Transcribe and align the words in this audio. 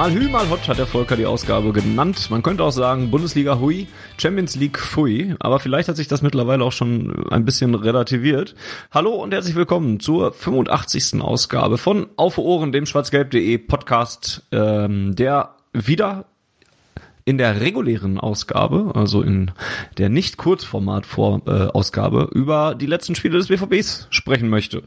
Mal 0.00 0.14
Hü, 0.14 0.30
mal 0.30 0.48
Hot 0.48 0.66
hat 0.66 0.78
der 0.78 0.86
Volker 0.86 1.14
die 1.14 1.26
Ausgabe 1.26 1.74
genannt. 1.74 2.30
Man 2.30 2.42
könnte 2.42 2.64
auch 2.64 2.70
sagen 2.70 3.10
Bundesliga 3.10 3.58
Hui, 3.58 3.86
Champions 4.16 4.56
League 4.56 4.78
Fui, 4.78 5.34
aber 5.40 5.60
vielleicht 5.60 5.90
hat 5.90 5.96
sich 5.96 6.08
das 6.08 6.22
mittlerweile 6.22 6.64
auch 6.64 6.72
schon 6.72 7.28
ein 7.28 7.44
bisschen 7.44 7.74
relativiert. 7.74 8.54
Hallo 8.92 9.10
und 9.10 9.34
herzlich 9.34 9.56
willkommen 9.56 10.00
zur 10.00 10.32
85. 10.32 11.20
Ausgabe 11.20 11.76
von 11.76 12.06
Auf 12.16 12.38
Ohren, 12.38 12.72
dem 12.72 12.86
schwarzgelb.de 12.86 13.58
Podcast, 13.58 14.42
ähm, 14.52 15.16
der 15.16 15.56
wieder 15.74 16.24
in 17.24 17.38
der 17.38 17.60
regulären 17.60 18.18
Ausgabe, 18.18 18.92
also 18.94 19.22
in 19.22 19.50
der 19.98 20.08
nicht 20.08 20.36
Kurzformat 20.36 21.06
vor 21.06 21.42
äh, 21.46 22.28
über 22.32 22.74
die 22.74 22.86
letzten 22.86 23.14
Spiele 23.14 23.38
des 23.38 23.48
BVBs 23.48 24.08
sprechen 24.10 24.48
möchte. 24.48 24.82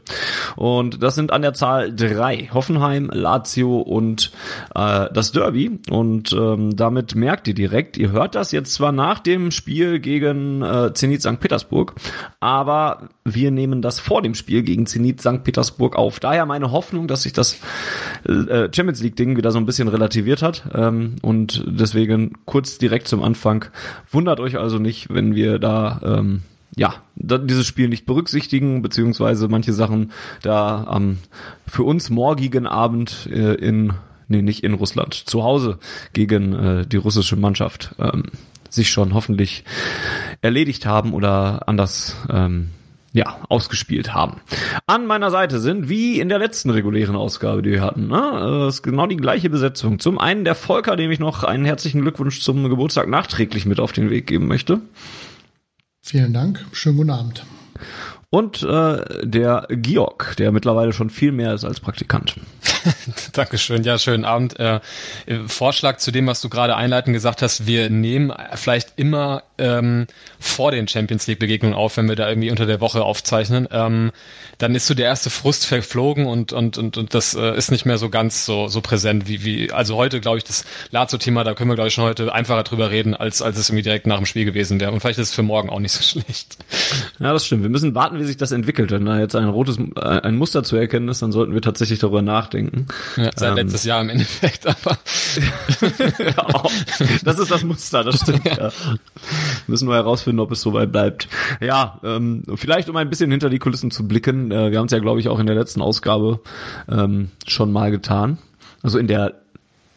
Und 0.56 1.02
das 1.02 1.14
sind 1.14 1.32
an 1.32 1.42
der 1.42 1.54
Zahl 1.54 1.94
drei: 1.94 2.48
Hoffenheim, 2.52 3.10
Lazio 3.12 3.78
und 3.78 4.32
äh, 4.74 5.06
das 5.12 5.32
Derby. 5.32 5.78
Und 5.90 6.32
ähm, 6.32 6.76
damit 6.76 7.14
merkt 7.14 7.48
ihr 7.48 7.54
direkt, 7.54 7.96
ihr 7.96 8.10
hört 8.12 8.34
das 8.34 8.52
jetzt 8.52 8.74
zwar 8.74 8.92
nach 8.92 9.18
dem 9.18 9.50
Spiel 9.50 10.00
gegen 10.00 10.62
äh, 10.62 10.92
Zenit 10.94 11.22
St. 11.22 11.40
Petersburg, 11.40 11.94
aber 12.40 13.08
wir 13.24 13.50
nehmen 13.50 13.82
das 13.82 14.00
vor 14.00 14.22
dem 14.22 14.34
Spiel 14.34 14.62
gegen 14.62 14.86
Zenit 14.86 15.20
St. 15.20 15.44
Petersburg 15.44 15.96
auf. 15.96 16.20
Daher 16.20 16.46
meine 16.46 16.72
Hoffnung, 16.72 17.08
dass 17.08 17.22
sich 17.22 17.32
das 17.32 17.58
äh, 18.26 18.68
Champions 18.74 19.02
League 19.02 19.16
Ding 19.16 19.36
wieder 19.36 19.50
so 19.50 19.58
ein 19.58 19.66
bisschen 19.66 19.88
relativiert 19.88 20.42
hat 20.42 20.64
ähm, 20.74 21.16
und 21.22 21.64
deswegen 21.66 22.23
kurz 22.44 22.78
direkt 22.78 23.08
zum 23.08 23.22
Anfang. 23.22 23.66
Wundert 24.10 24.40
euch 24.40 24.58
also 24.58 24.78
nicht, 24.78 25.12
wenn 25.12 25.34
wir 25.34 25.58
da 25.58 26.00
ähm, 26.04 26.42
ja, 26.76 26.94
dieses 27.16 27.66
Spiel 27.66 27.88
nicht 27.88 28.06
berücksichtigen, 28.06 28.82
beziehungsweise 28.82 29.48
manche 29.48 29.72
Sachen 29.72 30.12
da 30.42 30.84
am 30.84 31.02
ähm, 31.02 31.18
für 31.66 31.84
uns 31.84 32.10
morgigen 32.10 32.66
Abend 32.66 33.28
äh, 33.30 33.54
in, 33.54 33.92
nee, 34.28 34.42
nicht 34.42 34.64
in 34.64 34.74
Russland, 34.74 35.14
zu 35.14 35.44
Hause 35.44 35.78
gegen 36.12 36.52
äh, 36.52 36.86
die 36.86 36.96
russische 36.96 37.36
Mannschaft 37.36 37.94
ähm, 37.98 38.24
sich 38.70 38.90
schon 38.90 39.14
hoffentlich 39.14 39.64
erledigt 40.42 40.86
haben 40.86 41.14
oder 41.14 41.68
anders 41.68 42.16
ähm, 42.28 42.70
ja, 43.14 43.38
ausgespielt 43.48 44.12
haben. 44.12 44.40
An 44.86 45.06
meiner 45.06 45.30
Seite 45.30 45.60
sind, 45.60 45.88
wie 45.88 46.18
in 46.20 46.28
der 46.28 46.40
letzten 46.40 46.70
regulären 46.70 47.14
Ausgabe, 47.14 47.62
die 47.62 47.70
wir 47.70 47.80
hatten, 47.80 48.08
ne? 48.08 48.64
das 48.66 48.76
ist 48.76 48.82
genau 48.82 49.06
die 49.06 49.16
gleiche 49.16 49.48
Besetzung. 49.48 50.00
Zum 50.00 50.18
einen 50.18 50.44
der 50.44 50.56
Volker, 50.56 50.96
dem 50.96 51.12
ich 51.12 51.20
noch 51.20 51.44
einen 51.44 51.64
herzlichen 51.64 52.02
Glückwunsch 52.02 52.40
zum 52.40 52.68
Geburtstag 52.68 53.08
nachträglich 53.08 53.66
mit 53.66 53.78
auf 53.78 53.92
den 53.92 54.10
Weg 54.10 54.26
geben 54.26 54.48
möchte. 54.48 54.80
Vielen 56.02 56.34
Dank, 56.34 56.66
schönen 56.72 56.96
guten 56.96 57.10
Abend. 57.10 57.46
Und 58.34 58.64
äh, 58.64 58.96
der 59.22 59.68
Georg, 59.70 60.34
der 60.38 60.50
mittlerweile 60.50 60.92
schon 60.92 61.08
viel 61.08 61.30
mehr 61.30 61.54
ist 61.54 61.64
als 61.64 61.78
Praktikant. 61.78 62.34
Dankeschön, 63.32 63.84
ja, 63.84 63.96
schönen 63.96 64.24
Abend. 64.24 64.58
Äh, 64.58 64.80
Vorschlag 65.46 65.98
zu 65.98 66.10
dem, 66.10 66.26
was 66.26 66.40
du 66.40 66.48
gerade 66.48 66.74
einleitend 66.74 67.14
gesagt 67.14 67.42
hast, 67.42 67.68
wir 67.68 67.90
nehmen 67.90 68.32
vielleicht 68.56 68.94
immer 68.96 69.44
ähm, 69.56 70.08
vor 70.40 70.72
den 70.72 70.88
Champions 70.88 71.28
League 71.28 71.38
Begegnungen 71.38 71.76
auf, 71.76 71.96
wenn 71.96 72.08
wir 72.08 72.16
da 72.16 72.28
irgendwie 72.28 72.50
unter 72.50 72.66
der 72.66 72.80
Woche 72.80 73.04
aufzeichnen. 73.04 73.68
Ähm, 73.70 74.10
dann 74.58 74.74
ist 74.74 74.86
so 74.86 74.94
der 74.94 75.06
erste 75.06 75.30
Frust 75.30 75.66
verflogen 75.66 76.26
und 76.26 76.52
und 76.52 76.78
und, 76.78 76.96
und 76.96 77.14
das 77.14 77.34
äh, 77.34 77.56
ist 77.56 77.70
nicht 77.70 77.86
mehr 77.86 77.98
so 77.98 78.08
ganz 78.08 78.44
so 78.44 78.68
so 78.68 78.80
präsent 78.80 79.28
wie 79.28 79.44
wie 79.44 79.72
also 79.72 79.96
heute 79.96 80.20
glaube 80.20 80.38
ich 80.38 80.44
das 80.44 80.64
Lazio-Thema, 80.90 81.44
da 81.44 81.54
können 81.54 81.70
wir 81.70 81.74
glaube 81.74 81.88
ich 81.88 81.94
schon 81.94 82.04
heute 82.04 82.32
einfacher 82.32 82.62
drüber 82.64 82.90
reden 82.90 83.14
als 83.14 83.42
als 83.42 83.58
es 83.58 83.68
irgendwie 83.68 83.82
direkt 83.82 84.06
nach 84.06 84.16
dem 84.16 84.26
Spiel 84.26 84.44
gewesen 84.44 84.80
wäre 84.80 84.92
und 84.92 85.00
vielleicht 85.00 85.18
ist 85.18 85.28
es 85.30 85.34
für 85.34 85.42
morgen 85.42 85.70
auch 85.70 85.80
nicht 85.80 85.92
so 85.92 86.02
schlecht. 86.20 86.56
Ja, 87.18 87.32
das 87.32 87.46
stimmt. 87.46 87.62
Wir 87.62 87.70
müssen 87.70 87.94
warten, 87.94 88.23
wie 88.24 88.28
sich 88.28 88.36
das 88.36 88.52
entwickelt. 88.52 88.90
Wenn 88.90 89.04
da 89.04 89.18
jetzt 89.18 89.36
ein 89.36 89.48
rotes 89.48 89.78
ein 89.96 90.36
Muster 90.36 90.64
zu 90.64 90.76
erkennen 90.76 91.08
ist, 91.08 91.22
dann 91.22 91.32
sollten 91.32 91.54
wir 91.54 91.62
tatsächlich 91.62 91.98
darüber 91.98 92.22
nachdenken. 92.22 92.86
Ja, 93.16 93.30
seit 93.36 93.50
ähm, 93.50 93.56
letztes 93.56 93.84
Jahr 93.84 94.00
im 94.00 94.08
Endeffekt, 94.08 94.66
aber 94.66 94.98
ja, 96.18 96.62
das 97.24 97.38
ist 97.38 97.50
das 97.50 97.62
Muster, 97.64 98.02
das 98.02 98.20
stimmt. 98.20 98.44
Ja. 98.44 98.54
ja. 98.58 98.72
Müssen 99.66 99.88
wir 99.88 99.94
herausfinden, 99.94 100.40
ob 100.40 100.50
es 100.52 100.60
soweit 100.60 100.90
bleibt. 100.90 101.28
Ja, 101.60 102.00
ähm, 102.02 102.42
vielleicht 102.54 102.88
um 102.88 102.96
ein 102.96 103.10
bisschen 103.10 103.30
hinter 103.30 103.50
die 103.50 103.58
Kulissen 103.58 103.90
zu 103.90 104.08
blicken. 104.08 104.50
Äh, 104.50 104.70
wir 104.70 104.78
haben 104.78 104.86
es 104.86 104.92
ja, 104.92 104.98
glaube 104.98 105.20
ich, 105.20 105.28
auch 105.28 105.38
in 105.38 105.46
der 105.46 105.56
letzten 105.56 105.82
Ausgabe 105.82 106.40
ähm, 106.88 107.30
schon 107.46 107.72
mal 107.72 107.90
getan. 107.90 108.38
Also 108.82 108.98
in 108.98 109.06
der 109.06 109.43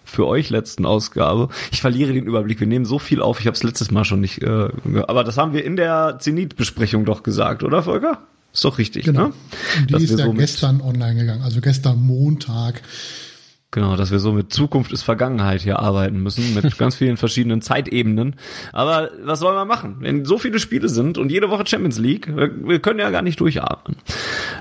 für 0.07 0.25
euch 0.25 0.50
letzten 0.50 0.85
Ausgabe. 0.85 1.50
Ich 1.72 1.81
verliere 1.81 2.13
den 2.13 2.25
Überblick. 2.25 2.59
Wir 2.59 2.68
nehmen 2.68 2.85
so 2.85 3.00
viel 3.00 3.22
auf. 3.22 3.40
Ich 3.40 3.47
habe 3.47 3.56
es 3.56 3.63
letztes 3.63 3.91
Mal 3.91 4.06
schon 4.06 4.22
nicht. 4.22 4.41
Äh, 4.41 4.69
aber 5.07 5.23
das 5.23 5.38
haben 5.38 5.53
wir 5.53 5.63
in 5.63 5.75
der 5.75 6.18
Zenit-Besprechung 6.19 7.06
doch 7.06 7.23
gesagt, 7.23 7.63
oder 7.63 7.84
Volker? 7.84 8.22
Ist 8.53 8.63
doch 8.63 8.78
richtig, 8.78 9.06
genau. 9.06 9.28
ne? 9.28 9.34
Die 9.88 9.94
Dass 9.94 10.01
ist 10.03 10.17
ja 10.17 10.25
so 10.25 10.34
gestern 10.34 10.81
online 10.81 11.19
gegangen, 11.19 11.44
also 11.44 11.62
gestern 11.62 12.01
Montag. 12.01 12.81
Genau, 13.72 13.97
dass 13.97 14.11
wir 14.11 14.19
so 14.19 14.31
mit 14.31 14.53
Zukunft 14.53 14.94
ist 14.94 15.03
Vergangenheit 15.03 15.61
hier 15.61 15.79
arbeiten 15.79 16.23
müssen, 16.23 16.53
mit 16.53 16.78
ganz 16.78 16.95
vielen 16.95 17.17
verschiedenen 17.17 17.61
Zeitebenen. 17.61 18.38
Aber 18.72 19.09
was 19.23 19.39
soll 19.39 19.53
man 19.55 19.67
machen? 19.67 19.97
Wenn 20.00 20.23
so 20.23 20.38
viele 20.38 20.59
Spiele 20.59 20.88
sind 20.88 21.17
und 21.17 21.31
jede 21.31 21.50
Woche 21.50 21.67
Champions 21.67 22.00
League, 22.00 22.33
wir 22.33 22.79
können 22.79 23.00
ja 23.00 23.09
gar 23.09 23.22
nicht 23.22 23.41
durchatmen. 23.41 23.97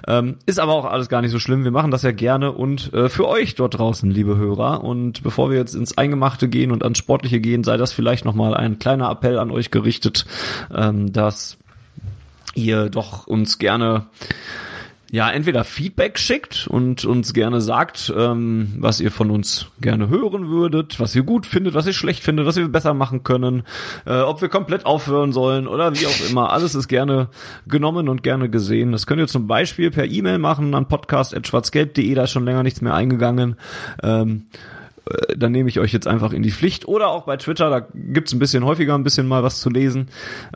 Ähm, 0.09 0.37
ist 0.47 0.59
aber 0.59 0.73
auch 0.73 0.87
alles 0.87 1.09
gar 1.09 1.23
nicht 1.23 1.31
so 1.31 1.39
schlimm. 1.39 1.63
Wir 1.63 1.71
machen 1.71 1.93
das 1.93 2.03
ja 2.03 2.11
gerne 2.11 2.51
und 2.51 2.93
äh, 2.95 3.09
für 3.09 3.29
euch 3.29 3.55
dort 3.55 3.79
draußen, 3.79 4.11
liebe 4.11 4.37
Hörer. 4.37 4.83
Und 4.83 5.23
bevor 5.23 5.51
wir 5.51 5.57
jetzt 5.57 5.77
ins 5.77 5.97
Eingemachte 5.97 6.49
gehen 6.49 6.73
und 6.73 6.83
ans 6.83 6.99
Sportliche 6.99 7.39
gehen, 7.39 7.63
sei 7.63 7.77
das 7.77 7.93
vielleicht 7.93 8.25
nochmal 8.25 8.55
ein 8.55 8.81
kleiner 8.81 9.09
Appell 9.09 9.39
an 9.39 9.53
euch 9.53 9.71
gerichtet, 9.71 10.27
ähm, 10.75 11.13
dass 11.13 11.59
ihr 12.57 12.91
doch 12.91 13.29
uns 13.29 13.59
gerne 13.59 14.07
ja, 15.11 15.31
entweder 15.31 15.65
Feedback 15.65 16.19
schickt 16.19 16.67
und 16.67 17.05
uns 17.05 17.33
gerne 17.33 17.61
sagt, 17.61 18.13
ähm, 18.17 18.75
was 18.79 19.01
ihr 19.01 19.13
von 19.13 19.31
uns 19.31 19.67
gerne 19.81 20.09
hören 20.09 20.49
würdet, 20.49 20.99
was 20.99 21.15
ihr 21.15 21.23
gut 21.23 21.47
findet, 21.47 21.75
was 21.75 21.87
ihr 21.87 21.93
schlecht 21.93 22.25
findet, 22.25 22.45
was 22.45 22.57
wir 22.57 22.67
besser 22.69 22.93
machen 22.93 23.23
können, 23.23 23.63
äh, 24.05 24.21
ob 24.21 24.43
wir 24.43 24.49
komplett 24.49 24.85
aufhören 24.85 25.33
sollen 25.33 25.69
oder 25.69 25.95
wie 25.95 26.07
auch 26.07 26.29
immer. 26.29 26.53
Alles 26.53 26.75
ist 26.75 26.89
gerne 26.89 27.29
genommen 27.69 28.09
und 28.09 28.23
gerne 28.25 28.51
gesehen. 28.51 28.93
Das 28.93 29.07
könnt 29.07 29.21
ihr 29.21 29.29
zum 29.29 29.47
Beispiel 29.47 29.91
per 29.91 30.07
E-Mail 30.07 30.39
machen 30.39 30.75
an 30.75 30.89
podcast.schwarzgelb.de, 30.89 32.15
da 32.15 32.25
ist 32.25 32.33
schon 32.33 32.45
länger 32.45 32.65
nichts 32.65 32.81
mehr 32.81 32.95
eingegangen. 32.95 33.57
Ähm, 34.03 34.47
äh, 34.53 34.59
dann 35.37 35.53
nehme 35.53 35.69
ich 35.69 35.79
euch 35.79 35.93
jetzt 35.93 36.07
einfach 36.07 36.33
in 36.33 36.43
die 36.43 36.51
Pflicht. 36.51 36.89
Oder 36.89 37.09
auch 37.09 37.25
bei 37.25 37.37
Twitter, 37.37 37.71
da 37.71 37.87
gibt's 37.95 38.33
ein 38.33 38.39
bisschen 38.39 38.65
häufiger 38.65 38.95
ein 38.95 39.05
bisschen 39.05 39.29
mal 39.29 39.43
was 39.43 39.61
zu 39.61 39.71
lesen 39.71 40.09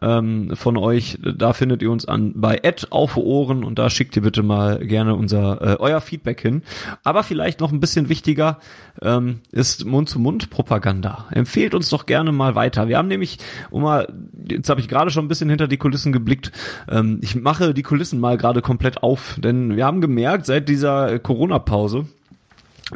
ähm, 0.03 0.57
von 0.57 0.77
euch. 0.77 1.19
Da 1.23 1.53
findet 1.53 1.83
ihr 1.83 1.91
uns 1.91 2.07
an 2.07 2.33
bei 2.37 2.61
auf 2.91 3.17
Ohren 3.17 3.65
und 3.65 3.79
da 3.79 3.91
schickt 3.91 4.17
ihr 4.17 4.23
bitte 4.23 4.43
mal 4.43 4.85
gerne 4.87 5.15
unser 5.15 5.61
äh, 5.61 5.77
euer 5.79 6.01
Feedback 6.01 6.41
hin. 6.41 6.63
Aber 7.05 7.23
vielleicht 7.23 7.61
noch 7.61 7.73
ein 7.73 7.81
bisschen 7.81 8.09
wichtiger 8.09 8.59
ähm, 9.03 9.41
ist 9.53 9.85
Mund-zu-Mund-Propaganda. 9.85 11.27
Empfehlt 11.31 11.75
uns 11.75 11.89
doch 11.89 12.07
gerne 12.07 12.33
mal 12.33 12.55
weiter. 12.55 12.89
Wir 12.89 12.99
haben 12.99 13.09
nämlich, 13.09 13.39
um 13.71 13.83
mal, 13.83 14.13
jetzt 14.49 14.69
habe 14.69 14.81
ich 14.81 14.89
gerade 14.89 15.11
schon 15.11 15.25
ein 15.25 15.29
bisschen 15.29 15.49
hinter 15.49 15.69
die 15.69 15.77
Kulissen 15.77 16.13
geblickt. 16.13 16.53
Ähm, 16.89 17.19
ich 17.23 17.37
mache 17.37 17.75
die 17.75 17.83
Kulissen 17.83 18.21
mal 18.21 18.37
gerade 18.37 18.63
komplett 18.63 19.03
auf, 19.03 19.37
denn 19.39 19.77
wir 19.77 19.87
haben 19.87 20.01
gemerkt 20.01 20.47
seit 20.47 20.69
dieser 20.69 21.19
Corona-Pause, 21.19 22.07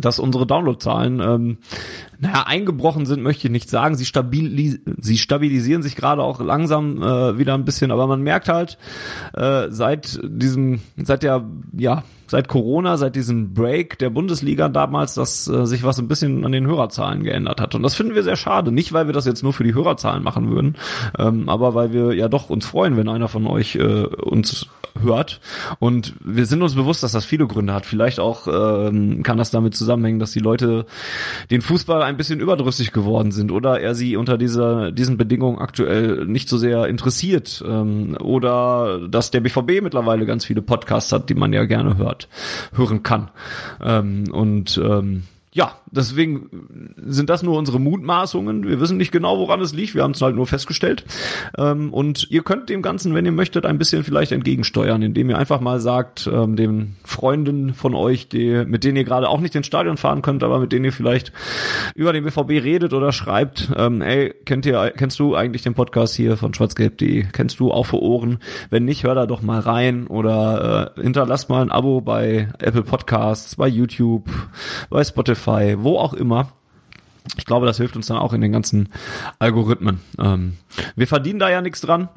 dass 0.00 0.18
unsere 0.18 0.46
Downloadzahlen 0.46 1.20
ähm, 1.20 1.58
naja, 2.18 2.44
eingebrochen 2.46 3.06
sind, 3.06 3.22
möchte 3.22 3.46
ich 3.46 3.52
nicht 3.52 3.70
sagen. 3.70 3.94
Sie, 3.96 4.04
stabilis 4.04 4.78
sie 5.00 5.18
stabilisieren 5.18 5.82
sich 5.82 5.96
gerade 5.96 6.22
auch 6.22 6.40
langsam 6.40 7.02
äh, 7.02 7.38
wieder 7.38 7.54
ein 7.54 7.64
bisschen, 7.64 7.90
aber 7.90 8.06
man 8.06 8.22
merkt 8.22 8.48
halt 8.48 8.78
äh, 9.34 9.68
seit 9.70 10.20
diesem, 10.24 10.80
seit 10.96 11.22
der, 11.22 11.44
ja, 11.76 12.04
seit 12.26 12.48
Corona, 12.48 12.96
seit 12.96 13.16
diesem 13.16 13.54
Break 13.54 13.98
der 13.98 14.10
Bundesliga 14.10 14.68
damals, 14.68 15.14
dass 15.14 15.46
äh, 15.48 15.66
sich 15.66 15.84
was 15.84 15.98
ein 15.98 16.08
bisschen 16.08 16.44
an 16.44 16.52
den 16.52 16.66
Hörerzahlen 16.66 17.22
geändert 17.22 17.60
hat. 17.60 17.74
Und 17.74 17.82
das 17.82 17.94
finden 17.94 18.14
wir 18.14 18.22
sehr 18.22 18.36
schade. 18.36 18.72
Nicht, 18.72 18.92
weil 18.92 19.06
wir 19.06 19.12
das 19.12 19.26
jetzt 19.26 19.42
nur 19.42 19.52
für 19.52 19.64
die 19.64 19.74
Hörerzahlen 19.74 20.22
machen 20.22 20.50
würden, 20.50 20.76
ähm, 21.18 21.48
aber 21.48 21.74
weil 21.74 21.92
wir 21.92 22.14
ja 22.14 22.28
doch 22.28 22.50
uns 22.50 22.66
freuen, 22.66 22.96
wenn 22.96 23.08
einer 23.08 23.28
von 23.28 23.46
euch 23.46 23.76
äh, 23.76 24.06
uns 24.06 24.66
hört. 25.00 25.40
Und 25.78 26.14
wir 26.24 26.46
sind 26.46 26.62
uns 26.62 26.74
bewusst, 26.74 27.02
dass 27.02 27.12
das 27.12 27.24
viele 27.24 27.46
Gründe 27.46 27.74
hat. 27.74 27.86
Vielleicht 27.86 28.20
auch 28.20 28.46
ähm, 28.46 29.22
kann 29.22 29.38
das 29.38 29.50
damit 29.50 29.74
zusammenhängen, 29.74 30.18
dass 30.18 30.32
die 30.32 30.40
Leute 30.40 30.86
den 31.50 31.62
Fußball 31.62 32.02
ein 32.04 32.16
bisschen 32.16 32.40
überdrüssig 32.40 32.92
geworden 32.92 33.32
sind 33.32 33.50
oder 33.50 33.80
er 33.80 33.94
sie 33.94 34.16
unter 34.16 34.38
dieser, 34.38 34.92
diesen 34.92 35.16
Bedingungen 35.16 35.58
aktuell 35.58 36.24
nicht 36.26 36.48
so 36.48 36.58
sehr 36.58 36.86
interessiert. 36.86 37.62
Ähm, 37.66 38.16
oder 38.20 39.08
dass 39.08 39.30
der 39.30 39.40
BVB 39.40 39.82
mittlerweile 39.82 40.26
ganz 40.26 40.44
viele 40.44 40.62
Podcasts 40.62 41.12
hat, 41.12 41.28
die 41.28 41.34
man 41.34 41.52
ja 41.52 41.64
gerne 41.64 41.96
hört, 41.96 42.28
hören 42.74 43.02
kann. 43.02 43.30
Ähm, 43.82 44.24
und 44.32 44.80
ähm, 44.82 45.24
ja, 45.54 45.76
deswegen 45.88 46.96
sind 46.96 47.30
das 47.30 47.44
nur 47.44 47.56
unsere 47.56 47.78
Mutmaßungen. 47.78 48.66
Wir 48.66 48.80
wissen 48.80 48.96
nicht 48.96 49.12
genau, 49.12 49.38
woran 49.38 49.60
es 49.60 49.72
liegt. 49.72 49.94
Wir 49.94 50.02
haben 50.02 50.10
es 50.10 50.20
halt 50.20 50.34
nur 50.34 50.48
festgestellt. 50.48 51.04
Ähm, 51.56 51.92
und 51.92 52.28
ihr 52.28 52.42
könnt 52.42 52.68
dem 52.68 52.82
Ganzen, 52.82 53.14
wenn 53.14 53.24
ihr 53.24 53.30
möchtet, 53.30 53.64
ein 53.64 53.78
bisschen 53.78 54.02
vielleicht 54.02 54.32
entgegensteuern, 54.32 55.00
indem 55.02 55.30
ihr 55.30 55.38
einfach 55.38 55.60
mal 55.60 55.78
sagt, 55.78 56.26
ähm, 56.26 56.56
den 56.56 56.96
Freunden 57.04 57.72
von 57.72 57.94
euch, 57.94 58.26
die, 58.28 58.64
mit 58.66 58.82
denen 58.82 58.96
ihr 58.96 59.04
gerade 59.04 59.28
auch 59.28 59.38
nicht 59.38 59.54
ins 59.54 59.68
Stadion 59.68 59.96
fahren 59.96 60.22
könnt, 60.22 60.42
aber 60.42 60.58
mit 60.58 60.72
denen 60.72 60.86
ihr 60.86 60.92
vielleicht 60.92 61.32
über 61.94 62.12
den 62.12 62.24
BVB 62.24 62.64
redet 62.64 62.92
oder 62.92 63.12
schreibt, 63.12 63.70
ähm, 63.76 64.02
ey, 64.02 64.34
kennt 64.44 64.66
ihr, 64.66 64.92
kennst 64.96 65.20
du 65.20 65.36
eigentlich 65.36 65.62
den 65.62 65.74
Podcast 65.74 66.16
hier 66.16 66.36
von 66.36 66.52
schwarzgelb.de? 66.52 67.26
Kennst 67.32 67.60
du 67.60 67.70
auch 67.70 67.86
für 67.86 68.02
Ohren? 68.02 68.40
Wenn 68.70 68.86
nicht, 68.86 69.04
hör 69.04 69.14
da 69.14 69.26
doch 69.26 69.40
mal 69.40 69.60
rein 69.60 70.08
oder 70.08 70.94
äh, 70.96 71.02
hinterlasst 71.02 71.48
mal 71.48 71.62
ein 71.62 71.70
Abo 71.70 72.00
bei 72.00 72.48
Apple 72.58 72.82
Podcasts, 72.82 73.54
bei 73.54 73.68
YouTube, 73.68 74.28
bei 74.90 75.04
Spotify 75.04 75.43
Spotify, 75.44 75.76
wo 75.78 75.98
auch 75.98 76.14
immer. 76.14 76.48
Ich 77.38 77.46
glaube, 77.46 77.64
das 77.64 77.78
hilft 77.78 77.96
uns 77.96 78.06
dann 78.06 78.18
auch 78.18 78.34
in 78.34 78.42
den 78.42 78.52
ganzen 78.52 78.90
Algorithmen. 79.38 80.00
Ähm, 80.18 80.58
wir 80.94 81.06
verdienen 81.06 81.38
da 81.38 81.48
ja 81.48 81.62
nichts 81.62 81.80
dran. 81.80 82.10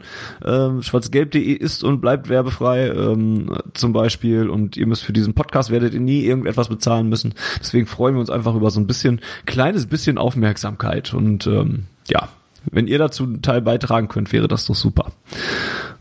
Ähm, 0.43 0.83
Schwarzgelb.de 0.83 1.53
ist 1.53 1.83
und 1.83 2.01
bleibt 2.01 2.27
werbefrei 2.27 2.89
ähm, 2.89 3.55
zum 3.73 3.93
Beispiel 3.93 4.49
und 4.49 4.75
ihr 4.75 4.85
müsst 4.85 5.03
für 5.03 5.13
diesen 5.13 5.33
Podcast 5.33 5.71
werdet 5.71 5.93
ihr 5.93 6.01
nie 6.01 6.23
irgendetwas 6.23 6.67
bezahlen 6.67 7.07
müssen. 7.07 7.35
Deswegen 7.59 7.85
freuen 7.85 8.15
wir 8.15 8.19
uns 8.19 8.29
einfach 8.29 8.53
über 8.53 8.69
so 8.69 8.81
ein 8.81 8.87
bisschen, 8.87 9.21
kleines 9.45 9.85
bisschen 9.85 10.17
Aufmerksamkeit 10.17 11.13
und 11.13 11.47
ähm, 11.47 11.85
ja, 12.09 12.27
wenn 12.69 12.87
ihr 12.87 12.99
dazu 12.99 13.23
einen 13.23 13.41
Teil 13.41 13.61
beitragen 13.61 14.09
könnt, 14.09 14.33
wäre 14.33 14.49
das 14.49 14.65
doch 14.65 14.75
super. 14.75 15.13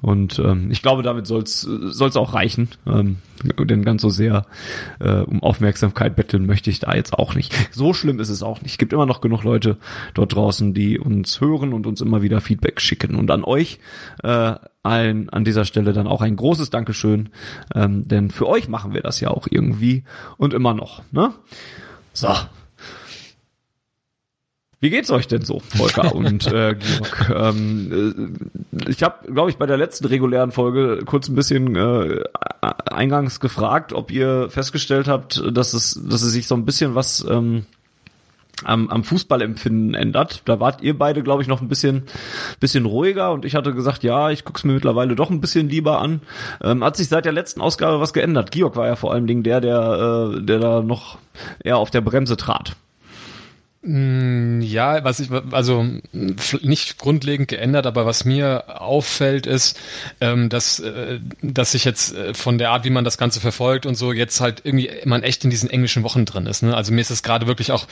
Und 0.03 0.39
ähm, 0.39 0.71
ich 0.71 0.83
glaube, 0.83 1.03
damit 1.03 1.27
soll 1.27 1.43
es 1.43 1.67
auch 2.17 2.35
reichen. 2.35 2.69
Ähm, 2.87 3.17
denn 3.59 3.85
ganz 3.85 4.03
so 4.03 4.09
sehr 4.09 4.47
äh, 4.99 5.21
um 5.21 5.43
Aufmerksamkeit 5.43 6.17
betteln 6.17 6.47
möchte 6.47 6.71
ich 6.71 6.79
da 6.81 6.95
jetzt 6.95 7.15
auch 7.15 7.35
nicht. 7.35 7.55
So 7.73 7.93
schlimm 7.93 8.21
ist 8.21 8.31
es 8.31 8.43
auch 8.43 8.63
nicht. 8.63 8.73
Es 8.73 8.79
gibt 8.79 8.93
immer 8.93 9.07
noch 9.07 9.21
genug 9.21 9.45
Leute 9.45 9.77
dort 10.15 10.35
draußen, 10.35 10.75
die 10.75 10.99
uns 10.99 11.41
hören 11.41 11.73
und 11.73 11.87
uns 11.87 12.01
immer 12.01 12.23
wieder 12.23 12.41
Feedback 12.41 12.81
schicken. 12.81 13.15
Und 13.15 13.31
an 13.31 13.45
euch 13.45 13.79
äh, 14.23 14.55
allen 14.83 15.29
an 15.31 15.45
dieser 15.45 15.65
Stelle 15.65 15.93
dann 15.93 16.07
auch 16.07 16.23
ein 16.23 16.37
großes 16.37 16.71
Dankeschön. 16.71 17.31
Ähm, 17.75 18.07
denn 18.09 18.31
für 18.31 18.49
euch 18.49 18.69
machen 18.69 18.95
wir 18.95 19.03
das 19.03 19.21
ja 19.21 19.31
auch 19.31 19.47
irgendwie 19.51 20.05
und 20.39 20.55
immer 20.55 20.75
noch. 20.75 21.03
Ne? 21.13 21.33
So, 22.13 22.29
wie 24.81 24.91
geht's 24.91 25.11
euch 25.11 25.27
denn 25.27 25.43
so, 25.43 25.61
Volker 25.61 26.15
und 26.15 26.47
äh, 26.47 26.75
Georg? 26.75 27.31
Ähm, 27.35 28.37
äh, 28.73 28.91
ich 28.91 29.03
habe, 29.03 29.33
glaube 29.33 29.51
ich, 29.51 29.57
bei 29.57 29.67
der 29.67 29.77
letzten 29.77 30.07
regulären 30.07 30.53
Folge 30.53 31.03
kurz 31.05 31.29
ein 31.29 31.35
bisschen 31.35 31.75
äh, 31.77 32.23
eingangs 32.61 33.41
gefragt, 33.41 33.93
ob 33.93 34.11
ihr 34.11 34.51
festgestellt 34.51 35.09
habt, 35.09 35.43
dass 35.51 35.73
es, 35.73 36.01
dass 36.09 36.23
es 36.23 36.33
sich 36.33 36.47
so 36.47 36.55
ein 36.55 36.67
bisschen 36.67 36.95
was 36.95 37.25
ähm, 37.29 37.65
am, 38.65 38.89
am 38.89 39.05
Fußballempfinden 39.05 39.95
ändert. 39.95 40.43
Da 40.45 40.61
wart 40.61 40.83
ihr 40.83 40.97
beide, 40.97 41.23
glaube 41.23 41.43
ich, 41.43 41.49
noch 41.49 41.61
ein 41.61 41.69
bisschen, 41.69 42.05
bisschen 42.61 42.87
ruhiger 42.87 43.33
und 43.33 43.45
ich 43.45 43.55
hatte 43.55 43.75
gesagt, 43.75 44.03
ja, 44.03 44.31
ich 44.31 44.45
guck's 44.45 44.65
mir 44.65 44.73
mittlerweile 44.73 45.15
doch 45.15 45.31
ein 45.31 45.41
bisschen 45.41 45.69
lieber 45.69 46.01
an. 46.01 46.21
Ähm, 46.63 46.83
hat 46.85 46.97
sich 46.97 47.09
seit 47.09 47.25
der 47.25 47.33
letzten 47.33 47.61
Ausgabe 47.61 48.01
was 48.01 48.13
geändert? 48.13 48.51
Georg 48.51 48.77
war 48.77 48.87
ja 48.87 48.97
vor 48.97 49.13
allen 49.13 49.27
Dingen 49.27 49.43
der, 49.43 49.61
der, 49.61 50.33
äh, 50.35 50.43
der 50.43 50.59
da 50.59 50.83
noch 50.83 51.19
eher 51.63 51.79
auf 51.79 51.91
der 51.91 52.01
Bremse 52.01 52.37
trat. 52.37 52.77
Mm, 53.89 54.63
ja, 54.63 55.05
was 55.05 55.21
ich, 55.21 55.29
also 55.53 55.87
nicht 56.13 56.99
grundlegend 56.99 57.47
geändert, 57.47 57.87
aber 57.87 58.05
was 58.05 58.25
mir 58.25 58.81
auffällt, 58.81 59.47
ist, 59.47 59.79
ähm, 60.21 60.49
dass, 60.49 60.81
äh, 60.81 61.21
dass 61.41 61.71
sich 61.71 61.85
jetzt 61.85 62.13
äh, 62.17 62.35
von 62.35 62.59
der 62.59 62.71
Art, 62.71 62.85
wie 62.85 62.91
man 62.91 63.05
das 63.05 63.17
Ganze 63.17 63.39
verfolgt 63.39 63.87
und 63.87 63.95
so, 63.95 64.13
jetzt 64.13 64.41
halt 64.41 64.63
irgendwie 64.65 64.91
man 65.05 65.23
echt 65.23 65.45
in 65.45 65.51
diesen 65.51 65.71
englischen 65.71 66.03
Wochen 66.03 66.25
drin 66.25 66.47
ist. 66.47 66.65
Ne? 66.65 66.77
Also 66.77 66.93
mir 66.93 67.01
ist 67.01 67.13
es 67.13 67.23
gerade 67.23 67.47
wirklich 67.47 67.71
auch 67.71 67.87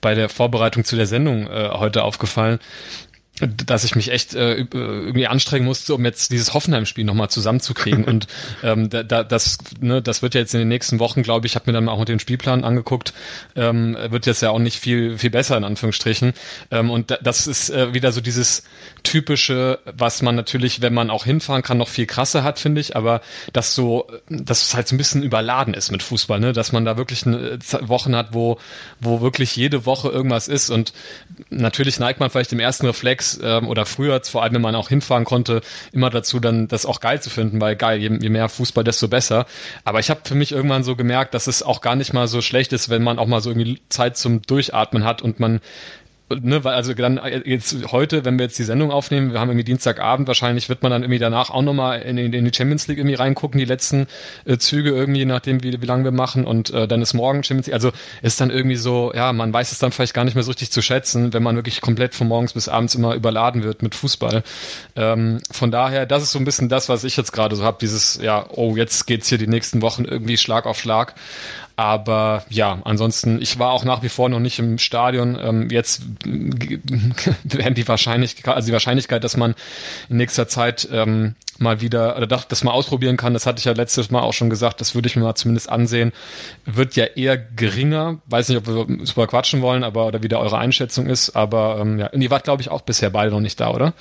bei 0.00 0.16
der 0.16 0.28
Vorbereitung 0.28 0.82
zu 0.82 0.96
der 0.96 1.06
Sendung 1.06 1.46
äh, 1.46 1.70
heute 1.74 2.02
aufgefallen, 2.02 2.58
dass 3.40 3.84
ich 3.84 3.94
mich 3.94 4.10
echt 4.10 4.34
äh, 4.34 4.54
irgendwie 4.54 5.26
anstrengen 5.26 5.66
musste, 5.66 5.94
um 5.94 6.04
jetzt 6.04 6.32
dieses 6.32 6.54
Hoffenheim-Spiel 6.54 7.04
nochmal 7.04 7.28
zusammenzukriegen. 7.28 8.04
und 8.06 8.26
ähm, 8.62 8.88
da, 8.88 9.02
da, 9.02 9.24
das, 9.24 9.58
ne, 9.80 10.00
das 10.00 10.22
wird 10.22 10.34
ja 10.34 10.40
jetzt 10.40 10.54
in 10.54 10.60
den 10.60 10.68
nächsten 10.68 10.98
Wochen, 10.98 11.22
glaube 11.22 11.46
ich, 11.46 11.54
habe 11.54 11.70
mir 11.70 11.74
dann 11.74 11.88
auch 11.88 12.02
den 12.06 12.18
Spielplan 12.18 12.64
angeguckt, 12.64 13.12
ähm, 13.54 13.96
wird 14.08 14.26
jetzt 14.26 14.40
ja 14.40 14.50
auch 14.50 14.58
nicht 14.58 14.78
viel, 14.78 15.18
viel 15.18 15.30
besser 15.30 15.56
in 15.56 15.64
Anführungsstrichen. 15.64 16.32
Ähm, 16.70 16.90
und 16.90 17.10
da, 17.10 17.18
das 17.22 17.46
ist 17.46 17.68
äh, 17.68 17.92
wieder 17.92 18.10
so 18.12 18.22
dieses 18.22 18.62
typische, 19.02 19.80
was 19.84 20.22
man 20.22 20.34
natürlich, 20.34 20.80
wenn 20.80 20.94
man 20.94 21.10
auch 21.10 21.24
hinfahren 21.24 21.62
kann, 21.62 21.76
noch 21.76 21.88
viel 21.88 22.06
krasser 22.06 22.42
hat, 22.42 22.58
finde 22.58 22.80
ich, 22.80 22.96
aber 22.96 23.20
dass 23.52 23.74
so, 23.74 24.08
dass 24.30 24.62
es 24.62 24.74
halt 24.74 24.88
so 24.88 24.94
ein 24.94 24.98
bisschen 24.98 25.22
überladen 25.22 25.74
ist 25.74 25.90
mit 25.90 26.02
Fußball, 26.02 26.40
ne? 26.40 26.52
dass 26.54 26.72
man 26.72 26.86
da 26.86 26.96
wirklich 26.96 27.26
eine 27.26 27.58
Wochen 27.82 28.16
hat, 28.16 28.32
wo, 28.32 28.58
wo 29.00 29.20
wirklich 29.20 29.54
jede 29.56 29.84
Woche 29.84 30.08
irgendwas 30.08 30.48
ist 30.48 30.70
und 30.70 30.94
natürlich 31.50 31.98
neigt 31.98 32.18
man 32.20 32.30
vielleicht 32.30 32.52
im 32.52 32.60
ersten 32.60 32.86
Reflex 32.86 33.25
Gigs 33.26 33.40
ähm, 33.42 33.68
oder 33.68 33.86
früher, 33.86 34.20
vor 34.24 34.42
allem 34.42 34.54
wenn 34.54 34.62
man 34.62 34.74
auch 34.74 34.88
hinfahren 34.88 35.24
konnte, 35.24 35.60
immer 35.92 36.10
dazu 36.10 36.40
dann 36.40 36.68
das 36.68 36.86
auch 36.86 37.00
geil 37.00 37.20
zu 37.20 37.30
finden, 37.30 37.60
weil 37.60 37.76
geil, 37.76 37.98
je, 38.00 38.10
je 38.20 38.28
mehr 38.28 38.48
Fußball, 38.48 38.84
desto 38.84 39.08
besser. 39.08 39.46
Aber 39.84 40.00
ich 40.00 40.10
habe 40.10 40.20
für 40.24 40.34
mich 40.34 40.52
irgendwann 40.52 40.84
so 40.84 40.96
gemerkt, 40.96 41.34
dass 41.34 41.46
es 41.46 41.62
auch 41.62 41.80
gar 41.80 41.96
nicht 41.96 42.12
mal 42.12 42.28
so 42.28 42.40
schlecht 42.40 42.72
ist, 42.72 42.88
wenn 42.88 43.02
man 43.02 43.18
auch 43.18 43.26
mal 43.26 43.40
so 43.40 43.50
irgendwie 43.50 43.80
Zeit 43.88 44.16
zum 44.16 44.42
Durchatmen 44.42 45.04
hat 45.04 45.22
und 45.22 45.40
man 45.40 45.60
ne, 46.28 46.64
weil 46.64 46.74
also 46.74 46.92
dann 46.94 47.18
äh, 47.18 47.42
jetzt 47.44 47.92
heute, 47.92 48.24
wenn 48.24 48.38
wir 48.38 48.46
jetzt 48.46 48.58
die 48.58 48.64
Sendung 48.64 48.90
aufnehmen, 48.90 49.32
wir 49.32 49.40
haben 49.40 49.48
irgendwie 49.48 49.64
Dienstagabend, 49.64 50.26
wahrscheinlich 50.26 50.68
wird 50.68 50.82
man 50.82 50.90
dann 50.90 51.02
irgendwie 51.02 51.18
danach 51.18 51.50
auch 51.50 51.62
nochmal 51.62 52.02
in, 52.02 52.18
in, 52.18 52.44
die 52.44 52.52
Champions 52.54 52.88
League 52.88 52.98
irgendwie 52.98 53.14
reingucken, 53.14 53.58
die 53.58 53.64
letzten 53.64 54.06
äh, 54.44 54.58
Züge 54.58 54.90
irgendwie, 54.90 55.24
nachdem 55.24 55.62
wie, 55.62 55.80
wie 55.80 55.86
lange 55.86 56.04
wir 56.04 56.10
machen 56.10 56.44
und 56.44 56.70
äh, 56.70 56.88
dann 56.88 57.02
ist 57.02 57.14
morgen 57.14 57.44
Champions 57.44 57.66
League. 57.66 57.74
Also 57.74 57.92
ist 58.22 58.40
dann 58.40 58.50
irgendwie 58.50 58.76
so, 58.76 59.12
ja, 59.14 59.32
man 59.32 59.52
weiß 59.52 59.72
es 59.72 59.78
dann 59.78 59.92
vielleicht 59.92 60.14
gar 60.14 60.24
nicht 60.24 60.34
mehr 60.34 60.44
so 60.44 60.50
richtig 60.50 60.70
zu 60.70 60.82
schätzen, 60.82 61.32
wenn 61.32 61.42
man 61.42 61.56
wirklich 61.56 61.80
komplett 61.80 62.14
von 62.14 62.28
morgens 62.28 62.54
bis 62.54 62.68
abends 62.68 62.94
immer 62.94 63.14
überladen 63.14 63.62
wird 63.62 63.82
mit 63.82 63.94
Fußball. 63.94 64.42
Ähm, 64.96 65.38
von 65.50 65.70
daher, 65.70 66.06
das 66.06 66.22
ist 66.22 66.32
so 66.32 66.38
ein 66.38 66.44
bisschen 66.44 66.68
das, 66.68 66.88
was 66.88 67.04
ich 67.04 67.16
jetzt 67.16 67.32
gerade 67.32 67.54
so 67.54 67.62
habe, 67.62 67.78
dieses, 67.80 68.18
ja, 68.22 68.46
oh, 68.50 68.76
jetzt 68.76 69.06
geht's 69.06 69.28
hier 69.28 69.38
die 69.38 69.46
nächsten 69.46 69.82
Wochen 69.82 70.04
irgendwie 70.04 70.36
Schlag 70.36 70.66
auf 70.66 70.78
Schlag. 70.78 71.14
Aber 71.76 72.44
ja, 72.48 72.80
ansonsten, 72.84 73.40
ich 73.40 73.58
war 73.58 73.72
auch 73.72 73.84
nach 73.84 74.02
wie 74.02 74.08
vor 74.08 74.30
noch 74.30 74.40
nicht 74.40 74.58
im 74.58 74.78
Stadion. 74.78 75.38
Ähm, 75.40 75.68
jetzt 75.70 76.02
werden 76.24 77.74
die 77.74 77.86
Wahrscheinlichkeit, 77.86 78.54
also 78.54 78.66
die 78.66 78.72
Wahrscheinlichkeit, 78.72 79.22
dass 79.22 79.36
man 79.36 79.54
in 80.08 80.16
nächster 80.16 80.48
Zeit 80.48 80.88
ähm, 80.90 81.34
mal 81.58 81.82
wieder 81.82 82.16
oder 82.16 82.26
das 82.26 82.64
mal 82.64 82.72
ausprobieren 82.72 83.16
kann, 83.16 83.34
das 83.34 83.46
hatte 83.46 83.58
ich 83.58 83.64
ja 83.64 83.72
letztes 83.72 84.10
Mal 84.10 84.20
auch 84.20 84.32
schon 84.32 84.50
gesagt, 84.50 84.80
das 84.80 84.94
würde 84.94 85.08
ich 85.08 85.16
mir 85.16 85.22
mal 85.22 85.34
zumindest 85.34 85.68
ansehen, 85.68 86.12
wird 86.64 86.96
ja 86.96 87.04
eher 87.04 87.36
geringer. 87.36 88.18
Weiß 88.26 88.48
nicht, 88.48 88.58
ob 88.58 88.66
wir 88.66 89.06
super 89.06 89.26
quatschen 89.26 89.60
wollen, 89.60 89.84
aber 89.84 90.06
oder 90.06 90.22
wie 90.22 90.28
da 90.28 90.38
eure 90.38 90.58
Einschätzung 90.58 91.06
ist, 91.06 91.36
aber 91.36 91.78
ähm, 91.80 91.98
ja, 91.98 92.06
und 92.08 92.22
ihr 92.22 92.30
wart, 92.30 92.44
glaube 92.44 92.62
ich, 92.62 92.70
auch 92.70 92.82
bisher 92.82 93.10
beide 93.10 93.30
noch 93.30 93.40
nicht 93.40 93.60
da, 93.60 93.70
oder? 93.70 93.92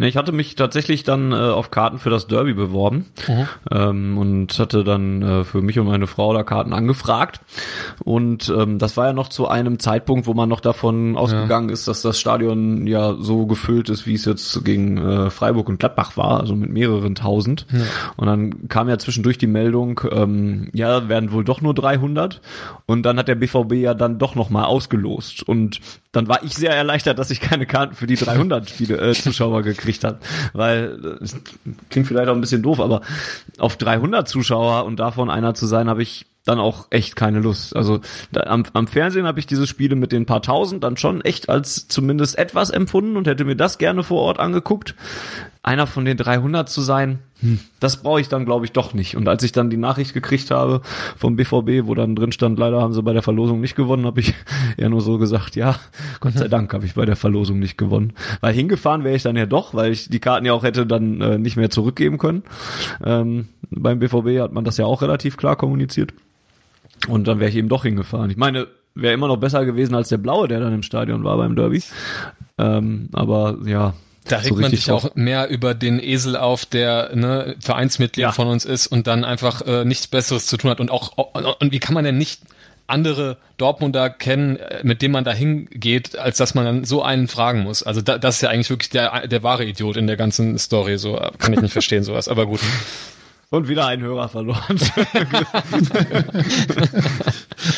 Ne, 0.00 0.08
ich 0.08 0.16
hatte 0.16 0.32
mich 0.32 0.54
tatsächlich 0.54 1.04
dann 1.04 1.32
äh, 1.32 1.34
auf 1.34 1.70
Karten 1.70 1.98
für 1.98 2.08
das 2.08 2.26
Derby 2.26 2.54
beworben 2.54 3.04
mhm. 3.28 3.48
ähm, 3.70 4.16
und 4.16 4.58
hatte 4.58 4.82
dann 4.82 5.20
äh, 5.20 5.44
für 5.44 5.60
mich 5.60 5.78
und 5.78 5.88
meine 5.88 6.06
Frau 6.06 6.32
da 6.32 6.42
Karten 6.42 6.72
angefragt. 6.72 7.42
Und 8.02 8.48
ähm, 8.48 8.78
das 8.78 8.96
war 8.96 9.08
ja 9.08 9.12
noch 9.12 9.28
zu 9.28 9.46
einem 9.46 9.78
Zeitpunkt, 9.78 10.26
wo 10.26 10.32
man 10.32 10.48
noch 10.48 10.60
davon 10.60 11.18
ausgegangen 11.18 11.68
ja. 11.68 11.74
ist, 11.74 11.86
dass 11.86 12.00
das 12.00 12.18
Stadion 12.18 12.86
ja 12.86 13.14
so 13.20 13.44
gefüllt 13.44 13.90
ist, 13.90 14.06
wie 14.06 14.14
es 14.14 14.24
jetzt 14.24 14.64
gegen 14.64 14.96
äh, 14.96 15.28
Freiburg 15.28 15.68
und 15.68 15.78
Gladbach 15.78 16.16
war, 16.16 16.40
also 16.40 16.56
mit 16.56 16.70
mehreren 16.70 17.14
tausend. 17.14 17.66
Ja. 17.70 17.80
Und 18.16 18.26
dann 18.26 18.68
kam 18.68 18.88
ja 18.88 18.96
zwischendurch 18.96 19.36
die 19.36 19.48
Meldung, 19.48 20.00
ähm, 20.10 20.70
ja, 20.72 21.10
werden 21.10 21.30
wohl 21.30 21.44
doch 21.44 21.60
nur 21.60 21.74
300. 21.74 22.40
Und 22.86 23.02
dann 23.02 23.18
hat 23.18 23.28
der 23.28 23.34
BVB 23.34 23.74
ja 23.74 23.92
dann 23.92 24.18
doch 24.18 24.34
nochmal 24.34 24.64
ausgelost. 24.64 25.42
Und 25.42 25.80
dann 26.12 26.26
war 26.26 26.42
ich 26.42 26.54
sehr 26.54 26.74
erleichtert, 26.74 27.18
dass 27.18 27.30
ich 27.30 27.42
keine 27.42 27.66
Karten 27.66 27.94
für 27.94 28.06
die 28.06 28.16
300 28.16 28.70
Spiele 28.70 28.96
äh, 28.96 29.12
Zuschauer 29.12 29.60
gekriegt 29.62 29.89
habe, 29.98 30.18
weil 30.52 31.18
äh, 31.20 31.26
klingt 31.90 32.08
vielleicht 32.08 32.28
auch 32.28 32.34
ein 32.34 32.40
bisschen 32.40 32.62
doof, 32.62 32.80
aber 32.80 33.02
auf 33.58 33.76
300 33.76 34.28
Zuschauer 34.28 34.84
und 34.84 35.00
davon 35.00 35.30
einer 35.30 35.54
zu 35.54 35.66
sein, 35.66 35.88
habe 35.88 36.02
ich 36.02 36.26
dann 36.44 36.58
auch 36.58 36.86
echt 36.90 37.16
keine 37.16 37.40
Lust. 37.40 37.76
Also 37.76 38.00
da, 38.32 38.42
am, 38.44 38.64
am 38.72 38.86
Fernsehen 38.86 39.26
habe 39.26 39.38
ich 39.40 39.46
diese 39.46 39.66
Spiele 39.66 39.94
mit 39.94 40.12
den 40.12 40.26
paar 40.26 40.42
tausend 40.42 40.82
dann 40.84 40.96
schon 40.96 41.20
echt 41.20 41.48
als 41.48 41.86
zumindest 41.88 42.38
etwas 42.38 42.70
empfunden 42.70 43.16
und 43.16 43.26
hätte 43.26 43.44
mir 43.44 43.56
das 43.56 43.78
gerne 43.78 44.02
vor 44.02 44.22
Ort 44.22 44.40
angeguckt. 44.40 44.94
Einer 45.62 45.86
von 45.86 46.06
den 46.06 46.16
300 46.16 46.70
zu 46.70 46.80
sein, 46.80 47.18
hm, 47.40 47.60
das 47.80 48.02
brauche 48.02 48.20
ich 48.20 48.28
dann 48.28 48.46
glaube 48.46 48.64
ich 48.64 48.72
doch 48.72 48.94
nicht. 48.94 49.16
Und 49.16 49.28
als 49.28 49.42
ich 49.42 49.52
dann 49.52 49.68
die 49.68 49.76
Nachricht 49.76 50.14
gekriegt 50.14 50.50
habe 50.50 50.80
vom 51.16 51.36
BVB, 51.36 51.86
wo 51.86 51.94
dann 51.94 52.16
drin 52.16 52.32
stand, 52.32 52.58
leider 52.58 52.80
haben 52.80 52.94
sie 52.94 53.02
bei 53.02 53.12
der 53.12 53.22
Verlosung 53.22 53.60
nicht 53.60 53.76
gewonnen, 53.76 54.06
habe 54.06 54.20
ich 54.20 54.34
eher 54.78 54.88
nur 54.88 55.02
so 55.02 55.18
gesagt, 55.18 55.56
ja, 55.56 55.76
Gott 56.20 56.34
sei 56.34 56.48
Dank 56.48 56.72
habe 56.72 56.86
ich 56.86 56.94
bei 56.94 57.04
der 57.04 57.16
Verlosung 57.16 57.58
nicht 57.58 57.76
gewonnen. 57.76 58.14
Weil 58.40 58.54
hingefahren 58.54 59.04
wäre 59.04 59.16
ich 59.16 59.22
dann 59.22 59.36
ja 59.36 59.46
doch, 59.46 59.74
weil 59.74 59.92
ich 59.92 60.08
die 60.08 60.20
Karten 60.20 60.46
ja 60.46 60.54
auch 60.54 60.62
hätte 60.62 60.86
dann 60.86 61.20
äh, 61.20 61.38
nicht 61.38 61.56
mehr 61.56 61.68
zurückgeben 61.68 62.16
können. 62.16 62.42
Ähm, 63.04 63.48
beim 63.70 63.98
BVB 63.98 64.40
hat 64.40 64.52
man 64.52 64.64
das 64.64 64.78
ja 64.78 64.86
auch 64.86 65.02
relativ 65.02 65.36
klar 65.36 65.56
kommuniziert. 65.56 66.14
Und 67.08 67.28
dann 67.28 67.38
wäre 67.38 67.50
ich 67.50 67.56
eben 67.56 67.68
doch 67.68 67.84
hingefahren. 67.84 68.30
Ich 68.30 68.36
meine, 68.36 68.66
wäre 68.94 69.14
immer 69.14 69.28
noch 69.28 69.36
besser 69.36 69.64
gewesen 69.64 69.94
als 69.94 70.08
der 70.08 70.18
Blaue, 70.18 70.48
der 70.48 70.60
dann 70.60 70.72
im 70.72 70.82
Stadion 70.82 71.24
war 71.24 71.36
beim 71.36 71.56
Derby. 71.56 71.82
Ähm, 72.58 73.08
aber 73.12 73.58
ja. 73.64 73.94
Da 74.24 74.36
regt 74.36 74.54
so 74.54 74.60
man 74.60 74.70
sich 74.70 74.90
auch 74.90 75.14
mehr 75.14 75.48
über 75.48 75.74
den 75.74 75.98
Esel 75.98 76.36
auf, 76.36 76.66
der 76.66 77.14
ne, 77.14 77.56
Vereinsmitglied 77.60 78.22
ja. 78.22 78.32
von 78.32 78.48
uns 78.48 78.64
ist 78.64 78.86
und 78.86 79.06
dann 79.06 79.24
einfach 79.24 79.62
äh, 79.66 79.84
nichts 79.84 80.06
Besseres 80.06 80.46
zu 80.46 80.56
tun 80.56 80.70
hat. 80.70 80.80
Und 80.80 80.90
auch 80.90 81.16
und 81.16 81.72
wie 81.72 81.78
kann 81.78 81.94
man 81.94 82.04
denn 82.04 82.18
nicht 82.18 82.40
andere 82.86 83.38
Dortmunder 83.56 84.10
kennen, 84.10 84.56
äh, 84.56 84.80
mit 84.82 85.00
dem 85.00 85.12
man 85.12 85.24
da 85.24 85.32
hingeht, 85.32 86.18
als 86.18 86.36
dass 86.36 86.54
man 86.54 86.64
dann 86.64 86.84
so 86.84 87.02
einen 87.02 87.28
fragen 87.28 87.60
muss. 87.60 87.82
Also 87.82 88.02
da, 88.02 88.18
das 88.18 88.36
ist 88.36 88.42
ja 88.42 88.50
eigentlich 88.50 88.70
wirklich 88.70 88.90
der, 88.90 89.26
der 89.26 89.42
wahre 89.42 89.64
Idiot 89.64 89.96
in 89.96 90.06
der 90.06 90.16
ganzen 90.16 90.58
Story. 90.58 90.98
So 90.98 91.20
kann 91.38 91.52
ich 91.54 91.60
nicht 91.60 91.72
verstehen 91.72 92.02
sowas, 92.02 92.28
aber 92.28 92.46
gut. 92.46 92.60
Und 93.48 93.68
wieder 93.68 93.86
ein 93.86 94.00
Hörer 94.00 94.28
verloren. 94.28 94.78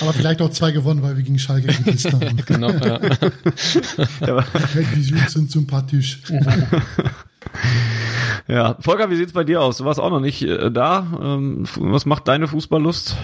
Aber 0.00 0.12
vielleicht 0.12 0.40
auch 0.42 0.50
zwei 0.50 0.72
gewonnen, 0.72 1.02
weil 1.02 1.16
wir 1.16 1.22
gegen 1.22 1.38
Schalke 1.38 1.68
gepisst 1.68 2.12
haben. 2.12 2.36
genau, 2.46 2.70
ja. 2.70 2.98
Die 4.96 5.02
Süd 5.02 5.30
sind 5.30 5.50
sympathisch. 5.50 6.20
Ja, 8.48 8.76
Volker, 8.80 9.10
wie 9.10 9.16
sieht's 9.16 9.32
bei 9.32 9.44
dir 9.44 9.60
aus? 9.60 9.78
Du 9.78 9.84
warst 9.84 10.00
auch 10.00 10.10
noch 10.10 10.20
nicht 10.20 10.42
äh, 10.42 10.70
da. 10.70 11.06
Ähm, 11.22 11.64
was 11.76 12.06
macht 12.06 12.28
deine 12.28 12.48
Fußballlust? 12.48 13.16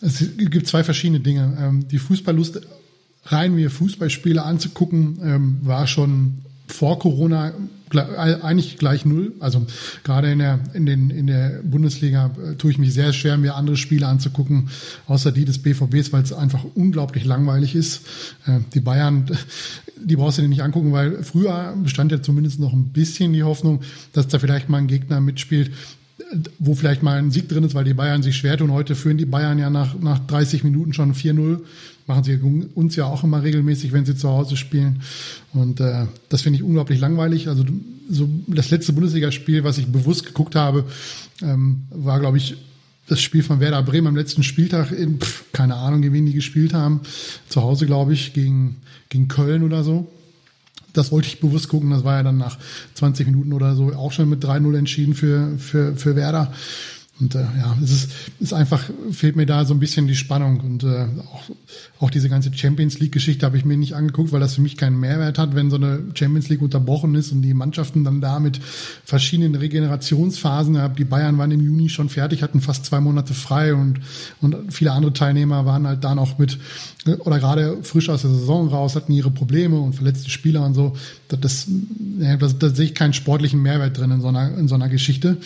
Es 0.00 0.24
gibt 0.36 0.66
zwei 0.66 0.84
verschiedene 0.84 1.20
Dinge. 1.20 1.56
Ähm, 1.60 1.88
die 1.88 1.98
Fußballlust, 1.98 2.60
rein 3.24 3.54
mir 3.54 3.70
Fußballspiele 3.70 4.42
anzugucken, 4.42 5.18
ähm, 5.22 5.58
war 5.62 5.86
schon 5.86 6.42
vor 6.68 6.98
Corona 6.98 7.52
eigentlich 7.94 8.78
gleich 8.78 9.04
null. 9.04 9.32
Also 9.40 9.66
gerade 10.04 10.30
in 10.30 10.38
der, 10.38 10.60
in 10.74 10.86
den, 10.86 11.10
in 11.10 11.26
der 11.26 11.60
Bundesliga 11.62 12.30
äh, 12.42 12.54
tue 12.56 12.70
ich 12.70 12.78
mich 12.78 12.92
sehr 12.92 13.12
schwer, 13.12 13.36
mir 13.38 13.54
andere 13.54 13.76
Spiele 13.76 14.06
anzugucken, 14.06 14.68
außer 15.06 15.32
die 15.32 15.44
des 15.44 15.58
BVBs, 15.58 16.12
weil 16.12 16.22
es 16.22 16.32
einfach 16.32 16.64
unglaublich 16.74 17.24
langweilig 17.24 17.74
ist. 17.74 18.06
Äh, 18.46 18.60
die 18.74 18.80
Bayern, 18.80 19.26
die 19.96 20.16
brauchst 20.16 20.38
du 20.38 20.42
dir 20.42 20.48
nicht 20.48 20.62
angucken, 20.62 20.92
weil 20.92 21.22
früher 21.22 21.74
bestand 21.82 22.12
ja 22.12 22.22
zumindest 22.22 22.60
noch 22.60 22.72
ein 22.72 22.90
bisschen 22.90 23.32
die 23.32 23.42
Hoffnung, 23.42 23.82
dass 24.12 24.28
da 24.28 24.38
vielleicht 24.38 24.68
mal 24.68 24.78
ein 24.78 24.86
Gegner 24.86 25.20
mitspielt, 25.20 25.70
wo 26.58 26.74
vielleicht 26.74 27.02
mal 27.02 27.18
ein 27.18 27.30
Sieg 27.30 27.48
drin 27.48 27.64
ist, 27.64 27.74
weil 27.74 27.84
die 27.84 27.94
Bayern 27.94 28.22
sich 28.22 28.36
schwer 28.36 28.58
tun. 28.58 28.72
Heute 28.72 28.94
führen 28.94 29.18
die 29.18 29.24
Bayern 29.24 29.58
ja 29.58 29.70
nach, 29.70 29.98
nach 29.98 30.18
30 30.18 30.64
Minuten 30.64 30.92
schon 30.92 31.14
4-0 31.14 31.60
machen 32.08 32.24
sie 32.24 32.40
uns 32.74 32.96
ja 32.96 33.04
auch 33.04 33.22
immer 33.22 33.42
regelmäßig, 33.42 33.92
wenn 33.92 34.06
sie 34.06 34.16
zu 34.16 34.30
Hause 34.30 34.56
spielen. 34.56 35.02
Und 35.52 35.80
äh, 35.80 36.06
das 36.30 36.42
finde 36.42 36.56
ich 36.56 36.62
unglaublich 36.62 36.98
langweilig. 36.98 37.48
Also 37.48 37.64
so 38.08 38.28
das 38.46 38.70
letzte 38.70 38.94
Bundesligaspiel, 38.94 39.62
was 39.62 39.78
ich 39.78 39.86
bewusst 39.86 40.24
geguckt 40.24 40.56
habe, 40.56 40.84
ähm, 41.42 41.82
war, 41.90 42.18
glaube 42.18 42.38
ich, 42.38 42.56
das 43.08 43.20
Spiel 43.20 43.42
von 43.42 43.60
Werder 43.60 43.82
Bremen 43.82 44.06
am 44.06 44.16
letzten 44.16 44.42
Spieltag 44.42 44.90
in, 44.90 45.20
pf, 45.20 45.44
keine 45.52 45.76
Ahnung, 45.76 46.02
gegen 46.02 46.14
wen 46.14 46.26
die 46.26 46.32
gespielt 46.32 46.74
haben. 46.74 47.00
Zu 47.48 47.62
Hause, 47.62 47.86
glaube 47.86 48.14
ich, 48.14 48.32
gegen, 48.32 48.76
gegen 49.10 49.28
Köln 49.28 49.62
oder 49.62 49.84
so. 49.84 50.10
Das 50.94 51.12
wollte 51.12 51.28
ich 51.28 51.40
bewusst 51.40 51.68
gucken. 51.68 51.90
Das 51.90 52.04
war 52.04 52.16
ja 52.16 52.22
dann 52.22 52.38
nach 52.38 52.58
20 52.94 53.26
Minuten 53.26 53.52
oder 53.52 53.74
so 53.74 53.92
auch 53.94 54.12
schon 54.12 54.30
mit 54.30 54.42
3-0 54.42 54.76
entschieden 54.76 55.14
für, 55.14 55.58
für, 55.58 55.94
für 55.96 56.16
Werder. 56.16 56.52
Und 57.20 57.34
äh, 57.34 57.40
ja, 57.40 57.76
es 57.82 57.90
ist, 57.90 58.10
ist 58.38 58.52
einfach, 58.52 58.84
fehlt 59.10 59.34
mir 59.34 59.46
da 59.46 59.64
so 59.64 59.74
ein 59.74 59.80
bisschen 59.80 60.06
die 60.06 60.14
Spannung. 60.14 60.60
Und 60.60 60.84
äh, 60.84 61.06
auch, 61.32 61.42
auch 62.00 62.10
diese 62.10 62.28
ganze 62.28 62.52
Champions 62.54 63.00
League-Geschichte 63.00 63.44
habe 63.44 63.56
ich 63.56 63.64
mir 63.64 63.76
nicht 63.76 63.94
angeguckt, 63.94 64.30
weil 64.30 64.40
das 64.40 64.54
für 64.54 64.60
mich 64.60 64.76
keinen 64.76 65.00
Mehrwert 65.00 65.38
hat, 65.38 65.54
wenn 65.54 65.70
so 65.70 65.76
eine 65.76 66.00
Champions 66.14 66.48
League 66.48 66.62
unterbrochen 66.62 67.14
ist 67.16 67.32
und 67.32 67.42
die 67.42 67.54
Mannschaften 67.54 68.04
dann 68.04 68.20
da 68.20 68.38
mit 68.38 68.60
verschiedenen 69.04 69.56
Regenerationsphasen, 69.56 70.78
die 70.96 71.04
Bayern 71.04 71.38
waren 71.38 71.50
im 71.50 71.60
Juni 71.60 71.88
schon 71.88 72.08
fertig, 72.08 72.42
hatten 72.42 72.60
fast 72.60 72.84
zwei 72.84 73.00
Monate 73.00 73.34
frei 73.34 73.74
und, 73.74 74.00
und 74.40 74.72
viele 74.72 74.92
andere 74.92 75.12
Teilnehmer 75.12 75.66
waren 75.66 75.86
halt 75.86 76.04
da 76.04 76.14
noch 76.14 76.38
mit 76.38 76.58
oder 77.20 77.38
gerade 77.38 77.78
frisch 77.82 78.08
aus 78.08 78.22
der 78.22 78.30
Saison 78.30 78.68
raus, 78.68 78.94
hatten 78.94 79.12
ihre 79.12 79.30
Probleme 79.30 79.78
und 79.80 79.94
verletzte 79.94 80.30
Spieler 80.30 80.64
und 80.64 80.74
so. 80.74 80.94
Das, 81.28 81.40
das, 81.40 81.66
das, 82.38 82.58
da 82.58 82.70
sehe 82.70 82.86
ich 82.86 82.94
keinen 82.94 83.14
sportlichen 83.14 83.62
Mehrwert 83.62 83.98
drin 83.98 84.10
in 84.10 84.20
so 84.20 84.28
einer, 84.28 84.56
in 84.56 84.68
so 84.68 84.74
einer 84.74 84.88
Geschichte. 84.88 85.38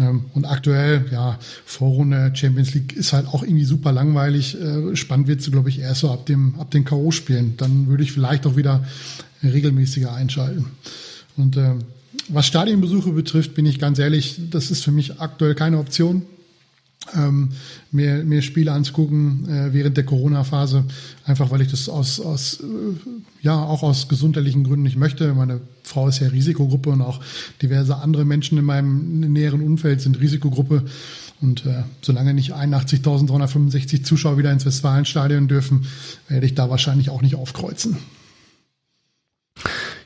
Ähm, 0.00 0.24
und 0.34 0.46
aktuell, 0.46 1.04
ja, 1.12 1.38
Vorrunde 1.64 2.32
Champions 2.34 2.74
League 2.74 2.94
ist 2.94 3.12
halt 3.12 3.26
auch 3.28 3.42
irgendwie 3.42 3.64
super 3.64 3.92
langweilig. 3.92 4.60
Äh, 4.60 4.96
spannend 4.96 5.28
wird 5.28 5.42
sie, 5.42 5.50
glaube 5.50 5.68
ich, 5.68 5.80
erst 5.80 6.00
so 6.00 6.10
ab 6.10 6.26
dem, 6.26 6.58
ab 6.58 6.70
den 6.70 6.84
K.O.-Spielen. 6.84 7.56
Dann 7.56 7.86
würde 7.86 8.02
ich 8.02 8.12
vielleicht 8.12 8.46
auch 8.46 8.56
wieder 8.56 8.84
regelmäßiger 9.42 10.12
einschalten. 10.12 10.66
Und 11.36 11.56
äh, 11.56 11.74
was 12.28 12.46
Stadionbesuche 12.46 13.12
betrifft, 13.12 13.54
bin 13.54 13.66
ich 13.66 13.78
ganz 13.78 13.98
ehrlich, 13.98 14.40
das 14.50 14.70
ist 14.70 14.84
für 14.84 14.92
mich 14.92 15.20
aktuell 15.20 15.54
keine 15.54 15.78
Option 15.78 16.22
ähm, 17.14 17.50
mir, 17.90 18.24
mir 18.24 18.42
Spiele 18.42 18.72
anzugucken 18.72 19.48
äh, 19.48 19.72
während 19.72 19.96
der 19.96 20.04
Corona-Phase, 20.04 20.84
einfach 21.24 21.50
weil 21.50 21.62
ich 21.62 21.70
das 21.70 21.88
aus, 21.88 22.20
aus 22.20 22.60
äh, 22.60 22.64
ja 23.42 23.54
auch 23.56 23.82
aus 23.82 24.08
gesundheitlichen 24.08 24.64
Gründen 24.64 24.82
nicht 24.82 24.96
möchte. 24.96 25.32
Meine 25.34 25.60
Frau 25.82 26.08
ist 26.08 26.20
ja 26.20 26.28
Risikogruppe 26.28 26.90
und 26.90 27.02
auch 27.02 27.20
diverse 27.62 27.96
andere 27.96 28.24
Menschen 28.24 28.58
in 28.58 28.64
meinem 28.64 29.20
näheren 29.20 29.62
Umfeld 29.62 30.00
sind 30.00 30.20
Risikogruppe. 30.20 30.84
Und 31.40 31.64
äh, 31.64 31.84
solange 32.02 32.34
nicht 32.34 32.54
81.365 32.54 34.04
Zuschauer 34.04 34.36
wieder 34.36 34.52
ins 34.52 34.66
Westfalenstadion 34.66 35.48
dürfen, 35.48 35.86
werde 36.28 36.44
ich 36.44 36.54
da 36.54 36.68
wahrscheinlich 36.68 37.08
auch 37.08 37.22
nicht 37.22 37.34
aufkreuzen. 37.34 37.96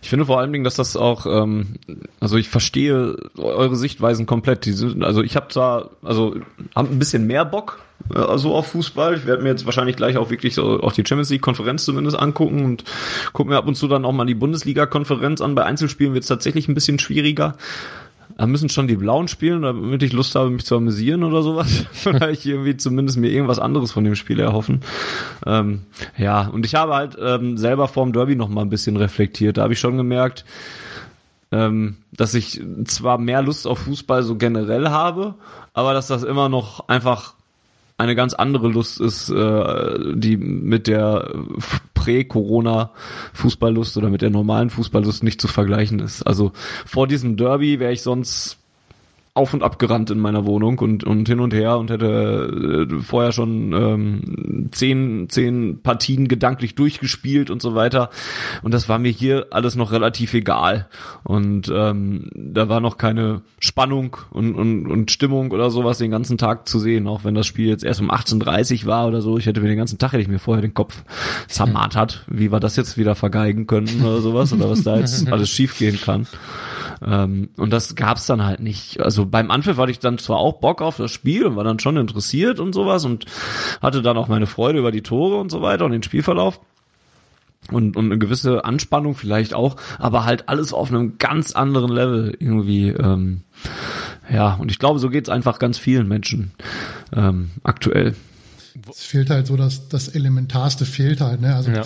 Ich 0.05 0.11
finde 0.11 0.27
vor 0.27 0.39
allen 0.39 0.53
Dingen, 0.53 0.65
dass 0.65 0.75
das 0.75 0.99
auch, 0.99 1.25
ähm, 1.25 1.77
also 2.21 2.37
ich 2.37 2.51
verstehe 2.51 3.17
eure 3.39 3.75
Sichtweisen 3.75 4.27
komplett. 4.27 4.67
Die 4.67 4.73
sind, 4.73 5.03
also 5.03 5.23
ich 5.23 5.35
habe 5.35 5.49
zwar, 5.49 5.93
also 6.03 6.37
hab 6.75 6.91
ein 6.91 6.99
bisschen 6.99 7.27
mehr 7.27 7.47
Bock 7.47 7.79
äh, 8.15 8.19
also 8.19 8.55
auf 8.55 8.67
Fußball. 8.67 9.15
Ich 9.17 9.25
werde 9.25 9.43
mir 9.43 9.49
jetzt 9.49 9.65
wahrscheinlich 9.65 9.97
gleich 9.97 10.19
auch 10.19 10.29
wirklich 10.29 10.53
so 10.53 10.83
auch 10.83 10.93
die 10.93 11.05
Champions 11.07 11.31
League 11.31 11.41
Konferenz 11.41 11.87
zumindest 11.87 12.19
angucken 12.19 12.67
und 12.67 12.85
gucke 13.33 13.49
mir 13.49 13.57
ab 13.57 13.67
und 13.67 13.77
zu 13.77 13.89
dann 13.89 14.05
auch 14.05 14.13
mal 14.13 14.27
die 14.27 14.35
Bundesliga 14.35 14.85
Konferenz 14.85 15.41
an. 15.41 15.55
Bei 15.55 15.65
Einzelspielen 15.65 16.13
wird 16.13 16.25
es 16.25 16.29
tatsächlich 16.29 16.69
ein 16.69 16.75
bisschen 16.75 16.99
schwieriger. 16.99 17.57
Da 18.37 18.47
müssen 18.47 18.69
schon 18.69 18.89
die 18.89 18.97
Blauen 18.97 19.29
spielen, 19.29 19.63
damit 19.63 20.03
ich 20.03 20.13
Lust 20.13 20.35
habe, 20.35 20.51
mich 20.51 20.65
zu 20.65 20.77
amüsieren 20.77 21.23
oder 21.23 21.43
sowas. 21.43 21.87
ich 22.33 22.47
irgendwie 22.47 22.77
zumindest 22.77 23.17
mir 23.19 23.31
irgendwas 23.31 23.61
anderes 23.61 23.93
von 23.93 24.05
dem 24.05 24.17
Spiel 24.17 24.41
erhoffen. 24.41 24.81
Ähm, 25.47 25.83
ja, 26.19 26.49
und 26.49 26.67
ich 26.67 26.75
habe 26.75 26.95
halt 26.95 27.17
ähm, 27.21 27.57
selber 27.57 27.87
vorm 27.87 28.13
Derby 28.13 28.35
noch 28.35 28.49
mal 28.49 28.63
ein 28.63 28.71
bisschen 28.71 28.97
reflektiert. 28.97 29.57
Da 29.57 29.63
habe 29.63 29.75
ich 29.75 29.79
schon 29.79 29.97
gemerkt, 29.97 30.45
ähm, 31.53 31.97
dass 32.13 32.35
ich 32.35 32.61
zwar 32.85 33.19
mehr 33.19 33.43
Lust 33.43 33.67
auf 33.67 33.81
Fußball 33.81 34.25
so 34.25 34.37
generell 34.37 34.89
habe, 34.89 35.35
aber 35.73 35.95
dass 35.95 36.09
das 36.09 36.25
immer 36.25 36.49
noch 36.49 36.89
einfach 36.89 37.35
eine 37.97 38.15
ganz 38.15 38.35
andere 38.35 38.69
Lust 38.69 39.01
ist, 39.01 39.31
äh, 39.31 40.15
die 40.15 40.37
mit 40.37 40.87
der 40.87 41.33
Prä-Corona-Fußballlust 41.95 43.97
oder 43.97 44.11
mit 44.11 44.23
der 44.23 44.31
normalen 44.31 44.71
Fußballlust 44.71 45.23
nicht 45.23 45.41
zu 45.41 45.49
vergleichen 45.49 46.01
ist. 46.01 46.23
Also 46.23 46.53
vor 46.85 47.07
diesem 47.07 47.37
Derby 47.37 47.79
wäre 47.79 47.93
ich 47.93 48.03
sonst 48.03 48.59
auf 49.37 49.53
und 49.53 49.65
ab 49.65 49.81
gerannt 49.81 50.13
in 50.13 50.21
meiner 50.21 50.47
Wohnung 50.47 50.79
und, 50.79 51.03
und 51.03 51.27
hin 51.27 51.41
und 51.41 51.53
her 51.53 51.77
und 51.79 51.91
hätte 51.91 52.87
äh, 52.89 53.03
vorher 53.03 53.33
schon 53.33 53.73
ähm, 53.73 54.69
zehn, 54.71 55.29
zehn 55.29 55.83
Partien 55.83 56.29
gedanklich 56.29 56.77
durchgespielt 56.77 57.51
und 57.51 57.61
so 57.61 57.75
weiter. 57.75 58.11
Und 58.63 58.73
das 58.73 58.89
war 58.89 59.01
mir 59.01 59.11
hier 59.11 59.49
alles 59.51 59.75
noch 59.75 59.91
relativ 59.91 60.35
egal. 60.35 60.89
Und 61.25 61.69
ähm, 61.75 62.31
da 62.33 62.69
war 62.69 62.79
noch 62.79 62.97
keine 62.97 63.43
Spannung 63.59 64.17
und, 64.31 64.55
und, 64.55 64.87
und 64.87 65.11
Stimmung 65.11 65.51
oder 65.51 65.69
sowas 65.69 65.99
den 65.99 66.13
ganzen 66.13 66.39
Tag 66.39 66.69
zu 66.69 66.79
sehen, 66.79 67.09
auch 67.09 67.25
wenn 67.25 67.35
das 67.35 67.49
Spiel 67.49 67.67
jetzt 67.67 67.83
erst 67.83 68.01
um 68.01 68.13
18.30 68.13 68.87
war 68.87 69.09
oder 69.09 69.21
so. 69.21 69.37
Ich 69.37 69.47
hätte 69.47 69.61
mir 69.61 69.69
den 69.69 69.79
ganzen 69.79 69.99
Tag, 69.99 70.13
hätte 70.13 70.23
ich 70.23 70.29
mir 70.29 70.39
vorher 70.39 70.63
den 70.63 70.75
Kopf 70.75 71.03
zermartert, 71.49 72.25
wie 72.29 72.53
wir 72.53 72.61
das 72.61 72.77
jetzt 72.77 72.97
wieder 72.97 73.17
vergeigen 73.17 73.67
können 73.67 74.01
oder 74.01 74.21
sowas 74.21 74.53
oder 74.53 74.71
was 74.71 74.85
da 74.85 74.97
jetzt 74.97 75.27
alles 75.33 75.51
schiefgehen 75.51 76.01
kann. 76.01 76.29
Ähm, 77.05 77.51
und 77.57 77.73
das 77.73 77.95
gab's 77.95 78.27
dann 78.27 78.45
halt 78.45 78.61
nicht. 78.61 79.01
Also 79.01 79.27
beim 79.27 79.51
Anpfiff 79.51 79.77
hatte 79.77 79.91
ich 79.91 79.99
dann 79.99 80.19
zwar 80.19 80.39
auch 80.39 80.61
Bock 80.61 80.83
auf 80.83 80.97
das 80.97 81.11
Spiel 81.11 81.47
und 81.47 81.57
war 81.57 81.65
dann 81.65 81.79
schon 81.79 81.97
interessiert 81.97 82.61
und 82.61 82.73
sowas 82.75 83.05
und 83.05 83.27
hatte 83.81 84.03
dann 84.03 84.17
auch 84.17 84.29
meine 84.29 84.47
Freude 84.47 84.79
über 84.79 84.93
die 84.93 85.03
Tore 85.03 85.37
und 85.37 85.51
so 85.51 85.63
weiter 85.63 85.85
und 85.85 85.93
den 85.93 86.03
Spielverlauf 86.03 86.61
und, 87.71 87.97
und 87.97 88.07
eine 88.07 88.19
gewisse 88.19 88.65
Anspannung 88.65 89.15
vielleicht 89.15 89.55
auch, 89.55 89.77
aber 89.99 90.25
halt 90.25 90.49
alles 90.49 90.73
auf 90.73 90.91
einem 90.91 91.19
ganz 91.19 91.53
anderen 91.53 91.91
Level 91.91 92.37
irgendwie. 92.39 92.89
Ähm, 92.89 93.43
ja, 94.31 94.55
und 94.55 94.71
ich 94.71 94.79
glaube, 94.79 94.99
so 94.99 95.11
geht's 95.11 95.29
einfach 95.29 95.59
ganz 95.59 95.79
vielen 95.79 96.09
Menschen 96.09 96.53
ähm, 97.15 97.51
aktuell. 97.63 98.15
Es 98.91 99.05
fehlt 99.05 99.31
halt 99.31 99.47
so, 99.47 99.57
dass 99.57 99.89
das 99.89 100.09
Elementarste 100.09 100.85
fehlt 100.85 101.21
halt. 101.21 101.41
Ne? 101.41 101.55
Also 101.55 101.71
ja. 101.71 101.83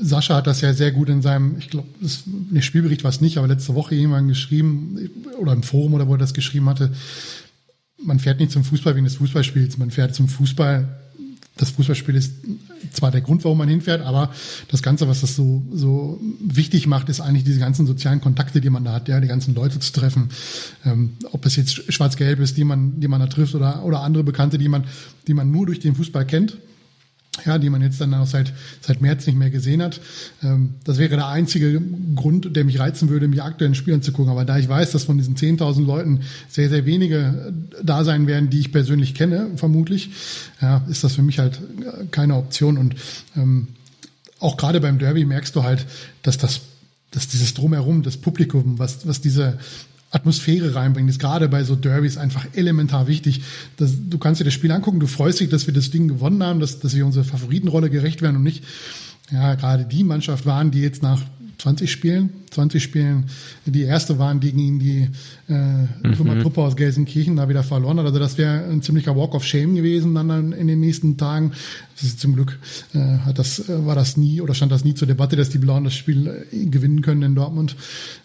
Sascha 0.00 0.36
hat 0.36 0.46
das 0.46 0.60
ja 0.60 0.72
sehr 0.72 0.92
gut 0.92 1.08
in 1.08 1.22
seinem, 1.22 1.56
ich 1.58 1.70
glaube, 1.70 1.88
der 2.00 2.60
Spielbericht 2.62 3.04
war 3.04 3.10
es 3.10 3.20
nicht, 3.20 3.38
aber 3.38 3.46
letzte 3.46 3.74
Woche 3.74 3.94
jemand 3.94 4.28
geschrieben, 4.28 5.10
oder 5.38 5.52
im 5.52 5.62
Forum 5.62 5.94
oder 5.94 6.08
wo 6.08 6.12
er 6.14 6.18
das 6.18 6.34
geschrieben 6.34 6.68
hatte, 6.68 6.92
man 8.02 8.18
fährt 8.18 8.40
nicht 8.40 8.52
zum 8.52 8.64
Fußball 8.64 8.94
wegen 8.94 9.04
des 9.04 9.16
Fußballspiels, 9.16 9.78
man 9.78 9.90
fährt 9.90 10.14
zum 10.14 10.28
Fußball. 10.28 11.00
Das 11.56 11.70
Fußballspiel 11.70 12.16
ist 12.16 12.32
zwar 12.92 13.12
der 13.12 13.20
Grund, 13.20 13.44
warum 13.44 13.58
man 13.58 13.68
hinfährt, 13.68 14.02
aber 14.02 14.32
das 14.68 14.82
Ganze, 14.82 15.06
was 15.06 15.20
das 15.20 15.36
so, 15.36 15.64
so 15.72 16.20
wichtig 16.40 16.88
macht, 16.88 17.08
ist 17.08 17.20
eigentlich 17.20 17.44
diese 17.44 17.60
ganzen 17.60 17.86
sozialen 17.86 18.20
Kontakte, 18.20 18.60
die 18.60 18.70
man 18.70 18.84
da 18.84 18.94
hat, 18.94 19.06
ja, 19.06 19.20
die 19.20 19.28
ganzen 19.28 19.54
Leute 19.54 19.78
zu 19.78 19.92
treffen. 19.92 20.30
Ähm, 20.84 21.12
ob 21.30 21.46
es 21.46 21.54
jetzt 21.54 21.92
schwarz-gelb 21.92 22.40
ist, 22.40 22.56
die 22.56 22.64
man, 22.64 22.98
die 22.98 23.06
man 23.06 23.20
da 23.20 23.28
trifft 23.28 23.54
oder, 23.54 23.84
oder 23.84 24.00
andere 24.00 24.24
Bekannte, 24.24 24.58
die 24.58 24.68
man, 24.68 24.84
die 25.28 25.34
man 25.34 25.52
nur 25.52 25.66
durch 25.66 25.78
den 25.78 25.94
Fußball 25.94 26.26
kennt 26.26 26.58
ja, 27.44 27.58
die 27.58 27.68
man 27.68 27.82
jetzt 27.82 28.00
dann 28.00 28.14
auch 28.14 28.26
seit, 28.26 28.52
seit 28.80 29.00
März 29.00 29.26
nicht 29.26 29.36
mehr 29.36 29.50
gesehen 29.50 29.82
hat. 29.82 30.00
Ähm, 30.42 30.74
das 30.84 30.98
wäre 30.98 31.16
der 31.16 31.28
einzige 31.28 31.82
Grund, 32.14 32.54
der 32.54 32.64
mich 32.64 32.78
reizen 32.78 33.08
würde, 33.08 33.28
mir 33.28 33.44
aktuellen 33.44 33.74
Spiel 33.74 33.94
anzugucken. 33.94 34.30
Aber 34.30 34.44
da 34.44 34.58
ich 34.58 34.68
weiß, 34.68 34.92
dass 34.92 35.04
von 35.04 35.18
diesen 35.18 35.36
10.000 35.36 35.84
Leuten 35.84 36.20
sehr, 36.48 36.68
sehr 36.68 36.86
wenige 36.86 37.52
da 37.82 38.04
sein 38.04 38.26
werden, 38.26 38.50
die 38.50 38.60
ich 38.60 38.72
persönlich 38.72 39.14
kenne, 39.14 39.50
vermutlich, 39.56 40.10
ja, 40.60 40.84
ist 40.88 41.04
das 41.04 41.14
für 41.14 41.22
mich 41.22 41.38
halt 41.38 41.60
keine 42.10 42.36
Option. 42.36 42.78
Und 42.78 42.94
ähm, 43.36 43.68
auch 44.38 44.56
gerade 44.56 44.80
beim 44.80 44.98
Derby 44.98 45.24
merkst 45.24 45.56
du 45.56 45.64
halt, 45.64 45.86
dass 46.22 46.38
das 46.38 46.60
dass 47.14 47.28
dieses 47.28 47.54
Drumherum, 47.54 48.02
das 48.02 48.16
Publikum, 48.16 48.78
was, 48.80 49.06
was 49.06 49.20
diese 49.20 49.58
Atmosphäre 50.14 50.74
reinbringen, 50.74 51.08
ist 51.08 51.18
gerade 51.18 51.48
bei 51.48 51.64
so 51.64 51.74
Derbys 51.74 52.16
einfach 52.16 52.46
elementar 52.54 53.06
wichtig. 53.06 53.42
Das, 53.76 53.92
du 54.08 54.18
kannst 54.18 54.40
dir 54.40 54.44
das 54.44 54.54
Spiel 54.54 54.70
angucken, 54.70 55.00
du 55.00 55.06
freust 55.06 55.40
dich, 55.40 55.48
dass 55.48 55.66
wir 55.66 55.74
das 55.74 55.90
Ding 55.90 56.08
gewonnen 56.08 56.42
haben, 56.42 56.60
dass, 56.60 56.80
dass 56.80 56.94
wir 56.94 57.04
unserer 57.04 57.24
Favoritenrolle 57.24 57.90
gerecht 57.90 58.22
werden 58.22 58.36
und 58.36 58.42
nicht, 58.42 58.62
ja, 59.32 59.54
gerade 59.54 59.84
die 59.84 60.04
Mannschaft 60.04 60.46
waren, 60.46 60.70
die 60.70 60.80
jetzt 60.80 61.02
nach 61.02 61.20
20 61.58 61.90
Spielen, 61.90 62.30
20 62.54 62.82
Spielen, 62.82 63.24
die 63.66 63.82
erste 63.82 64.18
waren 64.18 64.40
gegen 64.40 64.78
die 64.78 65.08
äh, 65.48 65.52
mhm. 65.52 66.40
Truppe 66.42 66.62
aus 66.62 66.76
Gelsenkirchen 66.76 67.36
da 67.36 67.48
wieder 67.48 67.62
verloren 67.62 67.98
hat. 67.98 68.06
Also 68.06 68.18
das 68.18 68.38
wäre 68.38 68.64
ein 68.64 68.82
ziemlicher 68.82 69.16
Walk 69.16 69.34
of 69.34 69.44
Shame 69.44 69.74
gewesen 69.74 70.14
dann 70.14 70.52
in 70.52 70.66
den 70.66 70.80
nächsten 70.80 71.16
Tagen. 71.16 71.52
Zum 71.94 72.34
Glück 72.34 72.58
äh, 72.92 72.98
hat 73.18 73.38
das, 73.38 73.68
äh, 73.68 73.86
war 73.86 73.94
das 73.94 74.16
nie 74.16 74.40
oder 74.40 74.52
stand 74.54 74.72
das 74.72 74.84
nie 74.84 74.94
zur 74.94 75.06
Debatte, 75.06 75.36
dass 75.36 75.50
die 75.50 75.58
Blauen 75.58 75.84
das 75.84 75.94
Spiel 75.94 76.44
äh, 76.50 76.66
gewinnen 76.66 77.02
können 77.02 77.22
in 77.22 77.34
Dortmund. 77.36 77.76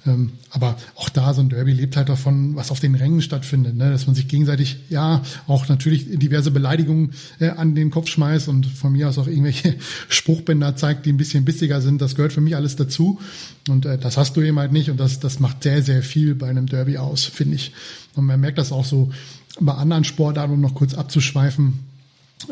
Ähm, 0.07 0.31
aber 0.49 0.75
auch 0.95 1.09
da 1.09 1.33
so 1.33 1.41
ein 1.41 1.49
Derby 1.49 1.73
lebt 1.73 1.95
halt 1.95 2.09
davon, 2.09 2.55
was 2.55 2.71
auf 2.71 2.79
den 2.79 2.95
Rängen 2.95 3.21
stattfindet, 3.21 3.75
ne? 3.75 3.91
dass 3.91 4.07
man 4.07 4.15
sich 4.15 4.27
gegenseitig, 4.27 4.79
ja, 4.89 5.21
auch 5.47 5.69
natürlich 5.69 6.07
diverse 6.17 6.49
Beleidigungen 6.49 7.11
äh, 7.39 7.49
an 7.49 7.75
den 7.75 7.91
Kopf 7.91 8.07
schmeißt 8.07 8.47
und 8.47 8.65
von 8.65 8.91
mir 8.91 9.07
aus 9.07 9.17
auch 9.19 9.27
irgendwelche 9.27 9.75
Spruchbänder 10.09 10.75
zeigt, 10.75 11.05
die 11.05 11.13
ein 11.13 11.17
bisschen 11.17 11.45
bissiger 11.45 11.81
sind. 11.81 12.01
Das 12.01 12.15
gehört 12.15 12.33
für 12.33 12.41
mich 12.41 12.55
alles 12.55 12.75
dazu. 12.75 13.19
Und 13.67 13.85
äh, 13.85 13.97
das 13.97 14.17
hast 14.17 14.35
du 14.35 14.41
eben 14.41 14.59
halt 14.59 14.71
nicht 14.71 14.89
und 14.89 14.99
das, 14.99 15.19
das 15.19 15.39
macht 15.39 15.63
sehr, 15.63 15.81
sehr 15.81 16.01
viel 16.01 16.35
bei 16.35 16.47
einem 16.47 16.65
Derby 16.65 16.97
aus, 16.97 17.25
finde 17.25 17.55
ich. 17.55 17.71
Und 18.15 18.25
man 18.25 18.39
merkt 18.39 18.57
das 18.57 18.71
auch 18.71 18.85
so 18.85 19.11
bei 19.59 19.73
anderen 19.73 20.03
Sportarten, 20.03 20.53
um 20.53 20.61
noch 20.61 20.75
kurz 20.75 20.93
abzuschweifen. 20.93 21.79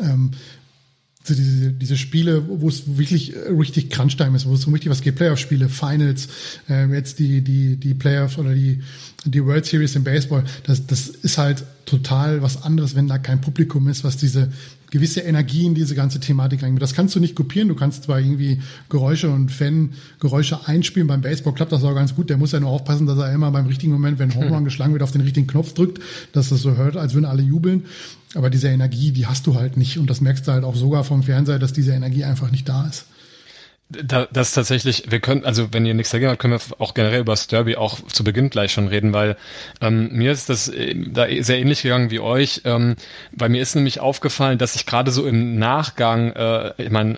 Ähm, 0.00 0.32
diese, 1.28 1.72
diese 1.72 1.96
Spiele, 1.96 2.44
wo 2.48 2.68
es 2.68 2.96
wirklich 2.96 3.34
äh, 3.34 3.50
richtig 3.50 3.90
Crunchtime 3.90 4.36
ist, 4.36 4.46
wo 4.46 4.54
es 4.54 4.62
so 4.62 4.70
richtig 4.70 4.90
was 4.90 5.02
geht, 5.02 5.16
Playoff-Spiele, 5.16 5.68
Finals, 5.68 6.28
äh, 6.68 6.86
jetzt 6.86 7.18
die, 7.18 7.42
die, 7.42 7.76
die 7.76 7.94
Playoffs 7.94 8.38
oder 8.38 8.54
die, 8.54 8.82
die 9.24 9.44
World 9.44 9.66
Series 9.66 9.96
im 9.96 10.04
Baseball, 10.04 10.44
das, 10.64 10.86
das 10.86 11.08
ist 11.08 11.38
halt 11.38 11.64
total 11.88 12.42
was 12.42 12.62
anderes, 12.62 12.94
wenn 12.94 13.08
da 13.08 13.18
kein 13.18 13.40
Publikum 13.40 13.88
ist, 13.88 14.04
was 14.04 14.16
diese 14.16 14.50
gewisse 14.90 15.20
Energie 15.20 15.66
in 15.66 15.74
diese 15.74 15.94
ganze 15.94 16.20
Thematik 16.20 16.62
reingeht. 16.62 16.82
Das 16.82 16.94
kannst 16.94 17.14
du 17.14 17.20
nicht 17.20 17.34
kopieren. 17.34 17.68
Du 17.68 17.74
kannst 17.74 18.04
zwar 18.04 18.20
irgendwie 18.20 18.60
Geräusche 18.88 19.30
und 19.30 19.50
Fan-Geräusche 19.50 20.66
einspielen. 20.66 21.08
Beim 21.08 21.20
Baseball 21.20 21.54
klappt 21.54 21.72
das 21.72 21.84
auch 21.84 21.94
ganz 21.94 22.14
gut. 22.14 22.30
Der 22.30 22.36
muss 22.36 22.52
ja 22.52 22.60
nur 22.60 22.70
aufpassen, 22.70 23.06
dass 23.06 23.18
er 23.18 23.32
immer 23.32 23.50
beim 23.50 23.66
richtigen 23.66 23.92
Moment, 23.92 24.18
wenn 24.18 24.34
Home 24.34 24.50
Run 24.50 24.64
geschlagen 24.66 24.92
wird, 24.92 25.02
auf 25.02 25.12
den 25.12 25.20
richtigen 25.22 25.46
Knopf 25.46 25.72
drückt, 25.72 26.00
dass 26.32 26.50
das 26.50 26.62
so 26.62 26.76
hört, 26.76 26.96
als 26.96 27.14
würden 27.14 27.26
alle 27.26 27.42
jubeln. 27.42 27.84
Aber 28.34 28.50
diese 28.50 28.68
Energie, 28.68 29.12
die 29.12 29.26
hast 29.26 29.46
du 29.46 29.54
halt 29.54 29.76
nicht. 29.76 29.98
Und 29.98 30.10
das 30.10 30.20
merkst 30.20 30.46
du 30.46 30.52
halt 30.52 30.64
auch 30.64 30.76
sogar 30.76 31.04
vom 31.04 31.22
Fernseher, 31.22 31.58
dass 31.58 31.72
diese 31.72 31.92
Energie 31.92 32.24
einfach 32.24 32.50
nicht 32.50 32.68
da 32.68 32.86
ist. 32.86 33.06
Da, 33.90 34.28
das 34.30 34.52
tatsächlich, 34.52 35.10
wir 35.10 35.18
können, 35.18 35.46
also 35.46 35.72
wenn 35.72 35.86
ihr 35.86 35.94
nichts 35.94 36.10
dagegen 36.10 36.30
habt, 36.30 36.40
können 36.40 36.52
wir 36.52 36.80
auch 36.80 36.92
generell 36.92 37.20
über 37.20 37.32
das 37.32 37.46
Derby 37.46 37.76
auch 37.76 37.98
zu 38.02 38.22
Beginn 38.22 38.50
gleich 38.50 38.70
schon 38.70 38.88
reden, 38.88 39.14
weil 39.14 39.38
ähm, 39.80 40.10
mir 40.12 40.30
ist 40.30 40.50
das 40.50 40.68
äh, 40.68 40.94
da 40.94 41.26
sehr 41.40 41.58
ähnlich 41.58 41.80
gegangen 41.82 42.10
wie 42.10 42.20
euch. 42.20 42.60
Ähm, 42.66 42.96
bei 43.32 43.48
mir 43.48 43.62
ist 43.62 43.74
nämlich 43.74 44.00
aufgefallen, 44.00 44.58
dass 44.58 44.76
ich 44.76 44.84
gerade 44.84 45.10
so 45.10 45.26
im 45.26 45.58
Nachgang, 45.58 46.32
äh, 46.32 46.74
ich 46.76 46.90
meine, 46.90 47.16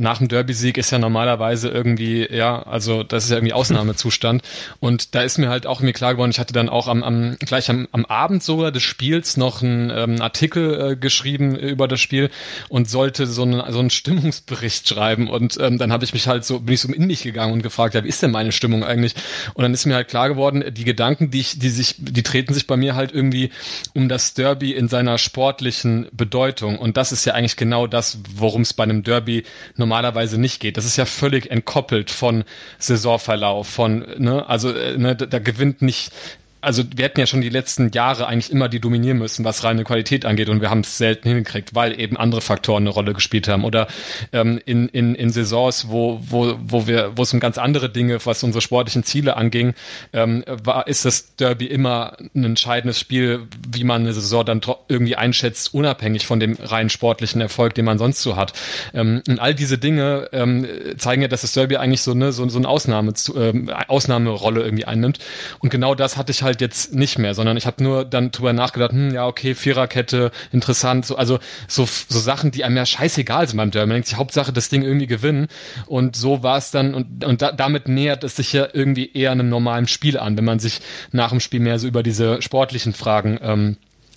nach 0.00 0.18
dem 0.18 0.28
Derby-Sieg 0.28 0.78
ist 0.78 0.90
ja 0.90 0.98
normalerweise 0.98 1.68
irgendwie, 1.68 2.26
ja, 2.30 2.62
also 2.62 3.02
das 3.02 3.24
ist 3.24 3.30
ja 3.30 3.36
irgendwie 3.36 3.52
Ausnahmezustand. 3.52 4.42
Und 4.80 5.14
da 5.14 5.20
ist 5.20 5.36
mir 5.36 5.50
halt 5.50 5.66
auch 5.66 5.80
mir 5.80 5.92
klar 5.92 6.14
geworden, 6.14 6.30
ich 6.30 6.38
hatte 6.38 6.54
dann 6.54 6.70
auch 6.70 6.88
am, 6.88 7.02
am 7.02 7.36
gleich 7.38 7.68
am, 7.68 7.86
am 7.92 8.06
Abend 8.06 8.42
sogar 8.42 8.72
des 8.72 8.82
Spiels 8.82 9.36
noch 9.36 9.62
einen 9.62 9.90
ähm, 9.90 10.22
Artikel 10.22 10.92
äh, 10.92 10.96
geschrieben 10.96 11.54
über 11.54 11.86
das 11.86 12.00
Spiel 12.00 12.30
und 12.70 12.88
sollte 12.88 13.26
so 13.26 13.42
einen, 13.42 13.62
so 13.72 13.78
einen 13.78 13.90
Stimmungsbericht 13.90 14.88
schreiben. 14.88 15.28
Und 15.28 15.58
ähm, 15.60 15.76
dann 15.76 15.92
habe 15.92 16.04
ich 16.04 16.14
mich 16.14 16.26
halt 16.26 16.46
so, 16.46 16.60
bin 16.60 16.74
ich 16.74 16.80
so 16.80 16.90
in 16.90 17.06
mich 17.06 17.22
gegangen 17.22 17.52
und 17.52 17.62
gefragt, 17.62 17.94
ja, 17.94 18.02
wie 18.02 18.08
ist 18.08 18.22
denn 18.22 18.30
meine 18.30 18.52
Stimmung 18.52 18.82
eigentlich? 18.82 19.14
Und 19.52 19.62
dann 19.62 19.74
ist 19.74 19.84
mir 19.84 19.96
halt 19.96 20.08
klar 20.08 20.30
geworden, 20.30 20.64
die 20.72 20.84
Gedanken, 20.84 21.30
die 21.30 21.40
ich, 21.40 21.58
die 21.58 21.68
sich, 21.68 21.96
die 21.98 22.22
treten 22.22 22.54
sich 22.54 22.66
bei 22.66 22.78
mir 22.78 22.94
halt 22.94 23.12
irgendwie 23.12 23.50
um 23.92 24.08
das 24.08 24.32
Derby 24.32 24.72
in 24.72 24.88
seiner 24.88 25.18
sportlichen 25.18 26.08
Bedeutung. 26.12 26.78
Und 26.78 26.96
das 26.96 27.12
ist 27.12 27.26
ja 27.26 27.34
eigentlich 27.34 27.56
genau 27.56 27.86
das, 27.86 28.18
worum 28.34 28.62
es 28.62 28.72
bei 28.72 28.84
einem 28.84 29.02
Derby 29.02 29.44
normalerweise 29.90 30.40
nicht 30.40 30.60
geht. 30.60 30.76
Das 30.76 30.84
ist 30.84 30.96
ja 30.96 31.04
völlig 31.04 31.50
entkoppelt 31.50 32.12
von 32.12 32.44
Saisonverlauf, 32.78 33.68
von, 33.68 34.06
ne, 34.18 34.48
also 34.48 34.70
äh, 34.72 34.96
ne, 34.96 35.16
da 35.16 35.38
gewinnt 35.40 35.82
nicht 35.82 36.12
also 36.60 36.82
wir 36.94 37.04
hätten 37.04 37.20
ja 37.20 37.26
schon 37.26 37.40
die 37.40 37.48
letzten 37.48 37.90
Jahre 37.92 38.26
eigentlich 38.26 38.50
immer 38.50 38.68
die 38.68 38.80
dominieren 38.80 39.18
müssen, 39.18 39.44
was 39.44 39.64
reine 39.64 39.84
Qualität 39.84 40.24
angeht. 40.24 40.48
Und 40.48 40.60
wir 40.60 40.70
haben 40.70 40.80
es 40.80 40.98
selten 40.98 41.28
hingekriegt, 41.28 41.74
weil 41.74 41.98
eben 41.98 42.16
andere 42.16 42.40
Faktoren 42.40 42.82
eine 42.82 42.90
Rolle 42.90 43.14
gespielt 43.14 43.48
haben. 43.48 43.64
Oder 43.64 43.86
ähm, 44.32 44.60
in, 44.66 44.88
in, 44.88 45.14
in 45.14 45.30
Saisons, 45.30 45.88
wo, 45.88 46.20
wo, 46.22 46.56
wo 46.60 46.86
wir, 46.86 47.12
wo 47.16 47.22
es 47.22 47.32
um 47.32 47.40
ganz 47.40 47.58
andere 47.58 47.88
Dinge, 47.88 48.18
was 48.24 48.42
unsere 48.42 48.60
sportlichen 48.60 49.04
Ziele 49.04 49.36
anging, 49.36 49.74
ähm, 50.12 50.44
war, 50.46 50.86
ist 50.86 51.04
das 51.04 51.36
Derby 51.36 51.66
immer 51.66 52.16
ein 52.34 52.44
entscheidendes 52.44 52.98
Spiel, 52.98 53.46
wie 53.68 53.84
man 53.84 54.02
eine 54.02 54.12
Saison 54.12 54.44
dann 54.44 54.60
irgendwie 54.88 55.16
einschätzt, 55.16 55.72
unabhängig 55.72 56.26
von 56.26 56.40
dem 56.40 56.56
rein 56.60 56.90
sportlichen 56.90 57.40
Erfolg, 57.40 57.74
den 57.74 57.84
man 57.84 57.98
sonst 57.98 58.22
so 58.22 58.36
hat. 58.36 58.52
Ähm, 58.92 59.22
und 59.28 59.38
all 59.38 59.54
diese 59.54 59.78
Dinge 59.78 60.28
ähm, 60.32 60.66
zeigen 60.98 61.22
ja, 61.22 61.28
dass 61.28 61.40
das 61.42 61.52
Derby 61.52 61.76
eigentlich 61.76 62.02
so 62.02 62.12
eine, 62.12 62.32
so, 62.32 62.48
so 62.48 62.58
eine 62.58 62.68
Ausnahme, 62.68 63.14
ähm, 63.36 63.70
Ausnahmerolle 63.88 64.62
irgendwie 64.62 64.84
einnimmt. 64.84 65.18
Und 65.60 65.70
genau 65.70 65.94
das 65.94 66.16
hatte 66.16 66.32
ich 66.32 66.42
halt 66.42 66.49
halt 66.50 66.60
jetzt 66.60 66.92
nicht 66.94 67.18
mehr, 67.18 67.34
sondern 67.34 67.56
ich 67.56 67.66
habe 67.66 67.82
nur 67.82 68.04
dann 68.04 68.30
drüber 68.30 68.52
nachgedacht, 68.52 68.92
hm, 68.92 69.14
ja, 69.14 69.26
okay, 69.26 69.54
Viererkette, 69.54 70.30
interessant, 70.52 71.06
so, 71.06 71.16
also 71.16 71.38
so, 71.68 71.86
so 71.86 72.18
Sachen, 72.18 72.50
die 72.50 72.64
einem 72.64 72.76
ja 72.76 72.86
scheißegal 72.86 73.48
sind 73.48 73.56
beim 73.56 73.70
Derby. 73.70 73.92
Man 73.92 74.02
Hauptsache 74.02 74.52
das 74.52 74.68
Ding 74.68 74.82
irgendwie 74.82 75.06
gewinnen 75.06 75.46
und 75.86 76.16
so 76.16 76.42
war 76.42 76.58
es 76.58 76.70
dann 76.70 76.94
und, 76.94 77.24
und 77.24 77.42
da, 77.42 77.52
damit 77.52 77.88
nähert 77.88 78.24
es 78.24 78.36
sich 78.36 78.52
ja 78.52 78.68
irgendwie 78.72 79.10
eher 79.12 79.30
einem 79.30 79.48
normalen 79.48 79.86
Spiel 79.86 80.18
an, 80.18 80.36
wenn 80.36 80.44
man 80.44 80.58
sich 80.58 80.80
nach 81.12 81.30
dem 81.30 81.40
Spiel 81.40 81.60
mehr 81.60 81.78
so 81.78 81.86
über 81.86 82.02
diese 82.02 82.42
sportlichen 82.42 82.92
Fragen 82.92 83.38
ähm, 83.42 83.76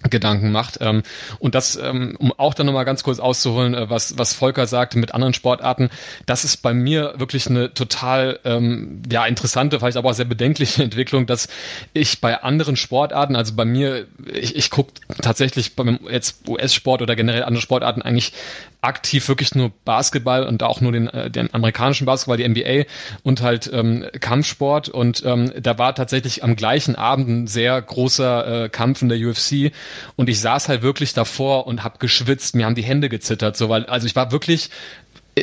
Gedanken 0.10 0.52
macht. 0.52 0.80
Ähm, 0.82 1.04
und 1.40 1.56
das, 1.56 1.76
ähm, 1.76 2.16
um 2.20 2.32
auch 2.38 2.54
dann 2.54 2.66
nochmal 2.66 2.86
ganz 2.86 3.04
kurz 3.04 3.20
auszuholen, 3.20 3.74
äh, 3.74 3.90
was, 3.90 4.18
was 4.18 4.34
Volker 4.34 4.68
sagte 4.68 4.98
mit 4.98 5.14
anderen 5.14 5.34
Sportarten, 5.34 5.90
das 6.26 6.44
ist 6.44 6.58
bei 6.58 6.74
mir 6.74 7.14
wirklich 7.18 7.48
eine 7.48 7.74
total 7.74 8.40
ähm, 8.44 9.02
ja, 9.10 9.26
interessante, 9.26 9.80
vielleicht 9.80 9.98
aber 9.98 10.10
auch 10.10 10.14
sehr 10.14 10.26
bedenkliche 10.26 10.84
Entwicklung, 10.84 11.26
dass 11.26 11.48
ich 11.94 12.22
bei 12.22 12.42
anderen 12.42 12.76
Sportarten, 12.76 13.36
also 13.36 13.54
bei 13.56 13.66
mir, 13.66 14.08
ich, 14.32 14.56
ich 14.56 14.70
gucke 14.70 14.94
tatsächlich 15.22 15.76
beim 15.76 16.00
jetzt 16.10 16.48
US-Sport 16.48 17.02
oder 17.02 17.16
generell 17.16 17.44
andere 17.44 17.62
Sportarten 17.62 18.02
eigentlich 18.02 18.34
aktiv 18.84 19.28
wirklich 19.30 19.56
nur 19.56 19.72
Basketball 19.86 20.46
und 20.46 20.62
auch 20.62 20.82
nur 20.82 20.92
den, 20.92 21.08
äh, 21.08 21.32
den 21.32 21.54
amerikanischen 21.54 22.06
Basketball, 22.06 22.38
die 22.38 22.48
NBA 22.48 22.90
und 23.24 23.42
halt 23.42 23.70
ähm, 23.74 24.06
Kampfsport. 24.20 24.90
Und 24.90 25.24
ähm, 25.26 25.52
da 25.60 25.78
war 25.78 25.96
tatsächlich 25.96 26.44
am 26.44 26.56
gleichen 26.56 26.96
Abend 26.96 27.30
ein 27.30 27.48
sehr 27.48 27.82
großer 27.82 28.66
äh, 28.66 28.70
Kampf 28.70 29.02
in 29.02 29.10
der 29.10 29.18
UFC 29.18 29.72
und 30.16 30.30
ich 30.30 30.40
saß 30.40 30.70
halt 30.70 30.82
wirklich 30.82 31.14
davor 31.14 31.68
und 31.68 31.84
habe 31.84 32.00
geschwitzt, 32.00 32.56
mir 32.56 32.66
haben 32.66 32.76
die 32.76 32.84
Hände 32.84 33.10
gezittert, 33.10 33.58
so 33.58 33.70
weil 33.70 33.86
also 33.86 34.08
ich 34.08 34.16
war 34.16 34.32
wirklich 34.32 34.70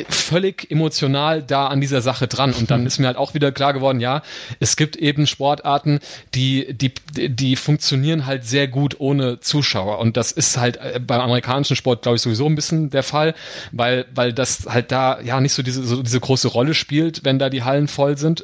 völlig 0.09 0.71
emotional 0.71 1.43
da 1.43 1.67
an 1.67 1.81
dieser 1.81 2.01
Sache 2.01 2.27
dran. 2.27 2.53
Und 2.53 2.71
dann 2.71 2.85
ist 2.85 2.99
mir 2.99 3.07
halt 3.07 3.17
auch 3.17 3.33
wieder 3.33 3.51
klar 3.51 3.73
geworden, 3.73 3.99
ja, 3.99 4.21
es 4.59 4.75
gibt 4.75 4.95
eben 4.95 5.27
Sportarten, 5.27 5.99
die, 6.33 6.73
die, 6.73 6.93
die 7.29 7.55
funktionieren 7.55 8.25
halt 8.25 8.45
sehr 8.45 8.67
gut 8.67 8.99
ohne 8.99 9.39
Zuschauer. 9.39 9.99
Und 9.99 10.15
das 10.17 10.31
ist 10.31 10.57
halt 10.57 10.77
äh, 10.77 10.99
beim 10.99 11.19
amerikanischen 11.19 11.75
Sport, 11.75 12.03
glaube 12.03 12.15
ich, 12.15 12.21
sowieso 12.21 12.45
ein 12.45 12.55
bisschen 12.55 12.89
der 12.89 13.03
Fall, 13.03 13.35
weil, 13.71 14.05
weil 14.15 14.31
das 14.31 14.65
halt 14.67 14.91
da 14.91 15.19
ja 15.21 15.41
nicht 15.41 15.53
so 15.53 15.61
diese, 15.61 15.83
so 15.83 16.01
diese 16.01 16.19
große 16.19 16.47
Rolle 16.47 16.73
spielt, 16.73 17.25
wenn 17.25 17.39
da 17.39 17.49
die 17.49 17.63
Hallen 17.63 17.87
voll 17.87 18.17
sind. 18.17 18.43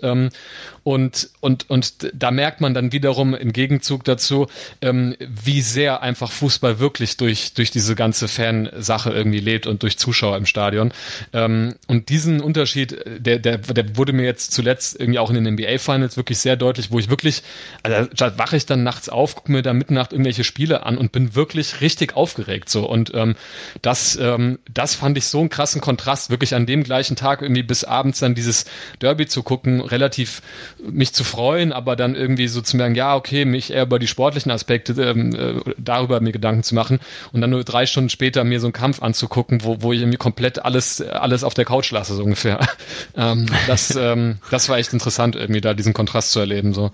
Und, 0.88 1.32
und, 1.42 1.70
und 1.70 2.08
da 2.14 2.32
merkt 2.32 2.62
man 2.62 2.74
dann 2.74 2.94
wiederum 2.94 3.36
im 3.36 3.52
Gegenzug 3.52 4.06
dazu, 4.06 4.48
ähm, 4.80 5.18
wie 5.20 5.60
sehr 5.60 6.02
einfach 6.02 6.32
Fußball 6.32 6.80
wirklich 6.80 7.18
durch, 7.18 7.54
durch 7.56 7.72
diese 7.72 7.94
ganze 7.94 8.30
Fansache 8.30 9.10
irgendwie 9.10 9.42
lebt 9.42 9.68
und 9.68 9.84
durch 9.84 9.98
Zuschauer 9.98 10.38
im 10.38 10.46
Stadion. 10.46 10.94
Ähm, 11.34 11.76
und 11.88 12.08
diesen 12.08 12.40
Unterschied, 12.40 13.04
der, 13.06 13.40
der, 13.40 13.58
der 13.58 13.98
wurde 13.98 14.14
mir 14.14 14.24
jetzt 14.24 14.54
zuletzt 14.54 14.98
irgendwie 14.98 15.20
auch 15.20 15.30
in 15.30 15.44
den 15.44 15.56
NBA 15.56 15.78
Finals 15.78 16.16
wirklich 16.16 16.40
sehr 16.40 16.56
deutlich, 16.56 16.90
wo 16.90 17.00
ich 17.00 17.10
wirklich, 17.10 17.44
also 17.84 18.10
da 18.16 18.38
wache 18.38 18.56
ich 18.56 18.66
dann 18.66 18.84
nachts 18.84 19.10
auf, 19.10 19.36
gucke 19.36 19.52
mir 19.52 19.64
da 19.64 19.74
Mitternacht 19.74 20.14
irgendwelche 20.14 20.46
Spiele 20.46 20.86
an 20.86 20.98
und 20.98 21.12
bin 21.12 21.36
wirklich 21.36 21.82
richtig 21.82 22.16
aufgeregt 22.16 22.70
so. 22.70 22.88
Und 22.88 23.12
ähm, 23.14 23.36
das, 23.82 24.18
ähm, 24.22 24.58
das 24.74 24.96
fand 24.96 25.18
ich 25.18 25.26
so 25.26 25.42
einen 25.42 25.50
krassen 25.50 25.82
Kontrast, 25.82 26.30
wirklich 26.30 26.56
an 26.56 26.66
dem 26.66 26.84
gleichen 26.84 27.18
Tag 27.18 27.42
irgendwie 27.42 27.64
bis 27.64 27.84
abends 27.84 28.20
dann 28.20 28.36
dieses 28.36 28.64
Derby 29.02 29.26
zu 29.28 29.44
gucken, 29.44 29.82
relativ 29.82 30.42
mich 30.80 31.14
zu 31.14 31.24
freuen, 31.24 31.74
aber 31.74 31.96
dann 31.96 32.16
irgendwie 32.16 32.48
so 32.48 32.62
zu 32.62 32.78
merken, 32.78 32.96
ja, 32.96 33.16
okay, 33.16 33.46
mich 33.46 33.72
eher 33.72 33.84
über 33.84 34.00
die 34.00 34.08
sportlichen 34.08 34.52
Aspekte 34.52 34.94
ähm, 35.02 35.36
äh, 35.36 35.74
darüber 35.78 36.20
mir 36.22 36.32
Gedanken 36.32 36.64
zu 36.64 36.76
machen 36.76 37.00
und 37.34 37.42
dann 37.42 37.50
nur 37.50 37.64
drei 37.64 37.86
Stunden 37.86 38.10
später 38.10 38.44
mir 38.44 38.60
so 38.60 38.68
einen 38.68 38.74
Kampf 38.74 39.02
anzugucken, 39.02 39.64
wo, 39.64 39.82
wo 39.82 39.94
ich 39.94 40.02
irgendwie 40.02 40.18
komplett 40.18 40.64
alles, 40.64 41.02
alles 41.02 41.44
auf 41.44 41.54
der 41.54 41.66
Couch 41.66 41.92
lasse, 41.92 42.16
so 42.16 42.24
ungefähr. 42.24 42.60
ähm, 43.16 43.48
das, 43.68 43.96
ähm, 44.00 44.38
das 44.52 44.70
war 44.70 44.78
echt 44.78 44.94
interessant, 44.94 45.36
irgendwie 45.36 45.62
da 45.62 45.74
diesen 45.74 45.94
Kontrast 45.94 46.32
zu 46.32 46.40
erleben. 46.40 46.74
so. 46.74 46.92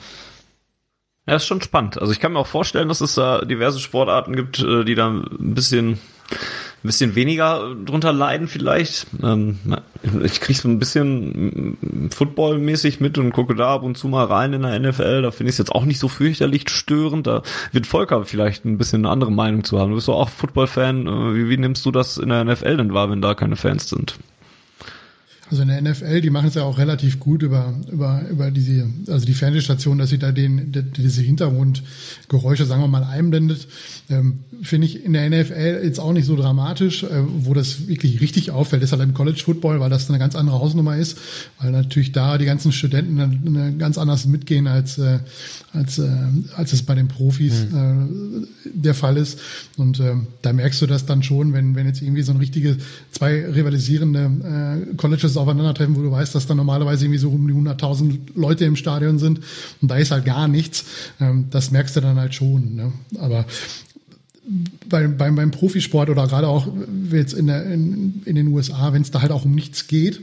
Ja, 1.26 1.36
ist 1.36 1.46
schon 1.46 1.62
spannend. 1.62 2.02
Also 2.02 2.12
ich 2.12 2.20
kann 2.20 2.34
mir 2.34 2.40
auch 2.40 2.48
vorstellen, 2.48 2.90
dass 2.90 3.00
es 3.00 3.16
da 3.16 3.46
diverse 3.46 3.80
Sportarten 3.80 4.36
gibt, 4.36 4.60
äh, 4.60 4.84
die 4.84 4.96
da 4.96 5.10
ein 5.10 5.54
bisschen 5.54 6.00
ein 6.34 6.88
bisschen 6.88 7.16
weniger 7.16 7.76
drunter 7.86 8.12
leiden 8.12 8.48
vielleicht. 8.48 9.08
Ähm, 9.24 9.58
ich 10.24 10.42
kriege 10.42 10.60
so 10.60 10.68
ein 10.68 10.80
bisschen 10.80 11.78
Football-mäßig 12.14 13.00
mit 13.00 13.18
und 13.18 13.32
gucke 13.32 13.56
da 13.56 13.76
ab 13.76 13.84
und 13.84 13.98
zu 13.98 14.10
mal 14.10 14.26
rein 14.26 14.52
in 14.52 14.64
der 14.64 14.78
NFL. 14.78 15.22
Da 15.22 15.32
finde 15.32 15.50
ich 15.50 15.54
es 15.54 15.60
jetzt 15.60 15.72
auch 15.72 15.86
nicht 15.86 16.00
so 16.00 16.10
fürchterlich 16.10 16.70
störend. 16.70 17.26
Da 17.26 17.42
wird 17.72 17.88
Volker 17.88 18.26
vielleicht 18.26 18.66
ein 18.66 18.78
bisschen 18.78 19.06
eine 19.06 19.12
andere 19.12 19.32
Meinung 19.32 19.64
zu 19.64 19.80
haben. 19.80 19.92
Du 19.92 19.96
bist 19.96 20.10
doch 20.10 20.20
auch 20.20 20.30
Football-Fan. 20.30 21.08
Äh, 21.08 21.36
wie, 21.36 21.50
wie 21.50 21.58
nimmst 21.58 21.86
du 21.86 21.92
das 21.92 22.18
in 22.18 22.30
der 22.30 22.44
NFL 22.44 22.78
denn 22.78 22.94
wahr, 22.94 23.10
wenn 23.10 23.22
da 23.22 23.34
keine 23.34 23.56
Fans 23.56 23.90
sind? 23.90 24.16
Also 25.54 25.62
in 25.62 25.68
der 25.68 25.84
NFL, 25.84 26.22
die 26.22 26.32
machen 26.32 26.48
es 26.48 26.56
ja 26.56 26.64
auch 26.64 26.80
relativ 26.80 27.20
gut 27.20 27.44
über, 27.44 27.76
über, 27.92 28.24
über 28.28 28.50
diese, 28.50 28.90
also 29.08 29.24
die 29.24 29.36
Fernsehstation, 29.36 30.00
dass 30.00 30.10
sie 30.10 30.18
da 30.18 30.32
den, 30.32 30.72
die, 30.72 30.82
diese 30.82 31.22
Hintergrundgeräusche, 31.22 32.66
sagen 32.66 32.82
wir 32.82 32.88
mal, 32.88 33.04
einblendet. 33.04 33.68
Ähm, 34.10 34.40
Finde 34.64 34.88
ich 34.88 35.06
in 35.06 35.14
der 35.14 35.30
NFL 35.30 35.82
jetzt 35.84 36.00
auch 36.00 36.12
nicht 36.12 36.26
so 36.26 36.36
dramatisch. 36.36 37.04
Äh, 37.04 37.22
wo 37.28 37.54
das 37.54 37.88
wirklich 37.88 38.20
richtig 38.20 38.50
auffällt, 38.50 38.82
ist 38.82 38.94
halt 38.94 39.04
im 39.04 39.14
College 39.14 39.44
Football, 39.46 39.80
weil 39.80 39.92
das 39.92 40.10
eine 40.10 40.18
ganz 40.18 40.36
andere 40.36 40.60
Hausnummer 40.60 40.98
ist, 40.98 41.20
weil 41.60 41.72
natürlich 41.72 42.12
da 42.12 42.40
die 42.40 42.46
ganzen 42.46 42.72
Studenten 42.72 43.20
eine, 43.20 43.78
ganz 43.78 44.00
anders 44.00 44.26
mitgehen 44.26 44.66
als, 44.66 44.98
äh, 44.98 45.20
als, 45.72 46.00
äh, 46.00 46.10
als 46.56 46.74
es 46.74 46.82
bei 46.82 46.96
den 46.96 47.10
Profis 47.10 47.68
mhm. 47.70 48.48
äh, 48.66 48.72
der 48.74 48.96
Fall 48.96 49.18
ist. 49.18 49.40
Und 49.78 50.00
äh, 50.00 50.16
da 50.42 50.52
merkst 50.52 50.82
du 50.82 50.88
das 50.88 51.06
dann 51.06 51.22
schon, 51.22 51.54
wenn, 51.54 51.76
wenn 51.76 51.86
jetzt 51.86 52.02
irgendwie 52.02 52.24
so 52.24 52.32
ein 52.32 52.40
richtige 52.40 52.78
zwei 53.12 53.46
rivalisierende 53.46 54.32
äh, 54.92 54.96
Colleges 54.96 55.38
aufeinandertreffen, 55.44 55.96
wo 55.96 56.02
du 56.02 56.12
weißt, 56.12 56.34
dass 56.36 56.48
da 56.48 56.56
normalerweise 56.56 57.06
irgendwie 57.06 57.20
so 57.20 57.30
um 57.30 57.48
die 57.48 57.54
100.000 57.54 58.20
Leute 58.36 58.66
im 58.66 58.76
Stadion 58.76 59.20
sind 59.20 59.42
und 59.82 59.90
da 59.90 59.98
ist 59.98 60.12
halt 60.12 60.26
gar 60.26 60.48
nichts. 60.48 60.86
Ähm, 61.20 61.48
das 61.52 61.72
merkst 61.72 61.96
du 61.96 62.02
dann 62.02 62.20
halt 62.20 62.34
schon. 62.34 62.76
Ne? 62.76 62.92
Aber 63.20 63.46
beim, 64.90 65.18
beim, 65.18 65.36
beim 65.36 65.52
Profisport 65.52 66.10
oder 66.10 66.28
gerade 66.28 66.48
auch 66.48 66.68
jetzt 67.12 67.34
in, 67.34 67.48
der, 67.48 67.66
in, 67.66 68.22
in 68.26 68.36
den 68.36 68.48
USA, 68.48 68.92
wenn 68.92 69.02
es 69.02 69.12
da 69.12 69.22
halt 69.22 69.32
auch 69.32 69.46
um 69.46 69.56
nichts 69.56 69.88
geht, 69.88 70.22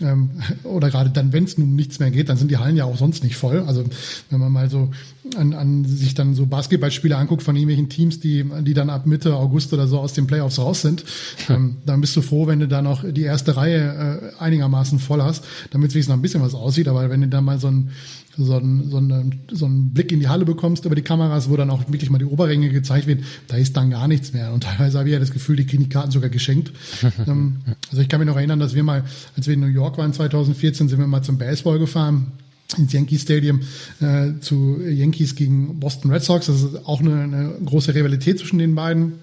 ähm, 0.00 0.30
oder 0.64 0.90
gerade 0.90 1.10
dann, 1.10 1.32
wenn 1.32 1.44
es 1.44 1.54
um 1.54 1.76
nichts 1.76 2.00
mehr 2.00 2.10
geht, 2.10 2.28
dann 2.28 2.36
sind 2.36 2.50
die 2.50 2.56
Hallen 2.56 2.76
ja 2.76 2.84
auch 2.84 2.96
sonst 2.96 3.22
nicht 3.22 3.36
voll. 3.36 3.60
Also 3.60 3.84
wenn 4.30 4.40
man 4.40 4.50
mal 4.50 4.70
so 4.70 4.90
an, 5.36 5.52
an 5.52 5.84
sich 5.84 6.14
dann 6.14 6.34
so 6.34 6.46
Basketballspiele 6.46 7.16
anguckt 7.16 7.42
von 7.42 7.54
irgendwelchen 7.54 7.88
Teams, 7.88 8.18
die, 8.18 8.44
die 8.62 8.74
dann 8.74 8.90
ab 8.90 9.06
Mitte 9.06 9.36
August 9.36 9.72
oder 9.72 9.86
so 9.86 10.00
aus 10.00 10.14
den 10.14 10.26
Playoffs 10.26 10.58
raus 10.58 10.82
sind, 10.82 11.04
ähm, 11.48 11.76
dann 11.86 12.00
bist 12.00 12.16
du 12.16 12.22
froh, 12.22 12.46
wenn 12.46 12.60
du 12.60 12.68
da 12.68 12.82
noch 12.82 13.04
die 13.08 13.22
erste 13.22 13.56
Reihe 13.56 14.32
äh, 14.38 14.42
einigermaßen 14.42 14.98
voll 14.98 15.22
hast, 15.22 15.44
damit 15.70 15.94
es 15.94 16.08
noch 16.08 16.16
ein 16.16 16.22
bisschen 16.22 16.42
was 16.42 16.54
aussieht. 16.54 16.88
Aber 16.88 17.08
wenn 17.10 17.20
du 17.20 17.28
da 17.28 17.40
mal 17.40 17.58
so 17.58 17.68
ein 17.68 17.90
so 18.36 18.56
einen, 18.56 18.90
so, 18.90 18.96
einen, 18.98 19.40
so 19.50 19.66
einen 19.66 19.92
Blick 19.92 20.12
in 20.12 20.20
die 20.20 20.28
Halle 20.28 20.44
bekommst 20.44 20.84
über 20.84 20.94
die 20.94 21.02
Kameras, 21.02 21.50
wo 21.50 21.56
dann 21.56 21.70
auch 21.70 21.90
wirklich 21.90 22.10
mal 22.10 22.18
die 22.18 22.24
Oberränge 22.24 22.70
gezeigt 22.70 23.06
wird, 23.06 23.24
da 23.48 23.56
ist 23.56 23.76
dann 23.76 23.90
gar 23.90 24.08
nichts 24.08 24.32
mehr. 24.32 24.52
Und 24.52 24.62
teilweise 24.62 24.98
habe 24.98 25.08
ich 25.08 25.12
ja 25.12 25.18
das 25.18 25.32
Gefühl, 25.32 25.56
die 25.56 25.66
kriegen 25.66 25.84
die 25.84 25.88
Karten 25.88 26.10
sogar 26.10 26.30
geschenkt. 26.30 26.72
ähm, 27.26 27.56
also 27.90 28.02
ich 28.02 28.08
kann 28.08 28.20
mich 28.20 28.28
noch 28.28 28.36
erinnern, 28.36 28.60
dass 28.60 28.74
wir 28.74 28.82
mal, 28.82 29.04
als 29.36 29.46
wir 29.46 29.54
in 29.54 29.60
New 29.60 29.66
York 29.66 29.98
waren 29.98 30.12
2014, 30.12 30.88
sind 30.88 30.98
wir 30.98 31.06
mal 31.06 31.22
zum 31.22 31.38
Baseball 31.38 31.78
gefahren 31.78 32.32
ins 32.78 32.92
Yankee 32.92 33.18
Stadium 33.18 33.60
äh, 34.00 34.38
zu 34.40 34.80
Yankees 34.80 35.34
gegen 35.34 35.80
Boston 35.80 36.12
Red 36.12 36.22
Sox. 36.22 36.46
Das 36.46 36.62
ist 36.62 36.86
auch 36.86 37.00
eine, 37.00 37.22
eine 37.22 37.52
große 37.64 37.94
Rivalität 37.94 38.38
zwischen 38.38 38.58
den 38.58 38.74
beiden. 38.76 39.14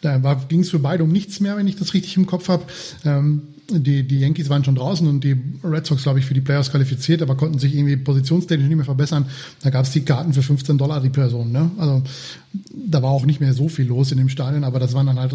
Da 0.00 0.18
ging 0.48 0.60
es 0.60 0.70
für 0.70 0.80
beide 0.80 1.04
um 1.04 1.12
nichts 1.12 1.38
mehr, 1.38 1.56
wenn 1.56 1.68
ich 1.68 1.76
das 1.76 1.94
richtig 1.94 2.16
im 2.16 2.26
Kopf 2.26 2.48
habe. 2.48 2.64
Ähm, 3.04 3.42
die, 3.70 4.06
die 4.06 4.20
Yankees 4.20 4.48
waren 4.48 4.64
schon 4.64 4.74
draußen 4.74 5.06
und 5.06 5.24
die 5.24 5.36
Red 5.64 5.86
Sox, 5.86 6.02
glaube 6.02 6.18
ich, 6.18 6.24
für 6.24 6.34
die 6.34 6.40
Playoffs 6.40 6.70
qualifiziert, 6.70 7.22
aber 7.22 7.36
konnten 7.36 7.58
sich 7.58 7.74
irgendwie 7.74 7.96
positionstechnisch 7.96 8.68
nicht 8.68 8.76
mehr 8.76 8.84
verbessern. 8.84 9.26
Da 9.62 9.70
gab 9.70 9.84
es 9.84 9.92
die 9.92 10.04
Karten 10.04 10.32
für 10.32 10.42
15 10.42 10.78
Dollar 10.78 11.00
die 11.00 11.10
Person. 11.10 11.52
Ne? 11.52 11.70
Also 11.78 12.02
da 12.74 13.02
war 13.02 13.10
auch 13.10 13.24
nicht 13.24 13.40
mehr 13.40 13.54
so 13.54 13.68
viel 13.68 13.86
los 13.86 14.12
in 14.12 14.18
dem 14.18 14.28
Stadion, 14.28 14.64
aber 14.64 14.78
das 14.78 14.94
waren 14.94 15.06
dann 15.06 15.18
halt 15.18 15.34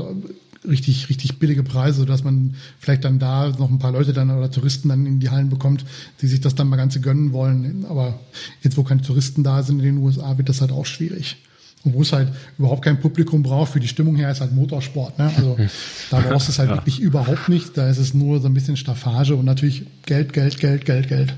richtig, 0.67 1.09
richtig 1.09 1.39
billige 1.39 1.63
Preise, 1.63 1.99
sodass 1.99 2.23
man 2.23 2.55
vielleicht 2.79 3.05
dann 3.05 3.19
da 3.19 3.49
noch 3.49 3.69
ein 3.69 3.79
paar 3.79 3.91
Leute 3.91 4.13
dann 4.13 4.29
oder 4.29 4.51
Touristen 4.51 4.89
dann 4.89 5.05
in 5.05 5.19
die 5.19 5.29
Hallen 5.29 5.49
bekommt, 5.49 5.85
die 6.21 6.27
sich 6.27 6.41
das 6.41 6.55
dann 6.55 6.67
mal 6.67 6.75
ganze 6.75 6.99
gönnen 6.99 7.31
wollen. 7.33 7.85
Aber 7.87 8.19
jetzt, 8.61 8.77
wo 8.77 8.83
keine 8.83 9.01
Touristen 9.01 9.43
da 9.43 9.63
sind 9.63 9.79
in 9.79 9.85
den 9.85 9.97
USA, 9.97 10.37
wird 10.37 10.49
das 10.49 10.61
halt 10.61 10.71
auch 10.71 10.85
schwierig. 10.85 11.37
Wo 11.93 12.01
es 12.01 12.13
halt 12.13 12.29
überhaupt 12.57 12.83
kein 12.83 12.99
Publikum 12.99 13.43
braucht, 13.43 13.71
für 13.73 13.79
die 13.79 13.87
Stimmung 13.87 14.15
her 14.15 14.31
ist 14.31 14.41
halt 14.41 14.53
Motorsport. 14.53 15.17
Ne? 15.17 15.31
Also 15.35 15.57
da 16.11 16.19
brauchst 16.19 16.47
du 16.47 16.51
es 16.51 16.59
halt 16.59 16.69
ja. 16.69 16.75
wirklich 16.75 16.99
überhaupt 16.99 17.49
nicht. 17.49 17.77
Da 17.77 17.89
ist 17.89 17.97
es 17.97 18.13
nur 18.13 18.39
so 18.39 18.47
ein 18.47 18.53
bisschen 18.53 18.77
Staffage 18.77 19.31
und 19.31 19.45
natürlich 19.45 19.85
Geld, 20.05 20.33
Geld, 20.33 20.59
Geld, 20.59 20.85
Geld, 20.85 21.07
Geld. 21.07 21.35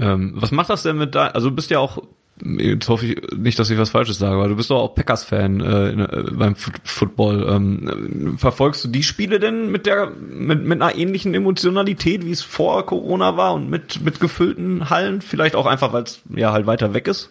Ähm, 0.00 0.32
was 0.36 0.52
macht 0.52 0.70
das 0.70 0.82
denn 0.82 0.96
mit 0.96 1.14
da? 1.14 1.28
Also 1.28 1.50
du 1.50 1.56
bist 1.56 1.70
ja 1.70 1.80
auch, 1.80 2.02
jetzt 2.40 2.88
hoffe 2.88 3.06
ich 3.06 3.32
nicht, 3.36 3.58
dass 3.58 3.68
ich 3.70 3.78
was 3.78 3.90
Falsches 3.90 4.18
sage, 4.18 4.36
aber 4.36 4.48
du 4.48 4.56
bist 4.56 4.70
doch 4.70 4.80
auch 4.80 4.94
Packers-Fan 4.94 5.60
äh, 5.60 5.90
äh, 5.90 6.30
beim 6.32 6.52
F 6.52 6.70
Football. 6.84 7.46
Ähm, 7.50 8.36
verfolgst 8.38 8.84
du 8.84 8.88
die 8.88 9.02
Spiele 9.02 9.40
denn 9.40 9.72
mit 9.72 9.86
der 9.86 10.10
mit, 10.10 10.64
mit 10.64 10.80
einer 10.80 10.94
ähnlichen 10.94 11.34
Emotionalität, 11.34 12.24
wie 12.24 12.30
es 12.30 12.42
vor 12.42 12.86
Corona 12.86 13.36
war 13.36 13.54
und 13.54 13.68
mit 13.68 14.00
mit 14.02 14.20
gefüllten 14.20 14.88
Hallen? 14.88 15.20
Vielleicht 15.20 15.56
auch 15.56 15.66
einfach, 15.66 15.92
weil 15.92 16.04
es 16.04 16.20
ja 16.34 16.52
halt 16.52 16.66
weiter 16.66 16.94
weg 16.94 17.08
ist? 17.08 17.30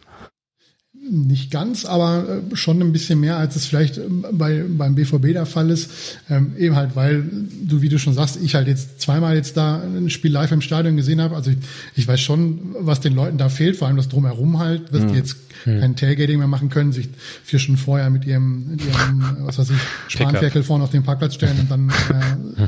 Nicht 1.09 1.51
ganz, 1.51 1.85
aber 1.85 2.41
äh, 2.51 2.55
schon 2.55 2.81
ein 2.81 2.91
bisschen 2.91 3.19
mehr, 3.19 3.37
als 3.37 3.55
es 3.55 3.65
vielleicht 3.65 3.97
ähm, 3.97 4.25
bei, 4.31 4.63
beim 4.67 4.95
BVB 4.95 5.33
der 5.33 5.45
Fall 5.45 5.69
ist. 5.69 5.89
Ähm, 6.29 6.53
eben 6.57 6.75
halt, 6.75 6.95
weil 6.95 7.23
du, 7.63 7.81
wie 7.81 7.89
du 7.89 7.99
schon 7.99 8.13
sagst, 8.13 8.37
ich 8.41 8.55
halt 8.55 8.67
jetzt 8.67 9.01
zweimal 9.01 9.35
jetzt 9.35 9.57
da 9.57 9.81
ein 9.81 10.09
Spiel 10.09 10.31
live 10.31 10.51
im 10.51 10.61
Stadion 10.61 10.95
gesehen 10.95 11.21
habe. 11.21 11.35
Also 11.35 11.51
ich, 11.51 11.57
ich 11.95 12.07
weiß 12.07 12.19
schon, 12.19 12.75
was 12.79 12.99
den 12.99 13.15
Leuten 13.15 13.37
da 13.37 13.49
fehlt, 13.49 13.77
vor 13.77 13.87
allem 13.87 13.97
das 13.97 14.09
Drumherum 14.09 14.59
halt, 14.59 14.93
dass 14.93 15.03
mhm. 15.03 15.07
die 15.09 15.15
jetzt 15.15 15.46
mhm. 15.65 15.79
kein 15.79 15.95
Tailgating 15.95 16.39
mehr 16.39 16.47
machen 16.47 16.69
können, 16.69 16.91
sich 16.91 17.09
vier 17.43 17.59
Stunden 17.59 17.79
vorher 17.79 18.09
mit 18.09 18.25
ihrem, 18.25 18.71
mit 18.71 18.85
ihrem 18.85 19.37
was 19.41 19.57
weiß 19.57 19.69
ich, 19.71 19.77
Spanferkel 20.07 20.63
vorne 20.63 20.83
auf 20.83 20.91
den 20.91 21.03
Parkplatz 21.03 21.35
stellen 21.35 21.59
und 21.59 21.71
dann 21.71 21.89
äh, 21.89 22.67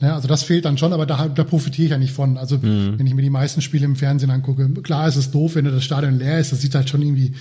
Ja, 0.00 0.14
also 0.16 0.28
das 0.28 0.42
fehlt 0.42 0.64
dann 0.64 0.78
schon, 0.78 0.92
aber 0.92 1.06
da, 1.06 1.28
da 1.28 1.44
profitiere 1.44 1.84
ich 1.86 1.90
ja 1.90 1.98
nicht 1.98 2.12
von. 2.12 2.36
Also 2.36 2.58
mhm. 2.58 2.98
wenn 2.98 3.06
ich 3.06 3.14
mir 3.14 3.22
die 3.22 3.30
meisten 3.30 3.62
Spiele 3.62 3.84
im 3.84 3.96
Fernsehen 3.96 4.30
angucke, 4.30 4.68
klar 4.82 5.08
ist 5.08 5.16
es 5.16 5.30
doof, 5.30 5.54
wenn 5.54 5.64
das 5.64 5.84
Stadion 5.84 6.18
leer 6.18 6.38
ist, 6.38 6.52
das 6.52 6.60
sieht 6.60 6.74
halt 6.74 6.88
schon 6.88 7.02
irgendwie 7.02 7.32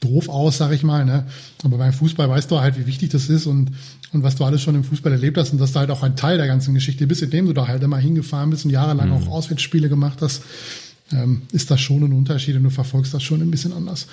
doof 0.00 0.28
aus, 0.28 0.58
sag 0.58 0.72
ich 0.72 0.82
mal. 0.82 1.04
Ne? 1.04 1.24
Aber 1.62 1.78
beim 1.78 1.92
Fußball 1.92 2.28
weißt 2.28 2.50
du 2.50 2.60
halt, 2.60 2.78
wie 2.78 2.86
wichtig 2.86 3.10
das 3.10 3.28
ist 3.28 3.46
und, 3.46 3.70
und 4.12 4.22
was 4.22 4.36
du 4.36 4.44
alles 4.44 4.62
schon 4.62 4.74
im 4.74 4.84
Fußball 4.84 5.12
erlebt 5.12 5.36
hast 5.38 5.52
und 5.52 5.60
dass 5.60 5.72
du 5.72 5.78
halt 5.78 5.90
auch 5.90 6.02
ein 6.02 6.16
Teil 6.16 6.38
der 6.38 6.46
ganzen 6.46 6.74
Geschichte 6.74 7.06
bist, 7.06 7.22
indem 7.22 7.46
du 7.46 7.52
da 7.52 7.68
halt 7.68 7.82
immer 7.82 7.98
hingefahren 7.98 8.50
bist 8.50 8.64
und 8.64 8.70
jahrelang 8.70 9.08
mhm. 9.08 9.14
auch 9.14 9.28
Auswärtsspiele 9.28 9.88
gemacht 9.88 10.18
hast, 10.22 10.42
ähm, 11.12 11.42
ist 11.52 11.70
das 11.70 11.80
schon 11.80 12.02
ein 12.04 12.12
Unterschied 12.12 12.56
und 12.56 12.64
du 12.64 12.70
verfolgst 12.70 13.14
das 13.14 13.22
schon 13.22 13.40
ein 13.40 13.50
bisschen 13.50 13.72
anders. 13.72 14.06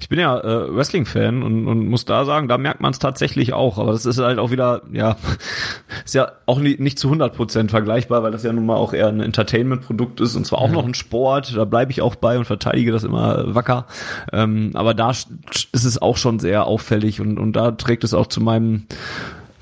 Ich 0.00 0.08
bin 0.08 0.18
ja 0.18 0.38
äh, 0.38 0.74
Wrestling-Fan 0.74 1.42
und, 1.42 1.68
und 1.68 1.86
muss 1.86 2.04
da 2.04 2.24
sagen, 2.24 2.48
da 2.48 2.58
merkt 2.58 2.80
man 2.80 2.90
es 2.90 2.98
tatsächlich 2.98 3.52
auch. 3.52 3.78
Aber 3.78 3.92
das 3.92 4.04
ist 4.04 4.18
halt 4.18 4.38
auch 4.38 4.50
wieder, 4.50 4.82
ja, 4.92 5.16
ist 6.04 6.14
ja 6.14 6.32
auch 6.46 6.58
nicht, 6.58 6.80
nicht 6.80 6.98
zu 6.98 7.06
100 7.08 7.34
Prozent 7.34 7.70
vergleichbar, 7.70 8.22
weil 8.22 8.32
das 8.32 8.42
ja 8.42 8.52
nun 8.52 8.66
mal 8.66 8.76
auch 8.76 8.92
eher 8.92 9.08
ein 9.08 9.20
Entertainment-Produkt 9.20 10.20
ist 10.20 10.34
und 10.34 10.44
zwar 10.44 10.60
auch 10.60 10.68
ja. 10.68 10.74
noch 10.74 10.84
ein 10.84 10.94
Sport. 10.94 11.56
Da 11.56 11.64
bleibe 11.64 11.92
ich 11.92 12.02
auch 12.02 12.16
bei 12.16 12.36
und 12.36 12.44
verteidige 12.44 12.90
das 12.90 13.04
immer 13.04 13.54
wacker. 13.54 13.86
Ähm, 14.32 14.72
aber 14.74 14.92
da 14.92 15.10
ist 15.10 15.68
es 15.72 16.02
auch 16.02 16.16
schon 16.16 16.40
sehr 16.40 16.66
auffällig 16.66 17.20
und, 17.20 17.38
und 17.38 17.54
da 17.54 17.70
trägt 17.70 18.04
es 18.04 18.12
auch 18.12 18.26
zu 18.26 18.40
meinem 18.40 18.86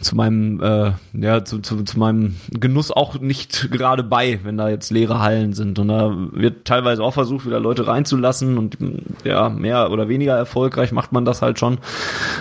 zu 0.02 0.16
meinem 0.16 0.60
äh, 0.60 0.92
ja 1.14 1.44
zu, 1.44 1.60
zu, 1.60 1.82
zu 1.84 1.98
meinem 1.98 2.36
Genuss 2.50 2.90
auch 2.90 3.18
nicht 3.20 3.70
gerade 3.70 4.02
bei, 4.02 4.40
wenn 4.42 4.56
da 4.56 4.68
jetzt 4.68 4.90
leere 4.90 5.20
Hallen 5.20 5.52
sind. 5.52 5.78
Und 5.78 5.88
da 5.88 6.14
wird 6.32 6.64
teilweise 6.64 7.02
auch 7.02 7.14
versucht 7.14 7.46
wieder 7.46 7.60
Leute 7.60 7.86
reinzulassen 7.86 8.58
und 8.58 8.78
ja 9.24 9.48
mehr 9.48 9.90
oder 9.90 10.08
weniger 10.08 10.36
erfolgreich 10.36 10.92
macht 10.92 11.12
man 11.12 11.24
das 11.24 11.42
halt 11.42 11.58
schon. 11.58 11.78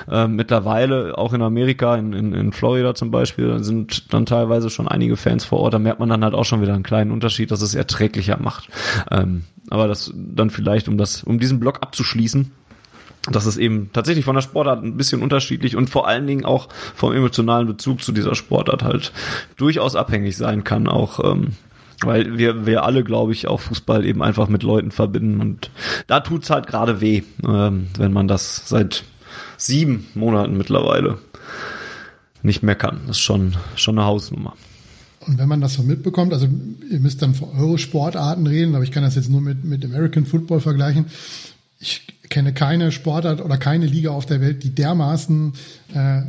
Äh, 0.10 0.28
mittlerweile 0.28 1.18
auch 1.18 1.34
in 1.34 1.42
Amerika 1.42 1.96
in, 1.96 2.14
in, 2.14 2.34
in 2.34 2.52
Florida 2.52 2.96
zum 2.96 3.12
Beispiel 3.12 3.64
sind 3.64 4.14
dann 4.14 4.26
teilweise 4.26 4.70
schon 4.70 4.88
einige 4.88 5.16
Fans 5.16 5.46
vor 5.46 5.60
Ort. 5.60 5.74
Da 5.74 5.80
merkt 5.80 6.00
man 6.00 6.10
dann 6.10 6.24
halt 6.24 6.34
auch 6.34 6.46
schon 6.46 6.62
wieder 6.62 6.74
einen 6.74 6.84
kleinen 6.84 7.12
Unterschied 7.12 7.52
dass 7.52 7.62
es 7.62 7.76
erträglicher 7.76 8.38
macht. 8.40 8.70
Ähm, 9.12 9.44
aber 9.70 9.88
das 9.88 10.12
dann 10.16 10.50
vielleicht 10.50 10.88
um 10.88 10.98
das 10.98 11.24
um 11.24 11.40
diesen 11.40 11.60
Block 11.60 11.82
abzuschließen 11.82 12.52
das 13.30 13.46
ist 13.46 13.58
eben 13.58 13.92
tatsächlich 13.94 14.26
von 14.26 14.36
der 14.36 14.42
Sportart 14.42 14.84
ein 14.84 14.98
bisschen 14.98 15.22
unterschiedlich 15.22 15.76
und 15.76 15.90
vor 15.90 16.08
allen 16.08 16.26
Dingen 16.26 16.46
auch 16.46 16.70
vom 16.96 17.14
emotionalen 17.14 17.68
Bezug 17.68 18.04
zu 18.04 18.12
dieser 18.12 18.34
Sportart 18.34 18.84
halt 18.84 19.12
durchaus 19.58 19.96
abhängig 19.96 20.38
sein 20.38 20.64
kann, 20.64 20.88
auch 20.88 21.24
ähm, 21.24 21.50
weil 22.04 22.40
wir, 22.40 22.66
wir 22.66 22.84
alle, 22.84 23.04
glaube 23.04 23.32
ich, 23.32 23.48
auch 23.48 23.60
Fußball 23.60 24.06
eben 24.06 24.24
einfach 24.24 24.48
mit 24.48 24.64
Leuten 24.64 24.90
verbinden 24.90 25.40
und 25.40 25.70
da 26.08 26.22
tut's 26.22 26.50
halt 26.50 26.66
gerade 26.66 27.00
weh, 27.00 27.22
ähm, 27.48 27.88
wenn 27.98 28.12
man 28.12 28.28
das 28.28 28.68
seit 28.68 29.04
sieben 29.58 30.08
Monaten 30.16 30.58
mittlerweile 30.58 31.20
nicht 32.42 32.64
mehr 32.64 32.76
kann. 32.76 33.02
Das 33.06 33.18
ist 33.18 33.22
schon, 33.22 33.56
schon 33.76 34.00
eine 34.00 34.08
Hausnummer. 34.08 34.56
Und 35.28 35.38
wenn 35.38 35.48
man 35.48 35.62
das 35.62 35.76
so 35.76 35.84
mitbekommt, 35.84 36.34
also 36.34 36.48
ihr 36.90 37.00
müsst 37.00 37.22
dann 37.22 37.36
für 37.36 37.48
eure 37.54 37.78
Sportarten 37.78 38.48
reden, 38.48 38.74
aber 38.74 38.84
ich 38.84 38.92
kann 38.92 39.04
das 39.04 39.14
jetzt 39.14 39.30
nur 39.30 39.42
mit, 39.42 39.64
mit 39.64 39.86
American 39.86 40.26
Football 40.26 40.60
vergleichen. 40.60 41.06
Ich 41.80 42.08
kenne 42.32 42.54
keine 42.54 42.92
Sportart 42.92 43.42
oder 43.42 43.58
keine 43.58 43.86
Liga 43.86 44.10
auf 44.10 44.26
der 44.26 44.42
Welt, 44.42 44.64
die 44.64 44.72
dermaßen 44.72 45.54
äh, 45.94 46.22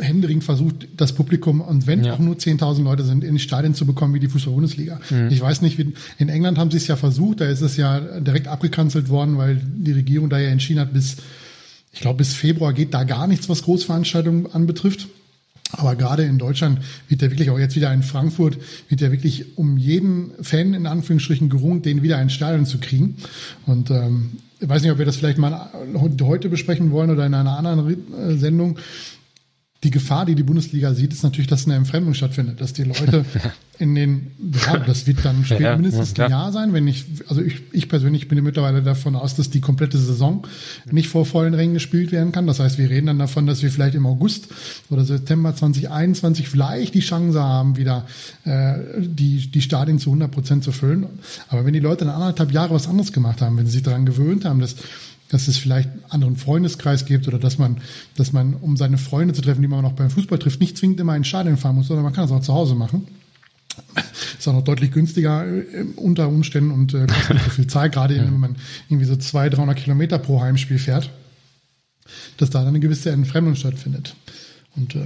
händeringend 0.00 0.44
versucht, 0.44 0.88
das 0.96 1.12
Publikum, 1.12 1.60
und 1.60 1.86
wenn 1.86 2.04
ja. 2.04 2.14
auch 2.14 2.18
nur 2.18 2.36
10.000 2.36 2.82
Leute 2.82 3.04
sind, 3.04 3.22
in 3.22 3.34
die 3.34 3.40
Stadien 3.40 3.74
zu 3.74 3.84
bekommen 3.84 4.14
wie 4.14 4.20
die 4.20 4.28
Fußball-Bundesliga. 4.28 5.00
Mhm. 5.10 5.28
Ich 5.30 5.40
weiß 5.40 5.60
nicht, 5.62 5.78
wie, 5.78 5.92
in 6.18 6.28
England 6.28 6.58
haben 6.58 6.70
sie 6.70 6.78
es 6.78 6.86
ja 6.86 6.96
versucht, 6.96 7.40
da 7.40 7.46
ist 7.46 7.60
es 7.60 7.76
ja 7.76 8.00
direkt 8.20 8.48
abgekanzelt 8.48 9.08
worden, 9.08 9.36
weil 9.36 9.60
die 9.62 9.92
Regierung 9.92 10.30
da 10.30 10.38
ja 10.38 10.48
entschieden 10.48 10.80
hat, 10.80 10.92
bis, 10.92 11.16
ich 11.92 12.00
glaube, 12.00 12.18
bis 12.18 12.34
Februar 12.34 12.72
geht 12.72 12.94
da 12.94 13.04
gar 13.04 13.26
nichts, 13.26 13.48
was 13.48 13.62
Großveranstaltungen 13.62 14.52
anbetrifft. 14.52 15.08
Aber 15.72 15.96
gerade 15.96 16.22
in 16.22 16.38
Deutschland 16.38 16.80
wird 17.08 17.22
ja 17.22 17.30
wirklich 17.30 17.50
auch 17.50 17.58
jetzt 17.58 17.74
wieder 17.74 17.92
in 17.92 18.04
Frankfurt, 18.04 18.58
wird 18.88 19.00
ja 19.00 19.10
wirklich 19.10 19.58
um 19.58 19.76
jeden 19.76 20.30
Fan 20.40 20.74
in 20.74 20.86
Anführungsstrichen 20.86 21.48
gerungen, 21.48 21.82
den 21.82 22.02
wieder 22.02 22.20
ins 22.22 22.32
Stadion 22.32 22.64
zu 22.64 22.78
kriegen. 22.78 23.16
Und 23.66 23.90
ähm, 23.90 24.32
ich 24.64 24.70
weiß 24.70 24.82
nicht, 24.82 24.92
ob 24.92 24.98
wir 24.98 25.04
das 25.04 25.16
vielleicht 25.16 25.36
mal 25.36 25.68
heute 26.22 26.48
besprechen 26.48 26.90
wollen 26.90 27.10
oder 27.10 27.26
in 27.26 27.34
einer 27.34 27.58
anderen 27.58 27.90
äh, 27.90 28.36
Sendung 28.36 28.78
die 29.84 29.90
Gefahr, 29.90 30.24
die 30.24 30.34
die 30.34 30.42
Bundesliga 30.42 30.94
sieht, 30.94 31.12
ist 31.12 31.22
natürlich, 31.22 31.46
dass 31.46 31.66
eine 31.66 31.74
Entfremdung 31.76 32.14
stattfindet, 32.14 32.60
dass 32.60 32.72
die 32.72 32.84
Leute 32.84 33.24
in 33.78 33.94
den, 33.94 34.32
ja, 34.66 34.78
das 34.78 35.06
wird 35.06 35.24
dann 35.24 35.44
später 35.44 35.60
ja, 35.60 35.76
mindestens 35.76 36.14
ja, 36.16 36.24
ein 36.24 36.30
Jahr 36.30 36.52
sein, 36.52 36.72
wenn 36.72 36.88
ich, 36.88 37.04
also 37.28 37.42
ich, 37.42 37.62
ich 37.72 37.88
persönlich 37.88 38.28
bin 38.28 38.42
mittlerweile 38.42 38.82
davon 38.82 39.14
aus, 39.14 39.34
dass 39.34 39.50
die 39.50 39.60
komplette 39.60 39.98
Saison 39.98 40.46
nicht 40.90 41.08
vor 41.08 41.26
vollen 41.26 41.54
Rängen 41.54 41.74
gespielt 41.74 42.12
werden 42.12 42.32
kann. 42.32 42.46
Das 42.46 42.60
heißt, 42.60 42.78
wir 42.78 42.88
reden 42.88 43.06
dann 43.06 43.18
davon, 43.18 43.46
dass 43.46 43.62
wir 43.62 43.70
vielleicht 43.70 43.94
im 43.94 44.06
August 44.06 44.48
oder 44.90 45.04
September 45.04 45.54
2021 45.54 46.48
vielleicht 46.48 46.94
die 46.94 47.00
Chance 47.00 47.42
haben, 47.42 47.76
wieder 47.76 48.06
äh, 48.44 48.74
die, 48.98 49.50
die 49.50 49.60
Stadien 49.60 49.98
zu 49.98 50.10
100 50.10 50.30
Prozent 50.30 50.64
zu 50.64 50.72
füllen. 50.72 51.06
Aber 51.48 51.66
wenn 51.66 51.74
die 51.74 51.80
Leute 51.80 52.04
dann 52.04 52.14
anderthalb 52.14 52.52
Jahre 52.52 52.74
was 52.74 52.88
anderes 52.88 53.12
gemacht 53.12 53.42
haben, 53.42 53.56
wenn 53.58 53.66
sie 53.66 53.72
sich 53.72 53.82
daran 53.82 54.06
gewöhnt 54.06 54.44
haben, 54.44 54.60
dass 54.60 54.76
dass 55.28 55.48
es 55.48 55.56
vielleicht 55.56 55.90
einen 55.90 56.04
anderen 56.10 56.36
Freundeskreis 56.36 57.06
gibt 57.06 57.26
oder 57.28 57.38
dass 57.38 57.58
man, 57.58 57.78
dass 58.16 58.32
man, 58.32 58.54
um 58.54 58.76
seine 58.76 58.98
Freunde 58.98 59.34
zu 59.34 59.42
treffen, 59.42 59.62
die 59.62 59.68
man 59.68 59.82
noch 59.82 59.92
beim 59.92 60.10
Fußball 60.10 60.38
trifft, 60.38 60.60
nicht 60.60 60.76
zwingend 60.76 61.00
immer 61.00 61.16
in 61.16 61.24
Stadion 61.24 61.56
fahren 61.56 61.76
muss, 61.76 61.88
sondern 61.88 62.04
man 62.04 62.12
kann 62.12 62.24
es 62.24 62.30
auch 62.30 62.40
zu 62.40 62.52
Hause 62.52 62.74
machen. 62.74 63.06
Ist 64.38 64.46
auch 64.46 64.52
noch 64.52 64.64
deutlich 64.64 64.92
günstiger 64.92 65.46
äh, 65.46 65.84
unter 65.96 66.28
Umständen 66.28 66.70
und 66.70 66.94
äh, 66.94 67.06
kostet 67.06 67.34
nicht 67.34 67.44
so 67.44 67.50
viel 67.50 67.66
Zeit, 67.66 67.92
gerade 67.92 68.16
wenn 68.18 68.38
man 68.38 68.56
irgendwie 68.88 69.06
so 69.06 69.16
200, 69.16 69.58
300 69.58 69.76
Kilometer 69.76 70.18
pro 70.18 70.40
Heimspiel 70.40 70.78
fährt, 70.78 71.10
dass 72.36 72.50
da 72.50 72.60
dann 72.60 72.68
eine 72.68 72.80
gewisse 72.80 73.10
Entfremdung 73.10 73.56
stattfindet. 73.56 74.14
Und 74.76 74.94
äh, 74.94 75.04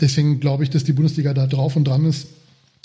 deswegen 0.00 0.40
glaube 0.40 0.64
ich, 0.64 0.70
dass 0.70 0.84
die 0.84 0.92
Bundesliga 0.92 1.34
da 1.34 1.46
drauf 1.46 1.76
und 1.76 1.84
dran 1.84 2.04
ist, 2.04 2.28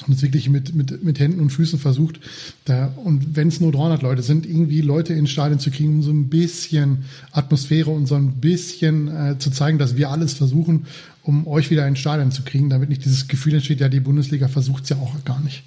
und 0.05 0.13
es 0.13 0.21
wirklich 0.21 0.49
mit, 0.49 0.75
mit, 0.75 1.03
mit 1.03 1.19
Händen 1.19 1.39
und 1.39 1.49
Füßen 1.49 1.79
versucht, 1.79 2.19
da, 2.65 2.93
und 3.03 3.35
wenn 3.35 3.47
es 3.47 3.59
nur 3.59 3.71
300 3.71 4.03
Leute 4.03 4.21
sind, 4.21 4.45
irgendwie 4.45 4.81
Leute 4.81 5.13
ins 5.13 5.31
Stadion 5.31 5.59
zu 5.59 5.71
kriegen, 5.71 5.95
um 5.95 6.03
so 6.03 6.11
ein 6.11 6.29
bisschen 6.29 7.05
Atmosphäre 7.31 7.89
und 7.89 8.05
so 8.05 8.15
ein 8.15 8.33
bisschen 8.33 9.07
äh, 9.07 9.39
zu 9.39 9.49
zeigen, 9.49 9.79
dass 9.79 9.97
wir 9.97 10.11
alles 10.11 10.33
versuchen, 10.33 10.85
um 11.23 11.47
euch 11.47 11.71
wieder 11.71 11.87
ins 11.87 11.99
Stadion 11.99 12.31
zu 12.31 12.43
kriegen, 12.43 12.69
damit 12.69 12.89
nicht 12.89 13.05
dieses 13.05 13.27
Gefühl 13.27 13.55
entsteht, 13.55 13.79
ja, 13.79 13.89
die 13.89 13.99
Bundesliga 13.99 14.47
versucht 14.47 14.83
es 14.83 14.89
ja 14.89 14.97
auch 14.97 15.13
gar 15.25 15.39
nicht. 15.41 15.63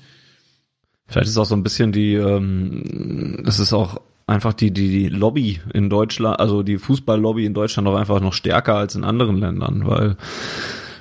Vielleicht 1.08 1.28
ist 1.28 1.36
auch 1.36 1.44
so 1.44 1.56
ein 1.56 1.64
bisschen 1.64 1.90
die, 1.90 2.14
ähm, 2.14 3.42
es 3.44 3.58
ist 3.58 3.72
auch 3.72 4.00
einfach 4.28 4.52
die, 4.52 4.70
die, 4.70 4.88
die 4.88 5.08
Lobby 5.08 5.60
in 5.74 5.90
Deutschland, 5.90 6.38
also 6.38 6.62
die 6.62 6.78
Fußballlobby 6.78 7.44
in 7.44 7.52
Deutschland 7.52 7.88
auch 7.88 7.96
einfach 7.96 8.20
noch 8.20 8.32
stärker 8.32 8.76
als 8.76 8.94
in 8.94 9.02
anderen 9.02 9.38
Ländern, 9.38 9.86
weil 9.86 10.16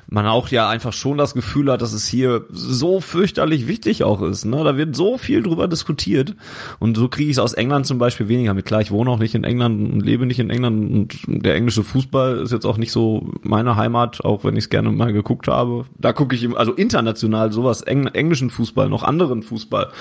man 0.10 0.26
auch 0.26 0.50
ja 0.50 0.68
einfach 0.68 0.94
schon 0.94 1.18
das 1.18 1.34
Gefühl 1.34 1.72
hat, 1.72 1.82
dass 1.82 1.94
es 1.94 2.08
hier 2.08 2.46
so 2.50 3.00
fürchterlich 3.00 3.68
wichtig 3.68 4.04
auch 4.04 4.22
ist. 4.22 4.46
Ne? 4.46 4.64
Da 4.64 4.76
wird 4.76 4.96
so 4.96 5.18
viel 5.18 5.44
drüber 5.44 5.68
diskutiert. 5.68 6.36
Und 6.80 6.98
so 6.98 7.08
kriege 7.08 7.30
ich 7.30 7.38
es 7.38 7.40
aus 7.40 7.54
England 7.54 7.86
zum 7.86 8.00
Beispiel 8.00 8.28
weniger 8.28 8.54
mit. 8.54 8.66
Klar, 8.66 8.82
ich 8.82 8.92
wohne 8.92 9.12
auch 9.12 9.20
nicht 9.20 9.36
in 9.36 9.44
England 9.44 9.94
und 9.94 10.02
lebe 10.02 10.26
nicht 10.26 10.40
in 10.40 10.50
England 10.50 10.92
und 10.92 11.44
der 11.44 11.56
englische 11.56 11.84
Fußball 11.84 12.38
ist 12.40 12.52
jetzt 12.52 12.66
auch 12.66 12.78
nicht 12.78 12.92
so 12.92 13.32
meine 13.44 13.76
Heimat, 13.76 14.26
auch 14.26 14.44
wenn 14.44 14.56
ich 14.56 14.66
es 14.66 14.70
gerne 14.70 14.92
mal 14.92 15.14
geguckt 15.14 15.48
habe. 15.48 15.86
Da 15.98 16.12
gucke 16.12 16.36
ich, 16.36 16.50
also 16.58 16.74
international 16.74 17.52
sowas, 17.52 17.82
englischen 17.82 18.50
Fußball, 18.50 18.90
noch 18.90 19.04
anderen 19.04 19.44
Fußball 19.44 19.92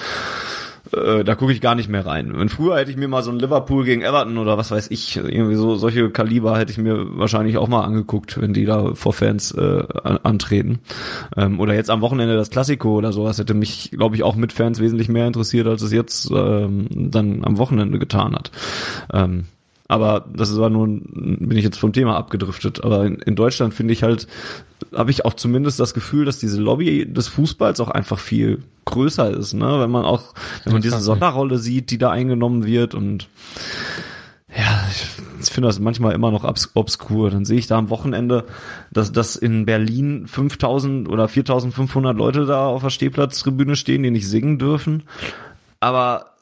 äh, 0.92 1.24
da 1.24 1.34
gucke 1.34 1.52
ich 1.52 1.60
gar 1.60 1.74
nicht 1.74 1.88
mehr 1.88 2.06
rein. 2.06 2.32
Und 2.32 2.50
früher 2.50 2.78
hätte 2.78 2.90
ich 2.90 2.96
mir 2.96 3.08
mal 3.08 3.22
so 3.22 3.30
ein 3.30 3.38
Liverpool 3.38 3.84
gegen 3.84 4.02
Everton 4.02 4.38
oder 4.38 4.58
was 4.58 4.70
weiß 4.70 4.90
ich, 4.90 5.16
irgendwie 5.16 5.54
so 5.54 5.76
solche 5.76 6.10
Kaliber 6.10 6.58
hätte 6.58 6.72
ich 6.72 6.78
mir 6.78 7.18
wahrscheinlich 7.18 7.56
auch 7.58 7.68
mal 7.68 7.84
angeguckt, 7.84 8.40
wenn 8.40 8.52
die 8.52 8.64
da 8.64 8.94
vor 8.94 9.12
Fans 9.12 9.52
äh, 9.52 9.82
antreten. 10.22 10.80
Ähm, 11.36 11.60
oder 11.60 11.74
jetzt 11.74 11.90
am 11.90 12.00
Wochenende 12.00 12.36
das 12.36 12.50
Klassiko 12.50 12.96
oder 12.96 13.12
sowas 13.12 13.38
hätte 13.38 13.54
mich, 13.54 13.90
glaube 13.90 14.16
ich, 14.16 14.22
auch 14.22 14.36
mit 14.36 14.52
Fans 14.52 14.80
wesentlich 14.80 15.08
mehr 15.08 15.26
interessiert, 15.26 15.66
als 15.66 15.82
es 15.82 15.92
jetzt 15.92 16.30
ähm, 16.30 16.86
dann 16.90 17.44
am 17.44 17.58
Wochenende 17.58 17.98
getan 17.98 18.34
hat. 18.34 18.50
Ähm, 19.12 19.44
aber 19.88 20.26
das 20.30 20.56
war 20.58 20.68
nun, 20.68 21.38
bin 21.40 21.56
ich 21.56 21.64
jetzt 21.64 21.78
vom 21.78 21.94
Thema 21.94 22.16
abgedriftet. 22.16 22.84
Aber 22.84 23.06
in, 23.06 23.16
in 23.16 23.36
Deutschland 23.36 23.72
finde 23.72 23.94
ich 23.94 24.02
halt, 24.02 24.26
habe 24.94 25.10
ich 25.10 25.24
auch 25.24 25.34
zumindest 25.34 25.80
das 25.80 25.94
Gefühl, 25.94 26.24
dass 26.24 26.38
diese 26.38 26.60
Lobby 26.60 27.06
des 27.10 27.28
Fußballs 27.28 27.80
auch 27.80 27.90
einfach 27.90 28.18
viel 28.18 28.62
größer 28.84 29.30
ist, 29.30 29.54
ne? 29.54 29.80
Wenn 29.80 29.90
man 29.90 30.04
auch, 30.04 30.34
wenn 30.64 30.72
man 30.72 30.82
diese 30.82 31.00
Sonderrolle 31.00 31.58
sieht, 31.58 31.90
die 31.90 31.98
da 31.98 32.10
eingenommen 32.10 32.64
wird 32.64 32.94
und 32.94 33.28
ja, 34.56 34.86
ich, 35.40 35.50
finde 35.50 35.68
das 35.68 35.78
manchmal 35.78 36.14
immer 36.14 36.30
noch 36.30 36.44
obs 36.44 36.70
obskur. 36.74 37.30
Dann 37.30 37.44
sehe 37.44 37.58
ich 37.58 37.66
da 37.66 37.76
am 37.76 37.90
Wochenende, 37.90 38.44
dass, 38.90 39.12
dass 39.12 39.36
in 39.36 39.66
Berlin 39.66 40.26
5000 40.26 41.08
oder 41.08 41.28
4500 41.28 42.16
Leute 42.16 42.46
da 42.46 42.66
auf 42.66 42.82
der 42.82 42.90
Stehplatztribüne 42.90 43.76
stehen, 43.76 44.02
die 44.02 44.10
nicht 44.10 44.28
singen 44.28 44.58
dürfen. 44.58 45.02
Aber 45.80 46.37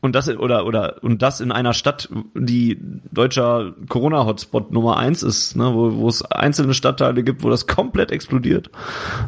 und 0.00 0.14
das 0.14 0.28
oder 0.28 0.66
oder 0.66 1.02
und 1.02 1.22
das 1.22 1.40
in 1.40 1.52
einer 1.52 1.74
Stadt, 1.74 2.08
die 2.34 2.78
deutscher 3.12 3.74
Corona-Hotspot 3.88 4.72
Nummer 4.72 4.96
eins 4.96 5.22
ist, 5.22 5.56
ne, 5.56 5.74
wo, 5.74 5.96
wo 5.96 6.08
es 6.08 6.22
einzelne 6.22 6.74
Stadtteile 6.74 7.22
gibt, 7.22 7.42
wo 7.42 7.50
das 7.50 7.66
komplett 7.66 8.10
explodiert 8.10 8.70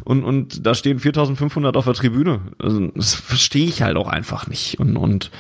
und 0.05 0.25
und 0.25 0.67
da 0.67 0.75
stehen 0.75 0.99
4.500 0.99 1.77
auf 1.77 1.85
der 1.85 1.95
Tribüne. 1.95 2.41
Also, 2.59 2.89
das 2.95 3.15
verstehe 3.15 3.67
ich 3.67 3.83
halt 3.83 3.97
auch 3.97 4.09
einfach 4.09 4.47
nicht 4.47 4.79
und 4.81 4.97
und 4.97 5.31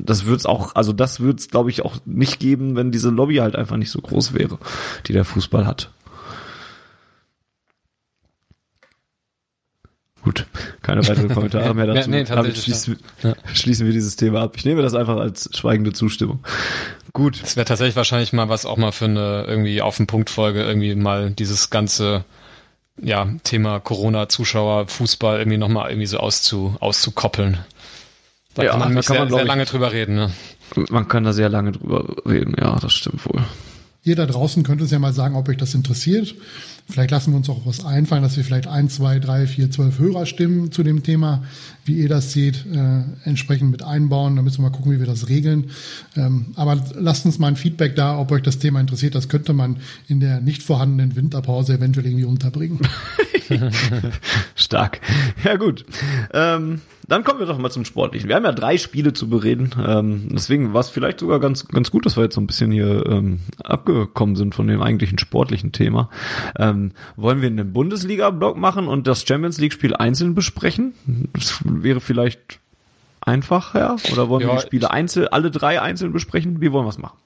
das 0.00 0.26
wird's 0.26 0.46
auch, 0.46 0.76
also 0.76 0.92
das 0.92 1.20
wird's 1.20 1.48
glaube 1.48 1.70
ich 1.70 1.84
auch 1.84 1.96
nicht 2.04 2.38
geben, 2.38 2.76
wenn 2.76 2.92
diese 2.92 3.10
Lobby 3.10 3.36
halt 3.36 3.56
einfach 3.56 3.76
nicht 3.76 3.90
so 3.90 4.00
groß 4.00 4.32
wäre, 4.32 4.58
die 5.06 5.12
der 5.12 5.24
Fußball 5.24 5.66
hat. 5.66 5.90
Gut, 10.22 10.46
keine 10.82 11.06
weiteren 11.06 11.32
Kommentare 11.32 11.74
mehr 11.74 11.86
dazu. 11.94 12.10
nee, 12.10 12.24
nee, 12.24 12.54
schließen, 12.54 12.98
ja. 13.22 13.34
schließen 13.54 13.86
wir 13.86 13.92
dieses 13.92 14.16
Thema 14.16 14.42
ab. 14.42 14.54
Ich 14.56 14.64
nehme 14.64 14.82
das 14.82 14.94
einfach 14.94 15.16
als 15.16 15.48
schweigende 15.56 15.92
Zustimmung. 15.92 16.40
Gut. 17.12 17.40
Es 17.42 17.56
wäre 17.56 17.64
tatsächlich 17.64 17.96
wahrscheinlich 17.96 18.32
mal 18.32 18.48
was 18.48 18.66
auch 18.66 18.76
mal 18.76 18.92
für 18.92 19.06
eine 19.06 19.44
irgendwie 19.46 19.80
auf 19.80 19.96
den 19.96 20.06
Punkt 20.06 20.30
Folge 20.30 20.62
irgendwie 20.62 20.94
mal 20.94 21.30
dieses 21.30 21.70
ganze 21.70 22.24
ja, 23.00 23.28
Thema 23.44 23.80
Corona, 23.80 24.28
Zuschauer, 24.28 24.88
Fußball 24.88 25.38
irgendwie 25.38 25.58
nochmal 25.58 25.90
irgendwie 25.90 26.06
so 26.06 26.18
auszu, 26.18 26.76
auszukoppeln. 26.80 27.58
Da 28.54 28.64
ja, 28.64 28.70
kann 28.70 28.80
man, 28.80 28.88
da 28.88 28.94
kann 28.94 29.02
sehr, 29.02 29.20
man 29.20 29.28
sehr 29.34 29.44
lange 29.44 29.64
drüber 29.66 29.92
reden. 29.92 30.16
Ne? 30.16 30.32
Man 30.90 31.06
kann 31.06 31.24
da 31.24 31.32
sehr 31.32 31.48
lange 31.48 31.72
drüber 31.72 32.04
reden, 32.26 32.56
ja, 32.58 32.76
das 32.80 32.92
stimmt 32.92 33.24
wohl. 33.26 33.44
Ihr 34.08 34.16
da 34.16 34.24
draußen 34.24 34.62
könnt 34.62 34.80
uns 34.80 34.90
ja 34.90 34.98
mal 34.98 35.12
sagen, 35.12 35.36
ob 35.36 35.50
euch 35.50 35.58
das 35.58 35.74
interessiert. 35.74 36.34
Vielleicht 36.88 37.10
lassen 37.10 37.32
wir 37.32 37.36
uns 37.36 37.50
auch 37.50 37.66
was 37.66 37.84
einfallen, 37.84 38.22
dass 38.22 38.38
wir 38.38 38.44
vielleicht 38.44 38.66
ein, 38.66 38.88
zwei, 38.88 39.18
drei, 39.18 39.46
vier, 39.46 39.70
zwölf 39.70 39.98
Hörerstimmen 39.98 40.72
zu 40.72 40.82
dem 40.82 41.02
Thema, 41.02 41.44
wie 41.84 41.98
ihr 41.98 42.08
das 42.08 42.32
seht, 42.32 42.64
äh, 42.72 43.02
entsprechend 43.24 43.70
mit 43.70 43.82
einbauen. 43.82 44.36
Da 44.36 44.40
müssen 44.40 44.62
wir 44.62 44.70
mal 44.70 44.74
gucken, 44.74 44.92
wie 44.92 44.98
wir 44.98 45.06
das 45.06 45.28
regeln. 45.28 45.66
Ähm, 46.16 46.46
aber 46.54 46.82
lasst 46.94 47.26
uns 47.26 47.38
mal 47.38 47.48
ein 47.48 47.56
Feedback 47.56 47.96
da, 47.96 48.18
ob 48.18 48.32
euch 48.32 48.42
das 48.42 48.58
Thema 48.58 48.80
interessiert. 48.80 49.14
Das 49.14 49.28
könnte 49.28 49.52
man 49.52 49.76
in 50.08 50.20
der 50.20 50.40
nicht 50.40 50.62
vorhandenen 50.62 51.14
Winterpause 51.14 51.74
eventuell 51.74 52.06
irgendwie 52.06 52.24
unterbringen. 52.24 52.80
Stark. 54.54 55.00
Ja 55.44 55.56
gut. 55.56 55.84
Ähm 56.32 56.80
dann 57.08 57.24
kommen 57.24 57.40
wir 57.40 57.46
doch 57.46 57.58
mal 57.58 57.70
zum 57.70 57.86
Sportlichen. 57.86 58.28
Wir 58.28 58.36
haben 58.36 58.44
ja 58.44 58.52
drei 58.52 58.76
Spiele 58.76 59.14
zu 59.14 59.30
bereden. 59.30 59.70
Ähm, 59.84 60.28
deswegen 60.30 60.74
war 60.74 60.80
es 60.80 60.90
vielleicht 60.90 61.20
sogar 61.20 61.40
ganz, 61.40 61.66
ganz 61.66 61.90
gut, 61.90 62.04
dass 62.04 62.16
wir 62.16 62.24
jetzt 62.24 62.34
so 62.34 62.40
ein 62.40 62.46
bisschen 62.46 62.70
hier 62.70 63.06
ähm, 63.06 63.40
abgekommen 63.64 64.36
sind 64.36 64.54
von 64.54 64.66
dem 64.66 64.82
eigentlichen 64.82 65.18
sportlichen 65.18 65.72
Thema. 65.72 66.10
Ähm, 66.58 66.92
wollen 67.16 67.40
wir 67.40 67.48
einen 67.48 67.72
Bundesliga-Block 67.72 68.58
machen 68.58 68.88
und 68.88 69.06
das 69.06 69.26
Champions 69.26 69.58
League-Spiel 69.58 69.96
einzeln 69.96 70.34
besprechen? 70.34 70.92
Das 71.32 71.60
wäre 71.64 72.00
vielleicht 72.00 72.60
einfach, 73.22 73.74
ja? 73.74 73.96
Oder 74.12 74.28
wollen 74.28 74.42
ja, 74.42 74.48
wir 74.48 74.56
die 74.56 74.66
Spiele 74.66 74.90
einzeln, 74.90 75.28
alle 75.28 75.50
drei 75.50 75.80
einzeln 75.80 76.12
besprechen? 76.12 76.60
Wie 76.60 76.72
wollen 76.72 76.84
wir 76.84 76.90
es 76.90 76.98
machen? 76.98 77.16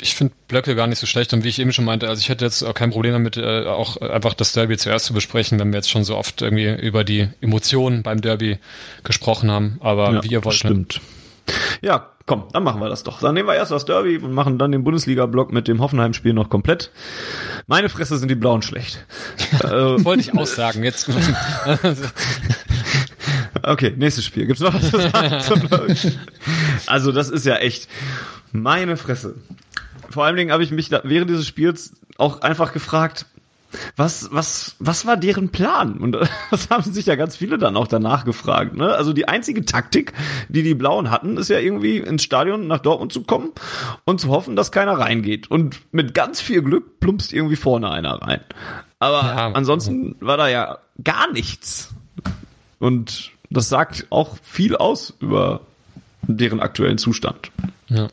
Ich 0.00 0.14
finde 0.14 0.34
Blöcke 0.48 0.74
gar 0.74 0.86
nicht 0.86 0.98
so 0.98 1.06
schlecht 1.06 1.32
und 1.32 1.44
wie 1.44 1.48
ich 1.48 1.58
eben 1.58 1.72
schon 1.72 1.84
meinte, 1.84 2.08
also 2.08 2.20
ich 2.20 2.28
hätte 2.28 2.44
jetzt 2.44 2.62
auch 2.62 2.74
kein 2.74 2.90
Problem 2.90 3.12
damit, 3.12 3.36
äh, 3.36 3.66
auch 3.66 3.96
einfach 3.98 4.34
das 4.34 4.52
Derby 4.52 4.76
zuerst 4.76 5.06
zu 5.06 5.14
besprechen, 5.14 5.58
wenn 5.58 5.72
wir 5.72 5.78
jetzt 5.78 5.90
schon 5.90 6.04
so 6.04 6.16
oft 6.16 6.42
irgendwie 6.42 6.70
über 6.70 7.04
die 7.04 7.28
Emotionen 7.40 8.02
beim 8.02 8.20
Derby 8.20 8.58
gesprochen 9.04 9.50
haben. 9.50 9.78
Aber 9.80 10.12
ja, 10.12 10.22
wie 10.22 10.28
ihr 10.28 10.44
wollt. 10.44 10.56
Stimmt. 10.56 11.00
Ja, 11.82 12.10
komm, 12.26 12.44
dann 12.52 12.62
machen 12.62 12.80
wir 12.80 12.88
das 12.88 13.02
doch. 13.02 13.20
Dann 13.20 13.34
nehmen 13.34 13.48
wir 13.48 13.54
erst 13.54 13.72
das 13.72 13.84
Derby 13.84 14.18
und 14.18 14.32
machen 14.32 14.58
dann 14.58 14.72
den 14.72 14.84
Bundesliga-Block 14.84 15.52
mit 15.52 15.68
dem 15.68 15.80
Hoffenheim-Spiel 15.80 16.32
noch 16.32 16.48
komplett. 16.48 16.90
Meine 17.66 17.88
Fresse 17.88 18.18
sind 18.18 18.28
die 18.28 18.36
Blauen 18.36 18.62
schlecht. 18.62 19.04
äh, 19.64 19.68
Wollte 19.68 20.20
ich 20.20 20.36
aussagen. 20.36 20.84
Jetzt. 20.84 21.10
okay, 23.62 23.94
nächstes 23.96 24.24
Spiel. 24.24 24.46
Gibt's 24.46 24.62
noch 24.62 24.74
was 24.74 24.90
zu 24.90 25.00
sagen? 25.00 26.18
also 26.86 27.12
das 27.12 27.30
ist 27.30 27.46
ja 27.46 27.56
echt 27.56 27.88
meine 28.52 28.96
Fresse. 28.96 29.34
Vor 30.10 30.24
allen 30.24 30.36
Dingen 30.36 30.52
habe 30.52 30.62
ich 30.62 30.70
mich 30.70 30.88
da, 30.88 31.00
während 31.04 31.30
dieses 31.30 31.46
Spiels 31.46 31.94
auch 32.18 32.42
einfach 32.42 32.72
gefragt, 32.72 33.26
was, 33.96 34.28
was, 34.32 34.74
was 34.78 35.06
war 35.06 35.16
deren 35.16 35.50
Plan? 35.50 35.98
Und 35.98 36.16
das 36.50 36.70
haben 36.70 36.82
sich 36.82 37.06
ja 37.06 37.14
ganz 37.14 37.36
viele 37.36 37.58
dann 37.58 37.76
auch 37.76 37.86
danach 37.86 38.24
gefragt. 38.24 38.76
Ne? 38.76 38.92
Also 38.92 39.12
die 39.12 39.28
einzige 39.28 39.64
Taktik, 39.64 40.12
die 40.48 40.62
die 40.62 40.74
Blauen 40.74 41.10
hatten, 41.10 41.36
ist 41.36 41.48
ja 41.48 41.58
irgendwie 41.58 41.98
ins 41.98 42.22
Stadion 42.22 42.66
nach 42.66 42.80
Dortmund 42.80 43.12
zu 43.12 43.22
kommen 43.22 43.52
und 44.04 44.20
zu 44.20 44.28
hoffen, 44.28 44.56
dass 44.56 44.72
keiner 44.72 44.98
reingeht. 44.98 45.50
Und 45.50 45.80
mit 45.92 46.14
ganz 46.14 46.40
viel 46.40 46.62
Glück 46.62 47.00
plumpst 47.00 47.32
irgendwie 47.32 47.56
vorne 47.56 47.90
einer 47.90 48.14
rein. 48.20 48.40
Aber 48.98 49.22
ja. 49.22 49.52
ansonsten 49.52 50.16
war 50.20 50.36
da 50.36 50.48
ja 50.48 50.78
gar 51.02 51.30
nichts. 51.32 51.94
Und 52.78 53.30
das 53.50 53.68
sagt 53.68 54.06
auch 54.10 54.36
viel 54.42 54.76
aus 54.76 55.14
über 55.20 55.60
deren 56.22 56.60
aktuellen 56.60 56.98
Zustand. 56.98 57.50
Ja. 57.88 58.08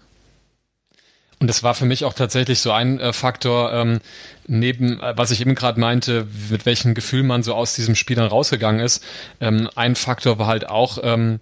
Und 1.40 1.48
das 1.48 1.62
war 1.62 1.76
für 1.76 1.86
mich 1.86 2.04
auch 2.04 2.14
tatsächlich 2.14 2.60
so 2.60 2.72
ein 2.72 3.00
äh, 3.00 3.14
Faktor, 3.14 3.72
ähm, 3.72 4.00
neben, 4.48 5.00
äh, 5.00 5.14
was 5.16 5.32
ich 5.32 5.40
eben 5.42 5.54
gerade 5.54 5.80
meinte, 5.80 6.28
mit 6.50 6.66
welchem 6.66 6.96
Gefühl 6.96 7.24
man 7.24 7.44
so 7.44 7.54
aus 7.54 7.76
diesem 7.76 7.96
Spiel 7.96 8.16
dann 8.16 8.28
rausgegangen 8.28 8.84
ist. 8.84 9.04
Ähm, 9.40 9.70
ein 9.76 9.96
Faktor 9.96 10.40
war 10.40 10.48
halt 10.48 10.68
auch, 10.68 10.98
ähm, 11.04 11.40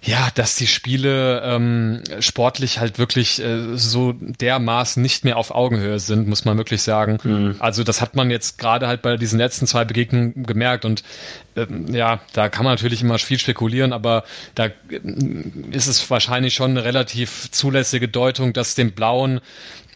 ja, 0.00 0.28
dass 0.36 0.54
die 0.54 0.68
Spiele 0.68 1.42
ähm, 1.42 2.02
sportlich 2.20 2.78
halt 2.78 2.98
wirklich 2.98 3.42
äh, 3.42 3.76
so 3.76 4.12
dermaßen 4.12 5.02
nicht 5.02 5.24
mehr 5.24 5.36
auf 5.36 5.50
Augenhöhe 5.50 5.98
sind, 5.98 6.28
muss 6.28 6.44
man 6.44 6.56
wirklich 6.56 6.82
sagen. 6.82 7.18
Mhm. 7.24 7.56
Also 7.58 7.82
das 7.82 8.00
hat 8.00 8.14
man 8.14 8.30
jetzt 8.30 8.58
gerade 8.58 8.86
halt 8.86 9.02
bei 9.02 9.16
diesen 9.16 9.40
letzten 9.40 9.66
zwei 9.66 9.84
Begegnungen 9.84 10.44
gemerkt 10.44 10.84
und 10.84 11.02
ähm, 11.56 11.92
ja, 11.92 12.20
da 12.32 12.48
kann 12.48 12.64
man 12.64 12.74
natürlich 12.74 13.02
immer 13.02 13.18
viel 13.18 13.40
spekulieren, 13.40 13.92
aber 13.92 14.22
da 14.54 14.66
äh, 14.66 14.70
ist 15.72 15.88
es 15.88 16.08
wahrscheinlich 16.08 16.54
schon 16.54 16.70
eine 16.70 16.84
relativ 16.84 17.50
zulässige 17.50 18.06
Deutung, 18.06 18.52
dass 18.52 18.76
dem 18.76 18.92
Blauen 18.92 19.40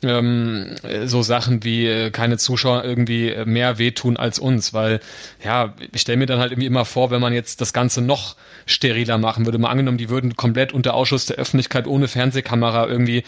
ähm, 0.02 0.76
so 1.04 1.22
Sachen 1.22 1.64
wie 1.64 1.86
äh, 1.86 2.10
keine 2.10 2.38
Zuschauer 2.38 2.84
irgendwie 2.84 3.30
äh, 3.30 3.44
mehr 3.44 3.78
wehtun 3.78 4.16
als 4.16 4.38
uns, 4.38 4.74
weil 4.74 5.00
ja, 5.44 5.74
ich 5.92 6.00
stelle 6.00 6.18
mir 6.18 6.26
dann 6.26 6.38
halt 6.38 6.52
irgendwie 6.52 6.66
immer 6.66 6.84
vor, 6.84 7.10
wenn 7.10 7.20
man 7.20 7.32
jetzt 7.32 7.60
das 7.60 7.72
Ganze 7.72 8.02
noch 8.02 8.36
steriler 8.66 9.18
machen 9.18 9.44
würde, 9.44 9.58
mal 9.58 9.70
angenommen, 9.70 9.98
die 9.98 10.08
würden 10.08 10.36
komplett 10.36 10.72
unter 10.72 10.94
Ausschuss 10.94 11.26
der 11.26 11.36
Öffentlichkeit 11.36 11.86
ohne 11.86 12.08
Fernsehkamera 12.08 12.86
irgendwie 12.86 13.24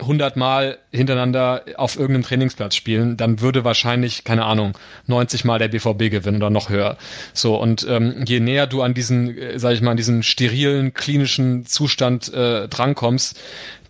hundertmal 0.00 0.78
hintereinander 0.92 1.64
auf 1.76 1.96
irgendeinem 1.96 2.24
Trainingsplatz 2.24 2.74
spielen, 2.74 3.16
dann 3.16 3.40
würde 3.40 3.64
wahrscheinlich, 3.64 4.24
keine 4.24 4.44
Ahnung, 4.44 4.76
90 5.06 5.44
Mal 5.44 5.58
der 5.58 5.68
BVB 5.68 6.10
gewinnen 6.10 6.36
oder 6.36 6.50
noch 6.50 6.68
höher. 6.68 6.98
So, 7.32 7.56
und 7.56 7.86
ähm, 7.88 8.24
je 8.26 8.40
näher 8.40 8.66
du 8.66 8.82
an 8.82 8.92
diesen, 8.92 9.36
äh, 9.36 9.58
sag 9.58 9.72
ich 9.72 9.80
mal, 9.80 9.92
an 9.92 9.96
diesen 9.96 10.22
sterilen, 10.22 10.92
klinischen 10.92 11.64
Zustand 11.66 12.32
äh, 12.34 12.68
drankommst, 12.68 13.38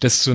desto, 0.02 0.32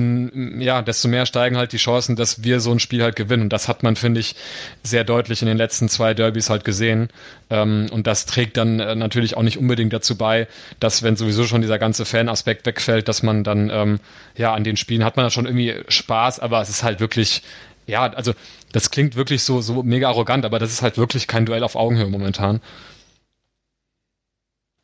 ja, 0.58 0.82
desto 0.82 1.08
mehr 1.08 1.26
steigen 1.26 1.56
halt 1.56 1.72
die 1.72 1.78
Chancen, 1.78 2.16
dass 2.16 2.42
wir 2.42 2.60
so 2.60 2.72
ein 2.72 2.80
Spiel 2.80 3.02
halt 3.02 3.16
gewinnen. 3.16 3.44
Und 3.44 3.52
das 3.52 3.68
hat 3.68 3.82
man, 3.82 3.96
finde 3.96 4.20
ich, 4.20 4.34
sehr 4.82 5.04
deutlich 5.04 5.42
in 5.42 5.48
den 5.48 5.56
letzten 5.56 5.88
zwei 5.88 6.14
Derbys 6.14 6.50
halt 6.50 6.64
gesehen. 6.64 7.08
Ähm, 7.50 7.86
und 7.90 8.06
das 8.06 8.26
trägt 8.26 8.56
dann 8.56 8.80
äh, 8.80 8.94
natürlich 8.94 9.36
auch 9.36 9.42
nicht 9.42 9.58
unbedingt 9.58 9.92
dazu 9.92 10.16
bei, 10.16 10.48
dass, 10.80 11.02
wenn 11.02 11.16
sowieso 11.16 11.44
schon 11.44 11.60
dieser 11.60 11.78
ganze 11.78 12.04
Fan-Aspekt 12.04 12.66
wegfällt, 12.66 13.08
dass 13.08 13.22
man 13.22 13.44
dann, 13.44 13.70
ähm, 13.70 14.00
ja, 14.36 14.54
an 14.54 14.64
den 14.64 14.76
Spielen 14.76 15.04
hat 15.04 15.16
man 15.16 15.26
da 15.26 15.30
schon 15.30 15.46
irgendwie 15.46 15.74
Spaß, 15.88 16.40
aber 16.40 16.57
es 16.62 16.68
ist 16.68 16.82
halt 16.82 17.00
wirklich, 17.00 17.42
ja, 17.86 18.02
also 18.02 18.34
das 18.72 18.90
klingt 18.90 19.16
wirklich 19.16 19.42
so, 19.42 19.60
so 19.60 19.82
mega 19.82 20.08
arrogant, 20.08 20.44
aber 20.44 20.58
das 20.58 20.72
ist 20.72 20.82
halt 20.82 20.98
wirklich 20.98 21.26
kein 21.26 21.46
Duell 21.46 21.62
auf 21.62 21.76
Augenhöhe 21.76 22.08
momentan. 22.08 22.60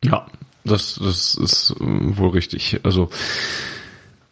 Ja, 0.03 0.27
das, 0.65 0.99
das 1.03 1.35
ist 1.35 1.75
äh, 1.81 1.85
wohl 2.17 2.31
richtig. 2.31 2.81
Also 2.83 3.11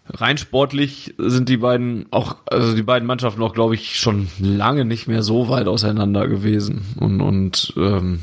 rein 0.08 0.38
sportlich 0.38 1.14
sind 1.18 1.48
die 1.48 1.58
beiden 1.58 2.06
auch, 2.10 2.36
also 2.46 2.74
die 2.74 2.82
beiden 2.82 3.06
Mannschaften 3.06 3.42
auch, 3.42 3.54
glaube 3.54 3.74
ich, 3.74 3.98
schon 3.98 4.28
lange 4.38 4.84
nicht 4.84 5.06
mehr 5.08 5.22
so 5.22 5.48
weit 5.48 5.68
auseinander 5.68 6.28
gewesen. 6.28 6.94
Und, 6.98 7.20
und 7.20 7.74
ähm, 7.76 8.22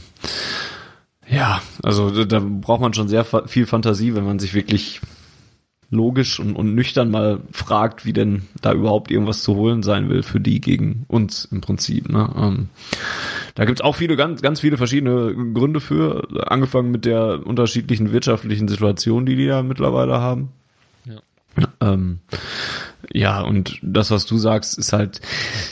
ja, 1.29 1.61
also 1.83 2.25
da 2.25 2.39
braucht 2.43 2.81
man 2.81 2.93
schon 2.93 3.07
sehr 3.07 3.25
viel 3.45 3.65
Fantasie, 3.65 4.15
wenn 4.15 4.25
man 4.25 4.39
sich 4.39 4.53
wirklich 4.53 5.01
logisch 5.91 6.39
und, 6.39 6.55
und 6.55 6.75
nüchtern 6.75 7.09
mal 7.09 7.39
fragt, 7.51 8.05
wie 8.05 8.13
denn 8.13 8.43
da 8.61 8.73
überhaupt 8.73 9.09
irgendwas 9.09 9.41
zu 9.41 9.55
holen 9.55 9.81
sein 9.81 10.09
will 10.09 10.21
für 10.21 10.39
die 10.39 10.61
gegen 10.61 11.05
uns 11.07 11.45
im 11.45 11.61
Prinzip. 11.61 12.09
Ne? 12.09 12.29
Ähm, 12.37 12.69
da 13.55 13.65
gibt's 13.65 13.81
auch 13.81 13.95
viele, 13.95 14.15
ganz, 14.15 14.41
ganz 14.41 14.59
viele 14.59 14.77
verschiedene 14.77 15.33
Gründe 15.53 15.79
für, 15.79 16.27
angefangen 16.47 16.91
mit 16.91 17.05
der 17.05 17.45
unterschiedlichen 17.45 18.11
wirtschaftlichen 18.11 18.67
Situation, 18.67 19.25
die 19.25 19.35
die 19.35 19.47
da 19.47 19.63
mittlerweile 19.63 20.19
haben. 20.19 20.49
Ähm, 21.81 22.19
ja, 23.11 23.41
und 23.41 23.79
das, 23.81 24.11
was 24.11 24.25
du 24.25 24.37
sagst, 24.37 24.77
ist 24.77 24.93
halt, 24.93 25.19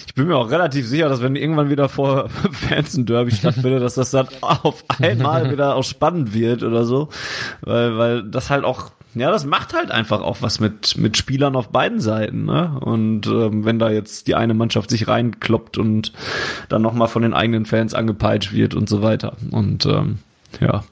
ich 0.05 0.13
bin 0.15 0.27
mir 0.27 0.35
auch 0.37 0.49
relativ 0.49 0.87
sicher, 0.87 1.07
dass 1.07 1.21
wenn 1.21 1.35
irgendwann 1.35 1.69
wieder 1.69 1.87
vor 1.89 2.29
Fans 2.51 2.95
ein 2.97 3.05
Derby 3.05 3.31
stattfindet, 3.31 3.81
dass 3.81 3.95
das 3.95 4.11
dann 4.11 4.27
auf 4.41 4.83
einmal 4.99 5.51
wieder 5.51 5.75
auch 5.75 5.83
spannend 5.83 6.33
wird 6.33 6.63
oder 6.63 6.83
so, 6.83 7.09
weil, 7.61 7.97
weil 7.97 8.23
das 8.23 8.49
halt 8.49 8.65
auch 8.65 8.91
ja, 9.13 9.31
das 9.31 9.45
macht 9.45 9.73
halt 9.73 9.91
einfach 9.91 10.21
auch 10.21 10.41
was 10.41 10.59
mit, 10.59 10.97
mit 10.97 11.17
Spielern 11.17 11.55
auf 11.55 11.69
beiden 11.69 11.99
Seiten. 11.99 12.45
Ne? 12.45 12.77
Und 12.79 13.27
ähm, 13.27 13.65
wenn 13.65 13.79
da 13.79 13.89
jetzt 13.89 14.27
die 14.27 14.35
eine 14.35 14.53
Mannschaft 14.53 14.89
sich 14.89 15.07
reinkloppt 15.07 15.77
und 15.77 16.13
dann 16.69 16.81
nochmal 16.81 17.07
von 17.07 17.21
den 17.21 17.33
eigenen 17.33 17.65
Fans 17.65 17.93
angepeitscht 17.93 18.53
wird 18.53 18.75
und 18.75 18.89
so 18.89 19.01
weiter. 19.01 19.35
Und 19.51 19.85
ähm, 19.85 20.19
ja. 20.59 20.83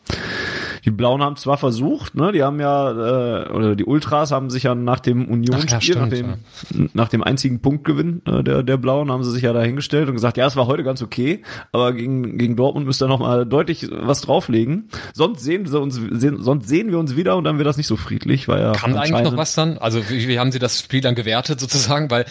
Die 0.85 0.91
Blauen 0.91 1.23
haben 1.23 1.35
zwar 1.35 1.57
versucht, 1.57 2.15
ne, 2.15 2.31
die 2.31 2.43
haben 2.43 2.59
ja, 2.59 2.91
äh, 2.91 3.49
oder 3.49 3.75
die 3.75 3.85
Ultras 3.85 4.31
haben 4.31 4.51
sich 4.51 4.63
ja 4.63 4.75
nach 4.75 4.99
dem 4.99 5.27
Unionsspiel, 5.27 5.95
nach, 5.95 6.09
dem, 6.09 6.29
ja. 6.29 6.85
nach 6.93 7.09
dem 7.09 7.23
einzigen 7.23 7.59
Punktgewinn 7.59 8.21
äh, 8.25 8.43
der, 8.43 8.61
der 8.61 8.77
Blauen, 8.77 9.11
haben 9.11 9.23
sie 9.23 9.31
sich 9.31 9.41
ja 9.41 9.51
dahingestellt 9.51 10.07
und 10.07 10.13
gesagt, 10.13 10.37
ja, 10.37 10.45
es 10.45 10.55
war 10.55 10.67
heute 10.67 10.83
ganz 10.83 11.01
okay, 11.01 11.41
aber 11.71 11.93
gegen, 11.93 12.37
gegen 12.37 12.55
Dortmund 12.55 12.85
müsst 12.85 13.01
ihr 13.01 13.07
noch 13.07 13.19
mal 13.19 13.45
deutlich 13.45 13.89
was 13.91 14.21
drauflegen. 14.21 14.89
Sonst 15.13 15.43
sehen 15.43 15.65
sie 15.65 15.79
uns, 15.79 15.95
sehen, 15.95 16.41
sonst 16.41 16.67
sehen 16.67 16.91
wir 16.91 16.99
uns 16.99 17.15
wieder 17.15 17.35
und 17.35 17.45
dann 17.45 17.57
wird 17.57 17.67
das 17.67 17.77
nicht 17.77 17.87
so 17.87 17.95
friedlich, 17.95 18.47
weil 18.47 18.61
ja. 18.61 18.71
Kam 18.73 18.95
eigentlich 18.95 19.23
noch 19.23 19.37
was 19.37 19.55
dann? 19.55 19.79
Also 19.79 20.07
wie, 20.09 20.27
wie 20.27 20.37
haben 20.37 20.51
sie 20.51 20.59
das 20.59 20.81
Spiel 20.81 21.01
dann 21.01 21.15
gewertet 21.15 21.59
sozusagen? 21.59 22.11
Weil 22.11 22.25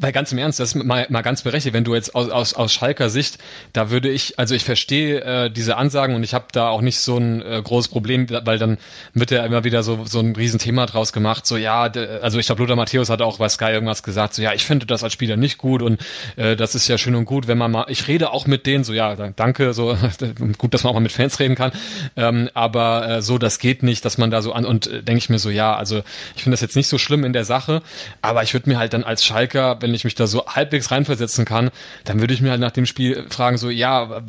weil 0.00 0.12
ganz 0.12 0.32
im 0.32 0.38
Ernst, 0.38 0.58
das 0.58 0.74
ist 0.74 0.82
mal, 0.82 1.06
mal 1.10 1.20
ganz 1.22 1.42
berechtigt, 1.42 1.74
wenn 1.74 1.84
du 1.84 1.94
jetzt 1.94 2.14
aus, 2.14 2.30
aus, 2.30 2.54
aus 2.54 2.72
Schalker 2.72 3.10
Sicht, 3.10 3.38
da 3.72 3.90
würde 3.90 4.08
ich, 4.08 4.38
also 4.38 4.54
ich 4.54 4.64
verstehe 4.64 5.20
äh, 5.20 5.50
diese 5.50 5.76
Ansagen 5.76 6.16
und 6.16 6.24
ich 6.24 6.32
habe 6.32 6.46
da 6.52 6.68
auch 6.70 6.80
nicht 6.80 6.98
so 6.98 7.18
ein 7.18 7.42
äh, 7.42 7.60
großes 7.62 7.90
Problem, 7.90 8.26
weil 8.30 8.58
dann 8.58 8.78
wird 9.12 9.30
ja 9.30 9.44
immer 9.44 9.64
wieder 9.64 9.82
so, 9.82 10.04
so 10.06 10.20
ein 10.20 10.34
Riesenthema 10.34 10.86
draus 10.86 11.12
gemacht, 11.12 11.46
so 11.46 11.56
ja, 11.56 11.82
also 11.82 12.38
ich 12.38 12.46
glaube, 12.46 12.62
Lothar 12.62 12.76
Matthäus 12.76 13.10
hat 13.10 13.20
auch 13.20 13.38
bei 13.38 13.48
Sky 13.48 13.66
irgendwas 13.66 14.02
gesagt, 14.02 14.34
so 14.34 14.42
ja, 14.42 14.54
ich 14.54 14.64
finde 14.64 14.86
das 14.86 15.04
als 15.04 15.12
Spieler 15.12 15.36
nicht 15.36 15.58
gut 15.58 15.82
und 15.82 16.00
äh, 16.36 16.56
das 16.56 16.74
ist 16.74 16.88
ja 16.88 16.96
schön 16.96 17.14
und 17.14 17.26
gut, 17.26 17.46
wenn 17.46 17.58
man 17.58 17.70
mal, 17.70 17.84
ich 17.88 18.08
rede 18.08 18.30
auch 18.30 18.46
mit 18.46 18.66
denen, 18.66 18.84
so 18.84 18.94
ja, 18.94 19.14
danke, 19.14 19.74
so 19.74 19.96
gut, 20.58 20.72
dass 20.72 20.82
man 20.82 20.90
auch 20.90 20.94
mal 20.94 21.00
mit 21.00 21.12
Fans 21.12 21.38
reden 21.40 21.54
kann, 21.54 21.72
ähm, 22.16 22.48
aber 22.54 23.08
äh, 23.08 23.22
so, 23.22 23.36
das 23.36 23.58
geht 23.58 23.82
nicht, 23.82 24.04
dass 24.04 24.16
man 24.16 24.30
da 24.30 24.40
so 24.40 24.52
an 24.52 24.64
und 24.64 24.86
äh, 24.86 25.02
denke 25.02 25.18
ich 25.18 25.28
mir 25.28 25.38
so, 25.38 25.50
ja, 25.50 25.76
also 25.76 26.02
ich 26.36 26.42
finde 26.42 26.54
das 26.54 26.62
jetzt 26.62 26.76
nicht 26.76 26.88
so 26.88 26.96
schlimm 26.96 27.24
in 27.24 27.32
der 27.32 27.44
Sache, 27.44 27.82
aber 28.22 28.42
ich 28.42 28.54
würde 28.54 28.68
mir 28.68 28.78
halt 28.78 28.94
dann 28.94 29.04
als 29.04 29.24
Schalker, 29.24 29.76
wenn 29.80 29.89
wenn 29.90 29.94
ich 29.96 30.04
mich 30.04 30.14
da 30.14 30.26
so 30.26 30.46
halbwegs 30.46 30.90
reinversetzen 30.90 31.44
kann, 31.44 31.70
dann 32.04 32.20
würde 32.20 32.32
ich 32.32 32.40
mir 32.40 32.50
halt 32.50 32.60
nach 32.60 32.70
dem 32.70 32.86
Spiel 32.86 33.26
fragen, 33.28 33.58
so, 33.58 33.70
ja, 33.70 34.22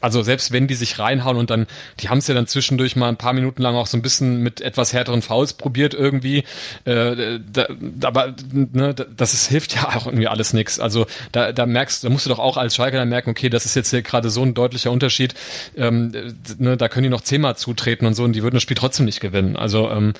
also 0.00 0.22
selbst 0.22 0.52
wenn 0.52 0.68
die 0.68 0.74
sich 0.74 0.98
reinhauen 0.98 1.36
und 1.38 1.50
dann, 1.50 1.66
die 2.00 2.10
haben 2.10 2.18
es 2.18 2.28
ja 2.28 2.34
dann 2.34 2.46
zwischendurch 2.46 2.94
mal 2.94 3.08
ein 3.08 3.16
paar 3.16 3.32
Minuten 3.32 3.62
lang 3.62 3.74
auch 3.74 3.86
so 3.86 3.96
ein 3.96 4.02
bisschen 4.02 4.42
mit 4.42 4.60
etwas 4.60 4.92
härteren 4.92 5.22
Fouls 5.22 5.54
probiert 5.54 5.94
irgendwie, 5.94 6.44
äh, 6.84 7.40
da, 7.50 7.68
aber 8.02 8.34
ne, 8.52 8.94
das 8.94 9.32
ist, 9.32 9.48
hilft 9.48 9.74
ja 9.74 9.88
auch 9.96 10.06
irgendwie 10.06 10.28
alles 10.28 10.52
nichts. 10.52 10.78
Also 10.78 11.06
da, 11.32 11.52
da 11.52 11.64
merkst, 11.64 12.04
da 12.04 12.10
musst 12.10 12.26
du 12.26 12.30
doch 12.30 12.38
auch 12.38 12.56
als 12.58 12.76
Schalke 12.76 12.98
dann 12.98 13.08
merken, 13.08 13.30
okay, 13.30 13.48
das 13.48 13.64
ist 13.64 13.74
jetzt 13.74 13.90
hier 13.90 14.02
gerade 14.02 14.28
so 14.28 14.42
ein 14.42 14.52
deutlicher 14.52 14.90
Unterschied, 14.90 15.34
ähm, 15.76 16.12
ne, 16.58 16.76
da 16.76 16.88
können 16.88 17.04
die 17.04 17.10
noch 17.10 17.22
zehnmal 17.22 17.56
zutreten 17.56 18.06
und 18.06 18.14
so 18.14 18.24
und 18.24 18.34
die 18.34 18.42
würden 18.42 18.56
das 18.56 18.62
Spiel 18.62 18.76
trotzdem 18.76 19.06
nicht 19.06 19.20
gewinnen. 19.20 19.56
Also 19.56 19.90
ähm, 19.90 20.12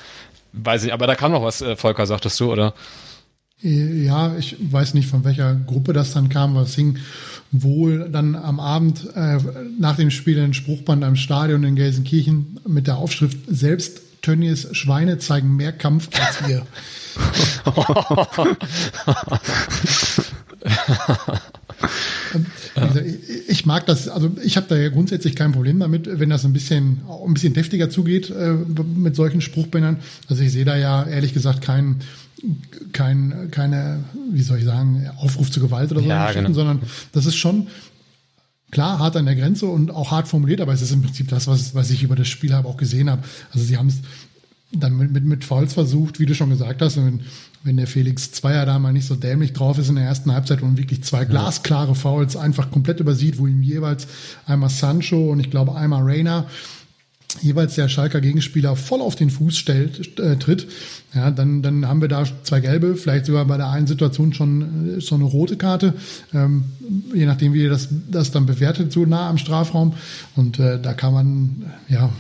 weiß 0.53 0.85
ich, 0.85 0.93
aber 0.93 1.07
da 1.07 1.15
kam 1.15 1.33
noch 1.33 1.43
was, 1.43 1.61
äh, 1.61 1.77
Volker, 1.77 2.07
sagtest 2.07 2.41
du, 2.41 2.51
oder? 2.51 2.75
Ja, 3.61 4.37
ich 4.37 4.57
weiß 4.61 4.95
nicht, 4.95 5.09
von 5.09 5.25
welcher 5.25 5.53
Gruppe 5.55 5.93
das 5.93 6.13
dann 6.13 6.29
kam, 6.29 6.55
was 6.55 6.77
hing 6.77 6.99
wohl 7.51 8.09
dann 8.11 8.37
am 8.37 8.61
Abend 8.61 9.09
äh, 9.17 9.39
nach 9.79 9.97
dem 9.97 10.13
Spiel 10.13 10.39
ein 10.39 10.55
Spruchband 10.55 11.03
am 11.03 11.17
Stadion 11.17 11.65
in 11.65 11.75
Gelsenkirchen 11.75 12.61
mit 12.67 12.87
der 12.87 12.99
Aufschrift 12.99 13.39
selbst 13.49 14.03
Tönnies 14.23 14.69
Schweine 14.73 15.19
zeigen 15.19 15.57
mehr 15.57 15.73
Kampf 15.73 16.09
als 16.21 16.49
wir. 16.49 16.65
ich 23.49 23.67
mag 23.67 23.87
das, 23.87 24.09
also 24.09 24.31
ich 24.43 24.57
habe 24.57 24.67
da 24.69 24.77
ja 24.77 24.89
grundsätzlich 24.89 25.35
kein 25.35 25.53
Problem 25.53 25.81
damit, 25.81 26.21
wenn 26.21 26.31
das 26.31 26.45
ein 26.45 26.53
bisschen, 26.53 27.01
ein 27.25 27.35
bisschen 27.35 27.55
deftiger 27.55 27.91
zugeht 27.91 28.31
äh, 28.31 28.53
mit 28.53 29.17
solchen 29.17 29.41
Spruchbändern. 29.41 29.99
Also 30.29 30.43
ich 30.43 30.53
sehe 30.53 30.65
da 30.65 30.77
ja 30.77 31.05
ehrlich 31.05 31.33
gesagt 31.33 31.63
keinen 31.63 32.01
kein, 32.93 33.51
keine, 33.51 34.05
wie 34.33 34.43
soll 34.43 34.59
ich 34.59 34.65
sagen, 34.65 35.11
Aufruf 35.19 35.51
zur 35.51 35.63
Gewalt 35.63 35.91
oder 35.91 36.01
so, 36.01 36.09
ja, 36.09 36.33
genau. 36.33 36.53
sondern 36.53 36.81
das 37.13 37.27
ist 37.27 37.37
schon 37.37 37.69
klar 38.71 38.99
hart 38.99 39.17
an 39.17 39.27
der 39.27 39.35
Grenze 39.35 39.67
und 39.67 39.91
auch 39.91 40.11
hart 40.11 40.29
formuliert, 40.29 40.61
aber 40.61 40.73
es 40.73 40.83
ist 40.83 40.93
im 40.93 41.03
Prinzip 41.03 41.29
das, 41.29 41.47
was, 41.47 41.75
was 41.75 41.91
ich 41.91 42.03
über 42.03 42.17
das 42.17 42.29
Spiel 42.29 42.53
habe 42.53 42.69
auch 42.69 42.77
gesehen 42.77 43.11
habe. 43.11 43.23
Also 43.53 43.65
sie 43.65 43.77
haben 43.77 43.89
es 43.89 44.01
dann 44.73 44.97
mit, 44.97 45.11
mit, 45.11 45.25
mit 45.25 45.45
Fouls 45.45 45.73
versucht, 45.73 46.21
wie 46.21 46.27
du 46.27 46.35
schon 46.35 46.51
gesagt 46.51 46.83
hast, 46.83 46.99
wenn, 46.99 47.21
wenn 47.65 47.79
der 47.79 47.87
Felix 47.87 48.33
Zweier 48.33 48.67
da 48.67 48.79
mal 48.79 48.93
nicht 48.93 49.07
so 49.07 49.17
dämlich 49.17 49.55
drauf 49.55 49.79
ist 49.79 49.89
in 49.89 49.95
der 49.95 50.05
ersten 50.05 50.33
Halbzeit 50.33 50.61
und 50.61 50.77
wirklich 50.77 51.03
zwei 51.03 51.25
glasklare 51.25 51.95
Fouls 51.95 52.37
einfach 52.37 52.71
komplett 52.71 53.01
übersieht, 53.01 53.39
wo 53.39 53.47
ihm 53.47 53.63
jeweils 53.63 54.07
einmal 54.47 54.69
Sancho 54.69 55.31
und 55.31 55.41
ich 55.41 55.51
glaube 55.51 55.75
einmal 55.75 56.03
Reina 56.03 56.47
jeweils 57.43 57.75
der 57.75 57.89
Schalker 57.89 58.21
Gegenspieler 58.21 58.75
voll 58.75 59.01
auf 59.01 59.15
den 59.15 59.31
Fuß 59.31 59.57
stellt, 59.57 60.19
äh, 60.19 60.37
tritt, 60.37 60.67
ja, 61.15 61.31
dann, 61.31 61.63
dann 61.63 61.87
haben 61.87 62.01
wir 62.01 62.09
da 62.09 62.25
zwei 62.43 62.61
gelbe, 62.61 62.97
vielleicht 62.97 63.27
sogar 63.27 63.45
bei 63.45 63.57
der 63.57 63.71
einen 63.71 63.87
Situation 63.87 64.33
schon, 64.33 64.99
äh, 64.99 65.01
schon 65.01 65.21
eine 65.21 65.31
rote 65.31 65.57
Karte, 65.57 65.95
ähm, 66.35 66.65
je 67.15 67.27
nachdem, 67.27 67.53
wie 67.53 67.63
ihr 67.63 67.71
das, 67.71 67.89
das 68.11 68.31
dann 68.31 68.47
bewertet, 68.47 68.93
so 68.93 69.05
nah 69.05 69.29
am 69.29 69.39
Strafraum. 69.39 69.95
Und 70.37 70.59
äh, 70.59 70.81
da 70.81 70.95
kann 70.95 71.13
man, 71.13 71.67
ja, 71.89 72.11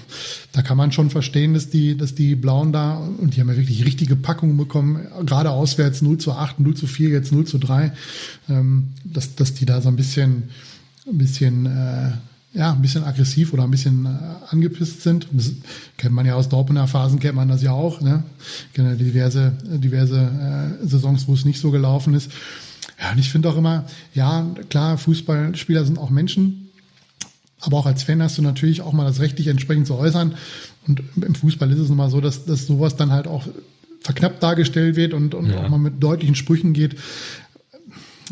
da 0.53 0.63
kann 0.63 0.77
man 0.77 0.93
schon 0.93 1.11
verstehen, 1.11 1.55
dass 1.55 1.71
die, 1.71 1.97
dass 1.97 2.15
die 2.15 2.35
Blauen 2.35 2.73
da, 2.73 2.97
und 2.97 3.35
die 3.35 3.41
haben 3.41 3.49
ja 3.49 3.57
wirklich 3.57 3.85
richtige 3.85 4.17
Packungen 4.17 4.57
bekommen, 4.57 5.07
gerade 5.25 5.51
auswärts 5.51 6.03
0 6.03 6.19
zu 6.19 6.33
8, 6.33 6.61
0 6.61 6.75
zu 6.75 6.87
4, 6.87 7.09
jetzt 7.11 7.33
0 7.33 7.47
zu 7.47 7.59
3, 7.59 7.93
ähm, 8.49 8.89
dass, 9.05 9.35
dass 9.35 9.55
die 9.55 9.67
da 9.67 9.81
so 9.81 9.89
ein 9.89 9.97
bisschen, 9.97 10.45
ein 11.07 11.19
bisschen 11.19 11.67
äh, 11.67 12.13
ja, 12.55 12.73
ein 12.73 12.83
bisschen 12.83 13.05
aggressiv 13.05 13.53
oder 13.53 13.65
ein 13.65 13.71
bisschen 13.71 14.07
äh, 14.07 14.09
angepisst 14.51 15.03
sind. 15.03 15.29
Das 15.33 15.53
kennt 15.97 16.15
man 16.15 16.27
ja 16.27 16.35
aus 16.35 16.49
Dortmunder 16.49 16.87
Phasen, 16.87 17.21
kennt 17.21 17.37
man 17.37 17.49
das 17.49 17.63
ja 17.63 17.73
auch. 17.73 18.01
Ne? 18.01 18.25
Ja 18.77 18.95
diverse, 18.95 19.53
diverse 19.65 20.79
äh, 20.83 20.87
Saisons, 20.87 21.29
wo 21.29 21.35
es 21.35 21.45
nicht 21.45 21.61
so 21.61 21.71
gelaufen 21.71 22.15
ist. 22.15 22.31
Ja, 23.01 23.13
und 23.13 23.19
ich 23.19 23.31
finde 23.31 23.49
auch 23.51 23.57
immer, 23.57 23.85
ja, 24.15 24.47
klar, 24.71 24.99
Fußballspieler 24.99 25.85
sind 25.85 25.99
auch 25.99 26.11
Menschen, 26.11 26.71
aber 27.61 27.77
auch 27.77 27.87
als 27.87 28.03
Fan 28.03 28.23
hast 28.23 28.39
du 28.39 28.43
natürlich 28.43 28.83
auch 28.83 28.93
mal 28.93 29.05
das 29.05 29.21
Recht, 29.21 29.39
dich 29.39 29.49
entsprechend 29.49 29.87
zu 29.87 29.95
äußern. 29.95 30.35
Und 30.87 31.03
im 31.17 31.35
Fußball 31.35 31.71
ist 31.71 31.79
es 31.79 31.89
nun 31.89 31.99
mal 31.99 32.11
so, 32.11 32.21
dass, 32.21 32.45
dass 32.45 32.67
sowas 32.67 32.97
dann 32.97 33.13
halt 33.13 33.29
auch 33.29 33.47
verknappt 34.01 34.43
dargestellt 34.43 34.97
wird 34.97 35.13
und, 35.13 35.35
und 35.35 35.51
ja. 35.51 35.59
auch 35.59 35.69
mal 35.69 35.79
mit 35.79 36.03
deutlichen 36.03 36.35
Sprüchen 36.35 36.73
geht 36.73 36.97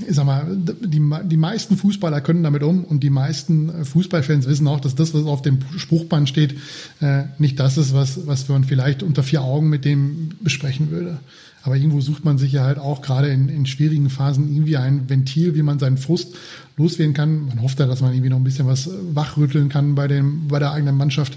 ich 0.07 0.14
sag 0.14 0.26
mal, 0.26 0.47
die, 0.57 1.03
die 1.24 1.36
meisten 1.36 1.76
Fußballer 1.76 2.20
können 2.20 2.42
damit 2.42 2.62
um 2.62 2.84
und 2.84 3.03
die 3.03 3.11
meisten 3.11 3.68
äh, 3.68 3.84
Fußballfans 3.84 4.47
wissen 4.47 4.66
auch, 4.68 4.80
dass 4.80 4.94
das, 4.94 5.14
was 5.14 5.24
auf 5.24 5.42
dem 5.42 5.59
Spruchband 5.76 6.28
steht, 6.28 6.55
äh, 7.01 7.24
nicht 7.38 7.59
das 7.61 7.78
ist, 7.78 7.94
was, 7.94 8.26
was 8.26 8.49
man 8.49 8.64
vielleicht 8.64 9.03
unter 9.03 9.22
vier 9.22 9.42
Augen 9.42 9.68
mit 9.68 9.84
dem 9.84 10.30
besprechen 10.40 10.90
würde. 10.90 11.18
Aber 11.62 11.76
irgendwo 11.76 12.01
sucht 12.01 12.24
man 12.24 12.38
sich 12.38 12.53
ja 12.53 12.62
halt 12.62 12.78
auch 12.78 13.03
gerade 13.03 13.28
in, 13.28 13.49
in 13.49 13.66
schwierigen 13.66 14.09
Phasen 14.09 14.53
irgendwie 14.53 14.76
ein 14.76 15.11
Ventil, 15.11 15.57
wie 15.57 15.62
man 15.62 15.80
seinen 15.80 15.99
Frust 15.99 16.36
loswerden 16.76 17.12
kann. 17.12 17.47
Man 17.47 17.61
hofft 17.62 17.80
ja, 17.80 17.86
dass 17.86 18.03
man 18.03 18.12
irgendwie 18.12 18.30
noch 18.30 18.36
ein 18.36 18.44
bisschen 18.44 18.68
was 18.68 18.88
wachrütteln 19.12 19.68
kann 19.68 19.97
bei, 19.97 20.07
dem, 20.07 20.47
bei 20.47 20.61
der 20.61 20.70
eigenen 20.70 20.97
Mannschaft 20.97 21.36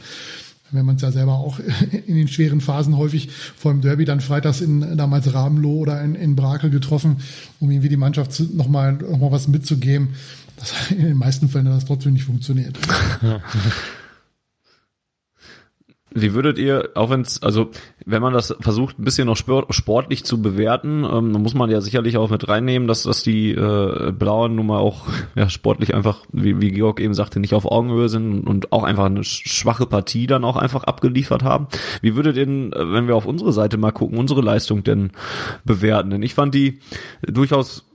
wenn 0.71 0.85
man 0.85 0.95
es 0.95 1.01
ja 1.01 1.11
selber 1.11 1.33
auch 1.33 1.59
in 2.05 2.15
den 2.15 2.27
schweren 2.27 2.61
Phasen 2.61 2.97
häufig 2.97 3.29
vor 3.29 3.71
dem 3.71 3.81
Derby 3.81 4.05
dann 4.05 4.21
freitags 4.21 4.61
in 4.61 4.97
damals 4.97 5.33
Rabenloh 5.33 5.77
oder 5.77 6.01
in, 6.01 6.15
in 6.15 6.35
Brakel 6.35 6.69
getroffen, 6.69 7.17
um 7.59 7.71
irgendwie 7.71 7.89
die 7.89 7.97
Mannschaft 7.97 8.39
nochmal 8.53 8.93
noch 8.93 9.19
mal 9.19 9.31
was 9.31 9.47
mitzugeben. 9.47 10.09
Das 10.57 10.73
in 10.91 11.03
den 11.03 11.17
meisten 11.17 11.49
Fällen 11.49 11.65
das 11.65 11.85
trotzdem 11.85 12.13
nicht 12.13 12.25
funktioniert. 12.25 12.77
Ja. 13.21 13.41
Wie 16.11 16.33
würdet 16.33 16.57
ihr, 16.57 16.89
auch 16.95 17.11
wenn 17.11 17.21
es, 17.21 17.43
also 17.43 17.69
wenn 18.05 18.21
man 18.21 18.33
das 18.33 18.55
versucht, 18.59 18.97
ein 18.97 19.03
bisschen 19.03 19.27
noch 19.27 19.37
sportlich 19.37 20.23
zu 20.23 20.41
bewerten, 20.41 21.03
ähm, 21.03 21.33
dann 21.33 21.41
muss 21.43 21.53
man 21.53 21.69
ja 21.69 21.81
sicherlich 21.81 22.17
auch 22.17 22.29
mit 22.31 22.47
reinnehmen, 22.47 22.87
dass, 22.87 23.03
dass 23.03 23.21
die 23.21 23.51
äh, 23.51 24.11
Blauen 24.11 24.55
nun 24.55 24.67
mal 24.67 24.79
auch 24.79 25.07
ja, 25.35 25.49
sportlich 25.49 25.93
einfach, 25.93 26.25
wie, 26.31 26.59
wie 26.59 26.71
Georg 26.71 26.99
eben 26.99 27.13
sagte, 27.13 27.39
nicht 27.39 27.53
auf 27.53 27.69
Augenhöhe 27.69 28.09
sind 28.09 28.47
und 28.47 28.71
auch 28.71 28.83
einfach 28.83 29.05
eine 29.05 29.23
schwache 29.23 29.85
Partie 29.85 30.25
dann 30.25 30.43
auch 30.43 30.57
einfach 30.57 30.83
abgeliefert 30.83 31.43
haben. 31.43 31.67
Wie 32.01 32.15
würdet 32.15 32.37
ihr, 32.37 32.45
denn, 32.45 32.71
wenn 32.75 33.07
wir 33.07 33.15
auf 33.15 33.25
unsere 33.25 33.53
Seite 33.53 33.77
mal 33.77 33.91
gucken, 33.91 34.17
unsere 34.17 34.41
Leistung 34.41 34.83
denn 34.83 35.11
bewerten? 35.63 36.09
Denn 36.09 36.23
ich 36.23 36.33
fand 36.33 36.55
die 36.55 36.79
durchaus 37.21 37.85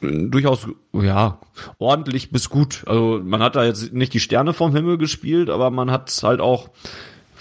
durchaus 0.00 0.68
ja 0.92 1.40
ordentlich 1.78 2.30
bis 2.30 2.50
gut. 2.50 2.84
Also 2.86 3.20
man 3.24 3.42
hat 3.42 3.56
da 3.56 3.64
jetzt 3.64 3.92
nicht 3.92 4.12
die 4.14 4.20
Sterne 4.20 4.52
vom 4.52 4.74
Himmel 4.74 4.98
gespielt, 4.98 5.50
aber 5.50 5.70
man 5.70 5.90
hat 5.90 6.16
halt 6.22 6.40
auch 6.40 6.68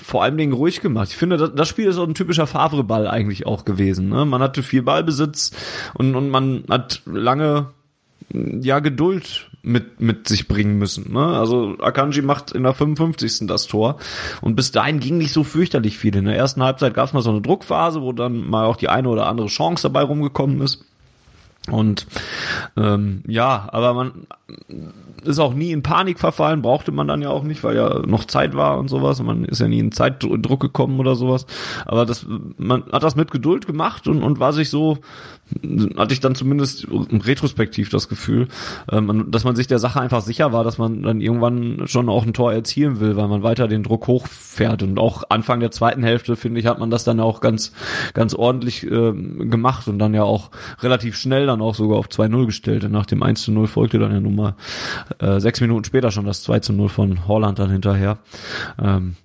vor 0.05 0.21
allem 0.21 0.37
Dingen 0.37 0.53
ruhig 0.53 0.81
gemacht. 0.81 1.09
Ich 1.09 1.17
finde, 1.17 1.49
das, 1.49 1.67
Spiel 1.67 1.87
ist 1.87 1.95
so 1.95 2.03
ein 2.03 2.13
typischer 2.13 2.45
Favre-Ball 2.45 3.07
eigentlich 3.07 3.47
auch 3.47 3.65
gewesen. 3.65 4.09
Ne? 4.09 4.23
Man 4.25 4.39
hatte 4.39 4.61
viel 4.61 4.83
Ballbesitz 4.83 5.51
und, 5.95 6.13
und 6.13 6.29
man 6.29 6.63
hat 6.69 7.01
lange 7.07 7.71
ja 8.31 8.79
Geduld 8.79 9.49
mit 9.63 9.99
mit 9.99 10.27
sich 10.27 10.47
bringen 10.47 10.77
müssen. 10.77 11.11
Ne? 11.11 11.25
Also 11.25 11.75
Akanji 11.79 12.21
macht 12.21 12.51
in 12.51 12.61
der 12.61 12.75
55. 12.75 13.47
das 13.47 13.65
Tor 13.65 13.97
und 14.41 14.55
bis 14.55 14.71
dahin 14.71 14.99
ging 14.99 15.17
nicht 15.17 15.33
so 15.33 15.43
fürchterlich 15.43 15.97
viel. 15.97 16.15
In 16.15 16.25
der 16.25 16.37
ersten 16.37 16.61
Halbzeit 16.61 16.93
gab 16.93 17.07
es 17.07 17.13
mal 17.13 17.21
so 17.21 17.31
eine 17.31 17.41
Druckphase, 17.41 18.03
wo 18.03 18.13
dann 18.13 18.47
mal 18.47 18.65
auch 18.65 18.75
die 18.75 18.89
eine 18.89 19.09
oder 19.09 19.25
andere 19.25 19.47
Chance 19.47 19.89
dabei 19.89 20.03
rumgekommen 20.03 20.61
ist. 20.61 20.85
Und 21.71 22.05
ähm, 22.77 23.23
ja, 23.27 23.67
aber 23.71 23.93
man 23.93 24.27
ist 25.23 25.39
auch 25.39 25.53
nie 25.53 25.71
in 25.71 25.81
Panik 25.81 26.19
verfallen, 26.19 26.61
brauchte 26.61 26.91
man 26.91 27.07
dann 27.07 27.21
ja 27.21 27.29
auch 27.29 27.43
nicht, 27.43 27.63
weil 27.63 27.75
ja 27.75 27.99
noch 28.05 28.25
Zeit 28.25 28.55
war 28.55 28.77
und 28.77 28.87
sowas. 28.87 29.19
Und 29.19 29.25
man 29.25 29.45
ist 29.45 29.59
ja 29.59 29.67
nie 29.67 29.79
in 29.79 29.91
Zeitdruck 29.91 30.59
gekommen 30.59 30.99
oder 30.99 31.15
sowas. 31.15 31.47
Aber 31.85 32.05
das, 32.05 32.25
man 32.57 32.83
hat 32.91 33.03
das 33.03 33.15
mit 33.15 33.31
Geduld 33.31 33.65
gemacht 33.65 34.07
und, 34.07 34.21
und 34.21 34.39
war 34.39 34.53
sich 34.53 34.69
so 34.69 34.99
hatte 35.95 36.13
ich 36.13 36.19
dann 36.19 36.33
zumindest 36.33 36.87
retrospektiv 36.89 37.89
das 37.89 38.09
Gefühl, 38.09 38.47
ähm, 38.91 39.27
dass 39.29 39.43
man 39.43 39.55
sich 39.55 39.67
der 39.67 39.77
Sache 39.77 40.01
einfach 40.01 40.21
sicher 40.21 40.51
war, 40.53 40.63
dass 40.63 40.79
man 40.79 41.03
dann 41.03 41.21
irgendwann 41.21 41.87
schon 41.87 42.09
auch 42.09 42.25
ein 42.25 42.33
Tor 42.33 42.51
erzielen 42.51 42.99
will, 42.99 43.15
weil 43.15 43.27
man 43.27 43.43
weiter 43.43 43.67
den 43.67 43.83
Druck 43.83 44.07
hochfährt. 44.07 44.81
Und 44.81 44.97
auch 44.97 45.23
Anfang 45.29 45.59
der 45.59 45.69
zweiten 45.69 46.03
Hälfte, 46.03 46.35
finde 46.35 46.59
ich, 46.59 46.65
hat 46.65 46.79
man 46.79 46.89
das 46.89 47.03
dann 47.03 47.19
auch 47.19 47.41
ganz, 47.41 47.73
ganz 48.13 48.33
ordentlich 48.33 48.83
äh, 48.85 49.13
gemacht 49.13 49.87
und 49.87 49.99
dann 49.99 50.15
ja 50.15 50.23
auch 50.23 50.49
relativ 50.81 51.15
schnell 51.15 51.45
dann 51.45 51.61
auch 51.61 51.75
sogar 51.75 51.99
auf 51.99 52.07
2-0 52.07 52.47
gestellt. 52.47 52.83
Und 52.83 52.91
nach 52.91 53.05
dem 53.05 53.21
1-0 53.21 53.67
folgte 53.67 53.99
dann 53.99 54.11
ja 54.11 54.19
nun 54.19 54.35
mal 54.35 54.55
äh, 55.19 55.39
sechs 55.39 55.61
Minuten 55.61 55.83
später 55.83 56.09
schon 56.09 56.25
das 56.25 56.47
2-0 56.47 56.89
von 56.89 57.27
Holland 57.27 57.59
dann 57.59 57.69
hinterher. 57.69 58.17
Ähm, 58.81 59.15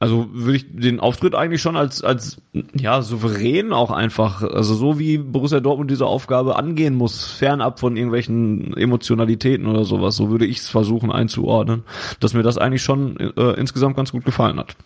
also 0.00 0.28
würde 0.32 0.56
ich 0.56 0.66
den 0.70 1.00
Auftritt 1.00 1.34
eigentlich 1.34 1.60
schon 1.60 1.76
als, 1.76 2.04
als 2.04 2.40
ja, 2.72 3.02
souverän 3.02 3.72
auch 3.72 3.90
einfach, 3.90 4.42
also 4.42 4.74
so 4.74 4.98
wie 4.98 5.18
Borussia 5.18 5.58
Dortmund 5.58 5.90
diese 5.90 6.06
Aufgabe 6.06 6.56
angehen 6.56 6.94
muss, 6.94 7.32
fernab 7.32 7.80
von 7.80 7.96
irgendwelchen 7.96 8.76
Emotionalitäten 8.76 9.66
oder 9.66 9.84
sowas, 9.84 10.14
so 10.14 10.30
würde 10.30 10.46
ich 10.46 10.58
es 10.58 10.68
versuchen 10.68 11.10
einzuordnen, 11.10 11.82
dass 12.20 12.32
mir 12.32 12.44
das 12.44 12.58
eigentlich 12.58 12.82
schon 12.82 13.18
äh, 13.18 13.54
insgesamt 13.58 13.96
ganz 13.96 14.12
gut 14.12 14.24
gefallen 14.24 14.58
hat. 14.58 14.76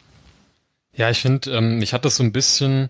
Ja, 0.95 1.11
ich 1.11 1.21
finde, 1.21 1.51
ähm, 1.51 1.79
mich 1.79 1.93
hat 1.93 2.05
das 2.05 2.17
so 2.17 2.23
ein 2.23 2.33
bisschen 2.33 2.89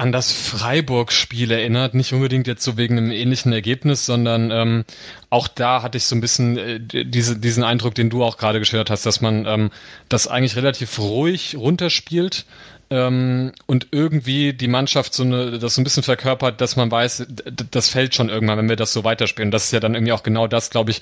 an 0.00 0.12
das 0.12 0.32
Freiburg-Spiel 0.32 1.50
erinnert, 1.50 1.92
nicht 1.92 2.14
unbedingt 2.14 2.46
jetzt 2.46 2.64
so 2.64 2.78
wegen 2.78 2.96
einem 2.96 3.10
ähnlichen 3.10 3.52
Ergebnis, 3.52 4.06
sondern 4.06 4.50
ähm, 4.50 4.84
auch 5.28 5.46
da 5.46 5.82
hatte 5.82 5.98
ich 5.98 6.04
so 6.04 6.16
ein 6.16 6.22
bisschen 6.22 6.56
äh, 6.56 7.04
diese, 7.04 7.38
diesen 7.38 7.62
Eindruck, 7.62 7.94
den 7.94 8.08
du 8.08 8.24
auch 8.24 8.38
gerade 8.38 8.60
geschildert 8.60 8.88
hast, 8.88 9.04
dass 9.04 9.20
man 9.20 9.44
ähm, 9.44 9.70
das 10.08 10.26
eigentlich 10.26 10.56
relativ 10.56 10.98
ruhig 10.98 11.54
runterspielt, 11.54 12.46
ähm, 12.90 13.52
und 13.66 13.86
irgendwie 13.92 14.52
die 14.52 14.66
Mannschaft 14.66 15.14
so 15.14 15.22
eine, 15.22 15.58
das 15.58 15.74
so 15.74 15.80
ein 15.80 15.84
bisschen 15.84 16.02
verkörpert, 16.02 16.60
dass 16.60 16.74
man 16.74 16.90
weiß, 16.90 17.24
das 17.70 17.88
fällt 17.88 18.16
schon 18.16 18.28
irgendwann, 18.28 18.58
wenn 18.58 18.68
wir 18.68 18.74
das 18.74 18.92
so 18.92 19.04
weiterspielen. 19.04 19.52
Das 19.52 19.66
ist 19.66 19.72
ja 19.72 19.78
dann 19.78 19.94
irgendwie 19.94 20.12
auch 20.12 20.24
genau 20.24 20.48
das, 20.48 20.70
glaube 20.70 20.90
ich, 20.90 21.00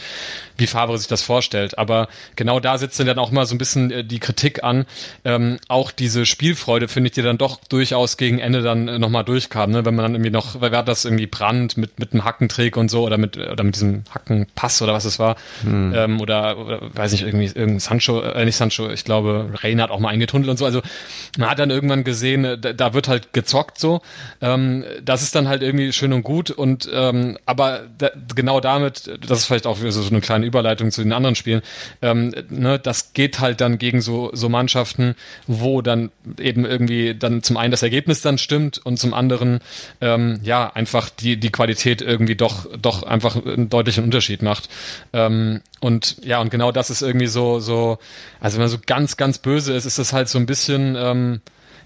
wie 0.59 0.67
Favre 0.67 0.99
sich 0.99 1.09
das 1.09 1.23
vorstellt. 1.23 1.79
Aber 1.79 2.09
genau 2.37 2.61
da 2.61 2.77
sitzt 2.77 3.01
dann 3.01 3.19
auch 3.19 3.31
mal 3.31 3.47
so 3.47 3.55
ein 3.55 3.59
bisschen 3.59 3.91
äh, 3.91 4.05
die 4.05 4.19
Kritik 4.19 4.63
an. 4.65 4.85
Ähm, 5.25 5.59
auch 5.69 5.91
diese 5.91 6.27
Spielfreude, 6.27 6.89
finde 6.89 7.09
ich, 7.09 7.15
die 7.15 7.23
dann 7.23 7.39
doch 7.39 7.59
durchaus 7.69 8.19
gegen 8.19 8.39
Ende 8.39 8.61
dann 8.61 8.89
äh, 8.89 8.99
nochmal 8.99 9.25
durchkam, 9.25 9.71
ne? 9.71 9.87
wenn 9.87 9.95
man 9.95 10.05
dann 10.05 10.15
irgendwie 10.15 10.31
noch, 10.31 10.61
wer 10.61 10.71
hat 10.71 10.89
das 10.89 11.07
irgendwie 11.07 11.27
Brand 11.27 11.79
mit, 11.79 11.99
mit 11.99 12.13
einem 12.13 12.25
Hackentrick 12.25 12.77
und 12.77 12.91
so 12.91 13.05
oder 13.05 13.17
mit, 13.17 13.39
oder 13.39 13.65
mit 13.65 13.77
diesem 13.77 14.05
Hackenpass 14.15 14.83
oder 14.83 14.93
was 14.93 15.07
es 15.07 15.19
war. 15.19 15.37
Hm. 15.63 15.95
Ähm, 15.97 16.21
oder, 16.21 16.59
oder, 16.59 16.95
weiß 16.95 17.13
nicht, 17.13 17.23
irgendwie, 17.23 17.47
irgendein 17.47 17.81
Sancho, 17.81 18.21
äh, 18.21 18.45
nicht 18.45 18.57
Sancho, 18.57 18.91
ich 18.91 19.05
glaube, 19.05 19.51
Reina 19.55 19.85
hat 19.85 19.91
auch 19.91 20.01
mal 20.01 20.11
eingetunnelt 20.11 20.51
und 20.51 20.59
so. 20.59 20.67
Also 20.67 20.83
man 21.39 21.49
hat 21.49 21.59
dann 21.59 21.71
irgendwann 21.79 22.03
gesehen, 22.03 22.45
äh, 22.45 22.59
da, 22.59 22.73
da 22.73 22.93
wird 22.93 23.07
halt 23.07 23.33
gezockt 23.33 23.79
so. 23.79 24.01
Ähm, 24.41 24.85
das 25.05 25.23
ist 25.23 25.35
dann 25.37 25.47
halt 25.47 25.63
irgendwie 25.63 25.93
schön 25.93 26.13
und 26.13 26.23
gut 26.23 26.51
und 26.51 26.91
ähm, 26.93 27.39
aber 27.47 27.83
da, 27.97 28.11
genau 28.35 28.61
damit, 28.61 29.09
das 29.27 29.39
ist 29.39 29.45
vielleicht 29.47 29.67
auch 29.67 29.77
so 29.77 30.09
eine 30.09 30.21
kleine 30.21 30.45
Überleitung 30.45 30.91
zu 30.91 31.03
den 31.03 31.13
anderen 31.13 31.37
Spielen, 31.37 31.63
ähm, 32.03 32.35
ne, 32.51 32.79
das 32.79 33.13
geht 33.13 33.39
halt 33.39 33.61
dann 33.61 33.79
gegen 33.79 34.01
so, 34.01 34.31
so 34.33 34.49
Mannschaften, 34.49 35.15
wo 35.47 35.83
dann 35.83 36.11
eben 36.41 36.65
irgendwie 36.65 37.15
dann 37.15 37.43
zum 37.45 37.57
einen 37.57 37.71
das 37.71 37.85
Ergebnis 37.85 38.23
dann 38.23 38.39
stimmt 38.39 38.85
und 38.85 38.99
zum 38.99 39.15
anderen 39.15 39.61
ähm, 40.01 40.41
ja 40.43 40.73
einfach 40.75 41.09
die, 41.09 41.39
die 41.39 41.51
Qualität 41.51 42.03
irgendwie 42.03 42.35
doch, 42.35 42.67
doch 42.77 43.05
einfach 43.05 43.37
einen 43.45 43.69
deutlichen 43.69 44.05
Unterschied 44.05 44.43
macht. 44.43 44.69
Ähm, 45.13 45.61
und 45.81 46.17
ja, 46.25 46.41
und 46.41 46.51
genau 46.51 46.73
das 46.73 46.91
ist 46.91 47.03
irgendwie 47.03 47.27
so, 47.29 47.61
so, 47.61 47.99
also 48.41 48.57
wenn 48.57 48.63
man 48.63 48.71
so 48.71 48.79
ganz, 48.85 49.17
ganz 49.17 49.39
böse 49.39 49.75
ist, 49.75 49.85
ist 49.85 49.99
das 49.99 50.13
halt 50.13 50.29
so 50.29 50.39
ein 50.39 50.47
bisschen, 50.47 50.97
ähm, 50.99 51.41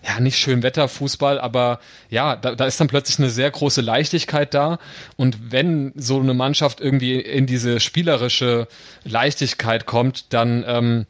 ja, 0.05 0.19
nicht 0.19 0.37
schön 0.37 0.63
Wetterfußball, 0.63 1.39
aber 1.39 1.79
ja, 2.11 2.35
da, 2.37 2.55
da 2.55 2.67
ist 2.67 2.81
dann 2.81 2.89
plötzlich 2.89 3.19
eine 3.19 3.31
sehr 3.31 3.51
große 3.51 3.81
Leichtigkeit 3.81 4.53
da. 4.53 4.79
Und 5.17 5.53
wenn 5.53 5.93
so 5.95 6.19
eine 6.19 6.35
Mannschaft 6.35 6.81
irgendwie 6.81 7.21
in 7.21 7.47
diese 7.47 7.79
spielerische 7.79 8.67
Leichtigkeit 9.05 9.87
kommt, 9.87 10.33
dann 10.33 10.65
ähm, 10.67 11.07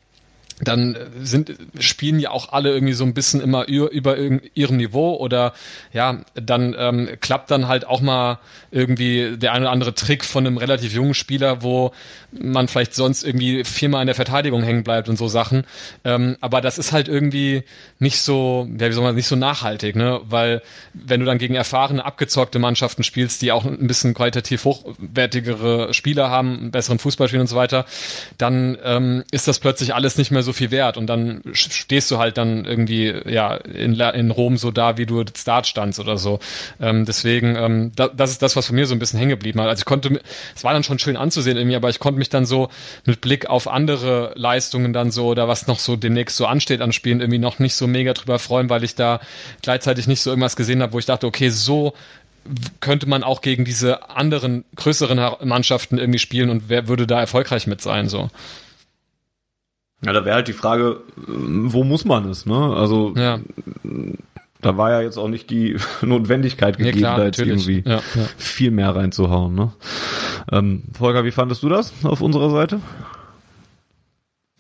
dann 0.62 0.96
sind, 1.20 1.56
spielen 1.80 2.20
ja 2.20 2.30
auch 2.30 2.52
alle 2.52 2.72
irgendwie 2.72 2.92
so 2.92 3.04
ein 3.04 3.14
bisschen 3.14 3.40
immer 3.40 3.66
über, 3.66 4.16
ihrem 4.16 4.76
Niveau 4.76 5.16
oder 5.16 5.54
ja, 5.92 6.20
dann 6.34 6.74
ähm, 6.78 7.08
klappt 7.20 7.50
dann 7.50 7.66
halt 7.66 7.86
auch 7.86 8.00
mal 8.00 8.38
irgendwie 8.70 9.36
der 9.36 9.52
eine 9.52 9.64
oder 9.64 9.72
andere 9.72 9.94
Trick 9.94 10.24
von 10.24 10.46
einem 10.46 10.58
relativ 10.58 10.92
jungen 10.92 11.14
Spieler, 11.14 11.62
wo 11.62 11.92
man 12.30 12.68
vielleicht 12.68 12.94
sonst 12.94 13.24
irgendwie 13.24 13.64
viermal 13.64 14.02
in 14.02 14.06
der 14.06 14.14
Verteidigung 14.14 14.62
hängen 14.62 14.84
bleibt 14.84 15.08
und 15.08 15.18
so 15.18 15.26
Sachen. 15.26 15.64
Ähm, 16.04 16.36
aber 16.40 16.60
das 16.60 16.78
ist 16.78 16.92
halt 16.92 17.08
irgendwie 17.08 17.64
nicht 17.98 18.20
so, 18.20 18.68
ja, 18.78 18.88
wie 18.88 18.92
soll 18.92 19.02
man, 19.02 19.16
nicht 19.16 19.26
so 19.26 19.36
nachhaltig, 19.36 19.96
ne? 19.96 20.20
Weil 20.24 20.62
wenn 20.94 21.20
du 21.20 21.26
dann 21.26 21.38
gegen 21.38 21.54
erfahrene, 21.54 22.04
abgezockte 22.04 22.58
Mannschaften 22.58 23.02
spielst, 23.02 23.42
die 23.42 23.52
auch 23.52 23.64
ein 23.64 23.86
bisschen 23.86 24.14
qualitativ 24.14 24.64
hochwertigere 24.64 25.92
Spieler 25.92 26.30
haben, 26.30 26.70
besseren 26.70 27.00
Fußball 27.00 27.28
spielen 27.28 27.42
und 27.42 27.48
so 27.48 27.56
weiter, 27.56 27.84
dann 28.38 28.78
ähm, 28.84 29.24
ist 29.32 29.48
das 29.48 29.58
plötzlich 29.58 29.94
alles 29.94 30.16
nicht 30.16 30.30
mehr 30.30 30.42
so 30.42 30.51
viel 30.52 30.70
wert 30.70 30.96
und 30.96 31.06
dann 31.06 31.42
stehst 31.52 32.10
du 32.10 32.18
halt 32.18 32.38
dann 32.38 32.64
irgendwie 32.64 33.14
ja 33.26 33.54
in, 33.54 33.98
in 33.98 34.30
Rom 34.30 34.56
so 34.56 34.70
da, 34.70 34.98
wie 34.98 35.06
du 35.06 35.24
Start 35.36 35.66
standst 35.66 36.00
oder 36.00 36.18
so. 36.18 36.38
Ähm, 36.80 37.04
deswegen, 37.04 37.56
ähm, 37.56 37.92
da, 37.96 38.08
das 38.08 38.30
ist 38.30 38.42
das, 38.42 38.56
was 38.56 38.66
von 38.66 38.76
mir 38.76 38.86
so 38.86 38.94
ein 38.94 38.98
bisschen 38.98 39.18
hängen 39.18 39.30
geblieben 39.30 39.60
hat. 39.60 39.68
Also 39.68 39.80
ich 39.80 39.84
konnte, 39.84 40.20
es 40.54 40.64
war 40.64 40.72
dann 40.72 40.84
schon 40.84 40.98
schön 40.98 41.16
anzusehen 41.16 41.56
irgendwie, 41.56 41.76
aber 41.76 41.90
ich 41.90 41.98
konnte 41.98 42.18
mich 42.18 42.30
dann 42.30 42.46
so 42.46 42.68
mit 43.04 43.20
Blick 43.20 43.46
auf 43.46 43.68
andere 43.68 44.32
Leistungen 44.36 44.92
dann 44.92 45.10
so 45.10 45.26
oder 45.26 45.48
was 45.48 45.66
noch 45.66 45.78
so 45.78 45.96
demnächst 45.96 46.36
so 46.36 46.46
ansteht 46.46 46.80
an 46.80 46.92
Spielen 46.92 47.20
irgendwie 47.20 47.38
noch 47.38 47.58
nicht 47.58 47.74
so 47.74 47.86
mega 47.86 48.12
drüber 48.12 48.38
freuen, 48.38 48.70
weil 48.70 48.84
ich 48.84 48.94
da 48.94 49.20
gleichzeitig 49.62 50.06
nicht 50.06 50.20
so 50.20 50.30
irgendwas 50.30 50.56
gesehen 50.56 50.82
habe, 50.82 50.92
wo 50.92 50.98
ich 50.98 51.06
dachte, 51.06 51.26
okay, 51.26 51.48
so 51.50 51.94
könnte 52.80 53.08
man 53.08 53.22
auch 53.22 53.40
gegen 53.40 53.64
diese 53.64 54.10
anderen 54.10 54.64
größeren 54.76 55.34
Mannschaften 55.44 55.98
irgendwie 55.98 56.18
spielen 56.18 56.50
und 56.50 56.64
wer 56.68 56.88
würde 56.88 57.06
da 57.06 57.20
erfolgreich 57.20 57.66
mit 57.66 57.80
sein 57.80 58.08
so. 58.08 58.30
Ja, 60.04 60.12
da 60.12 60.24
wäre 60.24 60.36
halt 60.36 60.48
die 60.48 60.52
Frage, 60.52 61.00
wo 61.16 61.84
muss 61.84 62.04
man 62.04 62.28
es, 62.28 62.44
ne? 62.44 62.74
Also 62.74 63.14
ja. 63.16 63.40
da 64.60 64.76
war 64.76 64.90
ja 64.90 65.00
jetzt 65.00 65.16
auch 65.16 65.28
nicht 65.28 65.48
die 65.50 65.76
Notwendigkeit 66.02 66.76
gegeben, 66.76 66.98
ja, 66.98 67.06
klar, 67.06 67.18
da 67.18 67.24
jetzt 67.26 67.38
natürlich. 67.38 67.68
irgendwie 67.68 67.88
ja, 67.88 68.00
viel 68.36 68.72
mehr 68.72 68.94
reinzuhauen, 68.94 69.54
ne? 69.54 69.72
Ähm, 70.50 70.82
Volker, 70.92 71.24
wie 71.24 71.30
fandest 71.30 71.62
du 71.62 71.68
das 71.68 71.92
auf 72.02 72.20
unserer 72.20 72.50
Seite? 72.50 72.80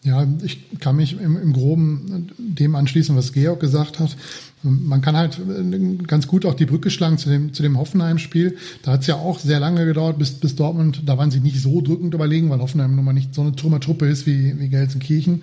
Ja, 0.04 0.26
ich 0.42 0.80
kann 0.80 0.96
mich 0.96 1.20
im, 1.20 1.36
im 1.36 1.52
Groben 1.52 2.32
dem 2.36 2.74
anschließen, 2.74 3.16
was 3.16 3.32
Georg 3.32 3.60
gesagt 3.60 4.00
hat. 4.00 4.16
Man 4.62 5.00
kann 5.00 5.16
halt 5.16 5.38
äh, 5.38 5.96
ganz 6.06 6.26
gut 6.26 6.46
auch 6.46 6.54
die 6.54 6.66
Brücke 6.66 6.90
schlagen 6.90 7.18
zu 7.18 7.28
dem, 7.28 7.52
zu 7.52 7.62
dem 7.62 7.78
Hoffenheim-Spiel. 7.78 8.56
Da 8.82 8.92
hat 8.92 9.00
es 9.00 9.06
ja 9.08 9.16
auch 9.16 9.38
sehr 9.38 9.58
lange 9.58 9.84
gedauert, 9.84 10.18
bis, 10.18 10.32
bis 10.32 10.54
Dortmund, 10.54 11.02
da 11.06 11.18
waren 11.18 11.30
sie 11.30 11.40
nicht 11.40 11.60
so 11.60 11.80
drückend 11.80 12.14
überlegen, 12.14 12.48
weil 12.50 12.60
Hoffenheim 12.60 12.94
nun 12.94 13.04
mal 13.04 13.12
nicht 13.12 13.34
so 13.34 13.42
eine 13.42 13.56
Trümmertruppe 13.56 14.06
ist 14.06 14.26
wie, 14.26 14.58
wie 14.58 14.68
Gelsenkirchen. 14.68 15.42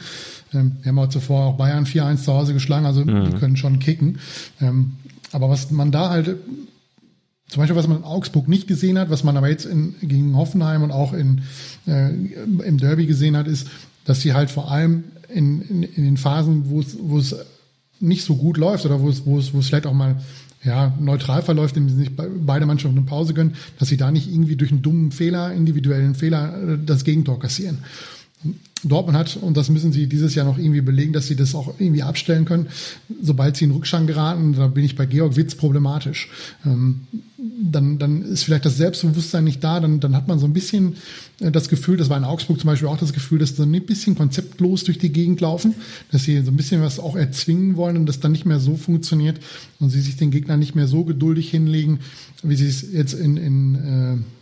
Ähm, 0.53 0.77
wir 0.81 0.89
haben 0.89 0.99
auch 0.99 1.09
zuvor 1.09 1.45
auch 1.45 1.57
Bayern 1.57 1.85
4-1 1.85 2.23
zu 2.23 2.33
Hause 2.33 2.53
geschlagen, 2.53 2.85
also 2.85 3.03
mhm. 3.03 3.25
die 3.25 3.37
können 3.37 3.57
schon 3.57 3.79
kicken. 3.79 4.19
Ähm, 4.61 4.93
aber 5.31 5.49
was 5.49 5.69
man 5.69 5.91
da 5.91 6.09
halt 6.09 6.37
zum 7.49 7.61
Beispiel, 7.61 7.75
was 7.75 7.87
man 7.87 7.97
in 7.97 8.03
Augsburg 8.03 8.47
nicht 8.47 8.67
gesehen 8.67 8.99
hat, 8.99 9.09
was 9.09 9.23
man 9.23 9.35
aber 9.35 9.49
jetzt 9.49 9.65
in, 9.65 9.95
gegen 10.01 10.37
Hoffenheim 10.37 10.83
und 10.83 10.91
auch 10.91 11.13
in, 11.13 11.41
äh, 11.87 12.09
im 12.09 12.77
Derby 12.77 13.07
gesehen 13.07 13.35
hat, 13.35 13.47
ist, 13.47 13.67
dass 14.05 14.21
sie 14.21 14.33
halt 14.33 14.51
vor 14.51 14.71
allem 14.71 15.03
in, 15.33 15.61
in, 15.63 15.83
in 15.83 16.03
den 16.03 16.17
Phasen, 16.17 16.69
wo 16.69 16.79
es, 16.79 16.95
wo 17.01 17.17
es 17.17 17.35
nicht 17.99 18.23
so 18.23 18.35
gut 18.35 18.57
läuft 18.57 18.85
oder 18.85 19.01
wo 19.01 19.09
es, 19.09 19.25
wo 19.25 19.37
es, 19.39 19.53
wo 19.53 19.59
es 19.59 19.67
vielleicht 19.67 19.87
auch 19.87 19.93
mal 19.93 20.17
ja, 20.63 20.93
neutral 20.99 21.41
verläuft, 21.41 21.77
indem 21.77 21.95
sie 21.95 22.03
sich 22.03 22.15
beide 22.15 22.65
Mannschaften 22.65 22.97
eine 22.97 23.05
Pause 23.05 23.33
gönnen, 23.33 23.55
dass 23.77 23.87
sie 23.87 23.97
da 23.97 24.11
nicht 24.11 24.29
irgendwie 24.29 24.55
durch 24.55 24.71
einen 24.71 24.81
dummen 24.81 25.11
Fehler, 25.11 25.53
individuellen 25.53 26.15
Fehler, 26.15 26.73
äh, 26.73 26.77
das 26.85 27.03
Gegentor 27.03 27.39
kassieren. 27.39 27.79
Dortmund 28.83 29.17
hat, 29.17 29.37
und 29.37 29.57
das 29.57 29.69
müssen 29.69 29.91
sie 29.91 30.07
dieses 30.07 30.35
Jahr 30.35 30.45
noch 30.45 30.57
irgendwie 30.57 30.81
belegen, 30.81 31.13
dass 31.13 31.27
sie 31.27 31.35
das 31.35 31.55
auch 31.55 31.75
irgendwie 31.79 32.03
abstellen 32.03 32.45
können, 32.45 32.67
sobald 33.21 33.57
sie 33.57 33.65
in 33.65 33.71
Rückstand 33.71 34.07
geraten, 34.07 34.53
da 34.55 34.67
bin 34.67 34.83
ich 34.83 34.95
bei 34.95 35.05
Georg 35.05 35.35
Witz 35.35 35.55
problematisch. 35.55 36.29
Ähm, 36.65 37.01
dann, 37.61 37.97
dann 37.99 38.21
ist 38.21 38.43
vielleicht 38.43 38.65
das 38.65 38.77
Selbstbewusstsein 38.77 39.43
nicht 39.43 39.63
da, 39.63 39.79
dann, 39.79 39.99
dann 39.99 40.15
hat 40.15 40.27
man 40.27 40.39
so 40.39 40.45
ein 40.45 40.53
bisschen 40.53 40.95
äh, 41.39 41.51
das 41.51 41.69
Gefühl, 41.69 41.97
das 41.97 42.09
war 42.09 42.17
in 42.17 42.23
Augsburg 42.23 42.59
zum 42.59 42.67
Beispiel 42.67 42.87
auch 42.87 42.97
das 42.97 43.13
Gefühl, 43.13 43.39
dass 43.39 43.55
sie 43.55 43.63
ein 43.63 43.85
bisschen 43.85 44.15
konzeptlos 44.15 44.83
durch 44.83 44.97
die 44.97 45.11
Gegend 45.11 45.41
laufen, 45.41 45.75
dass 46.11 46.23
sie 46.23 46.41
so 46.41 46.51
ein 46.51 46.57
bisschen 46.57 46.81
was 46.81 46.99
auch 46.99 47.15
erzwingen 47.15 47.75
wollen 47.75 47.97
und 47.97 48.05
das 48.05 48.19
dann 48.19 48.31
nicht 48.31 48.45
mehr 48.45 48.59
so 48.59 48.75
funktioniert 48.77 49.39
und 49.79 49.89
sie 49.89 50.01
sich 50.01 50.17
den 50.17 50.31
Gegner 50.31 50.57
nicht 50.57 50.75
mehr 50.75 50.87
so 50.87 51.03
geduldig 51.03 51.49
hinlegen, 51.49 51.99
wie 52.43 52.55
sie 52.55 52.67
es 52.67 52.91
jetzt 52.91 53.13
in, 53.13 53.37
in 53.37 53.75
äh, 53.75 54.38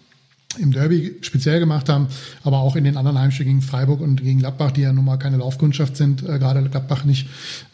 im 0.59 0.71
Derby 0.71 1.17
speziell 1.21 1.59
gemacht 1.59 1.89
haben, 1.89 2.07
aber 2.43 2.59
auch 2.59 2.75
in 2.75 2.83
den 2.83 2.97
anderen 2.97 3.19
Heimspielen 3.19 3.53
gegen 3.53 3.61
Freiburg 3.61 3.99
und 3.99 4.23
gegen 4.23 4.39
Gladbach, 4.39 4.71
die 4.71 4.81
ja 4.81 4.93
nun 4.93 5.05
mal 5.05 5.17
keine 5.17 5.37
Laufkundschaft 5.37 5.97
sind, 5.97 6.23
äh, 6.23 6.39
gerade 6.39 6.63
Gladbach 6.69 7.03
nicht. 7.03 7.27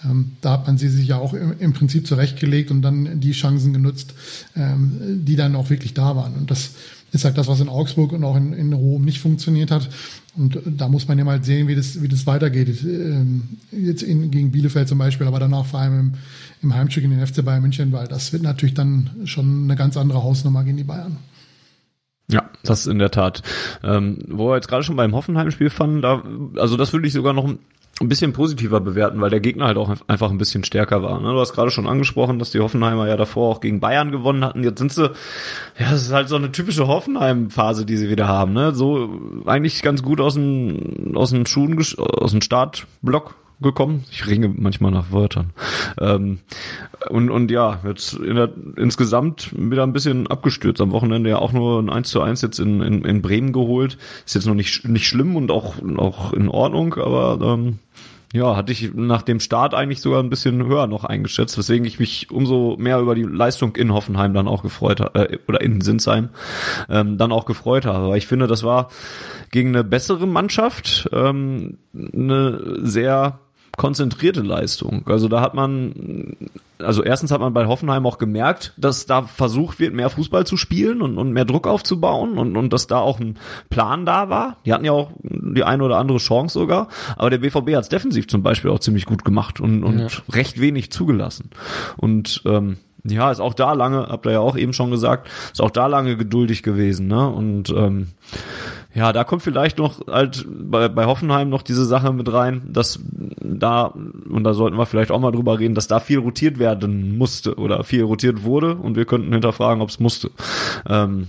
Ähm, 0.03 0.33
da 0.41 0.53
hat 0.53 0.67
man 0.67 0.77
sie 0.77 0.89
sich 0.89 1.07
ja 1.07 1.17
auch 1.17 1.33
im, 1.33 1.53
im, 1.59 1.73
Prinzip 1.73 2.07
zurechtgelegt 2.07 2.71
und 2.71 2.81
dann 2.81 3.19
die 3.19 3.31
Chancen 3.31 3.73
genutzt, 3.73 4.13
ähm, 4.55 5.21
die 5.23 5.35
dann 5.35 5.55
auch 5.55 5.69
wirklich 5.69 5.93
da 5.93 6.15
waren. 6.15 6.33
Und 6.33 6.51
das 6.51 6.71
ist 7.11 7.25
halt 7.25 7.37
das, 7.37 7.47
was 7.47 7.59
in 7.59 7.69
Augsburg 7.69 8.11
und 8.11 8.23
auch 8.23 8.35
in, 8.35 8.53
in 8.53 8.73
Rom 8.73 9.05
nicht 9.05 9.19
funktioniert 9.19 9.69
hat. 9.69 9.87
Und 10.35 10.59
da 10.65 10.89
muss 10.89 11.07
man 11.07 11.19
ja 11.19 11.23
mal 11.23 11.43
sehen, 11.43 11.67
wie 11.67 11.75
das, 11.75 12.01
wie 12.01 12.07
das 12.07 12.25
weitergeht. 12.25 12.83
Ähm, 12.83 13.43
jetzt 13.71 14.01
in, 14.01 14.31
gegen 14.31 14.51
Bielefeld 14.51 14.87
zum 14.87 14.97
Beispiel, 14.97 15.27
aber 15.27 15.39
danach 15.39 15.67
vor 15.67 15.79
allem 15.79 15.99
im, 15.99 16.13
im 16.63 16.73
Heimspiel 16.73 17.03
gegen 17.03 17.15
den 17.15 17.25
FC 17.25 17.45
Bayern 17.45 17.61
München, 17.61 17.91
weil 17.91 18.07
das 18.07 18.33
wird 18.33 18.41
natürlich 18.41 18.73
dann 18.73 19.11
schon 19.25 19.65
eine 19.65 19.75
ganz 19.75 19.95
andere 19.95 20.23
Hausnummer 20.23 20.63
gegen 20.63 20.77
die 20.77 20.83
Bayern. 20.83 21.17
Ja, 22.29 22.49
das 22.63 22.81
ist 22.81 22.87
in 22.87 22.99
der 22.99 23.11
Tat. 23.11 23.43
Ähm, 23.83 24.19
wo 24.27 24.49
wir 24.49 24.55
jetzt 24.55 24.67
gerade 24.67 24.83
schon 24.83 24.95
beim 24.95 25.13
Hoffenheim-Spiel 25.13 25.69
fanden, 25.69 26.01
da, 26.01 26.23
also 26.57 26.77
das 26.77 26.93
würde 26.93 27.07
ich 27.07 27.13
sogar 27.13 27.33
noch 27.33 27.47
ein 28.01 28.09
bisschen 28.09 28.33
positiver 28.33 28.79
bewerten, 28.79 29.21
weil 29.21 29.29
der 29.29 29.39
Gegner 29.39 29.65
halt 29.65 29.77
auch 29.77 29.93
einfach 30.07 30.31
ein 30.31 30.37
bisschen 30.37 30.63
stärker 30.63 31.03
war. 31.03 31.19
Ne? 31.19 31.29
Du 31.29 31.39
hast 31.39 31.53
gerade 31.53 31.69
schon 31.69 31.87
angesprochen, 31.87 32.39
dass 32.39 32.51
die 32.51 32.59
Hoffenheimer 32.59 33.07
ja 33.07 33.17
davor 33.17 33.49
auch 33.49 33.61
gegen 33.61 33.79
Bayern 33.79 34.11
gewonnen 34.11 34.43
hatten. 34.43 34.63
Jetzt 34.63 34.79
sind 34.79 34.91
sie, 34.91 35.11
ja, 35.77 35.91
das 35.91 36.01
ist 36.01 36.11
halt 36.11 36.27
so 36.27 36.35
eine 36.35 36.51
typische 36.51 36.87
Hoffenheim-Phase, 36.87 37.85
die 37.85 37.97
sie 37.97 38.09
wieder 38.09 38.27
haben. 38.27 38.53
Ne? 38.53 38.73
So 38.73 39.09
eigentlich 39.45 39.81
ganz 39.83 40.01
gut 40.01 40.19
aus 40.21 40.33
den, 40.33 41.15
aus 41.15 41.29
den 41.29 41.45
Schuhen, 41.45 41.77
aus 41.97 42.31
dem 42.31 42.41
Startblock 42.41 43.35
gekommen. 43.61 44.03
Ich 44.11 44.27
ringe 44.27 44.49
manchmal 44.49 44.91
nach 44.91 45.11
Wörtern. 45.11 45.51
Ähm, 45.99 46.39
und, 47.09 47.29
und 47.29 47.51
ja, 47.51 47.79
jetzt 47.85 48.13
in 48.13 48.35
der, 48.35 48.49
insgesamt 48.77 49.51
wieder 49.57 49.83
ein 49.83 49.93
bisschen 49.93 50.27
abgestürzt. 50.27 50.81
Am 50.81 50.91
Wochenende 50.91 51.29
ja 51.29 51.37
auch 51.37 51.53
nur 51.53 51.79
ein 51.79 51.89
1 51.89 52.09
zu 52.09 52.21
1 52.21 52.41
jetzt 52.41 52.59
in, 52.59 52.81
in, 52.81 53.05
in 53.05 53.21
Bremen 53.21 53.53
geholt. 53.53 53.97
Ist 54.25 54.35
jetzt 54.35 54.47
noch 54.47 54.55
nicht, 54.55 54.87
nicht 54.87 55.07
schlimm 55.07 55.35
und 55.35 55.51
auch, 55.51 55.75
auch 55.97 56.33
in 56.33 56.49
Ordnung, 56.49 56.95
aber 56.95 57.39
ähm, 57.41 57.79
ja, 58.33 58.55
hatte 58.55 58.71
ich 58.71 58.95
nach 58.95 59.21
dem 59.21 59.39
Start 59.39 59.75
eigentlich 59.75 60.01
sogar 60.01 60.21
ein 60.21 60.31
bisschen 60.31 60.65
höher 60.65 60.87
noch 60.87 61.03
eingeschätzt, 61.03 61.55
weswegen 61.55 61.85
ich 61.85 61.99
mich 61.99 62.31
umso 62.31 62.75
mehr 62.79 62.99
über 62.99 63.13
die 63.13 63.21
Leistung 63.21 63.75
in 63.75 63.93
Hoffenheim 63.93 64.33
dann 64.33 64.47
auch 64.47 64.63
gefreut 64.63 65.01
äh, 65.13 65.37
oder 65.47 65.61
in 65.61 65.81
Sinsheim 65.81 66.29
ähm, 66.89 67.19
dann 67.19 67.31
auch 67.31 67.45
gefreut 67.45 67.85
habe. 67.85 68.05
Aber 68.05 68.17
ich 68.17 68.25
finde, 68.25 68.47
das 68.47 68.63
war 68.63 68.89
gegen 69.51 69.69
eine 69.69 69.83
bessere 69.83 70.25
Mannschaft 70.25 71.07
ähm, 71.13 71.77
eine 71.93 72.79
sehr 72.81 73.39
konzentrierte 73.77 74.41
Leistung. 74.41 75.03
Also 75.07 75.27
da 75.27 75.41
hat 75.41 75.55
man, 75.55 76.35
also 76.79 77.03
erstens 77.03 77.31
hat 77.31 77.41
man 77.41 77.53
bei 77.53 77.65
Hoffenheim 77.65 78.05
auch 78.05 78.19
gemerkt, 78.19 78.73
dass 78.77 79.05
da 79.05 79.23
versucht 79.23 79.79
wird, 79.79 79.93
mehr 79.93 80.09
Fußball 80.09 80.45
zu 80.45 80.57
spielen 80.57 81.01
und, 81.01 81.17
und 81.17 81.33
mehr 81.33 81.45
Druck 81.45 81.67
aufzubauen 81.67 82.37
und, 82.37 82.55
und 82.55 82.71
dass 82.71 82.87
da 82.87 82.99
auch 82.99 83.19
ein 83.19 83.37
Plan 83.69 84.05
da 84.05 84.29
war. 84.29 84.57
Die 84.65 84.73
hatten 84.73 84.85
ja 84.85 84.91
auch 84.91 85.11
die 85.23 85.63
eine 85.63 85.83
oder 85.83 85.97
andere 85.97 86.19
Chance 86.19 86.59
sogar, 86.59 86.87
aber 87.17 87.31
der 87.31 87.39
BVB 87.39 87.75
hat 87.75 87.83
es 87.83 87.89
defensiv 87.89 88.27
zum 88.27 88.43
Beispiel 88.43 88.69
auch 88.69 88.79
ziemlich 88.79 89.05
gut 89.05 89.25
gemacht 89.25 89.59
und, 89.59 89.83
und 89.83 89.99
ja. 89.99 90.07
recht 90.31 90.59
wenig 90.59 90.91
zugelassen. 90.91 91.49
Und 91.97 92.43
ähm, 92.45 92.77
ja, 93.05 93.31
ist 93.31 93.41
auch 93.41 93.53
da 93.53 93.73
lange, 93.73 94.07
habt 94.07 94.25
ihr 94.27 94.33
ja 94.33 94.39
auch 94.39 94.55
eben 94.55 94.73
schon 94.73 94.91
gesagt, 94.91 95.27
ist 95.51 95.61
auch 95.61 95.71
da 95.71 95.87
lange 95.87 96.15
geduldig 96.15 96.63
gewesen, 96.63 97.07
ne? 97.07 97.27
Und 97.27 97.69
ähm, 97.69 98.09
ja, 98.95 99.11
da 99.11 99.23
kommt 99.23 99.41
vielleicht 99.41 99.79
noch 99.79 100.05
halt 100.07 100.45
bei, 100.47 100.87
bei 100.87 101.05
Hoffenheim 101.05 101.49
noch 101.49 101.63
diese 101.63 101.85
Sache 101.85 102.13
mit 102.13 102.31
rein, 102.31 102.61
dass 102.71 102.99
da, 103.41 103.85
und 103.85 104.43
da 104.43 104.53
sollten 104.53 104.77
wir 104.77 104.85
vielleicht 104.85 105.11
auch 105.11 105.19
mal 105.19 105.31
drüber 105.31 105.57
reden, 105.59 105.73
dass 105.73 105.87
da 105.87 105.99
viel 105.99 106.19
rotiert 106.19 106.59
werden 106.59 107.17
musste 107.17 107.55
oder 107.55 107.83
viel 107.83 108.03
rotiert 108.03 108.43
wurde 108.43 108.75
und 108.75 108.95
wir 108.95 109.05
könnten 109.05 109.31
hinterfragen, 109.31 109.81
ob 109.81 109.89
es 109.89 109.99
musste. 109.99 110.29
Ähm, 110.87 111.27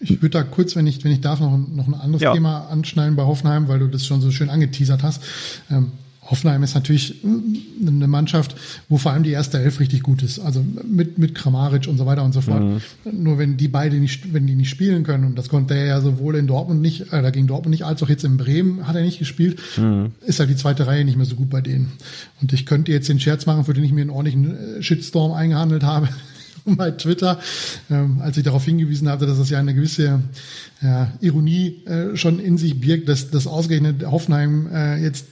ich 0.00 0.22
würde 0.22 0.30
da 0.30 0.42
kurz, 0.42 0.74
wenn 0.76 0.86
ich, 0.86 1.04
wenn 1.04 1.12
ich 1.12 1.20
darf, 1.20 1.40
noch, 1.40 1.56
noch 1.56 1.86
ein 1.86 1.94
anderes 1.94 2.22
ja. 2.22 2.34
Thema 2.34 2.66
anschneiden 2.68 3.16
bei 3.16 3.24
Hoffenheim, 3.24 3.68
weil 3.68 3.78
du 3.78 3.86
das 3.86 4.04
schon 4.04 4.20
so 4.20 4.30
schön 4.30 4.50
angeteasert 4.50 5.02
hast. 5.02 5.22
Ähm, 5.70 5.92
Hoffenheim 6.26 6.62
ist 6.62 6.74
natürlich 6.74 7.24
äh, 7.24 7.86
eine 7.86 8.08
Mannschaft, 8.08 8.56
wo 8.88 8.98
vor 8.98 9.12
allem 9.12 9.22
die 9.22 9.30
erste 9.30 9.58
Elf 9.58 9.80
richtig 9.80 10.02
gut 10.02 10.22
ist. 10.22 10.38
Also 10.38 10.64
mit, 10.84 11.18
mit 11.18 11.34
Kramaric 11.34 11.86
und 11.88 11.98
so 11.98 12.06
weiter 12.06 12.24
und 12.24 12.32
so 12.32 12.40
fort. 12.40 12.62
Mhm. 12.62 12.80
Nur 13.12 13.38
wenn 13.38 13.56
die 13.56 13.68
beide 13.68 13.96
nicht, 13.96 14.32
wenn 14.32 14.46
die 14.46 14.54
nicht 14.54 14.70
spielen 14.70 15.04
können, 15.04 15.24
und 15.24 15.38
das 15.38 15.48
konnte 15.48 15.74
er 15.74 15.86
ja 15.86 16.00
sowohl 16.00 16.36
in 16.36 16.46
Dortmund 16.46 16.80
nicht, 16.80 17.12
äh, 17.12 17.30
gegen 17.32 17.46
Dortmund 17.46 17.70
nicht, 17.70 17.84
als 17.84 18.02
auch 18.02 18.08
jetzt 18.08 18.24
in 18.24 18.36
Bremen 18.36 18.86
hat 18.86 18.96
er 18.96 19.02
nicht 19.02 19.18
gespielt, 19.18 19.60
mhm. 19.76 20.12
ist 20.26 20.40
halt 20.40 20.50
die 20.50 20.56
zweite 20.56 20.86
Reihe 20.86 21.04
nicht 21.04 21.16
mehr 21.16 21.26
so 21.26 21.36
gut 21.36 21.50
bei 21.50 21.60
denen. 21.60 21.92
Und 22.40 22.52
ich 22.52 22.66
könnte 22.66 22.92
jetzt 22.92 23.08
den 23.08 23.20
Scherz 23.20 23.46
machen, 23.46 23.64
für 23.64 23.74
den 23.74 23.84
ich 23.84 23.92
mir 23.92 24.02
einen 24.02 24.10
ordentlichen 24.10 24.78
äh, 24.78 24.82
Shitstorm 24.82 25.32
eingehandelt 25.32 25.84
habe 25.84 26.08
bei 26.64 26.90
Twitter, 26.90 27.38
ähm, 27.90 28.20
als 28.20 28.36
ich 28.36 28.44
darauf 28.44 28.64
hingewiesen 28.64 29.08
hatte, 29.08 29.26
dass 29.26 29.38
es 29.38 29.50
ja 29.50 29.58
eine 29.58 29.74
gewisse 29.74 30.20
ja, 30.82 31.12
Ironie 31.20 31.84
äh, 31.86 32.16
schon 32.16 32.40
in 32.40 32.58
sich 32.58 32.80
birgt, 32.80 33.08
dass, 33.08 33.30
dass 33.30 33.46
ausgerechnet 33.46 34.04
Hoffenheim 34.04 34.68
äh, 34.72 35.02
jetzt 35.02 35.26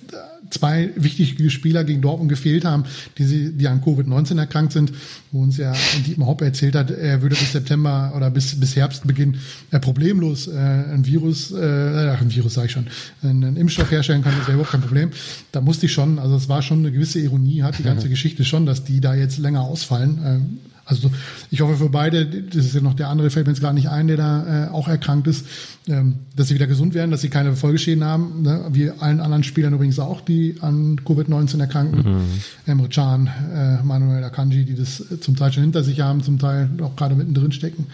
zwei 0.55 0.91
wichtige 0.97 1.51
Spieler 1.51 1.85
gegen 1.85 2.01
Dortmund 2.01 2.31
gefehlt 2.31 2.65
haben, 2.65 2.85
die, 3.19 3.25
sie, 3.25 3.53
die 3.53 3.69
an 3.69 3.83
Covid-19 3.83 4.39
erkrankt 4.39 4.73
sind, 4.73 4.93
wo 5.33 5.43
uns 5.43 5.57
ja 5.57 5.73
Dietmar 6.07 6.29
Hopp 6.29 6.43
erzählt 6.43 6.75
hat, 6.75 6.91
er 6.91 7.23
würde 7.23 7.37
bis 7.37 7.53
September 7.53 8.13
oder 8.17 8.31
bis, 8.31 8.59
bis 8.59 8.77
Herbstbeginn 8.77 9.37
äh, 9.71 9.81
problemlos 9.81 10.49
äh, 10.49 10.53
ein 10.53 11.05
Virus, 11.05 11.53
äh, 11.53 12.17
ein 12.21 12.35
Virus 12.35 12.55
sage 12.55 12.67
ich 12.67 12.73
schon, 12.73 12.87
einen 13.23 13.57
Impfstoff 13.57 13.91
herstellen 13.91 14.23
kann, 14.23 14.35
das 14.39 14.47
wäre 14.47 14.55
überhaupt 14.55 14.73
kein 14.73 14.81
Problem. 14.81 15.11
Da 15.53 15.61
musste 15.61 15.87
ich 15.87 15.93
schon, 15.93 16.19
also 16.19 16.37
es 16.37 16.49
war 16.49 16.63
schon 16.63 16.79
eine 16.79 16.93
gewisse 16.93 17.21
Ironie, 17.21 17.63
hat 17.63 17.79
die 17.79 17.83
ganze 17.83 18.09
Geschichte 18.09 18.45
schon, 18.45 18.67
dass 18.67 18.85
die 18.85 19.01
da 19.01 19.15
jetzt 19.15 19.39
länger 19.39 19.63
ausfallen. 19.63 20.19
Ähm, 20.25 20.59
also 20.85 21.11
ich 21.51 21.61
hoffe 21.61 21.77
für 21.77 21.89
beide, 21.89 22.27
das 22.27 22.67
ist 22.67 22.75
ja 22.75 22.81
noch 22.81 22.95
der 22.95 23.09
andere, 23.09 23.31
fällt 23.31 23.47
mir 23.47 23.53
jetzt 23.53 23.61
gerade 23.61 23.75
nicht 23.75 23.89
ein, 23.89 24.07
der 24.07 24.17
da 24.17 24.67
äh, 24.67 24.69
auch 24.69 24.87
erkrankt 24.87 25.27
ist, 25.27 25.47
ähm, 25.89 26.17
dass 26.37 26.49
sie 26.49 26.55
wieder 26.55 26.67
gesund 26.67 26.95
werden, 26.95 27.11
dass 27.11 27.23
sie 27.23 27.31
keine 27.31 27.57
Folgeschäden 27.57 28.05
haben, 28.05 28.43
ne? 28.43 28.67
wie 28.73 28.91
allen 28.91 29.21
anderen 29.21 29.45
Spielern 29.45 29.73
übrigens 29.73 29.99
auch, 29.99 30.21
die 30.21 30.57
an 30.61 31.01
Covid-19 31.05 31.61
erkranken. 31.61 32.17
Mhm. 32.17 32.25
Emre 32.67 32.89
Can, 32.89 33.31
äh, 33.55 33.83
Manuel 33.83 34.23
Akanji, 34.25 34.65
die 34.65 34.75
das 34.75 35.03
zum 35.21 35.37
Teil 35.37 35.53
schon 35.53 35.63
hinter 35.63 35.83
sich 35.83 36.01
haben, 36.01 36.23
zum 36.23 36.39
Teil 36.39 36.69
auch 36.83 36.97
gerade 36.97 37.15
mittendrin 37.15 37.53
stecken. 37.53 37.87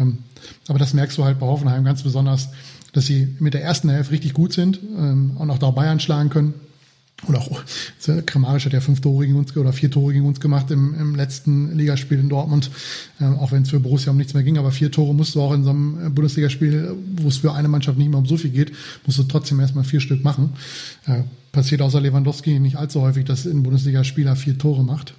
Ähm, 0.00 0.18
aber 0.66 0.78
das 0.78 0.92
merkst 0.92 1.16
du 1.16 1.24
halt 1.24 1.38
bei 1.38 1.46
Hoffenheim 1.46 1.84
ganz 1.84 2.02
besonders, 2.02 2.48
dass 2.92 3.06
sie 3.06 3.36
mit 3.38 3.54
der 3.54 3.62
ersten 3.62 3.88
Hälfte 3.90 4.12
richtig 4.12 4.34
gut 4.34 4.52
sind 4.52 4.80
ähm, 4.96 5.32
und 5.36 5.50
auch 5.50 5.58
dabei 5.58 5.88
anschlagen 5.88 6.30
können 6.30 6.54
oder 7.28 7.38
auch 7.38 7.62
Kramaric 8.26 8.66
hat 8.66 8.72
ja 8.72 8.80
fünf 8.80 9.00
Tore 9.00 9.26
gegen 9.26 9.38
uns 9.38 9.56
oder 9.56 9.72
vier 9.72 9.90
Tore 9.90 10.12
gegen 10.12 10.26
uns 10.26 10.40
gemacht 10.40 10.70
im, 10.70 10.94
im 10.98 11.14
letzten 11.14 11.76
Ligaspiel 11.76 12.18
in 12.18 12.28
Dortmund, 12.28 12.70
äh, 13.20 13.24
auch 13.24 13.52
wenn 13.52 13.62
es 13.62 13.70
für 13.70 13.80
Borussia 13.80 14.10
um 14.10 14.16
nichts 14.16 14.34
mehr 14.34 14.42
ging, 14.42 14.58
aber 14.58 14.72
vier 14.72 14.90
Tore 14.90 15.14
musst 15.14 15.34
du 15.34 15.40
auch 15.40 15.52
in 15.52 15.64
so 15.64 15.70
einem 15.70 16.06
äh, 16.06 16.10
Bundesligaspiel, 16.10 16.94
wo 17.16 17.28
es 17.28 17.38
für 17.38 17.52
eine 17.52 17.68
Mannschaft 17.68 17.98
nicht 17.98 18.10
mehr 18.10 18.18
um 18.18 18.26
so 18.26 18.36
viel 18.36 18.50
geht, 18.50 18.72
musst 19.06 19.18
du 19.18 19.22
trotzdem 19.24 19.60
erstmal 19.60 19.84
vier 19.84 20.00
Stück 20.00 20.22
machen. 20.22 20.54
Äh, 21.06 21.22
passiert 21.52 21.82
außer 21.82 22.00
Lewandowski 22.00 22.58
nicht 22.58 22.76
allzu 22.76 23.00
häufig, 23.00 23.24
dass 23.24 23.46
ein 23.46 23.62
Bundesligaspieler 23.62 24.36
vier 24.36 24.58
Tore 24.58 24.84
macht. 24.84 25.14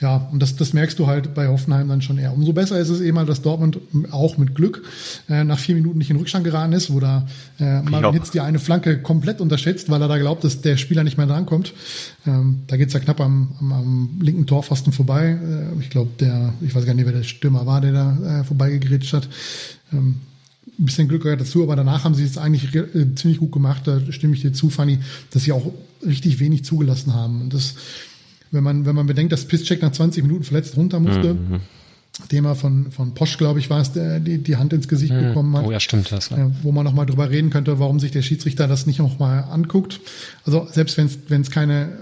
Ja, 0.00 0.28
und 0.32 0.40
das, 0.40 0.56
das 0.56 0.72
merkst 0.72 0.98
du 0.98 1.06
halt 1.06 1.34
bei 1.34 1.48
Hoffenheim 1.48 1.88
dann 1.88 2.00
schon 2.00 2.16
eher. 2.16 2.32
Umso 2.32 2.54
besser 2.54 2.78
ist 2.78 2.88
es 2.88 3.02
eben 3.02 3.18
halt, 3.18 3.28
dass 3.28 3.42
Dortmund 3.42 3.78
auch 4.10 4.38
mit 4.38 4.54
Glück 4.54 4.82
äh, 5.28 5.44
nach 5.44 5.58
vier 5.58 5.74
Minuten 5.74 5.98
nicht 5.98 6.08
in 6.08 6.16
Rückstand 6.16 6.44
geraten 6.44 6.72
ist, 6.72 6.90
wo 6.90 7.00
da 7.00 7.26
äh, 7.58 7.82
Marvin 7.82 8.14
Hitz 8.14 8.30
die 8.30 8.40
eine 8.40 8.58
Flanke 8.58 9.02
komplett 9.02 9.42
unterschätzt, 9.42 9.90
weil 9.90 10.00
er 10.00 10.08
da 10.08 10.16
glaubt, 10.16 10.42
dass 10.42 10.62
der 10.62 10.78
Spieler 10.78 11.04
nicht 11.04 11.18
mehr 11.18 11.26
drankommt. 11.26 11.74
Ähm, 12.26 12.62
da 12.66 12.78
geht's 12.78 12.94
ja 12.94 13.00
knapp 13.00 13.20
am, 13.20 13.54
am, 13.60 13.72
am 13.72 14.18
linken 14.22 14.46
Torpfosten 14.46 14.94
vorbei. 14.94 15.38
Äh, 15.38 15.80
ich 15.80 15.90
glaube, 15.90 16.10
der, 16.18 16.54
ich 16.62 16.74
weiß 16.74 16.86
gar 16.86 16.94
nicht, 16.94 17.04
wer 17.04 17.12
der 17.12 17.22
Stürmer 17.22 17.66
war, 17.66 17.82
der 17.82 17.92
da 17.92 18.40
äh, 18.40 18.44
vorbeigegrätscht 18.44 19.12
hat. 19.12 19.28
Ähm, 19.92 20.16
ein 20.78 20.84
bisschen 20.86 21.08
Glück 21.08 21.24
gehört 21.24 21.42
dazu, 21.42 21.62
aber 21.62 21.76
danach 21.76 22.04
haben 22.04 22.14
sie 22.14 22.24
es 22.24 22.38
eigentlich 22.38 22.74
äh, 22.74 23.14
ziemlich 23.16 23.38
gut 23.38 23.52
gemacht. 23.52 23.82
Da 23.86 24.00
stimme 24.10 24.34
ich 24.34 24.40
dir 24.40 24.54
zu, 24.54 24.70
Fanny, 24.70 24.98
dass 25.30 25.44
sie 25.44 25.52
auch 25.52 25.70
richtig 26.06 26.40
wenig 26.40 26.64
zugelassen 26.64 27.12
haben. 27.12 27.42
Und 27.42 27.52
das 27.52 27.74
wenn 28.50 28.64
man, 28.64 28.86
wenn 28.86 28.94
man 28.94 29.06
bedenkt, 29.06 29.32
dass 29.32 29.44
Piszczek 29.44 29.82
nach 29.82 29.92
20 29.92 30.22
Minuten 30.22 30.44
verletzt 30.44 30.76
runter 30.76 31.00
musste, 31.00 31.34
mhm. 31.34 31.60
Thema 32.28 32.54
von, 32.54 32.90
von 32.90 33.14
Posch, 33.14 33.38
glaube 33.38 33.60
ich, 33.60 33.70
war 33.70 33.80
es, 33.80 33.92
der 33.92 34.20
die, 34.20 34.38
die 34.38 34.56
Hand 34.56 34.72
ins 34.72 34.88
Gesicht 34.88 35.12
mhm. 35.12 35.28
bekommen 35.28 35.56
hat. 35.56 35.64
Oh 35.64 35.70
ja, 35.70 35.80
stimmt 35.80 36.12
das. 36.12 36.30
Ja. 36.30 36.50
Wo 36.62 36.72
man 36.72 36.84
nochmal 36.84 37.06
drüber 37.06 37.30
reden 37.30 37.50
könnte, 37.50 37.78
warum 37.78 38.00
sich 38.00 38.10
der 38.10 38.22
Schiedsrichter 38.22 38.68
das 38.68 38.86
nicht 38.86 38.98
nochmal 38.98 39.44
anguckt. 39.44 40.00
Also 40.44 40.68
selbst 40.70 40.98
wenn 40.98 41.40
es 41.40 41.50
keine 41.50 41.92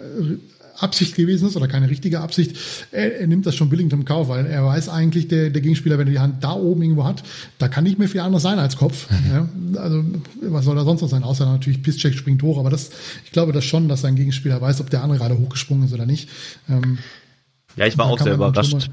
Absicht 0.79 1.17
gewesen 1.17 1.49
ist 1.49 1.57
oder 1.57 1.69
keine 1.69 1.91
richtige 1.91 2.21
Absicht, 2.21 2.57
er, 2.93 3.21
er 3.21 3.27
nimmt 3.27 3.47
das 3.47 3.55
schon 3.55 3.69
billigend 3.69 3.93
im 3.93 4.05
Kauf, 4.05 4.29
weil 4.29 4.47
er 4.47 4.65
weiß 4.65 4.89
eigentlich, 4.89 5.29
der, 5.29 5.51
der 5.51 5.63
Gegenspieler, 5.63 5.99
wenn 5.99 6.07
er 6.09 6.13
die 6.13 6.19
Hand 6.19 6.45
da 6.45 6.53
oben 6.53 6.83
irgendwo 6.83 7.05
hat, 7.05 7.23
da 7.59 7.69
kann 7.69 7.85
nicht 7.85 7.99
mehr 7.99 8.09
viel 8.09 8.21
anderes 8.21 8.43
sein 8.43 8.59
als 8.59 8.77
Kopf. 8.77 9.09
Mhm. 9.11 9.31
Ja, 9.75 9.81
also 9.83 10.05
was 10.43 10.65
soll 10.65 10.77
da 10.77 10.85
sonst 10.85 11.03
noch 11.03 11.09
sein, 11.09 11.23
außer 11.23 11.47
natürlich 11.47 11.83
Pisscheck 11.83 12.15
springt 12.15 12.43
hoch, 12.43 12.59
aber 12.59 12.71
das, 12.71 12.91
ich 13.25 13.33
glaube 13.33 13.53
das 13.53 13.65
schon, 13.65 13.89
dass 13.89 14.01
sein 14.01 14.17
Gegenspieler 14.17 14.61
weiß, 14.61 14.81
ob 14.81 14.91
der 14.91 15.03
andere 15.03 15.19
gerade 15.19 15.39
hochgesprungen 15.39 15.87
ist 15.87 15.93
oder 15.93 16.07
nicht. 16.07 16.29
Ähm, 16.69 16.99
ja, 17.77 17.87
ich 17.87 17.97
war 17.97 18.07
auch 18.07 18.19
sehr 18.19 18.35
überrascht, 18.35 18.89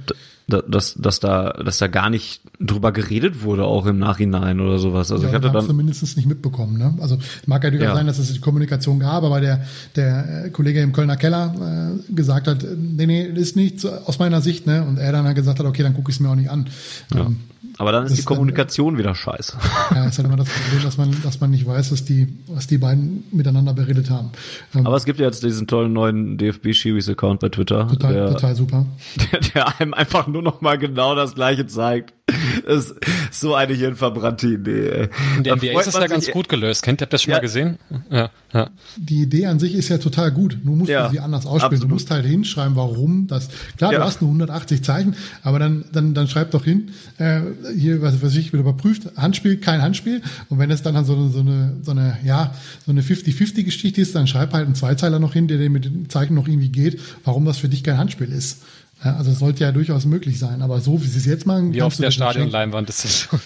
dass, 0.47 0.93
dass 0.93 1.19
da, 1.19 1.53
dass 1.53 1.79
da 1.79 1.87
gar 1.87 2.09
nicht 2.09 2.41
drüber 2.59 2.91
geredet 2.91 3.41
wurde, 3.41 3.65
auch 3.65 3.87
im 3.87 3.97
Nachhinein 3.97 4.59
oder 4.59 4.77
sowas. 4.77 5.11
Also 5.11 5.23
ja, 5.23 5.29
ich 5.29 5.35
hatte 5.35 5.49
dann 5.49 5.65
zumindest 5.65 6.15
nicht 6.15 6.27
mitbekommen. 6.27 6.77
Ne? 6.77 6.93
Also 7.01 7.17
mag 7.47 7.63
ja 7.63 7.71
durchaus 7.71 7.87
ja. 7.87 7.95
sein, 7.95 8.05
dass 8.05 8.19
es 8.19 8.31
die 8.31 8.39
Kommunikation 8.39 8.99
gab, 8.99 9.23
aber 9.23 9.41
der 9.41 9.65
der 9.95 10.45
äh, 10.45 10.49
Kollege 10.51 10.81
im 10.81 10.93
Kölner 10.93 11.17
Keller 11.17 11.95
äh, 11.97 12.13
gesagt 12.13 12.47
hat, 12.47 12.63
nee, 12.77 13.07
nee, 13.07 13.23
ist 13.23 13.55
nichts 13.55 13.85
aus 13.85 14.19
meiner 14.19 14.41
Sicht, 14.41 14.67
ne? 14.67 14.83
Und 14.83 14.97
er 14.97 15.11
dann 15.11 15.25
halt 15.25 15.35
gesagt 15.35 15.59
hat, 15.59 15.65
okay, 15.65 15.81
dann 15.81 15.95
gucke 15.95 16.11
ich 16.11 16.17
es 16.17 16.19
mir 16.19 16.29
auch 16.29 16.35
nicht 16.35 16.49
an. 16.49 16.69
Ja. 17.13 17.21
Ähm, 17.21 17.37
aber 17.77 17.91
dann 17.91 18.05
ist 18.05 18.17
die 18.17 18.23
Kommunikation 18.23 18.93
dann, 18.93 18.99
wieder 18.99 19.15
scheiße. 19.15 19.57
Ja, 19.93 20.05
ist 20.05 20.17
halt 20.17 20.27
immer 20.27 20.37
das 20.37 20.49
Problem, 20.49 20.83
dass 20.83 20.97
man, 20.97 21.21
dass 21.23 21.41
man 21.41 21.51
nicht 21.51 21.65
weiß, 21.65 21.91
was 21.91 22.05
die, 22.05 22.27
was 22.47 22.67
die 22.67 22.77
beiden 22.77 23.25
miteinander 23.31 23.73
beredet 23.73 24.09
haben. 24.09 24.31
Ähm, 24.73 24.87
Aber 24.87 24.95
es 24.95 25.05
gibt 25.05 25.19
ja 25.19 25.25
jetzt 25.25 25.43
diesen 25.43 25.67
tollen 25.67 25.91
neuen 25.93 26.37
DFB-Schiris-Account 26.37 27.39
bei 27.39 27.49
Twitter. 27.49 27.87
Total, 27.87 28.13
der, 28.13 28.27
total 28.31 28.55
super. 28.55 28.85
Der, 29.31 29.39
der 29.53 29.79
einem 29.79 29.93
einfach 29.93 30.27
nur 30.27 30.41
noch 30.41 30.61
mal 30.61 30.77
genau 30.77 31.15
das 31.15 31.35
Gleiche 31.35 31.67
zeigt. 31.67 32.13
Das 32.65 32.91
ist 32.91 32.95
so 33.31 33.53
eine 33.55 33.73
hirnverbrannte 33.73 34.47
Idee. 34.47 35.09
In 35.37 35.43
der 35.43 35.55
NBA 35.55 35.79
ist 35.79 35.87
das 35.87 35.95
ja 35.95 36.07
ganz 36.07 36.29
gut 36.31 36.49
gelöst. 36.49 36.83
Kennt 36.83 37.01
ihr 37.01 37.05
das 37.05 37.21
schon 37.21 37.31
ja. 37.31 37.37
mal 37.37 37.41
gesehen? 37.41 37.77
Ja, 38.09 38.29
ja. 38.53 38.69
Die 38.97 39.21
Idee 39.21 39.45
an 39.45 39.59
sich 39.59 39.75
ist 39.75 39.89
ja 39.89 39.97
total 39.97 40.31
gut. 40.31 40.57
Nur 40.63 40.75
musst 40.75 40.89
ja, 40.89 41.07
du 41.07 41.13
sie 41.13 41.19
anders 41.19 41.45
ausspielen. 41.45 41.73
Absolut. 41.73 41.83
Du 41.83 41.93
musst 41.93 42.11
halt 42.11 42.25
hinschreiben, 42.25 42.75
warum 42.75 43.27
das. 43.27 43.49
Klar, 43.77 43.93
ja. 43.93 43.99
du 43.99 44.05
hast 44.05 44.21
nur 44.21 44.29
180 44.29 44.83
Zeichen, 44.83 45.15
aber 45.43 45.59
dann, 45.59 45.85
dann, 45.91 46.13
dann 46.13 46.27
schreib 46.27 46.51
doch 46.51 46.63
hin, 46.63 46.91
äh, 47.17 47.41
hier, 47.77 48.01
was, 48.01 48.21
was 48.21 48.35
ich 48.35 48.53
will 48.53 48.61
überprüft, 48.61 49.15
Handspiel, 49.15 49.57
kein 49.57 49.81
Handspiel. 49.81 50.21
Und 50.49 50.57
wenn 50.57 50.71
es 50.71 50.81
dann 50.81 51.05
so 51.05 51.13
eine, 51.13 51.29
so 51.29 51.39
eine, 51.41 51.77
so 51.81 51.91
eine, 51.91 52.17
ja, 52.23 52.55
so 52.85 52.91
eine 52.91 53.01
50-50-Geschichte 53.01 54.01
ist, 54.01 54.15
dann 54.15 54.27
schreib 54.27 54.53
halt 54.53 54.65
einen 54.65 54.75
Zweizeiler 54.75 55.19
noch 55.19 55.33
hin, 55.33 55.47
der 55.47 55.57
dir 55.57 55.69
mit 55.69 55.85
den 55.85 56.09
Zeichen 56.09 56.33
noch 56.33 56.47
irgendwie 56.47 56.69
geht, 56.69 56.99
warum 57.23 57.45
das 57.45 57.57
für 57.57 57.69
dich 57.69 57.83
kein 57.83 57.97
Handspiel 57.97 58.31
ist. 58.31 58.63
Ja, 59.03 59.17
also 59.17 59.31
es 59.31 59.39
sollte 59.39 59.63
ja 59.63 59.71
durchaus 59.71 60.05
möglich 60.05 60.39
sein, 60.39 60.61
aber 60.61 60.79
so 60.79 61.01
wie 61.01 61.05
sie 61.05 61.19
es 61.19 61.25
jetzt 61.25 61.45
machen. 61.45 61.73
Wie 61.73 61.81
auf 61.81 61.95
der 61.97 62.11
Stadionleinwand 62.11 62.89
ist 62.89 63.03
das 63.03 63.19
schon. 63.19 63.39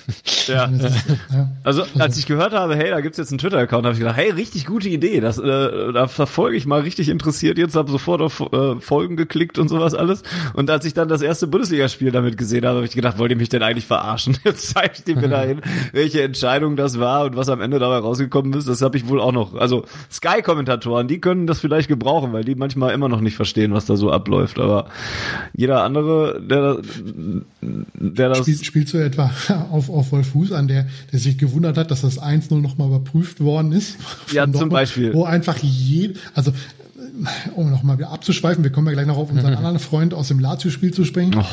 ja. 0.48 0.70
ja. 0.70 1.50
Also, 1.64 1.84
also 1.84 2.00
als 2.00 2.18
ich 2.18 2.28
gehört 2.28 2.54
habe, 2.54 2.76
hey, 2.76 2.92
da 2.92 3.02
gibt's 3.02 3.18
jetzt 3.18 3.32
einen 3.32 3.40
Twitter-Account, 3.40 3.86
habe 3.86 3.94
ich 3.94 4.00
gedacht, 4.00 4.16
hey, 4.16 4.30
richtig 4.30 4.66
gute 4.66 4.90
Idee. 4.90 5.20
Das, 5.20 5.38
äh, 5.38 5.92
da 5.92 6.08
verfolge 6.08 6.56
ich 6.56 6.66
mal 6.66 6.82
richtig 6.82 7.10
interessiert 7.10 7.58
jetzt, 7.58 7.76
habe 7.76 7.92
sofort 7.92 8.22
auf 8.22 8.40
äh, 8.40 8.80
Folgen 8.80 9.18
geklickt 9.18 9.58
und 9.58 9.68
sowas 9.68 9.96
alles. 9.96 10.24
Und 10.54 10.70
als 10.70 10.86
ich 10.86 10.94
dann 10.94 11.10
das 11.10 11.22
erste 11.22 11.48
Bundesligaspiel 11.48 12.12
damit 12.12 12.38
gesehen 12.38 12.66
habe, 12.66 12.78
habe 12.78 12.86
ich 12.86 12.94
gedacht, 12.94 13.18
wollt 13.18 13.32
ihr 13.32 13.38
mich 13.38 13.50
denn 13.50 13.64
eigentlich 13.64 13.88
verarschen? 13.88 14.38
Jetzt 14.46 14.70
zeigt 14.70 15.08
ihr 15.10 15.16
mir 15.16 15.30
dahin, 15.30 15.62
welche 15.92 16.22
Entscheidung 16.22 16.76
das 16.76 17.00
war 17.00 17.26
und 17.26 17.36
was 17.36 17.50
am 17.50 17.60
Ende 17.60 17.80
dabei 17.80 17.98
rausgekommen 17.98 18.54
ist. 18.54 18.68
Das 18.68 18.82
habe 18.82 18.98
ich 18.98 19.08
wohl 19.08 19.20
auch 19.20 19.34
noch. 19.34 19.56
Also 19.56 19.84
Sky-Kommentatoren, 20.12 21.08
die 21.08 21.20
können 21.20 21.48
das 21.48 21.60
vielleicht 21.60 21.88
gebrauchen, 21.88 22.32
weil 22.34 22.46
die 22.46 22.56
manchmal 22.56 22.94
immer 22.94 23.10
noch 23.10 23.20
nicht 23.20 23.36
verstehen, 23.36 23.74
was 23.74 23.86
da 23.86 23.98
so 23.98 24.12
abläuft. 24.12 24.60
Aber 24.60 24.86
jeder 25.56 25.84
andere, 25.84 26.42
der, 26.42 26.78
der 27.62 28.30
das. 28.30 28.40
Spiel, 28.40 28.64
spielst 28.64 28.94
du 28.94 28.98
etwa 28.98 29.32
auf, 29.72 29.90
auf 29.90 30.12
Wolf 30.12 30.30
Fuß 30.30 30.52
an, 30.52 30.68
der, 30.68 30.88
der 31.12 31.20
sich 31.20 31.38
gewundert 31.38 31.78
hat, 31.78 31.92
dass 31.92 32.02
das 32.02 32.22
1-0 32.22 32.62
nochmal 32.62 32.88
überprüft 32.88 33.42
worden 33.42 33.72
ist? 33.72 33.98
Ja, 34.32 34.44
zum 34.44 34.54
Dortmund, 34.54 34.72
Beispiel. 34.74 35.14
Wo 35.14 35.26
einfach 35.26 35.58
je, 35.58 36.14
also, 36.34 36.54
um 37.56 37.70
nochmal 37.70 37.98
wieder 37.98 38.12
abzuschweifen, 38.12 38.64
wir 38.64 38.72
kommen 38.72 38.88
ja 38.88 38.94
gleich 38.94 39.08
noch 39.08 39.18
auf 39.18 39.32
unseren 39.32 39.54
anderen 39.54 39.80
Freund 39.80 40.14
aus 40.14 40.30
dem 40.30 40.40
Lazio-Spiel 40.40 40.94
zu 40.94 41.06
sprechen. 41.06 41.36
Oh. 41.38 41.46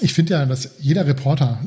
Ich 0.00 0.14
finde 0.14 0.32
ja, 0.32 0.46
dass 0.46 0.70
jeder 0.80 1.06
Reporter, 1.06 1.60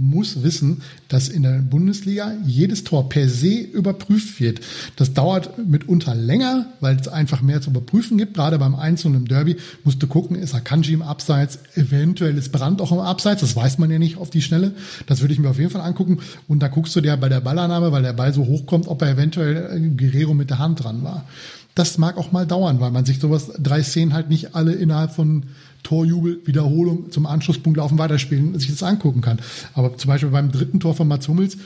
muss 0.00 0.42
wissen, 0.42 0.80
dass 1.08 1.28
in 1.28 1.42
der 1.42 1.60
Bundesliga 1.60 2.32
jedes 2.46 2.84
Tor 2.84 3.08
per 3.08 3.28
se 3.28 3.58
überprüft 3.60 4.40
wird. 4.40 4.60
Das 4.96 5.12
dauert 5.12 5.58
mitunter 5.58 6.14
länger, 6.14 6.66
weil 6.80 6.96
es 6.96 7.06
einfach 7.06 7.42
mehr 7.42 7.60
zu 7.60 7.70
überprüfen 7.70 8.16
gibt. 8.16 8.34
Gerade 8.34 8.58
beim 8.58 8.74
Einzelnen 8.74 9.16
im 9.16 9.28
Derby 9.28 9.56
musst 9.84 10.02
du 10.02 10.06
gucken, 10.06 10.36
ist 10.36 10.54
Akanji 10.54 10.94
im 10.94 11.02
Abseits, 11.02 11.58
eventuell 11.74 12.36
ist 12.38 12.50
Brand 12.50 12.80
auch 12.80 12.92
im 12.92 12.98
Abseits, 12.98 13.42
das 13.42 13.54
weiß 13.54 13.78
man 13.78 13.90
ja 13.90 13.98
nicht 13.98 14.16
auf 14.16 14.30
die 14.30 14.42
Schnelle. 14.42 14.72
Das 15.06 15.20
würde 15.20 15.34
ich 15.34 15.38
mir 15.38 15.50
auf 15.50 15.58
jeden 15.58 15.70
Fall 15.70 15.82
angucken. 15.82 16.18
Und 16.48 16.60
da 16.60 16.68
guckst 16.68 16.96
du 16.96 17.02
dir 17.02 17.16
bei 17.18 17.28
der 17.28 17.40
Ballannahme, 17.40 17.92
weil 17.92 18.02
der 18.02 18.14
Ball 18.14 18.32
so 18.32 18.46
hoch 18.46 18.64
kommt, 18.64 18.88
ob 18.88 19.02
er 19.02 19.10
eventuell 19.10 19.56
äh, 19.76 19.88
Guerrero 19.96 20.32
mit 20.32 20.48
der 20.48 20.58
Hand 20.58 20.82
dran 20.82 21.04
war. 21.04 21.26
Das 21.74 21.98
mag 21.98 22.16
auch 22.16 22.32
mal 22.32 22.46
dauern, 22.46 22.80
weil 22.80 22.90
man 22.90 23.04
sich 23.04 23.20
sowas, 23.20 23.52
drei 23.58 23.82
Szenen 23.82 24.12
halt 24.12 24.28
nicht 24.28 24.54
alle 24.54 24.72
innerhalb 24.72 25.12
von 25.12 25.44
Torjubel, 25.82 26.40
Wiederholung 26.44 27.10
zum 27.10 27.26
Anschlusspunkt 27.26 27.78
laufen, 27.78 27.98
weiterspielen, 27.98 28.58
sich 28.58 28.70
das 28.70 28.82
angucken 28.82 29.20
kann. 29.20 29.40
Aber 29.74 29.96
zum 29.96 30.08
Beispiel 30.08 30.30
beim 30.30 30.52
dritten 30.52 30.80
Tor 30.80 30.94
von 30.94 31.08
Mats 31.08 31.28
Hummels, 31.28 31.56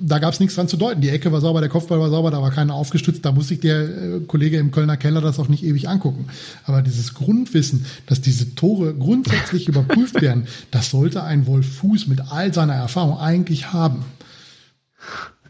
da 0.00 0.18
gab 0.18 0.32
es 0.32 0.40
nichts 0.40 0.54
dran 0.54 0.68
zu 0.68 0.76
deuten. 0.76 1.00
Die 1.00 1.08
Ecke 1.08 1.32
war 1.32 1.40
sauber, 1.40 1.60
der 1.60 1.68
Kopfball 1.68 1.98
war 1.98 2.10
sauber, 2.10 2.30
da 2.30 2.40
war 2.40 2.50
keiner 2.50 2.74
aufgestützt. 2.74 3.24
Da 3.24 3.32
muss 3.32 3.48
sich 3.48 3.60
der 3.60 3.80
äh, 3.80 4.20
Kollege 4.26 4.58
im 4.58 4.70
Kölner 4.70 4.96
Keller 4.96 5.20
das 5.20 5.38
auch 5.38 5.48
nicht 5.48 5.64
ewig 5.64 5.88
angucken. 5.88 6.26
Aber 6.64 6.82
dieses 6.82 7.14
Grundwissen, 7.14 7.86
dass 8.06 8.20
diese 8.20 8.54
Tore 8.54 8.94
grundsätzlich 8.94 9.68
überprüft 9.68 10.20
werden, 10.20 10.46
das 10.70 10.90
sollte 10.90 11.24
ein 11.24 11.46
Wolf 11.46 11.66
Fuß 11.78 12.06
mit 12.06 12.30
all 12.30 12.54
seiner 12.54 12.74
Erfahrung 12.74 13.18
eigentlich 13.18 13.72
haben. 13.72 14.04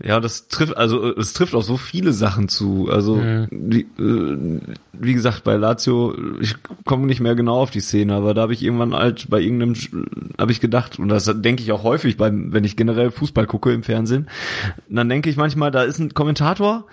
Ja, 0.03 0.21
das 0.21 0.49
trifft, 0.49 0.77
also 0.77 1.15
es 1.17 1.33
trifft 1.33 1.55
auch 1.55 1.63
so 1.63 1.77
viele 1.77 2.13
Sachen 2.13 2.49
zu. 2.49 2.89
Also 2.91 3.17
Mhm. 3.17 3.49
wie, 3.51 3.81
äh, 3.99 4.61
wie 4.93 5.15
gesagt, 5.15 5.45
bei 5.45 5.57
Lazio, 5.57 6.15
ich 6.41 6.55
komme 6.85 7.07
nicht 7.07 7.21
mehr 7.21 7.35
genau 7.35 7.61
auf 7.61 7.71
die 7.71 7.81
Szene, 7.81 8.15
aber 8.15 8.33
da 8.35 8.43
habe 8.43 8.53
ich 8.53 8.63
irgendwann 8.63 8.95
halt 8.95 9.29
bei 9.29 9.41
irgendeinem, 9.41 9.75
habe 10.39 10.53
ich 10.53 10.61
gedacht, 10.61 10.99
und 10.99 11.09
das 11.09 11.25
denke 11.43 11.63
ich 11.63 11.73
auch 11.73 11.83
häufig, 11.83 12.17
beim, 12.17 12.53
wenn 12.53 12.65
ich 12.65 12.77
generell 12.77 13.11
Fußball 13.11 13.47
gucke 13.47 13.73
im 13.73 13.83
Fernsehen, 13.83 14.29
dann 14.89 15.09
denke 15.09 15.31
ich 15.31 15.37
manchmal, 15.37 15.71
da 15.71 15.83
ist 15.83 15.99
ein 15.99 16.15
Kommentator, 16.15 16.85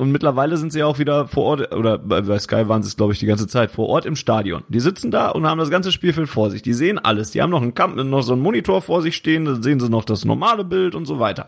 und 0.00 0.10
mittlerweile 0.10 0.56
sind 0.56 0.72
sie 0.72 0.82
auch 0.82 0.98
wieder 0.98 1.28
vor 1.28 1.44
Ort, 1.44 1.74
oder 1.74 1.98
bei, 1.98 2.38
Sky 2.38 2.66
waren 2.68 2.82
sie 2.82 2.88
es, 2.88 2.96
glaube 2.96 3.12
ich, 3.12 3.18
die 3.18 3.26
ganze 3.26 3.46
Zeit, 3.46 3.70
vor 3.70 3.88
Ort 3.88 4.06
im 4.06 4.16
Stadion. 4.16 4.64
Die 4.68 4.80
sitzen 4.80 5.10
da 5.10 5.28
und 5.28 5.46
haben 5.46 5.58
das 5.58 5.70
ganze 5.70 5.92
Spielfeld 5.92 6.28
vor 6.28 6.50
sich. 6.50 6.62
Die 6.62 6.72
sehen 6.72 6.98
alles. 6.98 7.30
Die 7.30 7.42
haben 7.42 7.50
noch 7.50 7.62
einen 7.62 7.74
Kamp 7.74 7.94
noch 7.96 8.22
so 8.22 8.32
einen 8.32 8.42
Monitor 8.42 8.82
vor 8.82 9.02
sich 9.02 9.14
stehen, 9.14 9.44
da 9.44 9.56
sehen 9.62 9.78
sie 9.78 9.88
noch 9.88 10.04
das 10.04 10.24
normale 10.24 10.64
Bild 10.64 10.94
und 10.94 11.06
so 11.06 11.20
weiter. 11.20 11.46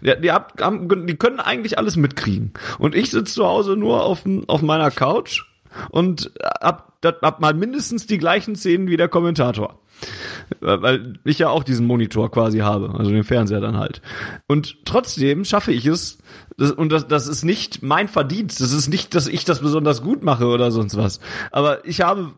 Die, 0.00 0.14
die, 0.20 0.32
hab- 0.32 0.60
haben, 0.60 1.06
die 1.06 1.16
können 1.16 1.38
eigentlich 1.38 1.78
alles 1.78 1.96
mitkriegen. 1.96 2.52
Und 2.78 2.94
ich 2.94 3.10
sitze 3.10 3.34
zu 3.34 3.46
Hause 3.46 3.76
nur 3.76 4.04
auf, 4.04 4.24
auf 4.46 4.62
meiner 4.62 4.90
Couch 4.90 5.44
und 5.90 6.32
dat- 7.00 7.20
hab 7.22 7.40
mal 7.40 7.54
mindestens 7.54 8.06
die 8.06 8.18
gleichen 8.18 8.56
Szenen 8.56 8.88
wie 8.88 8.96
der 8.96 9.08
Kommentator. 9.08 9.78
Weil 10.60 11.14
ich 11.24 11.38
ja 11.38 11.48
auch 11.48 11.62
diesen 11.62 11.86
Monitor 11.86 12.30
quasi 12.30 12.58
habe, 12.58 12.94
also 12.98 13.10
den 13.10 13.22
Fernseher 13.24 13.60
dann 13.60 13.76
halt. 13.78 14.02
Und 14.48 14.84
trotzdem 14.84 15.44
schaffe 15.44 15.72
ich 15.72 15.86
es, 15.86 16.18
das, 16.56 16.72
und 16.72 16.90
das, 16.90 17.06
das 17.06 17.28
ist 17.28 17.44
nicht 17.44 17.82
mein 17.82 18.08
Verdienst, 18.08 18.60
das 18.60 18.72
ist 18.72 18.88
nicht, 18.88 19.14
dass 19.14 19.28
ich 19.28 19.44
das 19.44 19.60
besonders 19.60 20.02
gut 20.02 20.24
mache 20.24 20.46
oder 20.46 20.70
sonst 20.72 20.96
was. 20.96 21.20
Aber 21.52 21.86
ich 21.86 22.00
habe 22.00 22.32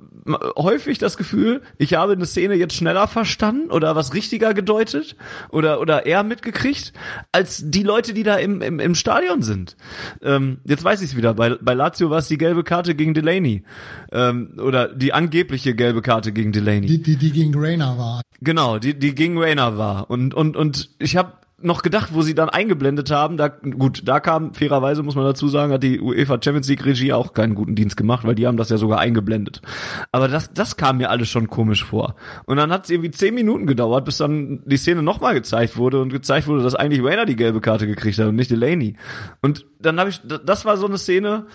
häufig 0.56 0.98
das 0.98 1.16
Gefühl, 1.16 1.60
ich 1.78 1.94
habe 1.94 2.12
eine 2.14 2.26
Szene 2.26 2.54
jetzt 2.54 2.74
schneller 2.74 3.06
verstanden 3.08 3.70
oder 3.70 3.94
was 3.94 4.14
richtiger 4.14 4.54
gedeutet 4.54 5.16
oder, 5.50 5.80
oder 5.80 6.06
eher 6.06 6.22
mitgekriegt, 6.22 6.92
als 7.32 7.62
die 7.64 7.82
Leute, 7.82 8.14
die 8.14 8.22
da 8.22 8.36
im, 8.36 8.62
im, 8.62 8.80
im 8.80 8.94
Stadion 8.94 9.42
sind. 9.42 9.76
Ähm, 10.22 10.58
jetzt 10.64 10.84
weiß 10.84 11.02
ich 11.02 11.10
es 11.10 11.16
wieder, 11.16 11.34
bei, 11.34 11.56
bei 11.60 11.74
Lazio 11.74 12.10
war 12.10 12.18
es 12.18 12.28
die 12.28 12.38
gelbe 12.38 12.64
Karte 12.64 12.94
gegen 12.94 13.14
Delaney. 13.14 13.64
Ähm, 14.12 14.58
oder 14.58 14.88
die 14.88 15.12
angebliche 15.12 15.74
gelbe 15.74 16.02
Karte 16.02 16.32
gegen 16.32 16.52
Delaney. 16.52 16.86
Die, 16.86 17.02
die, 17.02 17.16
die 17.16 17.30
gegen 17.30 17.52
Rainer 17.54 17.98
war. 17.98 18.22
Genau, 18.40 18.78
die, 18.78 18.98
die 18.98 19.14
gegen 19.14 19.38
Rainer 19.38 19.76
war. 19.78 20.10
Und, 20.10 20.34
und, 20.34 20.56
und 20.56 20.90
ich 20.98 21.16
habe 21.16 21.32
noch 21.60 21.82
gedacht, 21.82 22.10
wo 22.12 22.22
sie 22.22 22.34
dann 22.34 22.48
eingeblendet 22.48 23.10
haben, 23.10 23.36
da 23.36 23.48
gut, 23.48 24.02
da 24.04 24.20
kam 24.20 24.54
fairerweise 24.54 25.02
muss 25.02 25.14
man 25.14 25.24
dazu 25.24 25.48
sagen, 25.48 25.72
hat 25.72 25.82
die 25.82 26.00
UEFA 26.00 26.38
Champions 26.42 26.68
League 26.68 26.84
Regie 26.84 27.12
auch 27.12 27.32
keinen 27.32 27.54
guten 27.54 27.74
Dienst 27.74 27.96
gemacht, 27.96 28.26
weil 28.26 28.34
die 28.34 28.46
haben 28.46 28.56
das 28.56 28.70
ja 28.70 28.76
sogar 28.76 28.98
eingeblendet. 28.98 29.62
Aber 30.10 30.28
das 30.28 30.52
das 30.52 30.76
kam 30.76 30.98
mir 30.98 31.10
alles 31.10 31.28
schon 31.28 31.48
komisch 31.48 31.84
vor. 31.84 32.16
Und 32.44 32.56
dann 32.56 32.72
hat 32.72 32.84
es 32.84 32.90
irgendwie 32.90 33.12
zehn 33.12 33.34
Minuten 33.34 33.66
gedauert, 33.66 34.04
bis 34.04 34.18
dann 34.18 34.62
die 34.66 34.76
Szene 34.76 35.02
nochmal 35.02 35.34
gezeigt 35.34 35.76
wurde 35.76 36.00
und 36.00 36.10
gezeigt 36.10 36.48
wurde, 36.48 36.62
dass 36.62 36.74
eigentlich 36.74 37.04
Rainer 37.04 37.24
die 37.24 37.36
gelbe 37.36 37.60
Karte 37.60 37.86
gekriegt 37.86 38.18
hat 38.18 38.26
und 38.26 38.36
nicht 38.36 38.50
Delaney. 38.50 38.96
Und 39.40 39.64
dann 39.78 40.00
habe 40.00 40.10
ich 40.10 40.20
das 40.24 40.64
war 40.64 40.76
so 40.76 40.86
eine 40.86 40.98
Szene, 40.98 41.46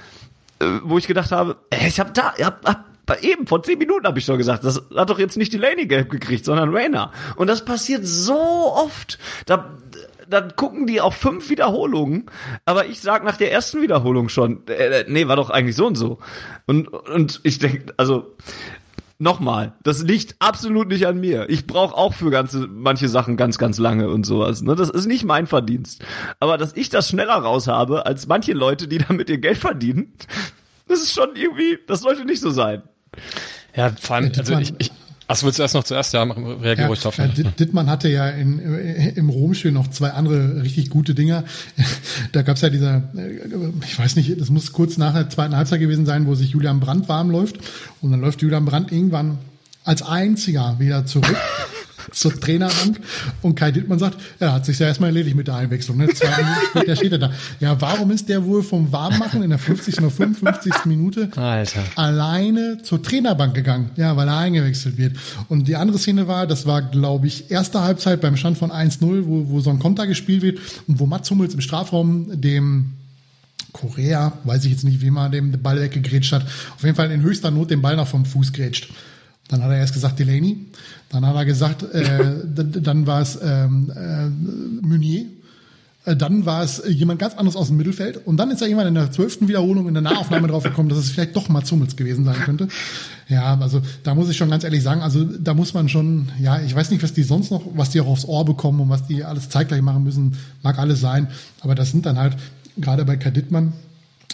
äh, 0.59 0.65
wo 0.83 0.97
ich 0.97 1.07
gedacht 1.07 1.31
habe, 1.31 1.57
ich 1.87 1.99
habe 1.99 2.11
da, 2.13 2.33
ich 2.37 2.45
hab, 2.45 2.65
hab 2.65 2.85
eben, 3.16 3.47
vor 3.47 3.64
zehn 3.64 3.78
Minuten 3.78 4.05
habe 4.05 4.20
ich 4.20 4.26
doch 4.26 4.38
gesagt, 4.38 4.64
das 4.64 4.82
hat 4.95 5.10
doch 5.10 5.20
jetzt 5.20 5.38
nicht 5.38 5.53
Delaney 5.53 5.88
gelb 5.88 6.10
gekriegt, 6.10 6.45
sondern 6.45 6.76
Rainer. 6.76 7.12
Und 7.36 7.47
das 7.47 7.66
passiert 7.66 8.05
so 8.05 8.34
oft. 8.34 9.20
Da, 9.45 9.78
dann 10.28 10.55
gucken 10.55 10.86
die 10.86 11.01
auf 11.01 11.16
fünf 11.16 11.49
Wiederholungen, 11.49 12.30
aber 12.66 12.86
ich 12.86 13.01
sag 13.01 13.24
nach 13.24 13.38
der 13.38 13.51
ersten 13.51 13.82
Wiederholung 13.82 14.30
schon, 14.30 14.68
äh, 14.68 15.05
nee, 15.07 15.28
war 15.28 15.36
doch 15.36 15.49
eigentlich 15.49 15.76
so 15.76 15.88
und 15.88 15.95
so. 15.95 16.20
Und, 16.68 16.88
und 16.88 17.41
ich 17.43 17.60
denke, 17.60 17.93
also, 17.97 18.36
nochmal, 19.20 19.74
das 19.84 20.01
liegt 20.01 20.36
absolut 20.39 20.88
nicht 20.88 21.05
an 21.05 21.20
mir. 21.20 21.49
Ich 21.49 21.68
brauche 21.68 21.95
auch 21.95 22.14
für 22.14 22.32
ganze, 22.32 22.68
manche 22.68 23.10
Sachen 23.10 23.38
ganz, 23.38 23.57
ganz 23.57 23.78
lange 23.78 24.10
und 24.10 24.26
sowas. 24.26 24.62
Ne? 24.62 24.76
Das 24.76 24.89
ist 24.89 25.05
nicht 25.05 25.26
mein 25.26 25.45
Verdienst. 25.45 26.03
Aber 26.39 26.57
dass 26.57 26.76
ich 26.76 26.89
das 26.89 27.10
schneller 27.10 27.36
raus 27.36 27.68
habe 27.68 28.05
als 28.05 28.28
manche 28.28 28.53
Leute, 28.53 28.88
die 28.88 28.97
damit 28.97 29.30
ihr 29.30 29.39
Geld 29.39 29.57
verdienen, 29.57 30.14
das 30.88 31.01
ist 31.01 31.14
schon 31.14 31.36
irgendwie, 31.36 31.78
das 31.88 32.01
sollte 32.01 32.26
nicht 32.26 32.41
so 32.41 32.49
sein. 32.49 32.84
Ja, 33.76 33.91
vor 33.99 34.16
allem, 34.18 34.32
Ja, 34.34 34.39
also 34.39 34.57
ich, 34.60 34.74
ich 34.78 34.91
Achso, 35.28 35.45
willst 35.45 35.60
du 35.60 35.64
erst 35.64 35.76
noch 35.76 35.84
zuerst? 35.84 36.12
Ja, 36.14 36.24
reagiere 36.24 36.76
Ja, 36.82 36.88
ruhig 36.88 36.99
drauf. 37.01 37.20
äh, 37.20 37.28
Ditt- 37.30 37.60
Dittmann 37.60 37.88
hatte 37.88 38.10
ja 38.10 38.28
in, 38.30 38.57
äh, 38.60 39.10
im 39.10 39.30
Romspiel 39.30 39.72
noch 39.72 39.88
zwei 39.89 40.10
andere 40.10 40.64
richtig 40.64 40.89
gute 40.89 41.14
Dinger. 41.14 41.43
Da 42.32 42.41
gab's 42.41 42.62
ja 42.62 42.70
dieser, 42.70 43.03
äh, 43.16 43.39
ich 43.86 43.97
weiß 43.99 44.16
nicht, 44.16 44.41
das 44.41 44.49
muss 44.49 44.72
kurz 44.74 44.97
nach 44.97 45.14
der 45.14 45.30
zweiten 45.30 45.55
Halbzeit 45.55 45.80
gewesen 45.82 46.07
sein, 46.07 46.26
wo 46.26 46.34
sich 46.34 46.49
Julian 46.49 46.80
Brandt 46.80 47.07
warm 47.10 47.30
läuft. 47.30 47.57
Und 48.01 48.10
dann 48.12 48.22
läuft 48.22 48.41
Julian 48.41 48.66
Brandt 48.66 48.91
irgendwann 48.91 49.38
als 49.84 50.01
einziger 50.01 50.78
wieder 50.80 51.05
zurück 51.05 51.38
zur 52.11 52.39
Trainerbank. 52.39 52.99
Und 53.41 53.55
Kai 53.55 53.71
Dittmann 53.71 53.99
sagt, 53.99 54.17
er 54.39 54.53
hat 54.53 54.65
sich 54.65 54.79
ja 54.79 54.87
erstmal 54.87 55.09
erledigt 55.09 55.35
mit 55.35 55.47
der 55.47 55.55
Einwechslung. 55.55 55.97
Ne? 55.97 56.07
Zwei 56.09 56.29
Minuten 56.29 56.61
später 56.69 56.95
steht 56.95 57.11
er 57.13 57.17
da. 57.19 57.31
Ja, 57.59 57.79
warum 57.81 58.11
ist 58.11 58.29
der 58.29 58.45
wohl 58.45 58.63
vom 58.63 58.91
Warmmachen 58.91 59.43
in 59.43 59.49
der 59.49 59.59
50. 59.59 59.99
oder 59.99 60.11
55. 60.11 60.85
Minute 60.85 61.29
Alter. 61.35 61.83
alleine 61.95 62.81
zur 62.83 63.01
Trainerbank 63.01 63.53
gegangen, 63.53 63.91
ja, 63.95 64.15
weil 64.15 64.27
er 64.27 64.37
eingewechselt 64.37 64.97
wird. 64.97 65.17
Und 65.47 65.67
die 65.67 65.75
andere 65.75 65.99
Szene 65.99 66.27
war, 66.27 66.47
das 66.47 66.65
war, 66.65 66.81
glaube 66.81 67.27
ich, 67.27 67.51
erste 67.51 67.81
Halbzeit 67.81 68.21
beim 68.21 68.37
Stand 68.37 68.57
von 68.57 68.71
1-0, 68.71 69.25
wo, 69.25 69.49
wo 69.49 69.59
so 69.59 69.69
ein 69.69 69.79
Konter 69.79 70.07
gespielt 70.07 70.41
wird 70.41 70.59
und 70.87 70.99
wo 70.99 71.05
Mats 71.05 71.29
Hummels 71.29 71.53
im 71.53 71.61
Strafraum 71.61 72.41
dem 72.41 72.93
Korea, 73.71 74.33
weiß 74.45 74.65
ich 74.65 74.71
jetzt 74.71 74.83
nicht, 74.83 75.01
wie 75.01 75.11
man 75.11 75.31
dem 75.31 75.51
Ball 75.61 75.79
weggegrätscht 75.79 76.33
hat, 76.33 76.43
auf 76.43 76.83
jeden 76.83 76.95
Fall 76.95 77.11
in 77.11 77.21
höchster 77.21 77.51
Not 77.51 77.69
den 77.69 77.81
Ball 77.81 77.95
noch 77.95 78.07
vom 78.07 78.25
Fuß 78.25 78.53
grätscht. 78.53 78.89
Dann 79.49 79.63
hat 79.63 79.71
er 79.71 79.77
erst 79.77 79.93
gesagt 79.93 80.19
Delaney, 80.19 80.57
dann 81.09 81.25
hat 81.25 81.35
er 81.35 81.45
gesagt, 81.45 81.83
äh, 81.83 82.35
dann 82.55 83.05
war 83.07 83.21
es 83.21 83.37
ähm, 83.41 83.91
äh, 83.95 84.29
Meunier, 84.85 85.25
äh, 86.05 86.15
dann 86.15 86.45
war 86.45 86.63
es 86.63 86.81
jemand 86.87 87.19
ganz 87.19 87.33
anderes 87.33 87.55
aus 87.55 87.67
dem 87.67 87.77
Mittelfeld. 87.77 88.25
Und 88.25 88.37
dann 88.37 88.51
ist 88.51 88.61
er 88.61 88.67
irgendwann 88.67 88.87
in 88.87 88.95
der 88.95 89.11
zwölften 89.11 89.47
Wiederholung 89.47 89.87
in 89.87 89.95
der 89.95 90.03
Nahaufnahme 90.03 90.47
drauf 90.47 90.63
gekommen, 90.63 90.89
dass 90.89 90.99
es 90.99 91.09
vielleicht 91.09 91.35
doch 91.35 91.49
Mats 91.49 91.71
Hummels 91.71 91.95
gewesen 91.95 92.25
sein 92.25 92.35
könnte. 92.35 92.67
Ja, 93.27 93.59
also 93.59 93.81
da 94.03 94.15
muss 94.15 94.29
ich 94.29 94.37
schon 94.37 94.49
ganz 94.49 94.63
ehrlich 94.63 94.83
sagen, 94.83 95.01
also 95.01 95.23
da 95.23 95.53
muss 95.53 95.73
man 95.73 95.89
schon, 95.89 96.29
ja, 96.39 96.61
ich 96.61 96.75
weiß 96.75 96.91
nicht, 96.91 97.03
was 97.03 97.13
die 97.13 97.23
sonst 97.23 97.51
noch, 97.51 97.63
was 97.73 97.89
die 97.89 98.01
auch 98.01 98.07
aufs 98.07 98.25
Ohr 98.25 98.45
bekommen 98.45 98.79
und 98.81 98.89
was 98.89 99.07
die 99.07 99.23
alles 99.23 99.49
zeitgleich 99.49 99.81
machen 99.81 100.03
müssen, 100.03 100.37
mag 100.61 100.77
alles 100.79 100.99
sein, 100.99 101.27
aber 101.61 101.75
das 101.75 101.91
sind 101.91 102.05
dann 102.05 102.17
halt 102.17 102.37
gerade 102.77 103.03
bei 103.05 103.17
Kadittmann, 103.17 103.73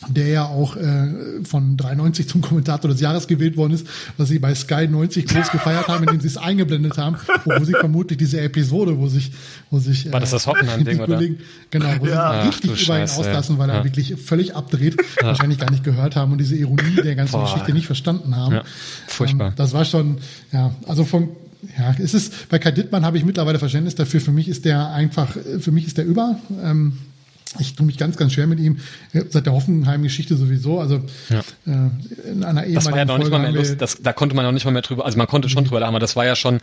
der 0.09 0.27
ja 0.27 0.45
auch 0.45 0.75
äh, 0.75 1.07
von 1.43 1.77
93 1.77 2.27
zum 2.27 2.41
Kommentator 2.41 2.89
des 2.91 2.99
Jahres 2.99 3.27
gewählt 3.27 3.57
worden 3.57 3.73
ist, 3.73 3.87
was 4.17 4.27
sie 4.29 4.39
bei 4.39 4.53
Sky 4.53 4.87
90 4.87 5.25
groß 5.25 5.51
gefeiert 5.51 5.87
haben, 5.87 6.03
indem 6.03 6.19
sie 6.19 6.27
es 6.27 6.37
eingeblendet 6.37 6.97
haben, 6.97 7.15
wo, 7.45 7.63
sie 7.63 7.71
vermutlich 7.71 8.17
diese 8.17 8.41
Episode, 8.41 8.97
wo 8.97 9.07
sich, 9.07 9.31
wo 9.71 9.79
sich 9.79 10.11
War 10.11 10.19
das 10.19 10.31
das 10.31 10.47
Hockenheim-Ding, 10.47 10.97
die 10.97 11.03
oder? 11.03 11.15
Kollegen, 11.15 11.37
genau, 11.71 11.87
wo 11.99 12.05
Ja. 12.07 12.11
sie 12.11 12.17
Ach, 12.17 12.47
richtig 12.47 12.71
über 12.71 12.73
ihn 12.73 12.85
Scheiße, 12.85 13.19
auslassen, 13.19 13.57
weil 13.57 13.69
er 13.69 13.77
ja. 13.77 13.83
wirklich 13.83 14.15
völlig 14.17 14.55
abdreht, 14.55 14.97
wahrscheinlich 15.21 15.59
gar 15.59 15.71
nicht 15.71 15.83
gehört 15.83 16.15
haben 16.15 16.33
und 16.33 16.39
diese 16.39 16.55
Ironie 16.55 17.01
der 17.03 17.15
ganzen 17.15 17.33
Boah. 17.33 17.45
Geschichte 17.45 17.73
nicht 17.73 17.87
verstanden 17.87 18.35
haben. 18.35 18.55
Ja, 18.55 18.63
furchtbar. 19.07 19.47
Ähm, 19.49 19.53
das 19.55 19.73
war 19.73 19.85
schon, 19.85 20.17
ja, 20.51 20.75
also 20.87 21.05
von 21.05 21.29
ja, 21.79 21.95
es 21.97 22.13
ist, 22.13 22.49
bei 22.49 22.59
Kai 22.59 22.71
Dittmann 22.71 23.03
habe 23.05 23.17
ich 23.17 23.25
mittlerweile 23.25 23.57
Verständnis 23.57 23.95
dafür. 23.95 24.21
Für 24.21 24.31
mich 24.31 24.47
ist 24.47 24.65
der 24.65 24.91
einfach, 24.91 25.35
für 25.59 25.71
mich 25.71 25.87
ist 25.87 25.97
der 25.97 26.05
über. 26.05 26.37
Ähm, 26.63 26.93
ich 27.59 27.75
tue 27.75 27.85
mich 27.85 27.97
ganz, 27.97 28.17
ganz 28.17 28.33
schwer 28.33 28.47
mit 28.47 28.59
ihm. 28.59 28.79
Seit 29.29 29.45
der 29.45 29.53
Hoffenheim-Geschichte 29.53 30.35
sowieso. 30.35 30.79
Also 30.79 31.01
ja. 31.29 31.39
äh, 31.65 32.31
in 32.31 32.43
einer 32.43 32.65
ehemaligen 32.65 32.75
Das 32.75 32.85
war 32.85 32.97
ja 32.97 33.05
noch 33.05 33.17
nicht 33.17 33.31
mal 33.31 33.39
mehr 33.39 33.51
Lust, 33.51 33.81
das, 33.81 34.01
da 34.01 34.13
konnte 34.13 34.35
man 34.35 34.45
noch 34.45 34.51
nicht 34.51 34.65
mal 34.65 34.71
mehr 34.71 34.81
drüber, 34.81 35.05
also 35.05 35.17
man 35.17 35.27
konnte 35.27 35.49
schon 35.49 35.63
mhm. 35.63 35.67
drüber 35.67 35.79
lachen, 35.79 35.95
aber 35.95 35.99
das 35.99 36.15
war 36.15 36.25
ja 36.25 36.35
schon, 36.35 36.59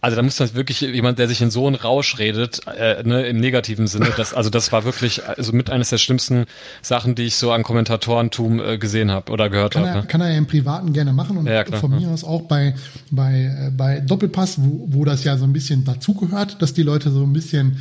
also 0.00 0.16
da 0.16 0.22
muss 0.22 0.38
man 0.38 0.54
wirklich 0.54 0.80
jemand, 0.80 1.18
der 1.18 1.28
sich 1.28 1.42
in 1.42 1.50
so 1.50 1.66
einen 1.66 1.76
Rausch 1.76 2.18
redet, 2.18 2.60
äh, 2.66 3.02
ne, 3.02 3.26
im 3.26 3.38
negativen 3.38 3.86
Sinne. 3.86 4.08
Das, 4.20 4.34
also 4.34 4.50
das 4.50 4.70
war 4.70 4.84
wirklich 4.84 5.24
also 5.24 5.52
mit 5.52 5.70
eines 5.70 5.90
der 5.90 5.96
schlimmsten 5.96 6.44
Sachen, 6.82 7.14
die 7.14 7.22
ich 7.22 7.36
so 7.36 7.52
an 7.52 7.62
Kommentatorentum 7.62 8.60
äh, 8.60 8.76
gesehen 8.76 9.10
habe 9.10 9.32
oder 9.32 9.48
gehört 9.48 9.76
habe. 9.76 9.86
Ne? 9.86 10.04
Kann 10.06 10.20
er 10.20 10.30
ja 10.30 10.36
im 10.36 10.46
Privaten 10.46 10.92
gerne 10.92 11.12
machen 11.12 11.38
und 11.38 11.46
ja, 11.46 11.64
von 11.64 11.92
mir 11.92 12.08
aus 12.08 12.22
auch 12.24 12.42
bei, 12.42 12.74
bei, 13.10 13.44
äh, 13.44 13.70
bei 13.70 14.00
Doppelpass, 14.00 14.56
wo, 14.58 14.88
wo 14.88 15.04
das 15.04 15.24
ja 15.24 15.38
so 15.38 15.44
ein 15.44 15.52
bisschen 15.52 15.84
dazugehört, 15.84 16.60
dass 16.60 16.74
die 16.74 16.82
Leute 16.82 17.10
so 17.10 17.22
ein 17.22 17.32
bisschen 17.32 17.78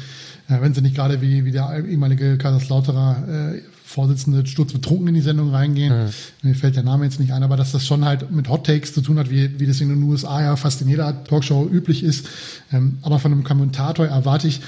ja, 0.50 0.62
wenn 0.62 0.74
sie 0.74 0.82
nicht 0.82 0.96
gerade 0.96 1.22
wie, 1.22 1.46
wie 1.46 1.52
der 1.52 1.86
ehemalige 1.88 2.38
Kaiserslauterer 2.38 3.54
äh, 3.56 3.62
Vorsitzende 3.84 4.46
sturzbetrunken 4.46 5.08
in 5.08 5.14
die 5.16 5.22
Sendung 5.22 5.50
reingehen. 5.50 6.06
Mhm. 6.06 6.10
Mir 6.50 6.56
fällt 6.56 6.76
der 6.76 6.84
Name 6.84 7.06
jetzt 7.06 7.20
nicht 7.20 7.34
ein, 7.34 7.42
aber 7.42 7.58
dass 7.58 7.72
das 7.72 7.88
schon 7.88 8.06
halt 8.06 8.32
mit 8.32 8.48
Hot 8.50 8.66
Takes 8.66 8.94
zu 8.94 9.02
tun 9.02 9.18
hat, 9.18 9.32
wie, 9.32 9.60
wie 9.60 9.66
das 9.66 9.82
in 9.82 9.90
den 9.90 10.04
USA 10.04 10.42
ja 10.42 10.56
fast 10.56 10.82
in 10.82 10.90
jeder 10.90 11.24
Talkshow 11.24 11.68
üblich 11.68 12.04
ist. 12.04 12.28
Ähm, 12.72 13.00
aber 13.02 13.20
von 13.20 13.32
einem 13.32 13.44
Kommentator 13.44 14.06
erwarte 14.06 14.48
ich, 14.48 14.62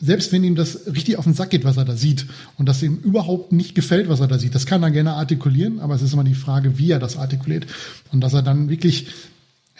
selbst 0.00 0.32
wenn 0.32 0.44
ihm 0.44 0.54
das 0.54 0.86
richtig 0.86 1.18
auf 1.18 1.24
den 1.24 1.34
Sack 1.34 1.50
geht, 1.50 1.64
was 1.64 1.76
er 1.76 1.84
da 1.84 1.96
sieht, 1.96 2.26
und 2.56 2.68
dass 2.68 2.82
ihm 2.82 2.96
überhaupt 2.96 3.52
nicht 3.52 3.74
gefällt, 3.74 4.08
was 4.08 4.20
er 4.20 4.28
da 4.28 4.38
sieht, 4.38 4.54
das 4.54 4.66
kann 4.66 4.82
er 4.82 4.90
gerne 4.90 5.14
artikulieren, 5.14 5.80
aber 5.80 5.94
es 5.94 6.02
ist 6.02 6.12
immer 6.12 6.24
die 6.24 6.34
Frage, 6.34 6.78
wie 6.78 6.90
er 6.90 7.00
das 7.00 7.16
artikuliert. 7.16 7.66
Und 8.12 8.20
dass 8.20 8.32
er 8.32 8.42
dann 8.42 8.68
wirklich 8.70 9.08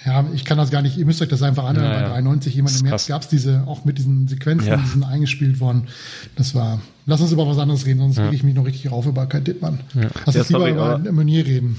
ja, 0.06 0.24
ich 0.32 0.44
kann 0.44 0.58
das 0.58 0.70
gar 0.70 0.82
nicht, 0.82 0.96
ihr 0.96 1.06
müsst 1.06 1.20
euch 1.22 1.28
das 1.28 1.42
einfach 1.42 1.64
anhören. 1.64 1.90
Ja, 1.90 2.00
bei 2.02 2.08
93 2.08 2.54
jemand 2.54 2.78
im 2.78 2.86
März 2.86 3.06
gab 3.08 3.22
es 3.22 3.28
diese, 3.28 3.64
auch 3.66 3.84
mit 3.84 3.98
diesen 3.98 4.28
Sequenzen, 4.28 4.68
ja. 4.68 4.76
die 4.76 4.86
sind 4.86 5.02
eingespielt 5.02 5.60
worden. 5.60 5.88
Das 6.36 6.54
war, 6.54 6.80
lass 7.06 7.20
uns 7.20 7.32
über 7.32 7.46
was 7.48 7.58
anderes 7.58 7.84
reden, 7.84 8.00
sonst 8.00 8.18
ja. 8.18 8.24
rede 8.24 8.36
ich 8.36 8.44
mich 8.44 8.54
noch 8.54 8.64
richtig 8.64 8.90
auf 8.90 9.06
über 9.06 9.26
Kai 9.26 9.40
Dittmann. 9.40 9.80
Ja. 9.94 10.08
Lass 10.24 10.36
uns 10.36 10.48
lieber 10.50 10.70
über 10.70 10.98
Meunier 11.10 11.44
reden. 11.44 11.78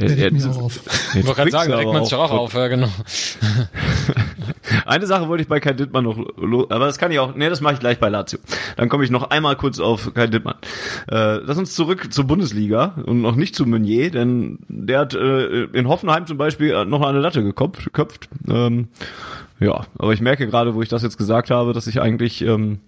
Der 0.00 0.16
regt 0.16 0.32
mich 0.32 0.46
auch 0.46 0.62
auf. 0.62 0.80
Ich 1.14 1.26
wollte 1.26 1.36
gerade 1.36 1.50
sagen, 1.50 1.70
da 1.70 1.78
regt 1.78 1.92
man 1.92 2.04
sich 2.04 2.14
auch 2.14 2.30
auf, 2.30 2.54
ja, 2.54 2.68
genau. 2.68 2.88
Eine 4.86 5.06
Sache 5.06 5.28
wollte 5.28 5.42
ich 5.42 5.48
bei 5.48 5.60
Kai 5.60 5.72
Dittmann 5.72 6.04
noch, 6.04 6.18
aber 6.70 6.86
das 6.86 6.98
kann 6.98 7.10
ich 7.10 7.18
auch, 7.18 7.34
nee, 7.34 7.48
das 7.48 7.60
mache 7.60 7.74
ich 7.74 7.80
gleich 7.80 7.98
bei 7.98 8.08
Lazio. 8.08 8.38
Dann 8.76 8.88
komme 8.88 9.04
ich 9.04 9.10
noch 9.10 9.30
einmal 9.30 9.56
kurz 9.56 9.80
auf 9.80 10.12
Kai 10.14 10.26
Dittmann. 10.26 10.56
Äh, 11.10 11.38
lass 11.38 11.58
uns 11.58 11.74
zurück 11.74 12.12
zur 12.12 12.24
Bundesliga 12.24 12.94
und 13.06 13.22
noch 13.22 13.36
nicht 13.36 13.54
zu 13.54 13.66
Meunier, 13.66 14.10
denn 14.10 14.58
der 14.68 15.00
hat 15.00 15.14
äh, 15.14 15.64
in 15.64 15.88
Hoffenheim 15.88 16.26
zum 16.26 16.38
Beispiel 16.38 16.84
noch 16.84 17.02
eine 17.02 17.20
Latte 17.20 17.42
geköpft. 17.42 17.84
geköpft. 17.84 18.28
Ähm, 18.48 18.88
ja, 19.60 19.86
aber 19.98 20.12
ich 20.12 20.20
merke 20.20 20.46
gerade, 20.46 20.74
wo 20.74 20.82
ich 20.82 20.88
das 20.88 21.02
jetzt 21.02 21.18
gesagt 21.18 21.50
habe, 21.50 21.72
dass 21.72 21.86
ich 21.86 22.00
eigentlich 22.00 22.42
ähm, 22.42 22.80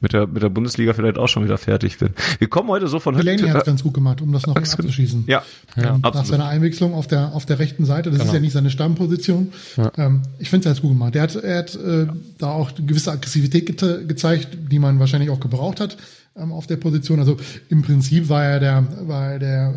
mit 0.00 0.12
der, 0.12 0.26
mit 0.26 0.42
der 0.42 0.48
Bundesliga 0.48 0.92
vielleicht 0.92 1.18
auch 1.18 1.28
schon 1.28 1.44
wieder 1.44 1.58
fertig 1.58 1.98
bin. 1.98 2.10
Wir 2.38 2.48
kommen 2.48 2.68
heute 2.68 2.88
so 2.88 3.00
von 3.00 3.16
Delaney 3.16 3.42
hat 3.48 3.58
es 3.58 3.64
ganz 3.64 3.82
gut 3.82 3.94
gemacht, 3.94 4.20
um 4.20 4.32
das 4.32 4.46
noch 4.46 4.56
abzuschießen. 4.56 5.24
Ja, 5.26 5.42
ja 5.76 5.94
ähm, 5.94 6.00
Nach 6.02 6.24
seiner 6.24 6.46
Einwechslung 6.46 6.94
auf 6.94 7.06
der, 7.06 7.32
auf 7.34 7.46
der 7.46 7.58
rechten 7.58 7.84
Seite, 7.84 8.10
das 8.10 8.18
genau. 8.18 8.30
ist 8.30 8.34
ja 8.34 8.40
nicht 8.40 8.52
seine 8.52 8.70
Stammposition. 8.70 9.52
Ja. 9.76 9.92
Ähm, 9.96 10.22
ich 10.38 10.50
finde 10.50 10.68
es 10.68 10.74
ganz 10.74 10.82
gut 10.82 10.90
gemacht. 10.90 11.16
Er 11.16 11.22
hat, 11.22 11.34
er 11.36 11.58
hat 11.58 11.74
äh, 11.74 12.06
da 12.38 12.48
auch 12.48 12.76
eine 12.76 12.86
gewisse 12.86 13.12
Aggressivität 13.12 13.66
ge 13.66 14.06
gezeigt, 14.06 14.48
die 14.70 14.78
man 14.78 14.98
wahrscheinlich 14.98 15.30
auch 15.30 15.40
gebraucht 15.40 15.80
hat 15.80 15.96
ähm, 16.36 16.52
auf 16.52 16.66
der 16.66 16.76
Position. 16.76 17.18
Also 17.18 17.36
im 17.68 17.82
Prinzip 17.82 18.28
war 18.28 18.44
er 18.44 18.60
der, 18.60 18.86
war 19.06 19.32
er 19.32 19.38
der 19.38 19.74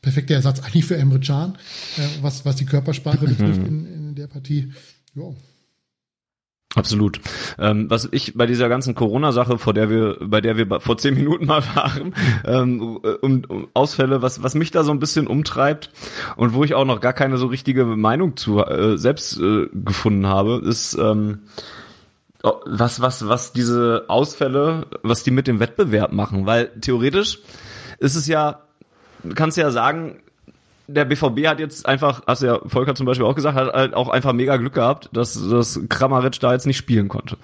perfekte 0.00 0.34
Ersatz 0.34 0.60
eigentlich 0.60 0.84
für 0.84 0.96
Emre 0.96 1.20
Can, 1.20 1.56
äh, 1.96 2.02
was, 2.22 2.44
was 2.44 2.56
die 2.56 2.66
Körpersprache 2.66 3.26
betrifft 3.26 3.66
in, 3.66 3.86
in 3.86 4.14
der 4.14 4.26
Partie. 4.26 4.72
Ja. 5.14 5.24
Absolut. 6.74 7.20
Ähm, 7.58 7.88
was 7.88 8.08
ich 8.10 8.34
bei 8.34 8.46
dieser 8.46 8.68
ganzen 8.68 8.94
Corona-Sache, 8.94 9.58
vor 9.58 9.74
der 9.74 9.90
wir, 9.90 10.16
bei 10.20 10.40
der 10.40 10.56
wir 10.56 10.80
vor 10.80 10.98
zehn 10.98 11.14
Minuten 11.14 11.46
mal 11.46 11.62
waren, 11.74 12.14
ähm, 12.44 12.98
um, 13.20 13.44
um 13.46 13.68
Ausfälle, 13.74 14.22
was, 14.22 14.42
was 14.42 14.54
mich 14.54 14.70
da 14.72 14.82
so 14.82 14.90
ein 14.90 14.98
bisschen 14.98 15.26
umtreibt 15.26 15.90
und 16.36 16.52
wo 16.52 16.64
ich 16.64 16.74
auch 16.74 16.84
noch 16.84 17.00
gar 17.00 17.12
keine 17.12 17.36
so 17.36 17.46
richtige 17.46 17.84
Meinung 17.84 18.36
zu 18.36 18.58
äh, 18.60 18.98
selbst 18.98 19.38
äh, 19.38 19.68
gefunden 19.72 20.26
habe, 20.26 20.62
ist 20.64 20.94
ähm, 20.94 21.42
oh, 22.42 22.54
was, 22.66 23.00
was, 23.00 23.28
was 23.28 23.52
diese 23.52 24.06
Ausfälle, 24.08 24.86
was 25.02 25.22
die 25.22 25.30
mit 25.30 25.46
dem 25.46 25.60
Wettbewerb 25.60 26.12
machen, 26.12 26.46
weil 26.46 26.70
theoretisch 26.80 27.38
ist 27.98 28.16
es 28.16 28.26
ja, 28.26 28.62
kannst 29.36 29.56
ja 29.56 29.70
sagen, 29.70 30.18
der 30.86 31.06
BVB 31.06 31.46
hat 31.46 31.60
jetzt 31.60 31.86
einfach, 31.86 32.22
hast 32.26 32.42
ja 32.42 32.60
Volker 32.66 32.94
zum 32.94 33.06
Beispiel 33.06 33.24
auch 33.24 33.34
gesagt, 33.34 33.56
hat 33.56 33.72
halt 33.72 33.94
auch 33.94 34.10
einfach 34.10 34.34
mega 34.34 34.56
Glück 34.58 34.74
gehabt, 34.74 35.08
dass, 35.12 35.48
dass 35.48 35.80
Kramaric 35.88 36.38
da 36.40 36.52
jetzt 36.52 36.66
nicht 36.66 36.76
spielen 36.76 37.08
konnte. 37.08 37.38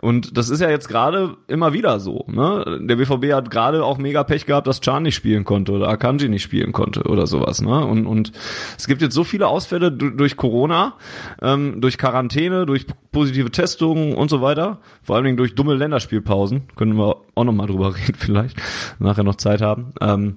Und 0.00 0.36
das 0.36 0.48
ist 0.48 0.60
ja 0.60 0.70
jetzt 0.70 0.88
gerade 0.88 1.36
immer 1.48 1.72
wieder 1.72 1.98
so. 1.98 2.24
Ne? 2.28 2.80
Der 2.82 2.96
BVB 2.96 3.32
hat 3.32 3.50
gerade 3.50 3.84
auch 3.84 3.98
mega 3.98 4.22
Pech 4.22 4.46
gehabt, 4.46 4.68
dass 4.68 4.80
Chan 4.80 5.02
nicht 5.02 5.16
spielen 5.16 5.44
konnte 5.44 5.72
oder 5.72 5.88
Akanji 5.88 6.28
nicht 6.28 6.44
spielen 6.44 6.72
konnte 6.72 7.02
oder 7.02 7.26
sowas. 7.26 7.60
Ne? 7.60 7.84
Und, 7.84 8.06
und 8.06 8.30
es 8.78 8.86
gibt 8.86 9.02
jetzt 9.02 9.14
so 9.14 9.24
viele 9.24 9.48
Ausfälle 9.48 9.90
durch 9.90 10.36
Corona, 10.36 10.94
ähm, 11.42 11.80
durch 11.80 11.98
Quarantäne, 11.98 12.64
durch 12.64 12.86
positive 13.10 13.50
Testungen 13.50 14.14
und 14.14 14.28
so 14.28 14.40
weiter, 14.40 14.78
vor 15.02 15.16
allen 15.16 15.24
Dingen 15.24 15.36
durch 15.36 15.56
dumme 15.56 15.74
Länderspielpausen, 15.74 16.68
können 16.76 16.96
wir 16.96 17.16
auch 17.34 17.44
nochmal 17.44 17.66
drüber 17.66 17.94
reden 17.96 18.18
vielleicht, 18.18 18.56
nachher 19.00 19.24
noch 19.24 19.36
Zeit 19.36 19.62
haben, 19.62 19.94
ähm, 20.00 20.36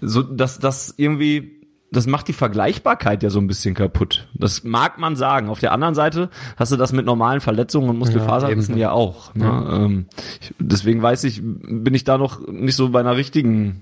so 0.00 0.22
dass 0.22 0.58
das 0.58 0.94
irgendwie 0.96 1.55
das 1.96 2.06
macht 2.06 2.28
die 2.28 2.34
Vergleichbarkeit 2.34 3.22
ja 3.22 3.30
so 3.30 3.40
ein 3.40 3.46
bisschen 3.46 3.74
kaputt. 3.74 4.28
Das 4.34 4.64
mag 4.64 4.98
man 4.98 5.16
sagen. 5.16 5.48
Auf 5.48 5.60
der 5.60 5.72
anderen 5.72 5.94
Seite 5.94 6.28
hast 6.56 6.70
du 6.70 6.76
das 6.76 6.92
mit 6.92 7.06
normalen 7.06 7.40
Verletzungen 7.40 7.88
und 7.88 7.98
Muskelfaserrissen 7.98 8.76
ja, 8.76 8.88
ja, 8.88 8.90
auch. 8.92 9.34
Ne? 9.34 9.44
Ja. 9.44 9.76
Ähm, 9.76 10.06
ich, 10.40 10.54
deswegen 10.58 11.00
weiß 11.00 11.24
ich, 11.24 11.40
bin 11.42 11.94
ich 11.94 12.04
da 12.04 12.18
noch 12.18 12.46
nicht 12.46 12.76
so 12.76 12.90
bei 12.90 13.00
einer 13.00 13.16
richtigen, 13.16 13.80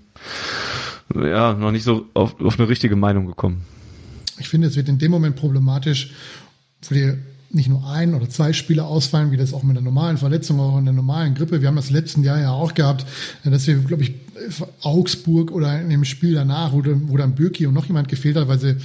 ja, 1.14 1.54
noch 1.54 1.72
nicht 1.72 1.82
so 1.82 2.06
auf, 2.14 2.40
auf 2.40 2.58
eine 2.58 2.68
richtige 2.68 2.94
Meinung 2.94 3.26
gekommen. 3.26 3.62
Ich 4.38 4.48
finde, 4.48 4.68
es 4.68 4.76
wird 4.76 4.88
in 4.88 4.98
dem 4.98 5.10
Moment 5.10 5.34
problematisch, 5.34 6.12
wo 6.88 6.94
dir 6.94 7.18
nicht 7.50 7.68
nur 7.68 7.88
ein 7.88 8.14
oder 8.14 8.28
zwei 8.28 8.52
Spiele 8.52 8.84
ausfallen, 8.84 9.30
wie 9.32 9.36
das 9.36 9.52
auch 9.52 9.62
mit 9.62 9.76
einer 9.76 9.84
normalen 9.84 10.18
Verletzung, 10.18 10.60
auch 10.60 10.78
in 10.78 10.84
der 10.84 10.94
normalen 10.94 11.34
Grippe. 11.34 11.60
Wir 11.60 11.68
haben 11.68 11.76
das 11.76 11.90
letzten 11.90 12.22
Jahr 12.22 12.40
ja 12.40 12.50
auch 12.50 12.74
gehabt, 12.74 13.06
dass 13.44 13.66
wir, 13.66 13.76
glaube 13.76 14.02
ich, 14.02 14.14
Augsburg 14.82 15.52
oder 15.52 15.80
in 15.80 15.90
dem 15.90 16.04
Spiel 16.04 16.34
danach, 16.34 16.72
wo, 16.72 16.82
wo 16.84 17.16
dann 17.16 17.34
Bürki 17.34 17.66
und 17.66 17.74
noch 17.74 17.86
jemand 17.86 18.08
gefehlt 18.08 18.36
hat, 18.36 18.48
weil 18.48 18.58
sie 18.58 18.76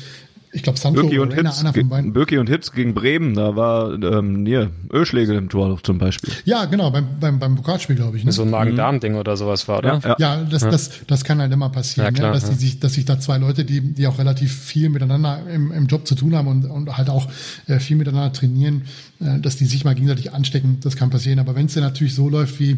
ich 0.52 0.64
glaube, 0.64 0.80
Sancho 0.80 1.02
Birki 1.02 1.20
und 1.20 1.34
Hitz, 1.34 1.60
einer 1.60 1.74
von 1.74 1.90
beiden. 1.90 2.14
Birki 2.14 2.38
und 2.38 2.50
Hitz 2.50 2.72
gegen 2.72 2.94
Bremen, 2.94 3.36
da 3.36 3.56
war 3.56 3.94
ähm, 4.02 4.46
hier 4.46 4.72
Ölschläge 4.92 5.36
im 5.36 5.50
Tor 5.50 5.78
zum 5.84 6.00
Beispiel. 6.00 6.34
Ja, 6.46 6.66
genau, 6.66 6.90
beim, 6.90 7.20
beim, 7.20 7.38
beim 7.38 7.56
Pokalspiel, 7.56 7.96
glaube 7.96 8.18
ich. 8.18 8.26
Ne? 8.26 8.32
So 8.32 8.42
ein 8.44 8.50
Magen-Darm-Ding 8.50 9.16
oder 9.16 9.38
sowas 9.38 9.68
war, 9.68 9.80
oder? 9.80 10.00
Ja, 10.04 10.16
ja. 10.18 10.44
das, 10.44 10.64
ja. 10.64 10.72
Das, 10.72 11.06
das 11.06 11.24
kann 11.24 11.40
halt 11.40 11.54
immer 11.54 11.70
passieren, 11.70 12.08
ja, 12.08 12.12
klar, 12.12 12.30
ne? 12.30 12.34
dass, 12.34 12.44
ja. 12.44 12.50
die 12.50 12.56
sich, 12.56 12.80
dass 12.80 12.94
sich 12.94 13.06
da 13.06 13.20
zwei 13.20 13.38
Leute, 13.38 13.64
die, 13.64 13.82
die 13.82 14.08
auch 14.08 14.18
relativ 14.18 14.54
viel 14.54 14.90
miteinander 14.90 15.44
im, 15.54 15.72
im 15.72 15.86
Job 15.86 16.08
zu 16.08 16.16
tun 16.16 16.36
haben 16.36 16.48
und, 16.48 16.66
und 16.66 16.98
halt 16.98 17.10
auch 17.10 17.28
äh, 17.68 17.80
viel 17.80 17.98
miteinander 17.98 18.34
trainieren, 18.34 18.82
äh, 18.82 19.09
dass 19.20 19.58
die 19.58 19.66
sich 19.66 19.84
mal 19.84 19.96
gegenseitig 19.96 20.34
anstecken, 20.34 20.78
das 20.82 20.96
kann 20.96 21.10
passieren. 21.10 21.40
Aber 21.40 21.54
wenn 21.54 21.66
es 21.66 21.74
denn 21.74 21.84
natürlich 21.84 22.16
so 22.16 22.30
läuft 22.30 22.60
wie, 22.62 22.78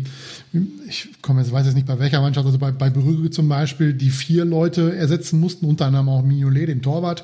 ich 0.89 1.09
komme 1.21 1.41
jetzt, 1.41 1.51
weiß 1.51 1.67
jetzt 1.67 1.75
nicht 1.75 1.85
bei 1.85 1.99
welcher 1.99 2.19
Mannschaft, 2.19 2.47
also 2.47 2.57
bei, 2.57 2.71
bei 2.71 2.89
Brügge 2.89 3.29
zum 3.29 3.47
Beispiel, 3.47 3.93
die 3.93 4.09
vier 4.09 4.43
Leute 4.43 4.95
ersetzen 4.95 5.39
mussten, 5.39 5.67
unter 5.67 5.85
anderem 5.85 6.09
auch 6.09 6.23
Mignolet, 6.23 6.67
den 6.67 6.81
Torwart, 6.81 7.23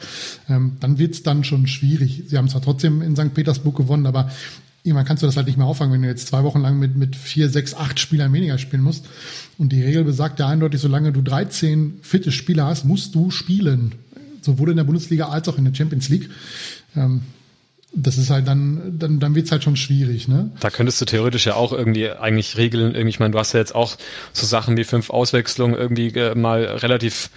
ähm, 0.50 0.74
dann 0.80 1.00
wird 1.00 1.16
es 1.16 1.24
dann 1.24 1.44
schon 1.44 1.66
schwierig. 1.66 2.26
Sie 2.28 2.38
haben 2.38 2.48
zwar 2.48 2.62
trotzdem 2.62 3.02
in 3.02 3.16
St. 3.16 3.34
Petersburg 3.34 3.76
gewonnen, 3.76 4.06
aber 4.06 4.30
irgendwann 4.84 5.06
kannst 5.06 5.24
du 5.24 5.28
das 5.28 5.36
halt 5.36 5.48
nicht 5.48 5.58
mehr 5.58 5.66
auffangen, 5.66 5.94
wenn 5.94 6.04
du 6.04 6.08
jetzt 6.08 6.28
zwei 6.28 6.44
Wochen 6.44 6.62
lang 6.62 6.78
mit, 6.78 6.96
mit 6.96 7.16
vier, 7.16 7.50
sechs, 7.50 7.74
acht 7.74 8.00
Spielern 8.00 8.32
weniger 8.34 8.60
spielen 8.60 8.84
musst. 8.84 9.06
Und 9.58 9.72
die 9.72 9.82
Regel 9.82 10.04
besagt 10.04 10.40
ja 10.40 10.48
eindeutig, 10.48 10.80
solange 10.80 11.12
du 11.12 11.24
13 11.24 12.00
fitte 12.04 12.32
Spieler 12.32 12.68
hast, 12.68 12.86
musst 12.86 13.16
du 13.16 13.32
spielen. 13.32 13.96
Sowohl 14.42 14.70
in 14.70 14.78
der 14.78 14.84
Bundesliga 14.84 15.30
als 15.30 15.50
auch 15.50 15.58
in 15.58 15.66
der 15.66 15.74
Champions 15.74 16.08
League. 16.10 16.30
Ähm, 16.96 17.22
das 17.94 18.18
ist 18.18 18.30
halt 18.30 18.48
dann, 18.48 18.98
dann, 19.00 19.20
dann 19.20 19.36
wird's 19.36 19.52
halt 19.52 19.64
schon 19.64 19.76
schwierig, 19.76 20.28
ne? 20.28 20.52
Da 20.60 20.70
könntest 20.70 21.00
du 21.00 21.06
theoretisch 21.06 21.46
ja 21.46 21.56
auch 21.56 21.72
irgendwie 21.72 22.10
eigentlich 22.12 22.58
regeln, 22.58 22.94
irgendwie, 22.94 23.10
ich 23.10 23.20
meine, 23.20 23.32
du 23.32 23.40
hast 23.40 23.54
ja 23.54 23.60
jetzt 23.60 23.76
auch 23.76 23.96
so 24.34 24.46
Sachen 24.46 24.78
wie 24.78 24.84
fünf 24.84 25.10
Auswechslungen 25.10 25.76
irgendwie 25.76 26.08
äh, 26.10 26.36
mal 26.36 26.64
relativ 26.64 27.30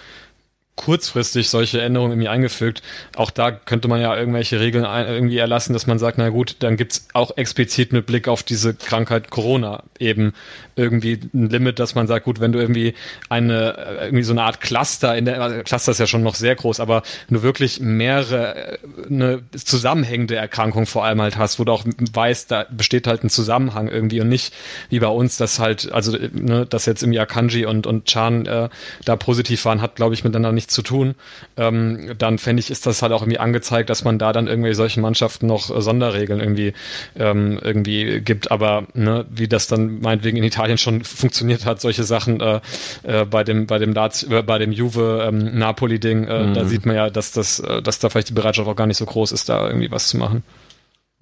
kurzfristig 0.81 1.51
solche 1.51 1.83
Änderungen 1.83 2.13
irgendwie 2.13 2.31
eingefügt. 2.31 2.81
Auch 3.15 3.31
da 3.31 3.51
könnte 3.51 3.87
man 3.87 4.01
ja 4.01 4.17
irgendwelche 4.17 4.61
Regeln 4.61 4.87
irgendwie 4.87 5.37
erlassen, 5.37 5.75
dass 5.75 5.87
man 5.87 5.99
sagt, 5.99 6.17
na 6.17 6.31
gut, 6.31 6.57
dann 6.61 6.79
gibt's 6.79 7.07
auch 7.13 7.37
explizit 7.37 7.93
mit 7.93 8.07
Blick 8.07 8.29
auf 8.29 8.43
diese 8.43 8.73
Krankheit 8.73 9.29
Corona 9.29 9.83
eben 9.99 10.33
irgendwie 10.77 11.21
ein 11.35 11.51
Limit, 11.51 11.79
dass 11.79 11.95
man 11.95 12.07
sagt, 12.07 12.25
gut, 12.25 12.41
wenn 12.41 12.53
du 12.53 12.59
irgendwie 12.59 12.95
eine, 13.29 13.99
irgendwie 14.05 14.23
so 14.23 14.33
eine 14.33 14.43
Art 14.43 14.63
Cluster 14.63 15.15
in 15.19 15.27
der, 15.27 15.43
also 15.43 15.63
Cluster 15.63 15.93
ist 15.93 16.01
ja 16.01 16.07
schon 16.07 16.23
noch 16.23 16.35
sehr 16.35 16.57
groß, 16.57 16.81
aber 16.81 17.03
du 17.29 17.43
wirklich 17.43 17.81
mehrere, 17.81 18.79
eine 19.07 19.43
zusammenhängende 19.53 20.37
Erkrankung 20.37 20.87
vor 20.87 21.05
allem 21.05 21.21
halt 21.21 21.37
hast, 21.37 21.59
wo 21.59 21.65
du 21.65 21.73
auch 21.73 21.85
weißt, 21.85 22.51
da 22.51 22.65
besteht 22.71 23.07
halt 23.07 23.23
ein 23.23 23.29
Zusammenhang 23.29 23.89
irgendwie 23.89 24.23
und 24.23 24.31
nicht 24.31 24.55
wie 24.89 25.01
bei 25.01 25.09
uns, 25.09 25.37
dass 25.37 25.59
halt, 25.59 25.93
also, 25.93 26.17
ne, 26.33 26.65
dass 26.65 26.87
jetzt 26.87 27.03
irgendwie 27.03 27.21
Akanji 27.21 27.67
und, 27.67 27.87
und 27.87 28.07
Chan 28.07 28.47
äh, 28.47 28.71
da 29.05 29.17
positiv 29.17 29.63
waren, 29.67 29.83
hat, 29.83 29.97
glaube 29.97 30.15
ich, 30.15 30.25
miteinander 30.25 30.53
nichts 30.53 30.70
zu 30.71 30.83
tun, 30.83 31.15
ähm, 31.57 32.15
dann 32.19 32.39
fände 32.39 32.61
ich, 32.61 32.71
ist 32.71 32.87
das 32.87 33.03
halt 33.03 33.13
auch 33.13 33.23
irgendwie 33.23 33.39
angezeigt, 33.39 33.91
dass 33.91 34.05
man 34.05 34.19
da 34.19 34.33
dann 34.33 34.47
irgendwie 34.47 34.75
solchen 34.75 35.01
Mannschaften 35.03 35.47
noch 35.47 35.75
äh, 35.75 35.81
Sonderregeln 35.81 36.41
irgendwie 36.41 36.73
ähm, 37.17 37.59
irgendwie 37.63 38.21
gibt. 38.21 38.51
Aber 38.51 38.87
ne, 38.95 39.27
wie 39.31 39.49
das 39.49 39.67
dann 39.67 40.01
meinetwegen 40.01 40.37
in 40.37 40.45
Italien 40.45 40.79
schon 40.79 41.05
funktioniert 41.05 41.67
hat, 41.67 41.81
solche 41.81 42.05
Sachen 42.05 42.41
äh, 42.41 42.61
äh, 43.03 43.25
bei 43.25 43.45
dem 43.45 43.67
bei 43.67 43.79
dem 43.79 43.93
Lazio, 43.93 44.39
äh, 44.39 44.43
bei 44.43 44.59
dem 44.59 44.73
Juve 44.73 45.25
ähm, 45.27 45.59
Napoli 45.59 45.99
Ding, 45.99 46.25
äh, 46.25 46.45
mhm. 46.45 46.55
da 46.55 46.65
sieht 46.65 46.87
man 46.87 46.97
ja, 46.97 47.11
dass 47.11 47.33
das, 47.33 47.61
äh, 47.61 47.83
dass 47.83 47.99
da 47.99 48.09
vielleicht 48.09 48.31
die 48.31 48.35
Bereitschaft 48.35 48.69
auch 48.69 48.77
gar 48.77 48.87
nicht 48.87 48.99
so 48.99 49.07
groß 49.07 49.33
ist, 49.33 49.49
da 49.49 49.67
irgendwie 49.67 49.91
was 49.91 50.09
zu 50.09 50.17
machen. 50.17 50.43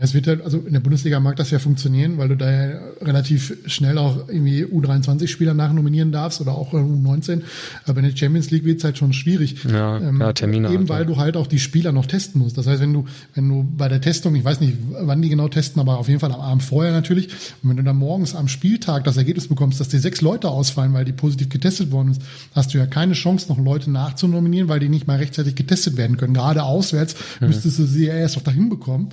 Es 0.00 0.14
wird 0.14 0.28
halt, 0.28 0.42
also 0.42 0.58
in 0.58 0.72
der 0.72 0.78
Bundesliga 0.78 1.18
mag 1.18 1.34
das 1.34 1.50
ja 1.50 1.58
funktionieren, 1.58 2.18
weil 2.18 2.28
du 2.28 2.36
da 2.36 2.48
ja 2.48 2.78
relativ 3.02 3.56
schnell 3.66 3.98
auch 3.98 4.28
irgendwie 4.28 4.64
U23-Spieler 4.64 5.54
nachnominieren 5.54 6.12
darfst 6.12 6.40
oder 6.40 6.52
auch 6.52 6.72
U19. 6.72 7.42
Aber 7.84 7.98
in 7.98 8.04
der 8.04 8.16
Champions 8.16 8.52
League 8.52 8.64
wird 8.64 8.78
es 8.78 8.84
halt 8.84 8.96
schon 8.96 9.12
schwierig. 9.12 9.56
Ja, 9.64 9.98
ähm, 9.98 10.20
ja 10.20 10.32
Termine. 10.32 10.68
Eben 10.68 10.78
halt, 10.78 10.88
weil 10.88 11.00
ja. 11.00 11.04
du 11.06 11.16
halt 11.16 11.36
auch 11.36 11.48
die 11.48 11.58
Spieler 11.58 11.90
noch 11.90 12.06
testen 12.06 12.40
musst. 12.40 12.56
Das 12.56 12.68
heißt, 12.68 12.80
wenn 12.80 12.92
du, 12.92 13.06
wenn 13.34 13.48
du 13.48 13.66
bei 13.76 13.88
der 13.88 14.00
Testung, 14.00 14.36
ich 14.36 14.44
weiß 14.44 14.60
nicht, 14.60 14.74
wann 15.00 15.20
die 15.20 15.30
genau 15.30 15.48
testen, 15.48 15.80
aber 15.80 15.98
auf 15.98 16.06
jeden 16.06 16.20
Fall 16.20 16.30
am 16.30 16.42
Abend 16.42 16.62
vorher 16.62 16.92
natürlich. 16.92 17.30
Und 17.64 17.70
wenn 17.70 17.76
du 17.78 17.82
dann 17.82 17.96
morgens 17.96 18.36
am 18.36 18.46
Spieltag 18.46 19.02
das 19.02 19.16
Ergebnis 19.16 19.48
bekommst, 19.48 19.80
dass 19.80 19.88
dir 19.88 19.98
sechs 19.98 20.20
Leute 20.20 20.48
ausfallen, 20.48 20.92
weil 20.92 21.06
die 21.06 21.12
positiv 21.12 21.48
getestet 21.48 21.90
worden 21.90 22.14
sind, 22.14 22.24
hast 22.54 22.72
du 22.72 22.78
ja 22.78 22.86
keine 22.86 23.14
Chance, 23.14 23.48
noch 23.48 23.58
Leute 23.58 23.90
nachzunominieren, 23.90 24.68
weil 24.68 24.78
die 24.78 24.90
nicht 24.90 25.08
mal 25.08 25.16
rechtzeitig 25.16 25.56
getestet 25.56 25.96
werden 25.96 26.16
können. 26.16 26.34
Gerade 26.34 26.62
auswärts 26.62 27.16
mhm. 27.40 27.48
müsstest 27.48 27.80
du 27.80 27.84
sie 27.84 28.06
ja 28.06 28.14
erst 28.14 28.36
noch 28.36 28.44
dahin 28.44 28.68
bekommen. 28.68 29.08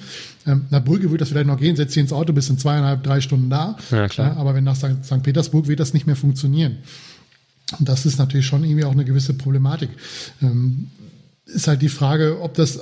Ähm, 0.48 0.66
nach 0.70 0.84
Brügge 0.84 1.12
wird 1.12 1.22
das 1.22 1.30
vielleicht 1.30 1.48
noch 1.48 1.60
gehen, 1.60 1.76
setz 1.76 1.94
dich 1.94 2.02
ins 2.02 2.14
Auto, 2.14 2.34
bist 2.34 2.50
in 2.50 2.58
zweieinhalb, 2.58 3.04
drei 3.04 3.22
Stunden 3.22 3.50
da. 3.50 3.78
Ja, 3.92 4.08
klar. 4.08 4.34
Ja, 4.34 4.38
aber 4.38 4.54
wenn 4.54 4.64
nach 4.64 4.76
St. 4.76 5.24
Petersburg 5.24 5.68
wird 5.68 5.80
das 5.80 5.94
nicht 5.94 6.06
mehr 6.08 6.16
funktionieren. 6.16 6.78
Und 7.80 7.90
das 7.90 8.06
ist 8.06 8.20
natürlich 8.20 8.46
schon 8.46 8.64
irgendwie 8.64 8.86
auch 8.86 8.92
eine 8.92 9.06
gewisse 9.06 9.34
Problematik. 9.34 9.90
Ähm, 10.42 10.88
ist 11.48 11.68
halt 11.68 11.84
die 11.84 11.90
Frage, 11.90 12.42
ob 12.42 12.56
das 12.56 12.80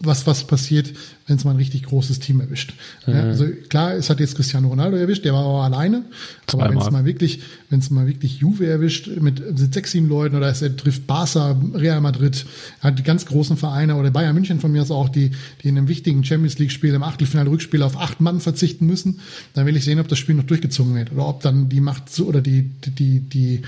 was 0.00 0.26
was 0.26 0.44
passiert, 0.44 0.92
wenn 1.28 1.36
es 1.36 1.44
mal 1.44 1.52
ein 1.52 1.58
richtig 1.58 1.84
großes 1.84 2.18
Team 2.18 2.40
erwischt. 2.40 2.74
Mhm. 3.06 3.12
Ja, 3.12 3.20
also 3.20 3.46
klar, 3.68 3.94
es 3.94 4.10
hat 4.10 4.18
jetzt 4.18 4.34
Cristiano 4.34 4.66
Ronaldo 4.66 4.96
erwischt, 4.96 5.24
der 5.24 5.32
war 5.32 5.44
auch 5.44 5.62
alleine. 5.62 6.04
Zweimal. 6.48 6.66
Aber 6.66 6.74
wenn 6.74 6.82
es 6.82 6.90
mal 6.90 7.04
wirklich, 7.04 7.40
wenn 7.68 7.78
es 7.78 7.90
mal 7.90 8.08
wirklich 8.08 8.38
Juve 8.40 8.66
erwischt 8.66 9.06
mit, 9.06 9.40
mit 9.40 9.72
sechs, 9.72 9.92
sieben 9.92 10.08
Leuten 10.08 10.34
oder 10.34 10.48
es 10.48 10.58
trifft 10.58 11.06
Barca, 11.06 11.56
Real 11.72 12.00
Madrid, 12.00 12.46
hat 12.80 12.98
die 12.98 13.04
ganz 13.04 13.26
großen 13.26 13.56
Vereine 13.56 13.94
oder 13.94 14.10
Bayern 14.10 14.34
München 14.34 14.58
von 14.58 14.72
mir 14.72 14.82
aus 14.82 14.90
auch, 14.90 15.08
die, 15.08 15.30
die 15.62 15.68
in 15.68 15.78
einem 15.78 15.86
wichtigen 15.86 16.24
Champions 16.24 16.58
League 16.58 16.72
Spiel 16.72 16.94
im 16.94 17.04
Achtelfinale 17.04 17.48
Rückspiel 17.48 17.82
auf 17.82 17.96
acht 17.96 18.20
Mann 18.20 18.40
verzichten 18.40 18.86
müssen, 18.86 19.20
dann 19.54 19.66
will 19.66 19.76
ich 19.76 19.84
sehen, 19.84 20.00
ob 20.00 20.08
das 20.08 20.18
Spiel 20.18 20.34
noch 20.34 20.44
durchgezogen 20.44 20.96
wird 20.96 21.12
oder 21.12 21.28
ob 21.28 21.42
dann 21.42 21.68
die 21.68 21.80
Macht 21.80 22.12
so 22.12 22.24
oder 22.24 22.40
die 22.40 22.62
die 22.62 23.20
die 23.20 23.62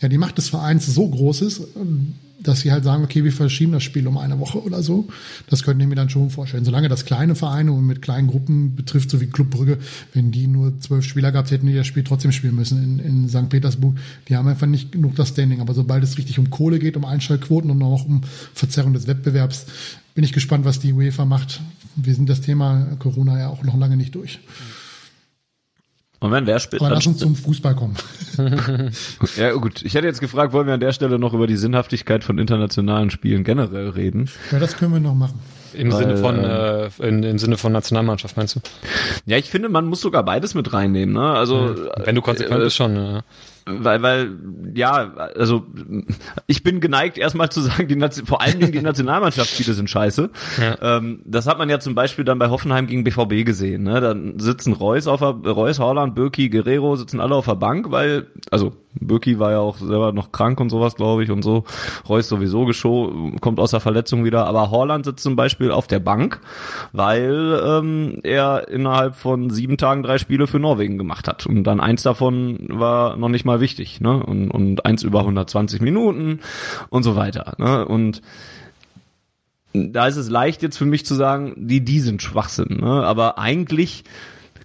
ja, 0.00 0.08
die 0.08 0.18
Macht 0.18 0.38
des 0.38 0.48
Vereins 0.48 0.86
so 0.86 1.08
groß 1.08 1.42
ist, 1.42 1.62
dass 2.38 2.60
sie 2.60 2.70
halt 2.70 2.84
sagen, 2.84 3.02
okay, 3.02 3.24
wir 3.24 3.32
verschieben 3.32 3.72
das 3.72 3.82
Spiel 3.82 4.06
um 4.06 4.18
eine 4.18 4.38
Woche 4.38 4.62
oder 4.62 4.82
so. 4.82 5.08
Das 5.48 5.62
könnte 5.62 5.82
ich 5.82 5.88
mir 5.88 5.94
dann 5.94 6.10
schon 6.10 6.30
vorstellen. 6.30 6.64
Solange 6.64 6.88
das 6.88 7.04
kleine 7.04 7.34
Vereine 7.34 7.72
und 7.72 7.86
mit 7.86 8.02
kleinen 8.02 8.28
Gruppen 8.28 8.76
betrifft, 8.76 9.10
so 9.10 9.20
wie 9.20 9.26
Club 9.26 9.50
Brügge, 9.50 9.78
wenn 10.12 10.32
die 10.32 10.46
nur 10.46 10.78
zwölf 10.80 11.04
Spieler 11.04 11.32
gehabt 11.32 11.50
hätten, 11.50 11.66
die 11.66 11.74
das 11.74 11.86
Spiel 11.86 12.04
trotzdem 12.04 12.32
spielen 12.32 12.54
müssen 12.54 12.82
in, 12.82 12.98
in 12.98 13.28
St. 13.28 13.48
Petersburg, 13.48 13.96
die 14.28 14.36
haben 14.36 14.48
einfach 14.48 14.66
nicht 14.66 14.92
genug 14.92 15.16
das 15.16 15.30
Standing. 15.30 15.60
Aber 15.60 15.74
sobald 15.74 16.04
es 16.04 16.18
richtig 16.18 16.38
um 16.38 16.50
Kohle 16.50 16.78
geht, 16.78 16.96
um 16.96 17.04
Einschaltquoten 17.04 17.70
und 17.70 17.82
auch 17.82 18.04
um 18.04 18.20
Verzerrung 18.54 18.92
des 18.92 19.06
Wettbewerbs, 19.06 19.66
bin 20.14 20.24
ich 20.24 20.32
gespannt, 20.32 20.64
was 20.64 20.78
die 20.78 20.92
UEFA 20.92 21.24
macht. 21.24 21.60
Wir 21.96 22.14
sind 22.14 22.28
das 22.28 22.42
Thema 22.42 22.86
Corona 22.98 23.38
ja 23.38 23.48
auch 23.48 23.62
noch 23.62 23.76
lange 23.76 23.96
nicht 23.96 24.14
durch. 24.14 24.40
Moment, 26.20 26.46
wer 26.46 26.58
spielt? 26.58 26.82
Aber 26.82 26.94
lass 26.94 27.06
uns 27.06 27.18
zum 27.18 27.36
Fußball 27.36 27.74
kommen. 27.74 27.94
ja, 29.36 29.52
gut. 29.52 29.82
Ich 29.82 29.94
hätte 29.94 30.06
jetzt 30.06 30.20
gefragt, 30.20 30.52
wollen 30.52 30.66
wir 30.66 30.74
an 30.74 30.80
der 30.80 30.92
Stelle 30.92 31.18
noch 31.18 31.34
über 31.34 31.46
die 31.46 31.56
Sinnhaftigkeit 31.56 32.24
von 32.24 32.38
internationalen 32.38 33.10
Spielen 33.10 33.44
generell 33.44 33.90
reden? 33.90 34.30
Ja, 34.50 34.58
das 34.58 34.76
können 34.76 34.92
wir 34.94 35.00
noch 35.00 35.14
machen. 35.14 35.38
Im 35.74 35.92
Weil, 35.92 35.98
Sinne 35.98 36.16
von 36.16 36.38
äh, 36.42 37.08
in, 37.08 37.22
im 37.22 37.38
Sinne 37.38 37.58
von 37.58 37.72
Nationalmannschaft 37.72 38.36
meinst 38.36 38.56
du? 38.56 38.60
Ja, 39.26 39.36
ich 39.36 39.50
finde, 39.50 39.68
man 39.68 39.86
muss 39.86 40.00
sogar 40.00 40.22
beides 40.22 40.54
mit 40.54 40.72
reinnehmen. 40.72 41.14
Ne? 41.14 41.32
Also 41.32 41.74
wenn 42.02 42.14
du 42.14 42.22
konsequent 42.22 42.60
äh, 42.60 42.64
bist 42.64 42.76
schon. 42.76 42.96
Ja 42.96 43.22
weil, 43.68 44.00
weil, 44.00 44.38
ja, 44.74 45.12
also 45.34 45.66
ich 46.46 46.62
bin 46.62 46.80
geneigt, 46.80 47.18
erstmal 47.18 47.50
zu 47.50 47.60
sagen, 47.60 47.88
die 47.88 48.24
vor 48.24 48.40
allen 48.40 48.60
Dingen 48.60 48.70
die 48.70 48.80
Nationalmannschaftsspiele 48.82 49.74
sind 49.74 49.90
scheiße. 49.90 50.30
Ja. 50.60 50.98
Ähm, 50.98 51.22
das 51.24 51.48
hat 51.48 51.58
man 51.58 51.68
ja 51.68 51.80
zum 51.80 51.96
Beispiel 51.96 52.24
dann 52.24 52.38
bei 52.38 52.48
Hoffenheim 52.48 52.86
gegen 52.86 53.02
BVB 53.02 53.44
gesehen. 53.44 53.82
Ne? 53.82 54.00
Dann 54.00 54.38
sitzen 54.38 54.72
Reus 54.72 55.08
auf 55.08 55.18
der, 55.18 55.30
Reus, 55.30 55.80
Holland, 55.80 56.14
Birki, 56.14 56.48
Guerrero 56.48 56.94
sitzen 56.94 57.18
alle 57.18 57.34
auf 57.34 57.46
der 57.46 57.56
Bank, 57.56 57.90
weil, 57.90 58.26
also 58.52 58.72
Birki 59.00 59.38
war 59.38 59.52
ja 59.52 59.58
auch 59.58 59.78
selber 59.78 60.12
noch 60.12 60.32
krank 60.32 60.60
und 60.60 60.70
sowas, 60.70 60.94
glaube 60.94 61.24
ich, 61.24 61.30
und 61.30 61.42
so. 61.42 61.64
Reus 62.08 62.28
sowieso 62.28 62.64
geschow, 62.64 63.12
kommt 63.40 63.60
aus 63.60 63.70
der 63.70 63.80
Verletzung 63.80 64.24
wieder. 64.24 64.46
Aber 64.46 64.70
Holland 64.70 65.04
sitzt 65.04 65.22
zum 65.22 65.36
Beispiel 65.36 65.70
auf 65.70 65.86
der 65.86 66.00
Bank, 66.00 66.40
weil 66.92 67.60
ähm, 67.64 68.20
er 68.22 68.68
innerhalb 68.68 69.16
von 69.16 69.50
sieben 69.50 69.76
Tagen 69.76 70.02
drei 70.02 70.18
Spiele 70.18 70.46
für 70.46 70.58
Norwegen 70.58 70.98
gemacht 70.98 71.28
hat. 71.28 71.46
Und 71.46 71.64
dann 71.64 71.80
eins 71.80 72.02
davon 72.02 72.66
war 72.68 73.16
noch 73.16 73.28
nicht 73.28 73.44
mal 73.44 73.60
wichtig, 73.60 74.00
ne? 74.00 74.22
Und, 74.22 74.50
und 74.50 74.84
eins 74.86 75.02
über 75.02 75.20
120 75.20 75.80
Minuten 75.80 76.40
und 76.88 77.02
so 77.02 77.16
weiter. 77.16 77.54
Ne? 77.58 77.86
Und 77.86 78.22
da 79.72 80.06
ist 80.06 80.16
es 80.16 80.30
leicht 80.30 80.62
jetzt 80.62 80.78
für 80.78 80.86
mich 80.86 81.04
zu 81.04 81.14
sagen, 81.14 81.54
die, 81.56 81.84
die 81.84 82.00
sind 82.00 82.22
Schwachsinn. 82.22 82.78
Ne? 82.80 83.04
Aber 83.04 83.38
eigentlich 83.38 84.04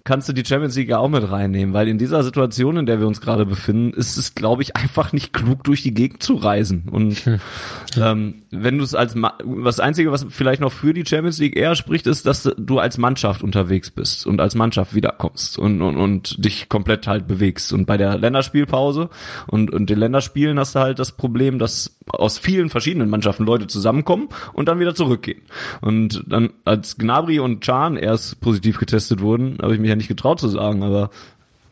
kannst 0.04 0.28
du 0.28 0.32
die 0.32 0.44
Champions 0.44 0.76
League 0.76 0.88
ja 0.88 0.98
auch 0.98 1.08
mit 1.08 1.30
reinnehmen, 1.30 1.74
weil 1.74 1.88
in 1.88 1.98
dieser 1.98 2.22
Situation, 2.24 2.76
in 2.76 2.86
der 2.86 2.98
wir 3.00 3.06
uns 3.06 3.20
gerade 3.20 3.46
befinden, 3.46 3.92
ist 3.92 4.16
es, 4.16 4.34
glaube 4.34 4.62
ich, 4.62 4.76
einfach 4.76 5.12
nicht 5.12 5.32
klug, 5.32 5.64
durch 5.64 5.82
die 5.82 5.94
Gegend 5.94 6.22
zu 6.22 6.34
reisen. 6.34 6.88
Und 6.90 7.14
hm. 7.18 7.40
ähm, 7.96 8.34
wenn 8.50 8.78
du 8.78 8.84
es 8.84 8.94
als 8.94 9.14
Ma 9.14 9.34
das 9.64 9.80
Einzige, 9.80 10.10
was 10.10 10.26
vielleicht 10.28 10.60
noch 10.60 10.72
für 10.72 10.92
die 10.92 11.06
Champions 11.06 11.38
League 11.38 11.56
eher 11.56 11.76
spricht, 11.76 12.06
ist, 12.06 12.26
dass 12.26 12.50
du 12.56 12.78
als 12.78 12.98
Mannschaft 12.98 13.42
unterwegs 13.42 13.90
bist 13.90 14.26
und 14.26 14.40
als 14.40 14.54
Mannschaft 14.54 14.94
wiederkommst 14.94 15.58
und, 15.58 15.82
und, 15.82 15.96
und 15.96 16.44
dich 16.44 16.68
komplett 16.68 17.06
halt 17.06 17.26
bewegst. 17.26 17.72
Und 17.72 17.86
bei 17.86 17.96
der 17.96 18.18
Länderspielpause 18.18 19.08
und, 19.46 19.72
und 19.72 19.88
den 19.88 19.98
Länderspielen 19.98 20.58
hast 20.58 20.74
du 20.74 20.80
halt 20.80 20.98
das 20.98 21.12
Problem, 21.12 21.58
dass 21.58 21.96
aus 22.08 22.38
vielen 22.38 22.68
verschiedenen 22.68 23.08
Mannschaften 23.08 23.44
Leute 23.44 23.66
zusammenkommen 23.68 24.28
und 24.52 24.68
dann 24.68 24.80
wieder 24.80 24.94
zurückgehen. 24.94 25.42
Und 25.80 26.24
dann, 26.26 26.50
als 26.64 26.98
Gnabry 26.98 27.38
und 27.38 27.62
Chan 27.62 27.96
erst 27.96 28.40
positiv 28.40 28.78
getestet 28.78 29.20
wurden, 29.20 29.58
habe 29.62 29.74
ich 29.74 29.80
mich 29.80 29.91
ja 29.92 29.96
nicht 29.96 30.08
getraut 30.08 30.40
zu 30.40 30.48
sagen, 30.48 30.82
aber 30.82 31.10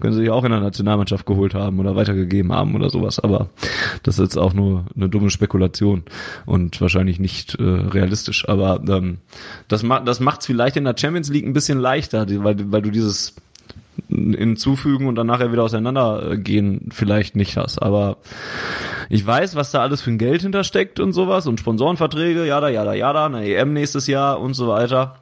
können 0.00 0.14
sie 0.14 0.20
sich 0.20 0.30
auch 0.30 0.44
in 0.44 0.50
der 0.50 0.60
Nationalmannschaft 0.60 1.26
geholt 1.26 1.54
haben 1.54 1.78
oder 1.78 1.94
weitergegeben 1.94 2.52
haben 2.52 2.74
oder 2.74 2.90
sowas. 2.90 3.20
Aber 3.20 3.48
das 4.02 4.18
ist 4.18 4.36
auch 4.36 4.54
nur 4.54 4.86
eine 4.96 5.08
dumme 5.08 5.30
Spekulation 5.30 6.04
und 6.46 6.80
wahrscheinlich 6.80 7.20
nicht 7.20 7.54
äh, 7.56 7.62
realistisch. 7.62 8.48
Aber 8.48 8.82
ähm, 8.88 9.18
das, 9.68 9.82
ma 9.82 10.00
das 10.00 10.20
macht 10.20 10.40
es 10.40 10.46
vielleicht 10.46 10.76
in 10.76 10.84
der 10.84 10.96
Champions 10.98 11.28
League 11.28 11.46
ein 11.46 11.52
bisschen 11.52 11.78
leichter, 11.78 12.26
weil, 12.42 12.72
weil 12.72 12.82
du 12.82 12.90
dieses 12.90 13.34
hinzufügen 14.08 15.06
und 15.06 15.16
dann 15.16 15.26
nachher 15.26 15.52
wieder 15.52 15.62
auseinandergehen 15.62 16.88
vielleicht 16.90 17.36
nicht 17.36 17.56
hast. 17.56 17.80
Aber 17.80 18.16
ich 19.08 19.26
weiß, 19.26 19.56
was 19.56 19.70
da 19.70 19.80
alles 19.80 20.00
für 20.00 20.10
ein 20.10 20.18
Geld 20.18 20.42
hintersteckt 20.42 21.00
und 21.00 21.12
sowas 21.12 21.46
und 21.46 21.60
Sponsorenverträge, 21.60 22.46
jada, 22.46 22.68
jada, 22.68 22.94
jada, 22.94 23.26
eine 23.26 23.44
EM 23.44 23.72
nächstes 23.72 24.06
Jahr 24.06 24.40
und 24.40 24.54
so 24.54 24.68
weiter. 24.68 25.16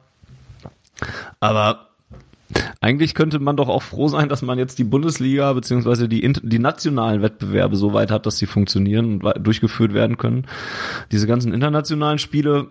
Aber 1.39 1.88
eigentlich 2.81 3.13
könnte 3.13 3.39
man 3.39 3.57
doch 3.57 3.69
auch 3.69 3.83
froh 3.83 4.07
sein, 4.07 4.29
dass 4.29 4.41
man 4.41 4.57
jetzt 4.57 4.79
die 4.79 4.83
Bundesliga 4.83 5.53
beziehungsweise 5.53 6.09
die, 6.09 6.33
die 6.41 6.59
nationalen 6.59 7.21
Wettbewerbe 7.21 7.75
so 7.75 7.93
weit 7.93 8.11
hat, 8.11 8.25
dass 8.25 8.37
sie 8.37 8.47
funktionieren 8.47 9.21
und 9.21 9.45
durchgeführt 9.45 9.93
werden 9.93 10.17
können. 10.17 10.45
Diese 11.11 11.27
ganzen 11.27 11.53
internationalen 11.53 12.19
Spiele, 12.19 12.67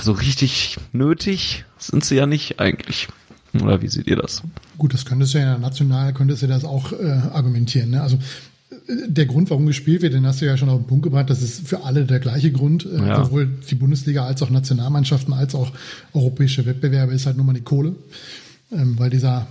so 0.00 0.12
richtig 0.12 0.78
nötig 0.92 1.64
sind 1.78 2.04
sie 2.04 2.16
ja 2.16 2.26
nicht 2.26 2.60
eigentlich. 2.60 3.08
Oder 3.54 3.80
wie 3.80 3.88
seht 3.88 4.06
ihr 4.06 4.16
das? 4.16 4.42
Gut, 4.76 4.92
das 4.92 5.04
könntest 5.04 5.34
du 5.34 5.38
ja 5.38 5.56
national, 5.58 6.12
könntest 6.12 6.42
du 6.42 6.46
das 6.46 6.64
auch 6.64 6.92
äh, 6.92 7.20
argumentieren. 7.32 7.90
Ne? 7.90 8.02
Also 8.02 8.16
äh, 8.16 9.08
der 9.08 9.24
Grund, 9.26 9.48
warum 9.48 9.66
gespielt 9.66 10.02
wird, 10.02 10.12
den 10.12 10.26
hast 10.26 10.42
du 10.42 10.46
ja 10.46 10.58
schon 10.58 10.68
auf 10.68 10.78
den 10.78 10.86
Punkt 10.86 11.04
gebracht, 11.04 11.30
das 11.30 11.42
ist 11.42 11.66
für 11.66 11.84
alle 11.84 12.04
der 12.04 12.20
gleiche 12.20 12.52
Grund. 12.52 12.84
Äh, 12.84 12.98
ja. 12.98 13.24
Sowohl 13.24 13.46
die 13.46 13.74
Bundesliga 13.74 14.26
als 14.26 14.42
auch 14.42 14.50
Nationalmannschaften 14.50 15.32
als 15.32 15.54
auch 15.54 15.72
europäische 16.12 16.66
Wettbewerbe 16.66 17.14
ist 17.14 17.24
halt 17.26 17.36
nur 17.36 17.46
mal 17.46 17.54
die 17.54 17.62
Kohle 17.62 17.94
ähm, 18.72 18.98
weil 18.98 19.10
dieser 19.10 19.46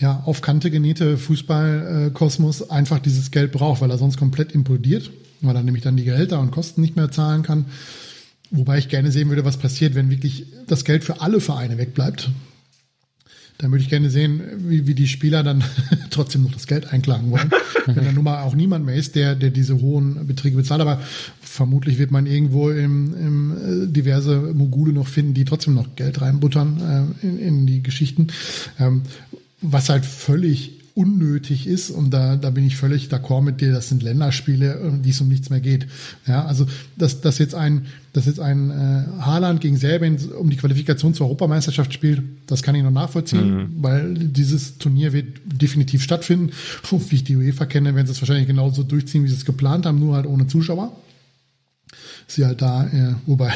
ja, 0.00 0.22
auf 0.24 0.40
Kante 0.40 0.70
genähte 0.70 1.16
Fußballkosmos 1.16 2.70
einfach 2.70 2.98
dieses 2.98 3.30
Geld 3.30 3.52
braucht, 3.52 3.80
weil 3.80 3.90
er 3.90 3.98
sonst 3.98 4.16
komplett 4.16 4.52
implodiert, 4.52 5.10
weil 5.42 5.54
er 5.54 5.62
nämlich 5.62 5.84
dann 5.84 5.96
die 5.96 6.04
Gehälter 6.04 6.40
und 6.40 6.50
Kosten 6.50 6.80
nicht 6.80 6.96
mehr 6.96 7.10
zahlen 7.10 7.42
kann. 7.44 7.66
Wobei 8.50 8.78
ich 8.78 8.88
gerne 8.88 9.12
sehen 9.12 9.28
würde, 9.28 9.44
was 9.44 9.56
passiert, 9.56 9.94
wenn 9.94 10.10
wirklich 10.10 10.46
das 10.66 10.84
Geld 10.84 11.04
für 11.04 11.20
alle 11.20 11.40
Vereine 11.40 11.78
wegbleibt. 11.78 12.30
Dann 13.62 13.70
würde 13.70 13.84
ich 13.84 13.88
gerne 13.90 14.10
sehen, 14.10 14.42
wie, 14.58 14.88
wie 14.88 14.94
die 14.94 15.06
Spieler 15.06 15.44
dann 15.44 15.62
trotzdem 16.10 16.42
noch 16.42 16.50
das 16.50 16.66
Geld 16.66 16.92
einklagen 16.92 17.30
wollen. 17.30 17.48
Wenn 17.86 18.04
dann 18.04 18.14
nun 18.16 18.24
mal 18.24 18.42
auch 18.42 18.56
niemand 18.56 18.84
mehr 18.84 18.96
ist, 18.96 19.14
der, 19.14 19.36
der 19.36 19.50
diese 19.50 19.80
hohen 19.80 20.26
Beträge 20.26 20.56
bezahlt. 20.56 20.80
Aber 20.80 21.00
vermutlich 21.40 21.96
wird 21.98 22.10
man 22.10 22.26
irgendwo 22.26 22.70
im, 22.70 23.14
im 23.14 23.84
äh, 23.84 23.86
diverse 23.86 24.36
Mogule 24.36 24.92
noch 24.92 25.06
finden, 25.06 25.32
die 25.34 25.44
trotzdem 25.44 25.74
noch 25.74 25.94
Geld 25.94 26.20
reinbuttern 26.20 27.14
äh, 27.22 27.26
in, 27.26 27.38
in 27.38 27.66
die 27.66 27.84
Geschichten. 27.84 28.26
Ähm, 28.80 29.02
was 29.60 29.88
halt 29.88 30.04
völlig 30.04 30.81
unnötig 30.94 31.66
ist 31.66 31.90
und 31.90 32.10
da, 32.10 32.36
da 32.36 32.50
bin 32.50 32.66
ich 32.66 32.76
völlig 32.76 33.08
d'accord 33.08 33.42
mit 33.42 33.60
dir, 33.60 33.72
das 33.72 33.88
sind 33.88 34.02
Länderspiele, 34.02 34.80
um 34.80 35.02
die 35.02 35.10
es 35.10 35.20
um 35.20 35.28
nichts 35.28 35.48
mehr 35.48 35.60
geht. 35.60 35.86
Ja, 36.26 36.44
also 36.44 36.66
dass, 36.96 37.20
dass 37.22 37.38
jetzt 37.38 37.54
ein, 37.54 37.86
dass 38.12 38.26
jetzt 38.26 38.40
ein 38.40 38.70
äh, 38.70 39.22
Haaland 39.22 39.60
gegen 39.60 39.76
Serbien 39.78 40.18
um 40.38 40.50
die 40.50 40.56
Qualifikation 40.56 41.14
zur 41.14 41.26
Europameisterschaft 41.26 41.94
spielt, 41.94 42.22
das 42.46 42.62
kann 42.62 42.74
ich 42.74 42.82
noch 42.82 42.90
nachvollziehen, 42.90 43.54
mhm. 43.54 43.68
weil 43.80 44.14
dieses 44.14 44.76
Turnier 44.76 45.12
wird 45.14 45.38
definitiv 45.44 46.02
stattfinden. 46.02 46.50
Und 46.90 47.10
wie 47.10 47.16
ich 47.16 47.24
die 47.24 47.36
UEFA 47.36 47.64
kenne, 47.64 47.94
werden 47.94 48.06
sie 48.06 48.12
es 48.12 48.20
wahrscheinlich 48.20 48.46
genauso 48.46 48.82
durchziehen, 48.82 49.24
wie 49.24 49.28
sie 49.28 49.36
es 49.36 49.46
geplant 49.46 49.86
haben, 49.86 49.98
nur 49.98 50.14
halt 50.14 50.26
ohne 50.26 50.46
Zuschauer 50.46 50.94
sie 52.34 52.44
halt 52.44 52.62
da, 52.62 52.86
äh, 52.86 53.14
wobei 53.26 53.52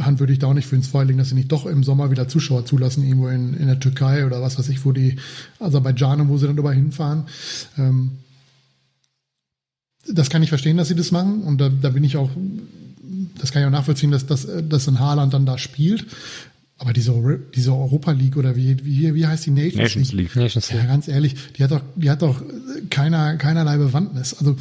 Hand 0.00 0.20
würde 0.20 0.32
ich 0.32 0.38
da 0.38 0.48
auch 0.48 0.54
nicht 0.54 0.66
für 0.66 0.76
ins 0.76 0.88
Feuer 0.88 1.04
legen, 1.04 1.18
dass 1.18 1.28
sie 1.28 1.34
nicht 1.34 1.52
doch 1.52 1.66
im 1.66 1.84
Sommer 1.84 2.10
wieder 2.10 2.28
Zuschauer 2.28 2.64
zulassen, 2.64 3.04
irgendwo 3.04 3.28
in, 3.28 3.54
in 3.54 3.66
der 3.66 3.80
Türkei 3.80 4.26
oder 4.26 4.42
was 4.42 4.58
weiß 4.58 4.68
ich, 4.68 4.84
wo 4.84 4.92
die 4.92 5.16
Aserbaidschan, 5.58 6.28
wo 6.28 6.38
sie 6.38 6.46
dann 6.46 6.56
dabei 6.56 6.74
hinfahren. 6.74 7.24
Ähm, 7.78 8.12
das 10.08 10.30
kann 10.30 10.42
ich 10.42 10.48
verstehen, 10.48 10.76
dass 10.76 10.88
sie 10.88 10.96
das 10.96 11.12
machen 11.12 11.42
und 11.42 11.60
da, 11.60 11.68
da 11.68 11.90
bin 11.90 12.04
ich 12.04 12.16
auch, 12.16 12.30
das 13.38 13.52
kann 13.52 13.62
ich 13.62 13.66
auch 13.66 13.72
nachvollziehen, 13.72 14.10
dass, 14.10 14.26
dass, 14.26 14.46
dass 14.68 14.88
ein 14.88 14.98
Haaland 14.98 15.32
dann 15.32 15.46
da 15.46 15.58
spielt. 15.58 16.06
Aber 16.78 16.92
diese, 16.92 17.12
diese 17.54 17.72
Europa 17.72 18.10
League 18.10 18.36
oder 18.36 18.56
wie, 18.56 18.84
wie, 18.84 19.14
wie 19.14 19.24
heißt 19.24 19.46
die 19.46 19.52
Nations, 19.52 19.76
Nations 19.76 20.12
League? 20.12 20.34
League? 20.34 20.42
Nations 20.42 20.70
League. 20.72 20.82
Ja, 20.82 20.88
ganz 20.88 21.06
ehrlich, 21.06 21.36
die 21.56 21.62
hat 21.62 21.70
doch, 21.70 21.82
die 21.94 22.10
hat 22.10 22.22
doch 22.22 22.42
keiner, 22.90 23.36
keinerlei 23.36 23.76
Bewandtnis. 23.76 24.34
Also 24.34 24.56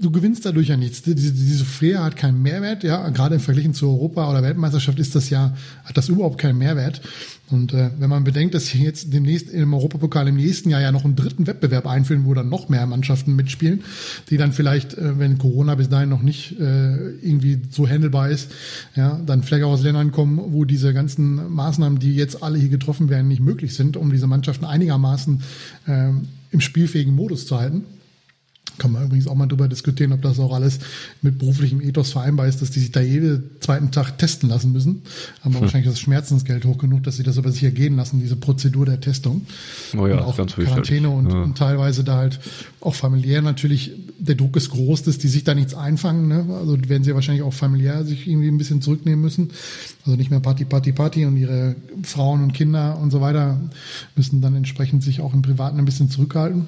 du 0.00 0.10
gewinnst 0.10 0.44
dadurch 0.44 0.68
ja 0.68 0.76
nichts. 0.76 1.02
Diese, 1.02 1.32
diese 1.32 1.64
Flair 1.64 2.02
hat 2.02 2.16
keinen 2.16 2.42
Mehrwert, 2.42 2.84
ja. 2.84 3.08
Gerade 3.10 3.36
im 3.36 3.40
Vergleich 3.40 3.72
zu 3.72 3.88
Europa 3.88 4.30
oder 4.30 4.42
Weltmeisterschaft 4.42 4.98
ist 4.98 5.14
das 5.14 5.30
ja, 5.30 5.56
hat 5.84 5.96
das 5.96 6.08
überhaupt 6.08 6.38
keinen 6.38 6.58
Mehrwert. 6.58 7.00
Und 7.50 7.74
äh, 7.74 7.90
wenn 7.98 8.08
man 8.08 8.24
bedenkt, 8.24 8.54
dass 8.54 8.66
sie 8.66 8.82
jetzt 8.82 9.12
demnächst 9.12 9.50
im 9.50 9.74
Europapokal 9.74 10.26
im 10.28 10.36
nächsten 10.36 10.70
Jahr 10.70 10.80
ja 10.80 10.92
noch 10.92 11.04
einen 11.04 11.14
dritten 11.14 11.46
Wettbewerb 11.46 11.86
einführen, 11.86 12.24
wo 12.24 12.32
dann 12.32 12.48
noch 12.48 12.70
mehr 12.70 12.86
Mannschaften 12.86 13.36
mitspielen, 13.36 13.84
die 14.30 14.38
dann 14.38 14.52
vielleicht, 14.52 14.94
äh, 14.94 15.18
wenn 15.18 15.36
Corona 15.36 15.74
bis 15.74 15.90
dahin 15.90 16.08
noch 16.08 16.22
nicht 16.22 16.58
äh, 16.58 17.10
irgendwie 17.20 17.60
so 17.70 17.86
handelbar 17.86 18.30
ist, 18.30 18.50
ja, 18.96 19.20
dann 19.26 19.42
vielleicht 19.42 19.64
auch 19.64 19.72
aus 19.72 19.82
Ländern 19.82 20.10
kommen, 20.10 20.40
wo 20.52 20.64
diese 20.64 20.94
ganzen 20.94 21.52
Maßnahmen, 21.52 21.98
die 21.98 22.14
jetzt 22.14 22.42
alle 22.42 22.58
hier 22.58 22.70
getroffen 22.70 23.10
werden, 23.10 23.28
nicht 23.28 23.40
möglich 23.40 23.74
sind, 23.74 23.98
um 23.98 24.10
diese 24.10 24.26
Mannschaften 24.26 24.64
einigermaßen 24.64 25.42
äh, 25.86 26.10
im 26.50 26.60
spielfähigen 26.60 27.14
Modus 27.14 27.46
zu 27.46 27.58
halten. 27.58 27.84
Kann 28.78 28.92
man 28.92 29.04
übrigens 29.04 29.28
auch 29.28 29.34
mal 29.34 29.46
drüber 29.46 29.68
diskutieren, 29.68 30.12
ob 30.12 30.22
das 30.22 30.38
auch 30.38 30.52
alles 30.52 30.80
mit 31.22 31.38
beruflichem 31.38 31.80
Ethos 31.80 32.12
vereinbar 32.12 32.48
ist, 32.48 32.60
dass 32.60 32.70
die 32.70 32.80
sich 32.80 32.90
da 32.90 33.00
jeden 33.00 33.50
zweiten 33.60 33.90
Tag 33.92 34.18
testen 34.18 34.48
lassen 34.48 34.72
müssen. 34.72 35.02
Haben 35.42 35.54
hm. 35.54 35.60
wahrscheinlich 35.60 35.90
das 35.90 36.00
Schmerzensgeld 36.00 36.64
hoch 36.64 36.78
genug, 36.78 37.04
dass 37.04 37.16
sie 37.16 37.22
das 37.22 37.36
über 37.36 37.52
sich 37.52 37.62
ergehen 37.62 37.96
lassen, 37.96 38.20
diese 38.20 38.36
Prozedur 38.36 38.84
der 38.86 39.00
Testung. 39.00 39.46
Oh 39.96 40.06
ja, 40.06 40.14
und 40.14 40.22
auch 40.22 40.36
ganz 40.36 40.54
Quarantäne 40.54 41.08
und, 41.08 41.30
ja. 41.30 41.42
und, 41.42 41.56
teilweise 41.56 42.02
da 42.04 42.16
halt 42.16 42.40
auch 42.80 42.94
familiär 42.94 43.42
natürlich, 43.42 43.92
der 44.18 44.34
Druck 44.34 44.56
ist 44.56 44.70
groß, 44.70 45.04
dass 45.04 45.18
die 45.18 45.28
sich 45.28 45.44
da 45.44 45.54
nichts 45.54 45.74
einfangen. 45.74 46.28
Ne? 46.28 46.46
Also 46.54 46.76
werden 46.88 47.04
sie 47.04 47.14
wahrscheinlich 47.14 47.42
auch 47.42 47.52
familiär 47.54 48.04
sich 48.04 48.26
irgendwie 48.26 48.48
ein 48.48 48.58
bisschen 48.58 48.82
zurücknehmen 48.82 49.20
müssen. 49.20 49.50
Also 50.04 50.16
nicht 50.16 50.30
mehr 50.30 50.40
Party, 50.40 50.64
Party, 50.64 50.92
Party 50.92 51.26
und 51.26 51.36
ihre 51.36 51.76
Frauen 52.02 52.42
und 52.42 52.52
Kinder 52.52 52.98
und 52.98 53.10
so 53.10 53.20
weiter 53.20 53.60
müssen 54.16 54.40
dann 54.40 54.54
entsprechend 54.56 55.02
sich 55.02 55.20
auch 55.20 55.32
im 55.32 55.42
Privaten 55.42 55.78
ein 55.78 55.84
bisschen 55.84 56.10
zurückhalten. 56.10 56.66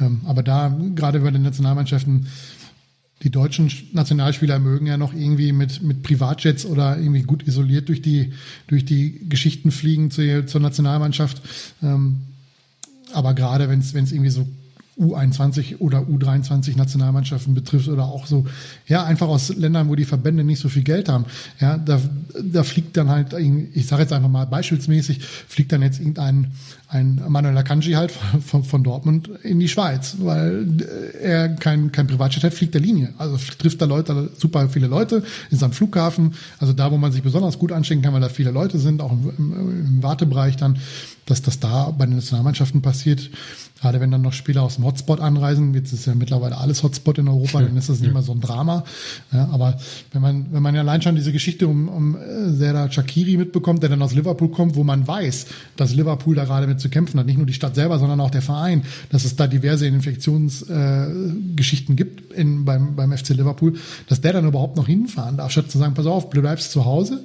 Ähm, 0.00 0.22
aber 0.24 0.42
da, 0.42 0.76
gerade 0.94 1.20
bei 1.20 1.30
den 1.30 1.42
Nationalmannschaften, 1.42 2.26
die 3.22 3.30
deutschen 3.30 3.70
Nationalspieler 3.92 4.58
mögen 4.58 4.86
ja 4.86 4.96
noch 4.96 5.14
irgendwie 5.14 5.52
mit, 5.52 5.82
mit 5.82 6.02
Privatjets 6.02 6.66
oder 6.66 6.98
irgendwie 6.98 7.22
gut 7.22 7.46
isoliert 7.46 7.88
durch 7.88 8.02
die, 8.02 8.32
durch 8.66 8.84
die 8.84 9.28
Geschichten 9.28 9.70
fliegen 9.70 10.10
zu, 10.10 10.44
zur 10.46 10.60
Nationalmannschaft. 10.60 11.40
Ähm, 11.82 12.22
aber 13.12 13.34
gerade 13.34 13.68
wenn 13.68 13.78
es 13.78 13.94
irgendwie 13.94 14.30
so 14.30 14.46
U21 14.98 15.78
oder 15.78 16.00
U23 16.00 16.76
Nationalmannschaften 16.76 17.54
betrifft 17.54 17.88
oder 17.88 18.04
auch 18.04 18.26
so, 18.26 18.46
ja, 18.86 19.04
einfach 19.04 19.28
aus 19.28 19.48
Ländern, 19.54 19.88
wo 19.88 19.94
die 19.94 20.04
Verbände 20.04 20.44
nicht 20.44 20.60
so 20.60 20.68
viel 20.68 20.82
Geld 20.82 21.08
haben. 21.08 21.24
Ja, 21.60 21.78
da, 21.78 22.00
da 22.42 22.62
fliegt 22.62 22.96
dann 22.96 23.08
halt, 23.08 23.32
ich 23.32 23.86
sage 23.86 24.02
jetzt 24.02 24.12
einfach 24.12 24.28
mal 24.28 24.46
beispielsmäßig, 24.46 25.20
fliegt 25.48 25.72
dann 25.72 25.82
jetzt 25.82 25.98
irgendein 25.98 26.52
ein 26.92 27.22
Manuel 27.26 27.56
Akanji 27.56 27.92
halt 27.92 28.12
von, 28.46 28.64
von 28.64 28.84
Dortmund 28.84 29.30
in 29.42 29.58
die 29.58 29.68
Schweiz, 29.68 30.16
weil 30.18 30.66
er 31.20 31.48
kein, 31.48 31.90
kein 31.90 32.06
Privatjet 32.06 32.44
hat, 32.44 32.52
fliegt 32.52 32.74
der 32.74 32.82
Linie. 32.82 33.14
Also 33.16 33.38
trifft 33.58 33.80
da 33.80 33.86
Leute, 33.86 34.30
super 34.36 34.68
viele 34.68 34.88
Leute, 34.88 35.22
ist 35.50 35.62
am 35.62 35.72
Flughafen, 35.72 36.34
also 36.58 36.74
da, 36.74 36.92
wo 36.92 36.98
man 36.98 37.10
sich 37.10 37.22
besonders 37.22 37.58
gut 37.58 37.72
anstecken 37.72 38.02
kann, 38.02 38.12
weil 38.12 38.20
da 38.20 38.28
viele 38.28 38.50
Leute 38.50 38.78
sind, 38.78 39.00
auch 39.00 39.12
im, 39.12 39.32
im, 39.38 39.86
im 39.86 40.02
Wartebereich 40.02 40.56
dann, 40.56 40.78
dass 41.26 41.42
das 41.42 41.60
da 41.60 41.90
bei 41.90 42.06
den 42.06 42.16
Nationalmannschaften 42.16 42.82
passiert. 42.82 43.30
Gerade 43.80 44.00
wenn 44.00 44.10
dann 44.12 44.22
noch 44.22 44.32
Spieler 44.32 44.62
aus 44.62 44.76
dem 44.76 44.84
Hotspot 44.84 45.20
anreisen, 45.20 45.74
jetzt 45.74 45.92
ist 45.92 46.06
ja 46.06 46.14
mittlerweile 46.14 46.56
alles 46.56 46.84
Hotspot 46.84 47.18
in 47.18 47.26
Europa, 47.26 47.62
dann 47.62 47.76
ist 47.76 47.88
das 47.88 47.98
nicht 47.98 48.12
mehr 48.12 48.22
so 48.22 48.30
ein 48.30 48.40
Drama. 48.40 48.84
Ja, 49.32 49.48
aber 49.50 49.76
wenn 50.12 50.22
man, 50.22 50.52
wenn 50.52 50.62
man 50.62 50.76
ja 50.76 50.82
allein 50.82 51.02
schon 51.02 51.16
diese 51.16 51.32
Geschichte 51.32 51.66
um, 51.66 51.88
um 51.88 52.16
äh, 52.16 52.50
Serdar 52.50 52.92
Shakiri 52.92 53.36
mitbekommt, 53.36 53.82
der 53.82 53.90
dann 53.90 54.00
aus 54.00 54.14
Liverpool 54.14 54.50
kommt, 54.50 54.76
wo 54.76 54.84
man 54.84 55.08
weiß, 55.08 55.46
dass 55.76 55.92
Liverpool 55.94 56.36
da 56.36 56.44
gerade 56.44 56.68
mit 56.68 56.80
zu 56.80 56.90
kämpfen 56.90 57.18
hat, 57.18 57.26
nicht 57.26 57.38
nur 57.38 57.46
die 57.46 57.54
Stadt 57.54 57.74
selber, 57.74 57.98
sondern 57.98 58.20
auch 58.20 58.30
der 58.30 58.42
Verein, 58.42 58.84
dass 59.10 59.24
es 59.24 59.34
da 59.34 59.48
diverse 59.48 59.88
Infektionsgeschichten 59.88 61.94
äh, 61.94 61.96
gibt 61.96 62.32
in, 62.32 62.64
beim, 62.64 62.94
beim 62.94 63.10
FC 63.16 63.30
Liverpool, 63.30 63.74
dass 64.08 64.20
der 64.20 64.32
dann 64.32 64.46
überhaupt 64.46 64.76
noch 64.76 64.86
hinfahren 64.86 65.38
darf, 65.38 65.50
statt 65.50 65.72
zu 65.72 65.78
sagen, 65.78 65.94
pass 65.94 66.06
auf, 66.06 66.30
du 66.30 66.40
bleibst 66.40 66.70
zu 66.70 66.84
Hause, 66.84 67.24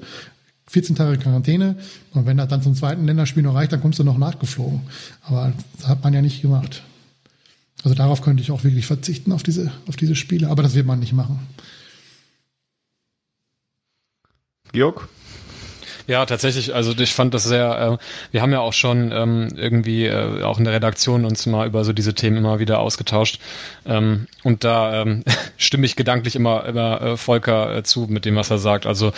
14 0.70 0.96
Tage 0.96 1.18
Quarantäne 1.18 1.78
und 2.14 2.26
wenn 2.26 2.38
das 2.38 2.50
dann 2.50 2.62
zum 2.62 2.76
zweiten 2.76 3.06
Länderspiel 3.06 3.44
noch 3.44 3.56
reicht, 3.56 3.72
dann 3.72 3.82
kommst 3.82 4.00
du 4.00 4.04
noch 4.04 4.18
nachgeflogen. 4.18 4.82
Aber 5.24 5.54
das 5.78 5.88
hat 5.88 6.04
man 6.04 6.14
ja 6.14 6.22
nicht 6.22 6.42
gemacht. 6.42 6.84
Also 7.84 7.96
darauf 7.96 8.22
könnte 8.22 8.44
ich 8.44 8.52
auch 8.52 8.64
wirklich 8.64 8.86
verzichten, 8.86 9.32
auf 9.32 9.44
diese, 9.44 9.72
auf 9.88 9.96
diese 9.96 10.16
Spiele, 10.16 10.50
aber 10.50 10.64
das 10.64 10.74
wird 10.74 10.86
man 10.86 11.00
nicht 11.00 11.14
machen. 11.14 11.40
Georg? 14.74 15.08
Ja, 16.08 16.26
tatsächlich. 16.26 16.74
Also 16.74 16.94
ich 16.98 17.14
fand 17.14 17.34
das 17.34 17.44
sehr. 17.44 18.00
Äh, 18.00 18.06
wir 18.32 18.42
haben 18.42 18.54
ja 18.54 18.62
auch 18.62 18.74
schon 18.74 19.12
ähm, 19.12 19.50
irgendwie 19.56 20.06
äh, 20.06 20.42
auch 20.42 20.58
in 20.58 20.64
der 20.64 20.74
Redaktion 20.74 21.26
uns 21.26 21.46
mal 21.46 21.68
über 21.68 21.84
so 21.84 21.92
diese 21.92 22.14
Themen 22.14 22.38
immer 22.38 22.60
wieder 22.60 22.80
ausgetauscht. 22.80 23.40
Ähm, 23.86 24.28
und 24.44 24.64
da 24.64 25.02
ähm, 25.02 25.24
stimme 25.58 25.86
ich 25.86 25.98
gedanklich 25.98 26.38
immer 26.38 26.66
immer 26.66 27.02
äh, 27.02 27.18
Volker 27.18 27.76
äh, 27.76 27.84
zu 27.84 28.08
mit 28.10 28.24
dem, 28.24 28.38
was 28.38 28.50
er 28.50 28.58
sagt. 28.58 28.86
Also 28.86 29.12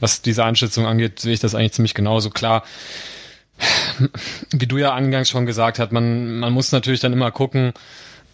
was 0.00 0.20
diese 0.20 0.44
Einschätzung 0.44 0.84
angeht, 0.84 1.20
sehe 1.20 1.32
ich 1.32 1.40
das 1.40 1.54
eigentlich 1.54 1.72
ziemlich 1.72 1.94
genauso. 1.94 2.30
Klar 2.30 2.64
wie 4.50 4.66
du 4.66 4.78
ja 4.78 4.92
angangs 4.92 5.30
schon 5.30 5.46
gesagt 5.46 5.78
hast, 5.78 5.92
man, 5.92 6.38
man 6.38 6.52
muss 6.52 6.72
natürlich 6.72 7.00
dann 7.00 7.12
immer 7.12 7.30
gucken, 7.30 7.72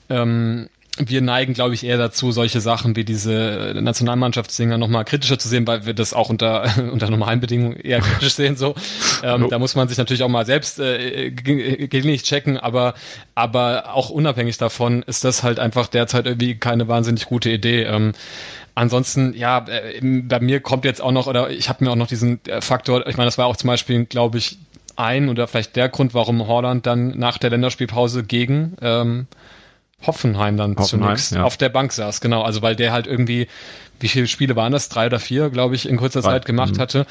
ähm, 0.09 0.69
wir 0.99 1.23
neigen, 1.23 1.55
glaube 1.55 1.75
ich, 1.75 1.85
eher 1.85 1.99
dazu, 1.99 2.33
solche 2.33 2.61
Sachen 2.61 2.97
wie 2.97 3.05
diese 3.05 3.75
Nationalmannschaftsdinger 3.81 4.79
nochmal 4.79 5.05
kritischer 5.05 5.39
zu 5.39 5.49
sehen, 5.49 5.67
weil 5.67 5.87
wir 5.87 5.95
das 5.95 6.15
auch 6.15 6.31
unter, 6.31 6.65
unter 6.93 7.11
normalen 7.11 7.41
Bedingungen 7.41 7.77
eher 7.77 8.01
kritisch 8.01 8.35
sehen. 8.35 8.57
So, 8.57 8.75
ähm, 9.23 9.43
no. 9.43 9.49
Da 9.49 9.59
muss 9.59 9.75
man 9.75 9.89
sich 9.89 9.99
natürlich 9.99 10.23
auch 10.23 10.29
mal 10.29 10.47
selbst 10.47 10.79
äh, 10.81 11.31
gelegentlich 11.31 12.23
checken, 12.23 12.59
aber, 12.59 12.95
aber 13.35 13.95
auch 13.95 14.11
unabhängig 14.11 14.59
davon 14.59 15.03
ist 15.03 15.25
das 15.25 15.43
halt 15.43 15.59
einfach 15.59 15.89
derzeit 15.89 16.27
irgendwie 16.27 16.57
keine 16.57 16.89
wahnsinnig 16.89 17.27
gute 17.27 17.51
Idee. 17.51 17.83
Ähm, 17.83 18.13
Ansonsten, 18.75 19.35
ja, 19.35 19.67
äh, 19.67 20.01
bei 20.01 20.39
mir 20.39 20.61
kommt 20.61 20.85
jetzt 20.85 21.03
auch 21.03 21.11
noch, 21.11 21.27
oder 21.27 21.51
ich 21.51 21.69
habe 21.69 21.85
mir 21.85 21.91
auch 21.91 21.97
noch 21.97 22.07
diesen 22.07 22.39
äh, 22.47 22.61
Faktor, 22.61 23.09
ich 23.09 23.17
meine, 23.17 23.27
das 23.27 23.37
war 23.37 23.47
auch 23.47 23.57
zum 23.57 23.67
Beispiel, 23.67 24.05
glaube 24.05 24.39
ich, 24.39 24.57
ein 24.95 25.29
oder 25.29 25.49
vielleicht 25.49 25.75
der 25.75 25.89
Grund, 25.89 26.15
warum 26.15 26.47
Holland 26.47 26.87
dann 26.87 27.19
nach 27.19 27.39
der 27.39 27.51
Länderspielpause 27.51 28.23
gegen 28.23 28.77
ähm, 28.81 29.27
Hoffenheim 30.07 30.57
dann 30.57 30.77
Hoffenheim, 30.77 31.09
zunächst 31.09 31.33
ja. 31.33 31.43
auf 31.43 31.57
der 31.57 31.69
Bank 31.69 31.93
saß, 31.93 32.21
genau. 32.21 32.43
Also 32.43 32.63
weil 32.63 32.77
der 32.77 32.93
halt 32.93 33.07
irgendwie, 33.07 33.49
wie 34.01 34.09
viele 34.09 34.27
Spiele 34.27 34.57
waren 34.57 34.73
das? 34.73 34.89
Drei 34.89 35.07
oder 35.07 35.19
vier, 35.19 35.51
glaube 35.51 35.75
ich, 35.75 35.89
in 35.89 35.97
kurzer 35.97 36.23
Zeit 36.23 36.45
gemacht 36.45 36.77
mhm. 36.77 36.81
hatte. 36.81 37.07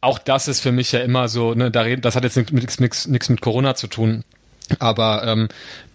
Auch 0.00 0.18
das 0.18 0.48
ist 0.48 0.60
für 0.60 0.72
mich 0.72 0.90
ja 0.92 1.00
immer 1.00 1.28
so, 1.28 1.54
ne, 1.54 1.70
da 1.70 1.82
reden, 1.82 2.02
das 2.02 2.16
hat 2.16 2.24
jetzt 2.24 2.36
nichts 2.52 2.80
nichts 2.80 3.28
mit 3.28 3.40
Corona 3.40 3.74
zu 3.74 3.86
tun. 3.86 4.24
Aber 4.78 5.24
ähm, 5.26 5.48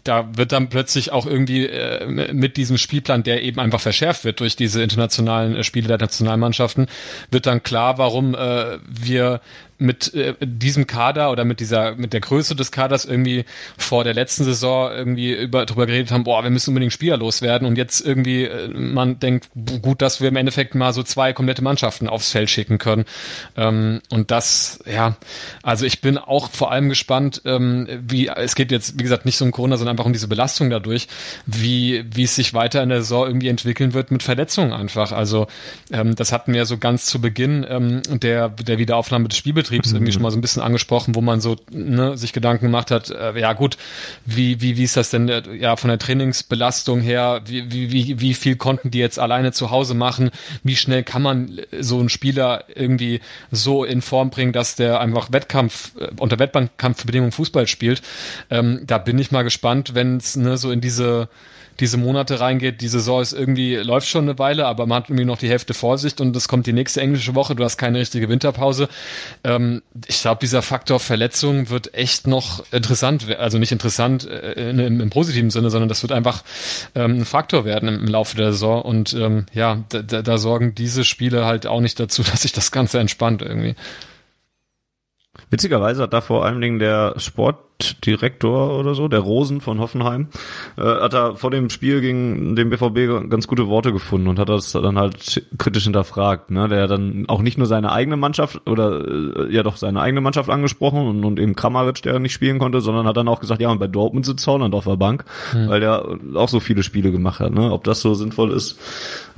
da 0.04 0.38
wird 0.38 0.52
dann 0.52 0.70
plötzlich 0.70 1.12
auch 1.12 1.26
irgendwie 1.26 1.66
äh, 1.66 2.06
mit 2.34 2.58
diesem 2.58 2.78
Spielplan, 2.78 3.24
der 3.24 3.44
eben 3.44 3.60
einfach 3.60 3.82
verschärft 3.82 4.24
wird 4.24 4.40
durch 4.40 4.56
diese 4.56 4.82
internationalen 4.82 5.56
äh, 5.56 5.64
Spiele 5.64 5.88
der 5.88 5.98
Nationalmannschaften, 5.98 6.88
wird 7.32 7.46
dann 7.46 7.64
klar, 7.64 7.98
warum 7.98 8.36
äh, 8.36 8.78
wir 8.88 9.42
mit 9.80 10.14
äh, 10.14 10.34
diesem 10.42 10.88
Kader 10.88 11.32
oder 11.32 11.46
mit 11.46 11.60
dieser 11.60 11.96
mit 11.96 12.14
der 12.14 12.22
Größe 12.22 12.56
des 12.56 12.72
Kaders 12.72 13.06
irgendwie 13.06 13.46
vor 13.78 14.04
der 14.04 14.14
letzten 14.14 14.44
Saison 14.44 14.92
irgendwie 14.92 15.34
über 15.34 15.66
drüber 15.66 15.86
geredet 15.86 16.12
haben, 16.12 16.24
boah, 16.24 16.44
wir 16.44 16.50
müssen 16.50 16.72
unbedingt 16.72 16.94
Spieler 16.94 17.18
loswerden 17.18 17.68
und 17.68 17.78
jetzt 17.78 18.06
irgendwie 18.06 18.46
äh, 18.46 18.70
man 18.70 19.20
denkt, 19.20 19.50
gut, 19.82 20.02
dass 20.02 20.20
wir 20.20 20.30
im 20.30 20.36
Endeffekt 20.36 20.74
mal 20.74 20.94
so 20.94 21.04
zwei 21.04 21.34
komplette 21.34 21.64
Mannschaften 21.64 22.08
aufs 22.08 22.32
Feld 22.32 22.50
schicken 22.50 22.80
können. 22.80 23.06
Ähm, 23.56 24.02
und 24.10 24.32
das, 24.32 24.80
ja, 24.92 25.16
also 25.62 25.86
ich 25.86 26.02
bin 26.02 26.18
auch 26.18 26.50
vor 26.50 26.72
allem 26.72 26.90
gespannt, 26.90 27.42
ähm, 27.46 27.88
wie 28.08 28.28
es 28.28 28.56
geht 28.56 28.72
jetzt, 28.72 28.98
wie 28.98 29.04
gesagt, 29.04 29.26
nicht 29.26 29.38
so 29.38 29.46
um 29.46 29.52
Corona, 29.52 29.78
sondern 29.78 29.94
einfach 29.94 30.06
um 30.06 30.14
diese 30.14 30.28
Belastung 30.28 30.70
dadurch, 30.70 31.08
wie 31.46 32.04
wie 32.14 32.24
es 32.24 32.36
sich 32.36 32.54
weiter 32.54 32.82
in 32.82 32.90
der 32.90 33.02
Saison 33.02 33.28
irgendwie 33.28 33.50
entwickeln 33.50 33.94
wird 33.94 34.10
mit 34.10 34.24
Verletzungen 34.24 34.74
einfach. 34.74 35.12
Also 35.12 35.48
ähm, 35.92 36.16
das 36.16 36.32
hatten 36.32 36.54
wir 36.54 36.66
so 36.66 36.78
ganz 36.80 37.06
zu 37.06 37.22
Beginn 37.22 37.66
ähm, 37.70 38.02
der 38.10 38.50
der 38.50 38.80
Wiederaufnahme 38.80 39.28
des 39.28 39.38
Spielbetriebs 39.38 39.67
Spielbetriebs 39.68 39.92
irgendwie 39.92 40.12
schon 40.12 40.22
mal 40.22 40.32
so 40.32 40.38
ein 40.38 40.42
bisschen 40.42 40.62
angesprochen, 40.62 41.16
wo 41.16 41.22
man 41.22 41.42
so 41.42 41.56
ne, 41.72 42.18
sich 42.18 42.34
Gedanken 42.34 42.66
gemacht 42.66 42.92
hat, 42.92 43.10
äh, 43.10 43.40
ja 43.40 43.54
gut, 43.54 43.78
wie, 44.26 44.62
wie, 44.62 44.78
wie 44.78 44.84
ist 44.84 44.98
das 44.98 45.10
denn 45.10 45.30
äh, 45.30 45.44
ja 45.56 45.76
von 45.76 45.90
der 45.90 46.00
Trainingsbelastung 46.00 47.02
her, 47.02 47.42
wie, 47.46 47.72
wie, 47.72 47.92
wie, 47.92 48.20
wie 48.20 48.34
viel 48.34 48.56
konnten 48.56 48.92
die 48.92 49.00
jetzt 49.00 49.20
alleine 49.20 49.52
zu 49.52 49.72
Hause 49.72 49.94
machen, 49.94 50.32
wie 50.64 50.76
schnell 50.76 51.04
kann 51.04 51.22
man 51.22 51.60
so 51.80 52.00
einen 52.00 52.10
Spieler 52.10 52.64
irgendwie 52.74 53.22
so 53.52 53.84
in 53.84 54.02
Form 54.02 54.30
bringen, 54.30 54.54
dass 54.54 54.76
der 54.76 55.00
einfach 55.00 55.32
Wettkampf, 55.32 55.92
äh, 56.00 56.10
unter 56.20 56.40
Wettkampfbedingungen 56.40 57.32
Fußball 57.32 57.68
spielt. 57.68 58.02
Ähm, 58.50 58.82
da 58.86 58.98
bin 58.98 59.20
ich 59.20 59.32
mal 59.32 59.44
gespannt, 59.44 59.94
wenn 59.94 60.18
es 60.18 60.36
ne, 60.36 60.58
so 60.58 60.72
in 60.72 60.82
diese 60.82 61.30
diese 61.80 61.98
Monate 61.98 62.40
reingeht. 62.40 62.82
Die 62.82 62.88
Saison 62.88 63.22
ist 63.22 63.34
irgendwie, 63.34 63.76
läuft 63.76 64.08
schon 64.08 64.24
eine 64.24 64.40
Weile, 64.40 64.66
aber 64.66 64.86
man 64.86 64.98
hat 64.98 65.10
irgendwie 65.10 65.26
noch 65.26 65.38
die 65.38 65.50
Hälfte 65.50 65.74
Vorsicht 65.74 66.22
und 66.22 66.36
es 66.36 66.48
kommt 66.48 66.68
die 66.68 66.74
nächste 66.74 67.02
englische 67.02 67.36
Woche, 67.36 67.56
du 67.56 67.64
hast 67.64 67.78
keine 67.78 68.00
richtige 68.00 68.30
Winterpause. 68.30 68.90
Ähm, 69.44 69.82
ich 70.08 70.22
glaube, 70.22 70.40
dieser 70.42 70.62
Faktor 70.62 71.00
Verletzung 71.00 71.70
wird 71.70 71.94
echt 71.94 72.28
noch 72.28 72.64
interessant, 72.72 73.28
also 73.38 73.58
nicht 73.58 73.72
interessant 73.72 74.28
äh, 74.28 74.70
im, 74.70 75.02
im, 75.02 75.10
positiven 75.10 75.50
Sinne, 75.50 75.70
sondern 75.70 75.90
das 75.90 76.02
wird 76.02 76.12
einfach 76.12 76.44
ähm, 76.96 77.20
ein 77.20 77.26
Faktor 77.26 77.66
werden 77.66 77.90
im, 77.90 78.00
im, 78.00 78.08
Laufe 78.08 78.36
der 78.36 78.52
Saison 78.52 78.82
und 78.82 79.14
ähm, 79.14 79.46
ja, 79.54 79.84
da, 79.90 80.02
da 80.02 80.38
sorgen 80.38 80.76
diese 80.76 81.04
Spiele 81.04 81.46
halt 81.46 81.68
auch 81.68 81.82
nicht 81.82 82.00
dazu, 82.00 82.24
dass 82.32 82.42
sich 82.42 82.52
das 82.52 82.72
Ganze 82.72 83.00
entspannt 83.00 83.42
irgendwie. 83.42 83.76
Witzigerweise 85.50 86.04
hat 86.04 86.14
da 86.14 86.22
vor 86.22 86.46
allen 86.46 86.60
Dingen 86.60 86.80
der 86.80 87.14
Sportdirektor 87.18 88.78
oder 88.78 88.96
so, 88.96 89.08
der 89.08 89.22
Rosen 89.22 89.62
von 89.62 89.80
Hoffenheim, 89.80 90.28
äh, 90.78 90.82
hat 90.82 91.14
da 91.14 91.36
vor 91.36 91.52
dem 91.52 91.70
Spiel 91.70 92.02
gegen 92.02 92.56
den 92.56 92.70
BVB 92.70 93.30
ganz 93.30 93.48
gute 93.48 93.70
Worte 93.70 93.94
gefunden 93.94 94.28
und 94.28 94.40
hat 94.40 94.50
das 94.50 94.74
dann 94.74 94.98
halt 94.98 95.42
kritisch 95.58 95.86
hinterfragt, 95.86 96.52
ne? 96.52 96.68
Der 96.68 96.88
dann 96.88 97.26
auch 97.30 97.42
nicht 97.42 97.58
nur 97.58 97.68
seine 97.68 97.94
eigene 97.94 98.18
Mannschaft 98.18 98.62
oder 98.70 99.06
äh, 99.08 99.54
ja 99.54 99.64
doch 99.64 99.78
seine 99.78 100.02
eigene 100.02 100.20
Mannschaft 100.20 100.50
angesprochen 100.50 101.08
und, 101.08 101.24
und 101.24 101.40
eben 101.40 101.56
Kramaric, 101.56 102.02
der 102.02 102.20
nicht 102.20 102.34
spielen 102.34 102.60
konnte, 102.60 102.82
sondern 102.82 103.08
hat 103.08 103.16
dann 103.16 103.30
auch 103.30 103.40
gesagt, 103.40 103.62
ja, 103.62 103.70
und 103.70 103.80
bei 103.80 103.88
Dortmund 103.88 104.26
sitzt 104.26 104.46
Holland 104.48 104.76
auf 104.76 104.84
der 104.84 104.98
Bank, 104.98 105.24
mhm. 105.54 105.70
weil 105.70 105.80
der 105.80 106.06
auch 106.36 106.50
so 106.50 106.60
viele 106.60 106.84
Spiele 106.84 107.12
gemacht 107.12 107.40
hat, 107.40 107.54
ne? 107.54 107.72
Ob 107.72 107.86
das 107.86 108.02
so 108.02 108.14
sinnvoll 108.16 108.52
ist, 108.52 108.78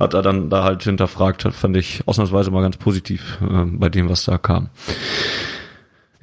hat 0.00 0.14
er 0.14 0.22
dann 0.22 0.50
da 0.50 0.64
halt 0.64 0.82
hinterfragt, 0.82 1.42
fand 1.52 1.76
ich 1.76 2.02
ausnahmsweise 2.06 2.50
mal 2.50 2.62
ganz 2.62 2.78
positiv 2.78 3.38
äh, 3.42 3.64
bei 3.66 3.88
dem, 3.88 4.08
was 4.08 4.24
da 4.24 4.38
kam. 4.38 4.70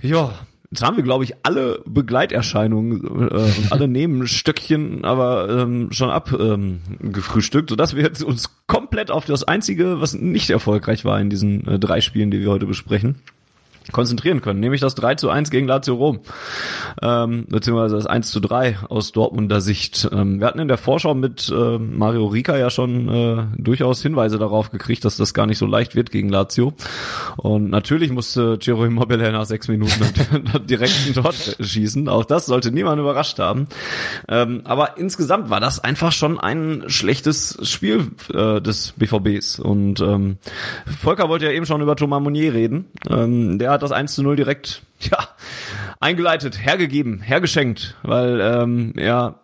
Ja, 0.02 0.34
Jetzt 0.69 0.84
haben 0.84 0.98
wir, 0.98 1.03
glaube 1.03 1.24
ich, 1.24 1.34
alle 1.44 1.82
Begleiterscheinungen 1.86 3.02
äh, 3.06 3.36
und 3.36 3.72
alle 3.72 3.88
Nebenstöckchen 3.88 5.06
aber 5.06 5.48
ähm, 5.49 5.94
schon 5.94 6.10
abgefrühstückt, 6.10 7.69
ähm, 7.69 7.74
sodass 7.74 7.95
wir 7.95 8.03
jetzt 8.03 8.22
uns 8.22 8.49
komplett 8.68 9.10
auf 9.10 9.26
das 9.26 9.45
Einzige, 9.45 10.02
was 10.02 10.14
nicht 10.14 10.49
erfolgreich 10.49 11.06
war 11.06 11.22
in 11.22 11.30
diesen 11.30 11.65
äh, 11.68 11.80
drei 11.80 12.02
Spielen, 12.02 12.32
die 12.32 12.41
wir 12.41 12.49
heute 12.49 12.65
besprechen, 12.65 13.15
konzentrieren 13.91 14.41
können, 14.41 14.59
nämlich 14.59 14.81
das 14.81 14.95
3 14.95 15.15
zu 15.15 15.30
1 15.30 15.49
gegen 15.49 15.68
Lazio 15.68 15.95
Rom, 15.95 16.19
ähm, 17.01 17.45
beziehungsweise 17.49 17.95
das 17.95 18.05
1 18.05 18.31
zu 18.31 18.39
3 18.39 18.80
aus 18.89 19.11
Dortmunder 19.11 19.61
Sicht. 19.61 20.09
Ähm, 20.11 20.39
wir 20.39 20.47
hatten 20.47 20.59
in 20.59 20.68
der 20.68 20.77
Vorschau 20.77 21.14
mit 21.14 21.49
äh, 21.49 21.77
Mario 21.77 22.26
Rika 22.27 22.57
ja 22.57 22.69
schon 22.69 23.09
äh, 23.09 23.43
durchaus 23.57 24.01
Hinweise 24.01 24.38
darauf 24.38 24.72
gekriegt, 24.72 25.05
dass 25.05 25.18
das 25.18 25.34
gar 25.34 25.45
nicht 25.45 25.57
so 25.57 25.65
leicht 25.65 25.95
wird 25.95 26.11
gegen 26.11 26.30
Lazio. 26.30 26.73
Und 27.38 27.69
natürlich 27.69 28.11
musste 28.11 28.59
Ciro 28.61 28.85
Immobile 28.85 29.31
nach 29.31 29.45
sechs 29.45 29.68
Minuten 29.68 30.05
direkt 30.69 30.93
ein 31.07 31.14
Tor 31.14 31.34
schießen. 31.34 32.09
Auch 32.09 32.26
das 32.26 32.45
sollte 32.45 32.72
niemand 32.72 32.99
überrascht 32.99 33.39
haben. 33.39 33.68
Ähm, 34.27 34.61
aber 34.64 34.97
insgesamt 34.97 35.49
war 35.49 35.59
das 35.59 35.80
einfach 35.80 36.11
schon 36.11 36.39
ein 36.39 36.84
schlechtes 36.88 37.57
Spiel 37.64 38.07
äh, 38.34 38.61
des 38.61 38.93
BVBs. 38.97 39.59
Und 39.59 40.01
ähm, 40.01 40.38
Volker 41.01 41.30
wollte 41.30 41.45
ja 41.45 41.51
eben 41.51 41.65
schon 41.65 41.81
über 41.81 41.95
Thomas 41.95 42.22
Monnier 42.22 42.53
reden. 42.53 42.85
Ähm, 43.09 43.59
der 43.59 43.76
hat 43.77 43.83
das 43.83 43.91
1 43.91 44.13
zu 44.13 44.23
0 44.23 44.35
direkt, 44.35 44.81
ja, 44.99 45.17
eingeleitet, 45.99 46.59
hergegeben, 46.63 47.21
hergeschenkt, 47.21 47.95
weil 48.03 48.39
ähm, 48.41 48.93
ja, 48.97 49.39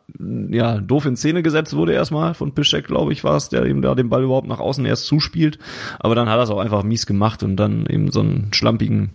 ja, 0.50 0.80
doof 0.80 1.06
in 1.06 1.16
Szene 1.16 1.42
gesetzt 1.42 1.76
wurde 1.76 1.94
erstmal 1.94 2.34
von 2.34 2.54
Piszek, 2.54 2.86
glaube 2.86 3.14
ich, 3.14 3.24
war 3.24 3.36
es, 3.36 3.50
der 3.50 3.66
eben 3.66 3.82
da 3.82 3.96
den 3.96 4.10
Ball 4.10 4.24
überhaupt 4.24 4.48
nach 4.48 4.60
außen 4.60 4.86
erst 4.86 5.06
zuspielt. 5.06 5.58
Aber 6.00 6.14
dann 6.14 6.30
hat 6.30 6.38
er 6.38 6.44
es 6.44 6.50
auch 6.50 6.60
einfach 6.60 6.84
mies 6.84 7.06
gemacht 7.06 7.42
und 7.42 7.56
dann 7.56 7.86
eben 7.88 8.12
so 8.12 8.20
einen 8.20 8.54
schlampigen 8.54 9.12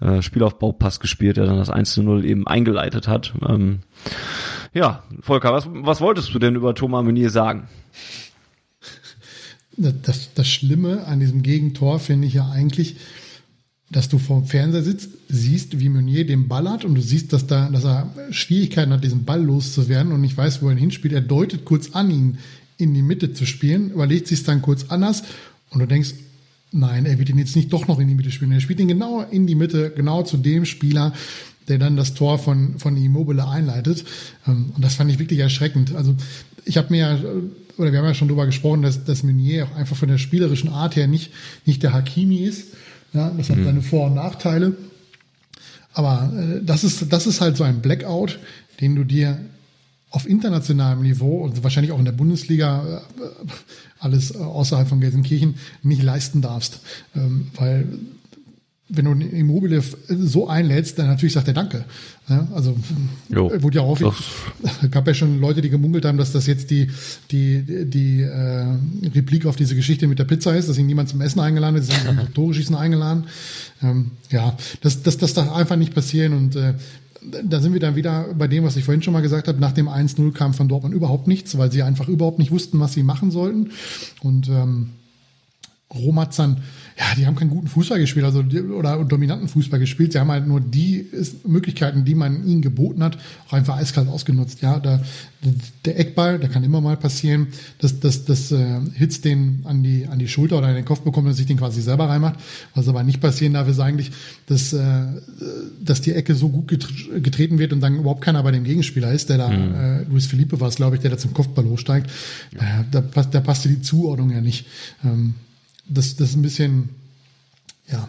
äh, 0.00 0.22
Spielaufbaupass 0.22 1.00
gespielt, 1.00 1.36
der 1.36 1.46
dann 1.46 1.58
das 1.58 1.70
1 1.70 1.92
zu 1.92 2.02
0 2.02 2.24
eben 2.24 2.46
eingeleitet 2.46 3.08
hat. 3.08 3.34
Ähm, 3.46 3.80
ja, 4.72 5.02
Volker, 5.20 5.52
was, 5.52 5.66
was 5.68 6.00
wolltest 6.00 6.32
du 6.32 6.38
denn 6.38 6.54
über 6.54 6.74
Thomas 6.74 7.04
Meunier 7.04 7.30
sagen? 7.30 7.68
Das, 9.76 10.34
das 10.34 10.48
Schlimme 10.48 11.06
an 11.06 11.20
diesem 11.20 11.42
Gegentor 11.42 12.00
finde 12.00 12.26
ich 12.26 12.34
ja 12.34 12.48
eigentlich, 12.48 12.96
dass 13.90 14.08
du 14.08 14.18
vorm 14.18 14.44
Fernseher 14.44 14.82
sitzt, 14.82 15.10
siehst, 15.28 15.80
wie 15.80 15.88
Meunier 15.88 16.26
den 16.26 16.46
Ball 16.46 16.68
hat 16.68 16.84
und 16.84 16.94
du 16.94 17.00
siehst, 17.00 17.32
dass, 17.32 17.46
da, 17.46 17.70
dass 17.70 17.84
er 17.84 18.12
Schwierigkeiten 18.30 18.92
hat, 18.92 19.02
diesen 19.02 19.24
Ball 19.24 19.42
loszuwerden 19.42 20.12
und 20.12 20.20
nicht 20.20 20.36
weiß, 20.36 20.62
wo 20.62 20.68
er 20.68 20.76
hinspielt. 20.76 21.14
Er 21.14 21.22
deutet 21.22 21.64
kurz 21.64 21.92
an, 21.92 22.10
ihn 22.10 22.38
in 22.76 22.92
die 22.92 23.02
Mitte 23.02 23.32
zu 23.32 23.46
spielen, 23.46 23.90
überlegt 23.90 24.28
sich 24.28 24.44
dann 24.44 24.60
kurz 24.60 24.86
anders 24.90 25.22
und 25.70 25.80
du 25.80 25.86
denkst, 25.86 26.14
nein, 26.70 27.06
er 27.06 27.18
wird 27.18 27.30
ihn 27.30 27.38
jetzt 27.38 27.56
nicht 27.56 27.72
doch 27.72 27.88
noch 27.88 27.98
in 27.98 28.08
die 28.08 28.14
Mitte 28.14 28.30
spielen. 28.30 28.52
Er 28.52 28.60
spielt 28.60 28.78
ihn 28.80 28.88
genau 28.88 29.22
in 29.22 29.46
die 29.46 29.54
Mitte, 29.54 29.90
genau 29.96 30.22
zu 30.22 30.36
dem 30.36 30.66
Spieler, 30.66 31.14
der 31.68 31.78
dann 31.78 31.96
das 31.96 32.12
Tor 32.12 32.38
von, 32.38 32.78
von 32.78 32.96
Immobile 32.96 33.46
einleitet. 33.48 34.04
Ähm, 34.46 34.72
und 34.74 34.84
das 34.84 34.94
fand 34.94 35.10
ich 35.10 35.18
wirklich 35.18 35.38
erschreckend. 35.38 35.94
Also 35.94 36.14
ich 36.66 36.76
habe 36.76 36.88
mir 36.90 36.98
ja, 36.98 37.18
oder 37.78 37.92
wir 37.92 37.98
haben 37.98 38.06
ja 38.06 38.14
schon 38.14 38.28
darüber 38.28 38.46
gesprochen, 38.46 38.82
dass, 38.82 39.04
dass 39.04 39.22
Meunier 39.22 39.64
auch 39.64 39.76
einfach 39.76 39.96
von 39.96 40.08
der 40.08 40.18
spielerischen 40.18 40.68
Art 40.68 40.94
her 40.94 41.06
nicht, 41.06 41.30
nicht 41.64 41.82
der 41.82 41.94
Hakimi 41.94 42.40
ist 42.40 42.66
ja, 43.12 43.30
das 43.30 43.50
hat 43.50 43.56
mhm. 43.56 43.64
seine 43.64 43.82
Vor- 43.82 44.06
und 44.06 44.14
Nachteile. 44.14 44.76
Aber 45.92 46.32
äh, 46.36 46.64
das, 46.64 46.84
ist, 46.84 47.12
das 47.12 47.26
ist 47.26 47.40
halt 47.40 47.56
so 47.56 47.64
ein 47.64 47.80
Blackout, 47.80 48.38
den 48.80 48.94
du 48.94 49.04
dir 49.04 49.38
auf 50.10 50.28
internationalem 50.28 51.02
Niveau 51.02 51.38
und 51.38 51.62
wahrscheinlich 51.62 51.92
auch 51.92 51.98
in 51.98 52.04
der 52.04 52.12
Bundesliga, 52.12 53.02
äh, 53.18 53.48
alles 53.98 54.34
außerhalb 54.34 54.88
von 54.88 55.00
Gelsenkirchen, 55.00 55.56
nicht 55.82 56.02
leisten 56.02 56.40
darfst. 56.40 56.80
Ähm, 57.16 57.48
weil 57.56 57.86
wenn 58.88 59.04
du 59.04 59.10
ein 59.12 59.20
Immobile 59.20 59.82
so 60.08 60.48
einlädst, 60.48 60.98
dann 60.98 61.08
natürlich 61.08 61.34
sagt 61.34 61.48
er 61.48 61.54
Danke. 61.54 61.84
Ja, 62.28 62.48
also 62.54 62.76
jo, 63.28 63.50
wurde 63.62 63.76
ja 63.76 63.82
auch 63.82 64.00
gab 64.90 65.06
ja 65.06 65.14
schon 65.14 65.40
Leute, 65.40 65.60
die 65.60 65.70
gemunkelt 65.70 66.04
haben, 66.04 66.16
dass 66.16 66.32
das 66.32 66.46
jetzt 66.46 66.70
die 66.70 66.88
die 67.30 67.84
die 67.84 68.22
äh, 68.22 68.66
Replik 69.14 69.46
auf 69.46 69.56
diese 69.56 69.74
Geschichte 69.74 70.06
mit 70.06 70.18
der 70.18 70.24
Pizza 70.24 70.56
ist, 70.56 70.68
dass 70.68 70.78
ihn 70.78 70.86
niemand 70.86 71.10
zum 71.10 71.20
Essen 71.20 71.40
eingeladen 71.40 71.76
hat, 71.76 71.84
sie 71.84 71.92
sind 71.92 72.04
zum 72.18 72.34
Tore 72.34 72.54
schießen 72.54 72.76
eingeladen. 72.76 73.24
Ähm, 73.82 74.12
ja, 74.30 74.56
das 74.80 75.02
das 75.02 75.18
das 75.18 75.34
darf 75.34 75.52
einfach 75.52 75.76
nicht 75.76 75.94
passieren 75.94 76.32
und 76.32 76.56
äh, 76.56 76.74
da 77.20 77.60
sind 77.60 77.72
wir 77.72 77.80
dann 77.80 77.96
wieder 77.96 78.28
bei 78.34 78.46
dem, 78.46 78.64
was 78.64 78.76
ich 78.76 78.84
vorhin 78.84 79.02
schon 79.02 79.12
mal 79.12 79.20
gesagt 79.20 79.48
habe. 79.48 79.60
Nach 79.60 79.72
dem 79.72 79.88
1-0 79.88 80.32
kam 80.32 80.54
von 80.54 80.68
Dortmund 80.68 80.94
überhaupt 80.94 81.26
nichts, 81.26 81.58
weil 81.58 81.70
sie 81.70 81.82
einfach 81.82 82.08
überhaupt 82.08 82.38
nicht 82.38 82.52
wussten, 82.52 82.78
was 82.80 82.92
sie 82.92 83.02
machen 83.02 83.30
sollten. 83.30 83.70
Und 84.22 84.48
ähm, 84.48 84.90
Rom 85.94 86.20
hat 86.20 86.38
dann 86.38 86.62
ja, 86.98 87.04
die 87.16 87.26
haben 87.26 87.36
keinen 87.36 87.50
guten 87.50 87.68
Fußball 87.68 88.00
gespielt, 88.00 88.24
also 88.24 88.40
oder 88.40 89.04
dominanten 89.04 89.46
Fußball 89.46 89.78
gespielt. 89.78 90.12
Sie 90.12 90.18
haben 90.18 90.32
halt 90.32 90.48
nur 90.48 90.60
die 90.60 91.06
Möglichkeiten, 91.44 92.04
die 92.04 92.16
man 92.16 92.44
ihnen 92.44 92.60
geboten 92.60 93.04
hat, 93.04 93.18
auch 93.46 93.52
einfach 93.52 93.76
eiskalt 93.76 94.08
ausgenutzt. 94.08 94.62
Ja, 94.62 94.80
da, 94.80 95.00
der 95.84 96.00
Eckball, 96.00 96.40
der 96.40 96.48
kann 96.48 96.64
immer 96.64 96.80
mal 96.80 96.96
passieren, 96.96 97.48
dass 97.78 98.00
das, 98.00 98.24
das 98.24 98.50
äh, 98.50 98.80
Hitz 98.94 99.20
den 99.20 99.60
an 99.62 99.84
die 99.84 100.08
an 100.08 100.18
die 100.18 100.26
Schulter 100.26 100.58
oder 100.58 100.66
an 100.66 100.74
den 100.74 100.84
Kopf 100.84 101.02
bekommt 101.02 101.28
und 101.28 101.34
sich 101.34 101.46
den 101.46 101.58
quasi 101.58 101.82
selber 101.82 102.08
reinmacht. 102.08 102.40
Was 102.74 102.88
aber 102.88 103.04
nicht 103.04 103.20
passieren 103.20 103.52
darf, 103.52 103.68
ist 103.68 103.78
eigentlich, 103.78 104.10
dass 104.46 104.72
äh, 104.72 105.04
dass 105.80 106.00
die 106.00 106.14
Ecke 106.14 106.34
so 106.34 106.48
gut 106.48 106.66
getreten 106.66 107.60
wird 107.60 107.72
und 107.72 107.80
dann 107.80 108.00
überhaupt 108.00 108.22
keiner 108.22 108.42
bei 108.42 108.50
dem 108.50 108.64
Gegenspieler 108.64 109.12
ist, 109.12 109.28
der 109.28 109.38
da 109.38 109.48
mhm. 109.50 109.74
äh, 109.74 110.02
Luis 110.10 110.26
Felipe 110.26 110.60
war 110.60 110.66
es, 110.66 110.74
glaube 110.74 110.96
ich, 110.96 111.02
der 111.02 111.12
da 111.12 111.18
zum 111.18 111.32
Kopfball 111.32 111.64
hochsteigt. 111.66 112.10
Ja. 112.56 112.80
Äh, 112.80 112.84
da, 112.90 113.02
passt, 113.02 113.32
da 113.32 113.40
passte 113.40 113.68
die 113.68 113.82
Zuordnung 113.82 114.32
ja 114.32 114.40
nicht. 114.40 114.66
Ähm, 115.04 115.34
das, 115.88 116.16
das 116.16 116.30
ist 116.30 116.36
ein 116.36 116.42
bisschen, 116.42 116.90
ja, 117.90 118.08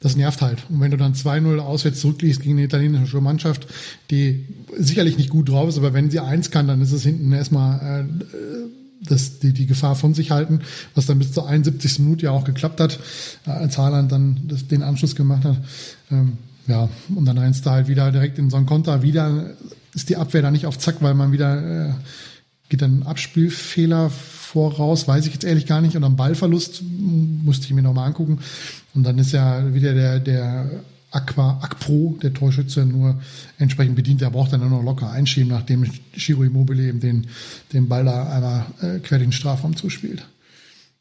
das 0.00 0.16
nervt 0.16 0.42
halt. 0.42 0.64
Und 0.68 0.80
wenn 0.80 0.90
du 0.90 0.96
dann 0.96 1.14
2-0 1.14 1.58
auswärts 1.58 2.00
zurückliegst 2.00 2.42
gegen 2.42 2.54
eine 2.54 2.64
italienische 2.64 3.20
Mannschaft, 3.20 3.66
die 4.10 4.46
sicherlich 4.76 5.16
nicht 5.16 5.30
gut 5.30 5.48
drauf 5.48 5.68
ist, 5.68 5.78
aber 5.78 5.94
wenn 5.94 6.10
sie 6.10 6.20
eins 6.20 6.50
kann, 6.50 6.68
dann 6.68 6.80
ist 6.80 6.92
es 6.92 7.02
hinten 7.02 7.32
erstmal 7.32 8.04
äh, 8.04 8.26
das, 9.02 9.38
die, 9.38 9.52
die 9.52 9.66
Gefahr 9.66 9.96
von 9.96 10.14
sich 10.14 10.30
halten, 10.30 10.60
was 10.94 11.06
dann 11.06 11.18
bis 11.18 11.32
zur 11.32 11.48
71. 11.48 12.00
Minute 12.00 12.26
ja 12.26 12.30
auch 12.30 12.44
geklappt 12.44 12.80
hat, 12.80 12.98
äh, 13.46 13.50
als 13.50 13.78
Haaland 13.78 14.12
dann 14.12 14.42
das, 14.44 14.68
den 14.68 14.82
Anschluss 14.82 15.16
gemacht 15.16 15.44
hat. 15.44 15.56
Ähm, 16.10 16.38
ja, 16.66 16.88
und 17.14 17.24
dann 17.24 17.38
rennst 17.38 17.64
du 17.64 17.70
halt 17.70 17.88
wieder 17.88 18.10
direkt 18.10 18.38
in 18.38 18.50
so 18.50 18.56
einen 18.56 18.66
Konter. 18.66 19.02
Wieder 19.02 19.54
ist 19.94 20.08
die 20.08 20.16
Abwehr 20.16 20.42
da 20.42 20.50
nicht 20.50 20.66
auf 20.66 20.78
Zack, 20.78 20.96
weil 21.00 21.14
man 21.14 21.32
wieder 21.32 21.88
äh, 21.88 21.92
geht 22.68 22.82
dann 22.82 23.04
Abspielfehler 23.04 24.10
voraus, 24.56 25.06
weiß 25.06 25.26
ich 25.26 25.34
jetzt 25.34 25.44
ehrlich 25.44 25.66
gar 25.66 25.82
nicht. 25.82 25.96
Und 25.96 26.04
am 26.04 26.16
Ballverlust 26.16 26.82
musste 26.82 27.66
ich 27.66 27.74
mir 27.74 27.82
nochmal 27.82 28.08
angucken. 28.08 28.38
Und 28.94 29.04
dann 29.04 29.18
ist 29.18 29.32
ja 29.32 29.74
wieder 29.74 29.92
der, 29.92 30.18
der 30.18 30.70
Aqua, 31.10 31.58
Akpro, 31.60 32.16
der 32.22 32.32
Torschütze, 32.32 32.86
nur 32.86 33.20
entsprechend 33.58 33.96
bedient. 33.96 34.22
Der 34.22 34.30
braucht 34.30 34.52
dann 34.52 34.60
nur 34.60 34.70
noch 34.70 34.82
locker 34.82 35.10
einschieben, 35.10 35.50
nachdem 35.50 35.84
Giro 36.12 36.42
Immobile 36.42 36.88
eben 36.88 37.00
den, 37.00 37.26
den 37.74 37.88
Ball 37.88 38.04
da 38.06 38.32
einmal 38.32 38.66
äh, 38.80 38.98
quer 39.00 39.18
den 39.18 39.32
Strafraum 39.32 39.76
zuspielt. 39.76 40.26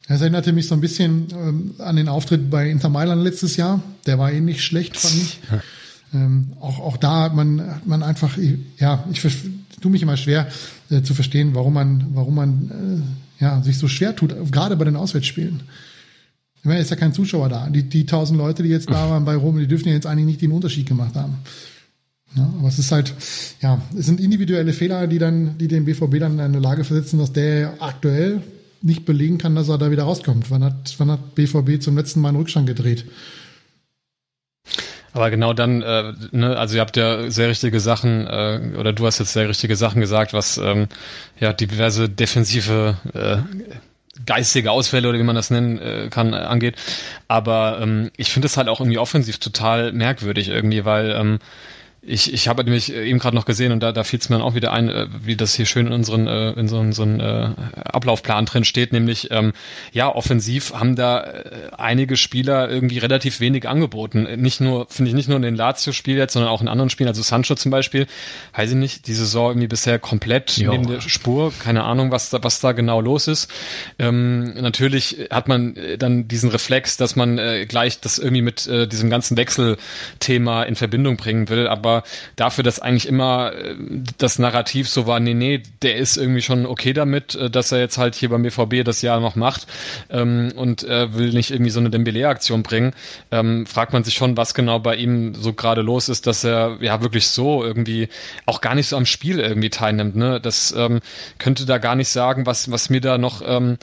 Das 0.08 0.22
erinnerte 0.22 0.52
mich 0.52 0.68
so 0.68 0.76
ein 0.76 0.82
bisschen 0.82 1.28
ähm, 1.32 1.76
an 1.80 1.96
den 1.96 2.10
Auftritt 2.10 2.50
bei 2.50 2.70
Inter 2.70 2.90
Mailand 2.90 3.24
letztes 3.24 3.56
Jahr. 3.56 3.82
Der 4.06 4.20
war 4.20 4.32
ähnlich 4.32 4.64
schlecht, 4.64 4.98
fand 4.98 5.16
ich. 5.16 5.40
ähm, 6.14 6.54
auch, 6.60 6.80
auch 6.80 6.98
da 6.98 7.24
hat 7.24 7.36
man, 7.36 7.62
hat 7.62 7.88
man 7.88 8.04
einfach, 8.04 8.38
ja, 8.78 9.06
ich 9.12 9.22
tue 9.82 9.92
mich 9.92 10.02
immer 10.02 10.18
schwer 10.18 10.48
äh, 10.90 11.02
zu 11.02 11.14
verstehen, 11.14 11.56
warum 11.56 11.74
man, 11.74 12.08
warum 12.14 12.36
man 12.36 12.70
äh, 12.70 13.25
ja, 13.40 13.62
sich 13.62 13.78
so 13.78 13.88
schwer 13.88 14.16
tut, 14.16 14.34
gerade 14.52 14.76
bei 14.76 14.86
den 14.86 14.96
Auswärtsspielen. 14.96 15.62
Ich 16.58 16.66
meine, 16.66 16.80
ist 16.80 16.90
ja 16.90 16.96
kein 16.96 17.14
Zuschauer 17.14 17.50
da. 17.50 17.70
Die, 17.70 17.84
die 17.84 18.06
tausend 18.06 18.40
Leute, 18.40 18.64
die 18.64 18.70
jetzt 18.70 18.90
da 18.90 19.10
waren 19.10 19.24
bei 19.24 19.36
Rom, 19.36 19.60
die 19.60 19.68
dürfen 19.68 19.88
ja 19.88 19.94
jetzt 19.94 20.08
eigentlich 20.08 20.26
nicht 20.26 20.42
den 20.42 20.52
Unterschied 20.52 20.88
gemacht 20.88 21.16
haben. 21.16 21.38
Ja, 22.36 22.52
aber 22.58 22.68
es 22.68 22.80
ist 22.80 22.92
halt, 22.92 23.14
ja, 23.62 23.82
es 23.98 24.06
sind 24.06 24.20
individuelle 24.20 24.74
Fehler, 24.74 25.08
die 25.08 25.20
dann, 25.20 25.58
die 25.58 25.68
den 25.68 25.86
BVB 25.86 26.20
dann 26.20 26.34
in 26.34 26.40
eine 26.40 26.60
Lage 26.60 26.84
versetzen, 26.84 27.20
dass 27.20 27.32
der 27.32 27.76
aktuell 27.80 28.42
nicht 28.82 29.06
belegen 29.06 29.38
kann, 29.38 29.56
dass 29.56 29.70
er 29.70 29.78
da 29.78 29.90
wieder 29.90 30.04
rauskommt. 30.04 30.52
Wann 30.52 30.64
hat, 30.64 30.96
wann 30.98 31.12
hat 31.12 31.36
BVB 31.36 31.82
zum 31.82 31.96
letzten 31.96 32.20
Mal 32.20 32.30
einen 32.30 32.38
Rückstand 32.38 32.68
gedreht? 32.68 33.06
Aber 35.16 35.30
genau 35.30 35.54
dann, 35.54 35.82
äh, 35.82 36.12
ne, 36.32 36.58
also 36.58 36.76
ihr 36.76 36.82
habt 36.82 36.98
ja 36.98 37.32
sehr 37.32 37.48
richtige 37.48 37.80
Sachen, 37.80 38.28
äh, 38.28 38.78
oder 38.78 38.92
du 38.92 39.06
hast 39.06 39.20
jetzt 39.20 39.32
sehr 39.32 39.48
richtige 39.48 39.78
Sachen 39.78 40.02
gesagt, 40.02 40.34
was 40.34 40.58
ähm, 40.58 40.90
ja 41.40 41.54
diverse 41.54 42.10
defensive 42.10 42.98
äh, 43.14 43.38
geistige 44.26 44.72
Ausfälle 44.72 45.08
oder 45.08 45.18
wie 45.18 45.24
man 45.24 45.38
das 45.38 45.52
nennen 45.52 45.80
äh, 45.80 46.10
kann, 46.10 46.34
äh, 46.34 46.36
angeht. 46.36 46.76
Aber 47.30 47.80
ähm, 47.82 48.12
ich 48.18 48.30
finde 48.30 48.48
es 48.48 48.58
halt 48.58 48.68
auch 48.68 48.82
irgendwie 48.82 48.98
offensiv 48.98 49.40
total 49.40 49.94
merkwürdig 49.94 50.50
irgendwie, 50.50 50.84
weil 50.84 51.12
ähm, 51.12 51.40
ich, 52.08 52.34
ich 52.34 52.48
habe 52.48 52.64
nämlich 52.64 52.94
eben 52.94 53.20
gerade 53.20 53.36
noch 53.36 53.46
gesehen 53.46 53.72
und 53.72 53.82
da, 53.82 53.92
da 53.92 54.04
fiel 54.04 54.20
es 54.20 54.30
mir 54.30 54.38
dann 54.38 54.46
auch 54.46 54.54
wieder 54.54 54.72
ein, 54.72 54.90
äh, 54.90 55.08
wie 55.24 55.36
das 55.36 55.56
hier 55.56 55.66
schön 55.66 55.88
in 55.88 55.94
unseren 55.94 56.28
äh, 56.28 56.52
in 56.52 56.68
so, 56.68 56.92
so 56.92 57.02
einen 57.02 57.20
äh, 57.20 57.50
Ablaufplan 57.84 58.46
drin 58.46 58.64
steht, 58.64 58.94
nämlich 58.94 59.30
ähm, 59.32 59.54
ja 59.92 60.14
offensiv 60.14 60.74
haben 60.74 60.96
da 60.96 61.24
äh, 61.24 61.44
einige 61.78 62.16
Spieler 62.16 62.70
irgendwie 62.70 63.00
relativ 63.00 63.40
wenig 63.40 63.68
angeboten. 63.68 64.28
Nicht 64.40 64.62
nur 64.62 64.88
finde 64.90 65.10
ich 65.10 65.16
nicht 65.16 65.30
nur 65.30 65.38
in 65.38 65.42
den 65.42 65.56
Lazio-Spiel 65.56 66.18
jetzt, 66.18 66.34
sondern 66.34 66.52
auch 66.52 66.62
in 66.62 66.68
anderen 66.68 66.90
Spielen. 66.90 67.08
Also 67.08 67.24
Sancho 67.24 67.56
zum 67.56 67.72
Beispiel, 67.72 68.06
weiß 68.56 68.72
ich 68.72 68.78
nicht, 68.78 69.08
die 69.08 69.14
Saison 69.14 69.52
irgendwie 69.52 69.68
bisher 69.68 69.98
komplett 69.98 70.58
jo. 70.58 70.72
neben 70.72 70.88
der 70.88 71.02
Spur. 71.02 71.54
Keine 71.60 71.84
Ahnung, 71.84 72.12
was 72.12 72.30
da 72.30 72.44
was 72.44 72.60
da 72.60 72.74
genau 72.74 73.02
los 73.02 73.28
ist. 73.28 73.50
Ähm, 73.98 74.54
natürlich 74.62 75.28
hat 75.32 75.48
man 75.48 75.76
äh, 75.76 75.98
dann 75.98 76.28
diesen 76.28 76.52
Reflex, 76.52 76.98
dass 76.98 77.16
man 77.16 77.40
äh, 77.40 77.66
gleich 77.66 78.00
das 78.00 78.20
irgendwie 78.20 78.44
mit 78.44 78.68
äh, 78.68 78.88
diesem 78.88 79.10
ganzen 79.10 79.38
Wechselthema 79.38 80.64
in 80.64 80.76
Verbindung 80.76 81.18
bringen 81.18 81.50
will, 81.50 81.68
aber 81.68 81.95
dafür, 82.36 82.64
dass 82.64 82.80
eigentlich 82.80 83.08
immer 83.08 83.54
äh, 83.54 83.76
das 84.18 84.40
Narrativ 84.40 84.90
so 84.90 85.08
war, 85.08 85.20
nee, 85.20 85.34
nee, 85.34 85.64
der 85.82 85.98
ist 85.98 86.18
irgendwie 86.18 86.42
schon 86.42 86.66
okay 86.66 86.94
damit, 86.94 87.36
äh, 87.36 87.50
dass 87.50 87.72
er 87.72 87.80
jetzt 87.80 87.98
halt 87.98 88.16
hier 88.16 88.30
beim 88.30 88.44
BVB 88.44 88.84
das 88.84 89.02
Jahr 89.02 89.20
noch 89.20 89.36
macht 89.36 89.68
ähm, 90.10 90.52
und 90.56 90.84
äh, 90.84 91.14
will 91.14 91.32
nicht 91.32 91.52
irgendwie 91.52 91.72
so 91.72 91.80
eine 91.80 91.90
Dembele-Aktion 91.90 92.64
bringen, 92.64 92.94
ähm, 93.32 93.66
fragt 93.66 93.94
man 93.94 94.04
sich 94.04 94.16
schon, 94.16 94.38
was 94.38 94.54
genau 94.54 94.80
bei 94.80 94.96
ihm 94.96 95.36
so 95.36 95.54
gerade 95.54 95.82
los 95.82 96.10
ist, 96.10 96.28
dass 96.28 96.44
er 96.44 96.78
ja 96.82 97.02
wirklich 97.02 97.28
so 97.28 97.64
irgendwie 97.64 98.10
auch 98.46 98.62
gar 98.62 98.76
nicht 98.76 98.88
so 98.88 98.98
am 98.98 99.06
Spiel 99.06 99.40
irgendwie 99.40 99.70
teilnimmt. 99.70 100.16
Ne? 100.16 100.40
Das 100.42 100.74
ähm, 100.78 101.00
könnte 101.38 101.66
da 101.66 101.78
gar 101.78 101.96
nicht 101.96 102.10
sagen, 102.10 102.46
was, 102.46 102.72
was 102.72 102.90
mir 102.90 103.02
da 103.02 103.18
noch, 103.18 103.42
ähm, 103.46 103.78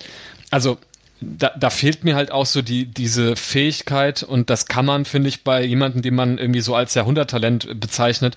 also 0.51 0.79
da, 1.23 1.53
da 1.59 1.71
fehlt 1.71 2.05
mir 2.05 2.17
halt 2.17 2.31
auch 2.33 2.47
so 2.47 2.63
die, 2.63 2.87
diese 2.87 3.37
Fähigkeit 3.37 4.23
und 4.23 4.51
das 4.51 4.67
kann 4.67 4.85
man, 4.85 5.05
finde 5.05 5.29
ich, 5.29 5.45
bei 5.45 5.65
jemandem, 5.65 6.03
den 6.03 6.15
man 6.15 6.39
irgendwie 6.39 6.61
so 6.61 6.75
als 6.75 6.95
Jahrhunderttalent 6.95 7.81
bezeichnet, 7.81 8.37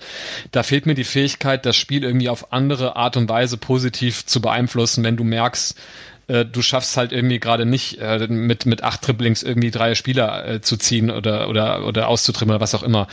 da 0.52 0.62
fehlt 0.62 0.86
mir 0.86 0.94
die 0.94 1.04
Fähigkeit, 1.04 1.66
das 1.66 1.76
Spiel 1.76 2.04
irgendwie 2.04 2.28
auf 2.28 2.52
andere 2.52 2.96
Art 2.96 3.16
und 3.16 3.28
Weise 3.28 3.56
positiv 3.56 4.26
zu 4.26 4.40
beeinflussen, 4.40 5.04
wenn 5.04 5.16
du 5.16 5.24
merkst, 5.24 5.76
äh, 6.28 6.44
du 6.44 6.62
schaffst 6.62 6.96
halt 6.96 7.12
irgendwie 7.12 7.38
gerade 7.38 7.66
nicht 7.66 7.98
äh, 8.00 8.26
mit 8.28 8.66
mit 8.66 8.82
acht 8.82 9.06
Dribblings 9.06 9.42
irgendwie 9.42 9.70
drei 9.70 9.94
Spieler 9.94 10.46
äh, 10.48 10.60
zu 10.60 10.76
ziehen 10.76 11.10
oder 11.10 11.48
oder 11.48 11.86
oder 11.86 12.08
auszutrimmen 12.08 12.54
oder 12.54 12.60
was 12.60 12.74
auch 12.74 12.82
immer, 12.82 13.06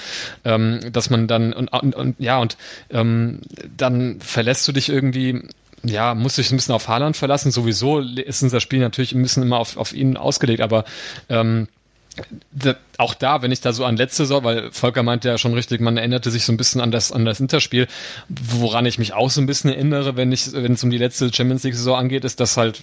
ähm, 0.45 0.79
dass 0.91 1.09
man 1.09 1.27
dann 1.27 1.53
und, 1.53 1.67
und, 1.67 1.95
und 1.95 2.19
ja 2.19 2.39
und 2.39 2.57
ähm, 2.89 3.41
dann 3.75 4.19
verlässt 4.19 4.67
du 4.67 4.71
dich 4.71 4.89
irgendwie 4.89 5.43
ja, 5.84 6.15
muss 6.15 6.35
sich 6.35 6.51
ein 6.51 6.55
bisschen 6.55 6.73
auf 6.73 6.88
Haaland 6.88 7.18
verlassen. 7.18 7.51
Sowieso 7.51 7.99
ist 7.99 8.41
unser 8.41 8.60
Spiel 8.60 8.80
natürlich 8.80 9.14
ein 9.14 9.22
bisschen 9.22 9.43
immer 9.43 9.60
auf, 9.60 9.77
auf 9.77 9.93
ihn 9.93 10.18
ausgelegt, 10.18 10.61
aber 10.61 10.85
ähm, 11.30 11.68
da, 12.51 12.76
auch 12.97 13.15
da, 13.15 13.41
wenn 13.41 13.51
ich 13.51 13.61
da 13.61 13.73
so 13.73 13.85
an 13.85 13.97
letzte 13.97 14.23
Saison, 14.23 14.43
weil 14.43 14.72
Volker 14.72 15.01
meinte 15.01 15.27
ja 15.27 15.38
schon 15.39 15.53
richtig, 15.53 15.81
man 15.81 15.97
erinnerte 15.97 16.30
sich 16.30 16.45
so 16.45 16.53
ein 16.53 16.57
bisschen 16.57 16.80
an 16.80 16.91
das, 16.91 17.11
an 17.11 17.26
das 17.26 17.39
Interspiel, 17.39 17.88
woran 18.30 18.85
ich 18.85 18.99
mich 18.99 19.14
auch 19.14 19.31
so 19.31 19.41
ein 19.41 19.47
bisschen 19.47 19.72
erinnere, 19.72 20.15
wenn 20.15 20.31
ich, 20.31 20.53
wenn 20.53 20.73
es 20.73 20.84
um 20.84 20.91
die 20.91 20.99
letzte 20.99 21.34
Champions 21.34 21.64
League 21.64 21.73
Saison 21.73 21.97
angeht, 21.97 22.23
ist, 22.23 22.39
dass 22.39 22.55
halt 22.55 22.81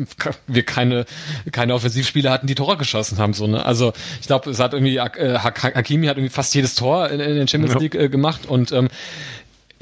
wir 0.46 0.62
keine, 0.62 1.04
keine 1.52 1.74
Offensivspieler 1.74 2.30
hatten, 2.30 2.46
die 2.46 2.54
Tore 2.54 2.78
geschossen 2.78 3.18
haben, 3.18 3.34
so, 3.34 3.46
ne? 3.46 3.64
Also, 3.66 3.92
ich 4.20 4.26
glaube, 4.26 4.48
es 4.50 4.58
hat 4.58 4.72
irgendwie, 4.72 4.96
äh, 4.96 5.38
Hakimi 5.38 6.06
hat 6.06 6.16
irgendwie 6.16 6.32
fast 6.32 6.54
jedes 6.54 6.74
Tor 6.74 7.10
in, 7.10 7.20
in 7.20 7.36
den 7.36 7.48
Champions 7.48 7.78
League 7.80 7.94
äh, 7.94 8.08
gemacht 8.08 8.46
und, 8.46 8.72
ähm, 8.72 8.88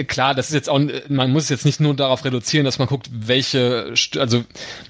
klar, 0.07 0.35
das 0.35 0.49
ist 0.49 0.55
jetzt 0.55 0.71
auch, 0.71 0.81
man 1.09 1.33
muss 1.33 1.49
jetzt 1.49 1.65
nicht 1.65 1.81
nur 1.81 1.95
darauf 1.95 2.25
reduzieren, 2.25 2.65
dass 2.65 2.79
man 2.79 2.87
guckt, 2.87 3.09
welche, 3.13 3.93
also, 4.19 4.45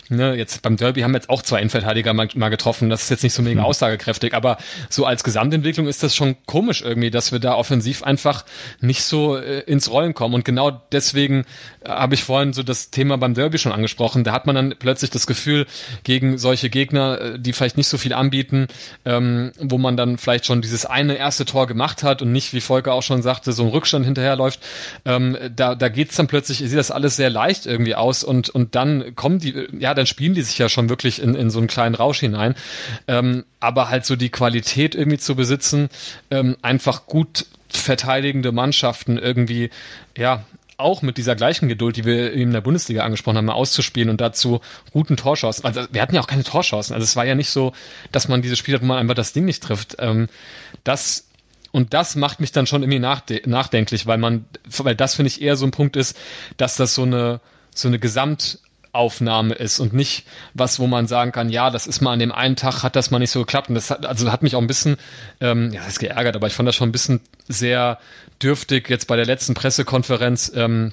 ne, 0.08 0.34
jetzt 0.34 0.60
beim 0.62 0.76
Derby 0.76 1.00
haben 1.00 1.12
wir 1.12 1.18
jetzt 1.18 1.30
auch 1.30 1.42
zwei 1.42 1.58
Innenverteidiger 1.60 2.12
mal, 2.12 2.28
mal 2.34 2.50
getroffen, 2.50 2.90
das 2.90 3.04
ist 3.04 3.10
jetzt 3.10 3.22
nicht 3.22 3.32
so 3.32 3.42
mega 3.42 3.60
hm. 3.60 3.66
aussagekräftig, 3.66 4.34
aber 4.34 4.58
so 4.90 5.06
als 5.06 5.24
Gesamtentwicklung 5.24 5.86
ist 5.86 6.02
das 6.02 6.14
schon 6.14 6.36
komisch 6.46 6.82
irgendwie, 6.82 7.10
dass 7.10 7.32
wir 7.32 7.38
da 7.38 7.54
offensiv 7.54 8.02
einfach 8.02 8.44
nicht 8.80 9.02
so 9.02 9.36
äh, 9.36 9.60
ins 9.60 9.90
Rollen 9.90 10.12
kommen. 10.14 10.34
Und 10.34 10.44
genau 10.44 10.82
deswegen 10.92 11.44
äh, 11.84 11.88
habe 11.88 12.14
ich 12.14 12.24
vorhin 12.24 12.52
so 12.52 12.62
das 12.62 12.90
Thema 12.90 13.16
beim 13.16 13.34
Derby 13.34 13.58
schon 13.58 13.72
angesprochen, 13.72 14.24
da 14.24 14.32
hat 14.32 14.46
man 14.46 14.56
dann 14.56 14.74
plötzlich 14.78 15.10
das 15.10 15.26
Gefühl, 15.26 15.66
gegen 16.04 16.36
solche 16.36 16.68
Gegner, 16.68 17.20
äh, 17.20 17.38
die 17.38 17.52
vielleicht 17.54 17.78
nicht 17.78 17.88
so 17.88 17.96
viel 17.96 18.12
anbieten, 18.12 18.68
ähm, 19.06 19.52
wo 19.58 19.78
man 19.78 19.96
dann 19.96 20.18
vielleicht 20.18 20.44
schon 20.44 20.60
dieses 20.60 20.84
eine 20.84 21.16
erste 21.16 21.46
Tor 21.46 21.66
gemacht 21.66 22.02
hat 22.02 22.20
und 22.20 22.32
nicht, 22.32 22.52
wie 22.52 22.60
Volker 22.60 22.92
auch 22.92 23.02
schon 23.02 23.22
sagte, 23.22 23.52
so 23.52 23.62
ein 23.62 23.70
Rückstand 23.70 24.04
hinterherläuft, 24.04 24.60
ähm, 25.04 25.36
da, 25.54 25.74
da 25.74 25.88
geht's 25.88 26.16
dann 26.16 26.26
plötzlich, 26.26 26.58
sieht 26.58 26.78
das 26.78 26.90
alles 26.90 27.16
sehr 27.16 27.30
leicht 27.30 27.66
irgendwie 27.66 27.94
aus 27.94 28.24
und, 28.24 28.48
und 28.50 28.74
dann 28.74 29.14
kommen 29.14 29.38
die, 29.38 29.68
ja, 29.78 29.94
dann 29.94 30.06
spielen 30.06 30.34
die 30.34 30.42
sich 30.42 30.58
ja 30.58 30.68
schon 30.68 30.88
wirklich 30.88 31.22
in, 31.22 31.34
in 31.34 31.50
so 31.50 31.58
einen 31.58 31.68
kleinen 31.68 31.94
Rausch 31.94 32.20
hinein. 32.20 32.54
Ähm, 33.06 33.44
aber 33.60 33.88
halt 33.88 34.04
so 34.04 34.16
die 34.16 34.30
Qualität 34.30 34.94
irgendwie 34.94 35.18
zu 35.18 35.34
besitzen, 35.34 35.88
ähm, 36.30 36.56
einfach 36.62 37.06
gut 37.06 37.46
verteidigende 37.68 38.52
Mannschaften 38.52 39.18
irgendwie, 39.18 39.70
ja, 40.16 40.44
auch 40.78 41.02
mit 41.02 41.18
dieser 41.18 41.34
gleichen 41.34 41.68
Geduld, 41.68 41.96
die 41.96 42.04
wir 42.04 42.32
in 42.32 42.52
der 42.52 42.60
Bundesliga 42.60 43.02
angesprochen 43.02 43.36
haben, 43.36 43.50
auszuspielen 43.50 44.10
und 44.10 44.20
dazu 44.20 44.60
guten 44.92 45.16
Torchancen. 45.16 45.64
Also 45.64 45.82
wir 45.90 46.00
hatten 46.00 46.14
ja 46.14 46.20
auch 46.20 46.28
keine 46.28 46.44
Torchancen. 46.44 46.94
Also 46.94 47.04
es 47.04 47.16
war 47.16 47.26
ja 47.26 47.34
nicht 47.34 47.50
so, 47.50 47.72
dass 48.12 48.28
man 48.28 48.42
diese 48.42 48.54
Spiele 48.54 48.76
hat, 48.76 48.82
wo 48.82 48.86
man 48.86 48.98
einfach 48.98 49.16
das 49.16 49.32
Ding 49.32 49.44
nicht 49.44 49.62
trifft. 49.62 49.96
Ähm, 49.98 50.28
das 50.84 51.27
und 51.70 51.94
das 51.94 52.16
macht 52.16 52.40
mich 52.40 52.52
dann 52.52 52.66
schon 52.66 52.82
irgendwie 52.82 52.98
nachdenklich, 53.46 54.06
weil 54.06 54.18
man, 54.18 54.46
weil 54.78 54.94
das 54.94 55.14
finde 55.14 55.28
ich 55.28 55.42
eher 55.42 55.56
so 55.56 55.66
ein 55.66 55.70
Punkt 55.70 55.96
ist, 55.96 56.16
dass 56.56 56.76
das 56.76 56.94
so 56.94 57.02
eine, 57.02 57.40
so 57.74 57.88
eine 57.88 57.98
Gesamtaufnahme 57.98 59.54
ist 59.54 59.78
und 59.78 59.92
nicht 59.92 60.26
was, 60.54 60.78
wo 60.78 60.86
man 60.86 61.06
sagen 61.06 61.32
kann, 61.32 61.50
ja, 61.50 61.70
das 61.70 61.86
ist 61.86 62.00
mal 62.00 62.12
an 62.12 62.18
dem 62.18 62.32
einen 62.32 62.56
Tag 62.56 62.82
hat 62.82 62.96
das 62.96 63.10
mal 63.10 63.18
nicht 63.18 63.30
so 63.30 63.40
geklappt. 63.40 63.68
Und 63.68 63.74
das 63.74 63.90
hat, 63.90 64.06
also 64.06 64.32
hat 64.32 64.42
mich 64.42 64.56
auch 64.56 64.60
ein 64.60 64.66
bisschen, 64.66 64.96
ähm, 65.40 65.72
ja, 65.72 65.80
das 65.80 65.94
ist 65.94 65.98
geärgert, 65.98 66.36
aber 66.36 66.46
ich 66.46 66.54
fand 66.54 66.66
das 66.66 66.76
schon 66.76 66.88
ein 66.88 66.92
bisschen 66.92 67.20
sehr 67.48 67.98
dürftig 68.42 68.88
jetzt 68.88 69.06
bei 69.06 69.16
der 69.16 69.26
letzten 69.26 69.54
Pressekonferenz. 69.54 70.50
Ähm, 70.54 70.92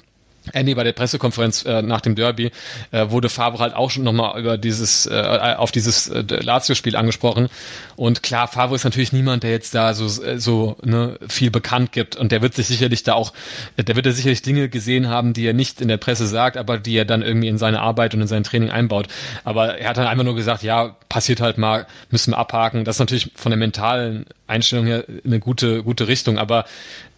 äh, 0.52 0.62
nee, 0.62 0.74
bei 0.74 0.84
der 0.84 0.92
Pressekonferenz 0.92 1.64
äh, 1.64 1.82
nach 1.82 2.00
dem 2.00 2.14
Derby 2.14 2.50
äh, 2.90 3.10
wurde 3.10 3.28
Favre 3.28 3.58
halt 3.58 3.74
auch 3.74 3.90
schon 3.90 4.04
nochmal 4.04 4.38
über 4.38 4.58
dieses, 4.58 5.06
äh, 5.06 5.54
auf 5.56 5.72
dieses 5.72 6.08
äh, 6.08 6.22
Lazio-Spiel 6.22 6.96
angesprochen. 6.96 7.48
Und 7.96 8.22
klar, 8.22 8.48
Favre 8.48 8.74
ist 8.74 8.84
natürlich 8.84 9.12
niemand, 9.12 9.42
der 9.42 9.50
jetzt 9.50 9.74
da 9.74 9.94
so, 9.94 10.22
äh, 10.22 10.38
so 10.38 10.76
ne, 10.82 11.18
viel 11.28 11.50
bekannt 11.50 11.92
gibt. 11.92 12.16
Und 12.16 12.32
der 12.32 12.42
wird 12.42 12.54
sich 12.54 12.66
sicherlich 12.66 13.02
da 13.02 13.14
auch, 13.14 13.32
der 13.76 13.96
wird 13.96 14.06
ja 14.06 14.12
sicherlich 14.12 14.42
Dinge 14.42 14.68
gesehen 14.68 15.08
haben, 15.08 15.32
die 15.32 15.46
er 15.46 15.54
nicht 15.54 15.80
in 15.80 15.88
der 15.88 15.96
Presse 15.96 16.26
sagt, 16.26 16.56
aber 16.56 16.78
die 16.78 16.96
er 16.96 17.04
dann 17.04 17.22
irgendwie 17.22 17.48
in 17.48 17.58
seine 17.58 17.80
Arbeit 17.80 18.14
und 18.14 18.20
in 18.20 18.26
sein 18.28 18.44
Training 18.44 18.70
einbaut. 18.70 19.08
Aber 19.44 19.78
er 19.78 19.88
hat 19.90 19.96
dann 19.96 20.06
einfach 20.06 20.24
nur 20.24 20.36
gesagt, 20.36 20.62
ja, 20.62 20.96
passiert 21.08 21.40
halt 21.40 21.58
mal, 21.58 21.86
müssen 22.10 22.32
wir 22.32 22.38
abhaken. 22.38 22.84
Das 22.84 22.96
ist 22.96 23.00
natürlich 23.00 23.32
von 23.34 23.50
der 23.50 23.58
mentalen 23.58 24.26
Einstellung 24.46 24.86
her 24.86 25.04
eine 25.24 25.40
gute, 25.40 25.82
gute 25.82 26.08
Richtung. 26.08 26.38
Aber 26.38 26.60
äh, 26.60 26.64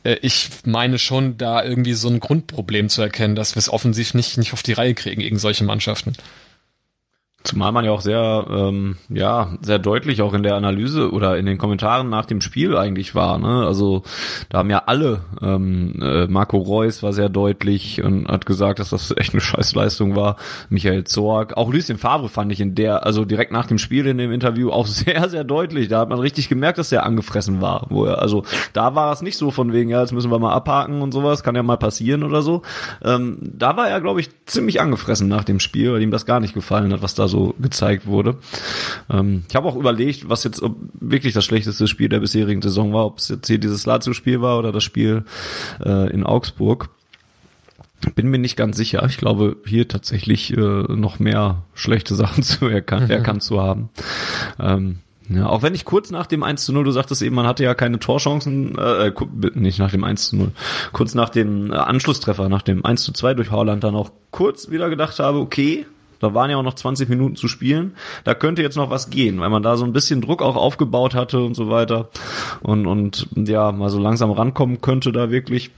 ich 0.04 0.48
meine 0.64 0.98
schon, 0.98 1.38
da 1.38 1.62
irgendwie 1.62 1.94
so 1.94 2.08
ein 2.08 2.20
Grundproblem 2.20 2.88
zu 2.88 3.02
erkennen, 3.02 3.34
dass 3.34 3.54
wir 3.54 3.60
es 3.60 3.68
offensiv 3.68 4.14
nicht, 4.14 4.38
nicht 4.38 4.52
auf 4.52 4.62
die 4.62 4.72
Reihe 4.72 4.94
kriegen 4.94 5.20
gegen 5.20 5.38
solche 5.38 5.64
Mannschaften. 5.64 6.14
Zumal 7.48 7.72
man 7.72 7.86
ja 7.86 7.92
auch 7.92 8.02
sehr, 8.02 8.44
ähm, 8.50 8.96
ja, 9.08 9.56
sehr 9.62 9.78
deutlich 9.78 10.20
auch 10.20 10.34
in 10.34 10.42
der 10.42 10.54
Analyse 10.54 11.10
oder 11.10 11.38
in 11.38 11.46
den 11.46 11.56
Kommentaren 11.56 12.10
nach 12.10 12.26
dem 12.26 12.42
Spiel 12.42 12.76
eigentlich 12.76 13.14
war. 13.14 13.38
Ne? 13.38 13.66
Also 13.66 14.02
da 14.50 14.58
haben 14.58 14.68
ja 14.68 14.82
alle, 14.84 15.20
ähm, 15.40 15.94
äh, 15.98 16.26
Marco 16.26 16.58
Reus 16.58 17.02
war 17.02 17.14
sehr 17.14 17.30
deutlich 17.30 18.02
und 18.02 18.28
hat 18.28 18.44
gesagt, 18.44 18.80
dass 18.80 18.90
das 18.90 19.12
echt 19.16 19.32
eine 19.32 19.40
Scheißleistung 19.40 20.14
war. 20.14 20.36
Michael 20.68 21.04
Zorg, 21.04 21.56
auch 21.56 21.72
Lucien 21.72 21.96
Favre 21.96 22.28
fand 22.28 22.52
ich 22.52 22.60
in 22.60 22.74
der, 22.74 23.06
also 23.06 23.24
direkt 23.24 23.50
nach 23.50 23.64
dem 23.64 23.78
Spiel 23.78 24.06
in 24.06 24.18
dem 24.18 24.30
Interview 24.30 24.70
auch 24.70 24.86
sehr, 24.86 25.30
sehr 25.30 25.44
deutlich. 25.44 25.88
Da 25.88 26.00
hat 26.00 26.10
man 26.10 26.18
richtig 26.18 26.50
gemerkt, 26.50 26.76
dass 26.76 26.90
der 26.90 27.06
angefressen 27.06 27.62
war. 27.62 27.86
Wo 27.88 28.04
er, 28.04 28.20
also 28.20 28.44
da 28.74 28.94
war 28.94 29.10
es 29.10 29.22
nicht 29.22 29.38
so 29.38 29.50
von 29.50 29.72
wegen, 29.72 29.88
ja, 29.88 30.02
jetzt 30.02 30.12
müssen 30.12 30.30
wir 30.30 30.38
mal 30.38 30.52
abhaken 30.52 31.00
und 31.00 31.12
sowas, 31.12 31.42
kann 31.42 31.56
ja 31.56 31.62
mal 31.62 31.78
passieren 31.78 32.24
oder 32.24 32.42
so. 32.42 32.60
Ähm, 33.02 33.38
da 33.40 33.74
war 33.78 33.88
er, 33.88 34.02
glaube 34.02 34.20
ich, 34.20 34.28
ziemlich 34.44 34.82
angefressen 34.82 35.28
nach 35.28 35.44
dem 35.44 35.60
Spiel, 35.60 35.94
weil 35.94 36.02
ihm 36.02 36.10
das 36.10 36.26
gar 36.26 36.40
nicht 36.40 36.52
gefallen 36.52 36.92
hat, 36.92 37.00
was 37.00 37.14
da 37.14 37.26
so 37.26 37.37
so 37.38 37.54
gezeigt 37.58 38.06
wurde. 38.06 38.36
Ähm, 39.10 39.44
ich 39.48 39.54
habe 39.54 39.68
auch 39.68 39.76
überlegt, 39.76 40.28
was 40.28 40.44
jetzt 40.44 40.62
wirklich 41.00 41.34
das 41.34 41.44
schlechteste 41.44 41.86
Spiel 41.86 42.08
der 42.08 42.20
bisherigen 42.20 42.62
Saison 42.62 42.92
war, 42.92 43.06
ob 43.06 43.18
es 43.18 43.28
jetzt 43.28 43.46
hier 43.46 43.58
dieses 43.58 43.86
Lazio-Spiel 43.86 44.40
war 44.40 44.58
oder 44.58 44.72
das 44.72 44.84
Spiel 44.84 45.24
äh, 45.84 46.10
in 46.12 46.24
Augsburg. 46.24 46.90
Bin 48.14 48.28
mir 48.28 48.38
nicht 48.38 48.56
ganz 48.56 48.76
sicher. 48.76 49.04
Ich 49.06 49.16
glaube, 49.16 49.56
hier 49.66 49.88
tatsächlich 49.88 50.56
äh, 50.56 50.60
noch 50.60 51.18
mehr 51.18 51.62
schlechte 51.74 52.14
Sachen 52.22 52.42
zu 52.42 52.66
erkan 52.66 53.04
mhm. 53.04 53.10
erkannt 53.10 53.42
zu 53.42 53.60
haben. 53.60 53.90
Ähm, 54.58 54.98
ja, 55.28 55.46
auch 55.46 55.62
wenn 55.62 55.74
ich 55.74 55.84
kurz 55.84 56.10
nach 56.10 56.26
dem 56.26 56.42
1 56.42 56.64
zu 56.64 56.72
0, 56.72 56.84
du 56.84 56.90
sagtest 56.90 57.20
eben, 57.20 57.34
man 57.34 57.46
hatte 57.46 57.62
ja 57.62 57.74
keine 57.74 57.98
Torchancen, 57.98 58.78
äh, 58.78 59.12
nicht 59.54 59.78
nach 59.78 59.90
dem 59.90 60.02
1 60.02 60.30
zu 60.30 60.36
0, 60.36 60.52
kurz 60.92 61.14
nach 61.14 61.28
dem 61.28 61.70
äh, 61.70 61.76
Anschlusstreffer, 61.76 62.48
nach 62.48 62.62
dem 62.62 62.84
1 62.84 63.02
zu 63.02 63.12
2 63.12 63.34
durch 63.34 63.50
Haaland 63.50 63.84
dann 63.84 63.94
auch 63.94 64.10
kurz 64.30 64.70
wieder 64.70 64.88
gedacht 64.88 65.18
habe, 65.18 65.38
okay, 65.38 65.84
da 66.20 66.34
waren 66.34 66.50
ja 66.50 66.56
auch 66.56 66.62
noch 66.62 66.74
20 66.74 67.08
Minuten 67.08 67.36
zu 67.36 67.48
spielen. 67.48 67.94
Da 68.24 68.34
könnte 68.34 68.62
jetzt 68.62 68.76
noch 68.76 68.90
was 68.90 69.10
gehen, 69.10 69.40
weil 69.40 69.50
man 69.50 69.62
da 69.62 69.76
so 69.76 69.84
ein 69.84 69.92
bisschen 69.92 70.20
Druck 70.20 70.42
auch 70.42 70.56
aufgebaut 70.56 71.14
hatte 71.14 71.40
und 71.40 71.54
so 71.54 71.70
weiter. 71.70 72.08
Und, 72.60 72.86
und 72.86 73.28
ja, 73.34 73.72
mal 73.72 73.90
so 73.90 73.98
langsam 73.98 74.30
rankommen 74.30 74.80
könnte 74.80 75.12
da 75.12 75.30
wirklich. 75.30 75.70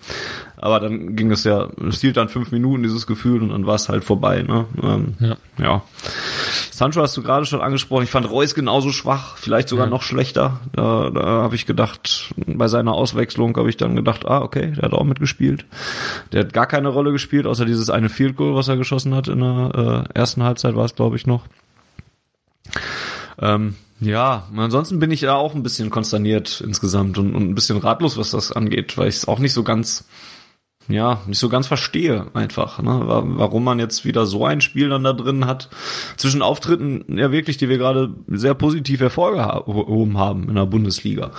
Aber 0.62 0.78
dann 0.78 1.16
ging 1.16 1.30
es 1.30 1.44
ja, 1.44 1.68
es 1.88 2.02
hielt 2.02 2.18
dann 2.18 2.28
fünf 2.28 2.52
Minuten, 2.52 2.82
dieses 2.82 3.06
Gefühl, 3.06 3.42
und 3.42 3.48
dann 3.48 3.66
war 3.66 3.76
es 3.76 3.88
halt 3.88 4.04
vorbei. 4.04 4.42
Ne? 4.42 4.66
Ähm, 4.82 5.14
ja. 5.18 5.36
ja. 5.58 5.82
Sancho 6.70 7.00
hast 7.00 7.16
du 7.16 7.22
gerade 7.22 7.46
schon 7.46 7.62
angesprochen. 7.62 8.04
Ich 8.04 8.10
fand 8.10 8.30
Reus 8.30 8.54
genauso 8.54 8.92
schwach, 8.92 9.38
vielleicht 9.38 9.70
sogar 9.70 9.86
ja. 9.86 9.90
noch 9.90 10.02
schlechter. 10.02 10.60
Da, 10.72 11.08
da 11.08 11.22
habe 11.24 11.54
ich 11.54 11.64
gedacht, 11.64 12.34
bei 12.36 12.68
seiner 12.68 12.92
Auswechslung 12.92 13.56
habe 13.56 13.70
ich 13.70 13.78
dann 13.78 13.96
gedacht, 13.96 14.26
ah, 14.26 14.42
okay, 14.42 14.72
der 14.76 14.82
hat 14.82 14.92
auch 14.92 15.04
mitgespielt. 15.04 15.64
Der 16.32 16.40
hat 16.40 16.52
gar 16.52 16.66
keine 16.66 16.88
Rolle 16.88 17.12
gespielt, 17.12 17.46
außer 17.46 17.64
dieses 17.64 17.88
eine 17.88 18.10
Field 18.10 18.36
Goal, 18.36 18.54
was 18.54 18.68
er 18.68 18.76
geschossen 18.76 19.14
hat 19.14 19.28
in 19.28 19.40
der 19.40 20.06
äh, 20.14 20.18
ersten 20.18 20.42
Halbzeit, 20.42 20.76
war 20.76 20.84
es, 20.84 20.94
glaube 20.94 21.16
ich, 21.16 21.26
noch. 21.26 21.46
Ähm, 23.40 23.76
ja, 24.00 24.46
ansonsten 24.54 24.98
bin 24.98 25.10
ich 25.10 25.22
ja 25.22 25.36
auch 25.36 25.54
ein 25.54 25.62
bisschen 25.62 25.88
konsterniert 25.88 26.60
insgesamt 26.60 27.16
und, 27.16 27.34
und 27.34 27.48
ein 27.48 27.54
bisschen 27.54 27.78
ratlos, 27.78 28.18
was 28.18 28.30
das 28.30 28.52
angeht, 28.52 28.98
weil 28.98 29.08
ich 29.08 29.16
es 29.16 29.28
auch 29.28 29.38
nicht 29.38 29.54
so 29.54 29.62
ganz 29.62 30.04
ja, 30.90 31.20
nicht 31.26 31.38
so 31.38 31.48
ganz 31.48 31.66
verstehe 31.66 32.26
einfach, 32.34 32.82
ne? 32.82 33.00
warum 33.06 33.64
man 33.64 33.78
jetzt 33.78 34.04
wieder 34.04 34.26
so 34.26 34.44
ein 34.44 34.60
Spiel 34.60 34.88
dann 34.88 35.04
da 35.04 35.12
drin 35.12 35.46
hat. 35.46 35.68
Zwischen 36.16 36.42
Auftritten, 36.42 37.04
ja 37.16 37.32
wirklich, 37.32 37.56
die 37.56 37.68
wir 37.68 37.78
gerade 37.78 38.14
sehr 38.28 38.54
positiv 38.54 39.00
hervorgehoben 39.00 40.18
haben 40.18 40.48
in 40.48 40.54
der 40.54 40.66
Bundesliga. 40.66 41.30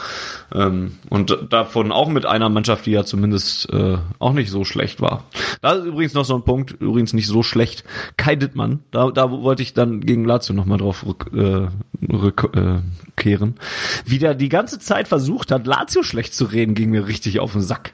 Ähm, 0.53 0.93
und 1.09 1.37
davon 1.49 1.91
auch 1.91 2.09
mit 2.09 2.25
einer 2.25 2.49
Mannschaft, 2.49 2.85
die 2.85 2.91
ja 2.91 3.03
zumindest 3.03 3.71
äh, 3.73 3.97
auch 4.19 4.33
nicht 4.33 4.51
so 4.51 4.63
schlecht 4.63 5.01
war. 5.01 5.23
Da 5.61 5.73
ist 5.73 5.85
übrigens 5.85 6.13
noch 6.13 6.25
so 6.25 6.35
ein 6.35 6.43
Punkt, 6.43 6.71
übrigens 6.79 7.13
nicht 7.13 7.27
so 7.27 7.43
schlecht. 7.43 7.83
Kai 8.17 8.35
Dittmann, 8.35 8.79
da, 8.91 9.11
da 9.11 9.31
wollte 9.31 9.63
ich 9.63 9.73
dann 9.73 10.01
gegen 10.01 10.25
Lazio 10.25 10.55
nochmal 10.55 10.77
drauf 10.77 11.05
rück, 11.05 11.31
äh, 11.33 11.67
rückkehren. 12.11 13.55
Äh, 13.55 14.09
Wie 14.09 14.19
der 14.19 14.35
die 14.35 14.49
ganze 14.49 14.79
Zeit 14.79 15.07
versucht 15.07 15.51
hat, 15.51 15.67
Lazio 15.67 16.03
schlecht 16.03 16.33
zu 16.33 16.45
reden, 16.45 16.75
ging 16.75 16.89
mir 16.91 17.07
richtig 17.07 17.39
auf 17.39 17.53
den 17.53 17.61
Sack. 17.61 17.93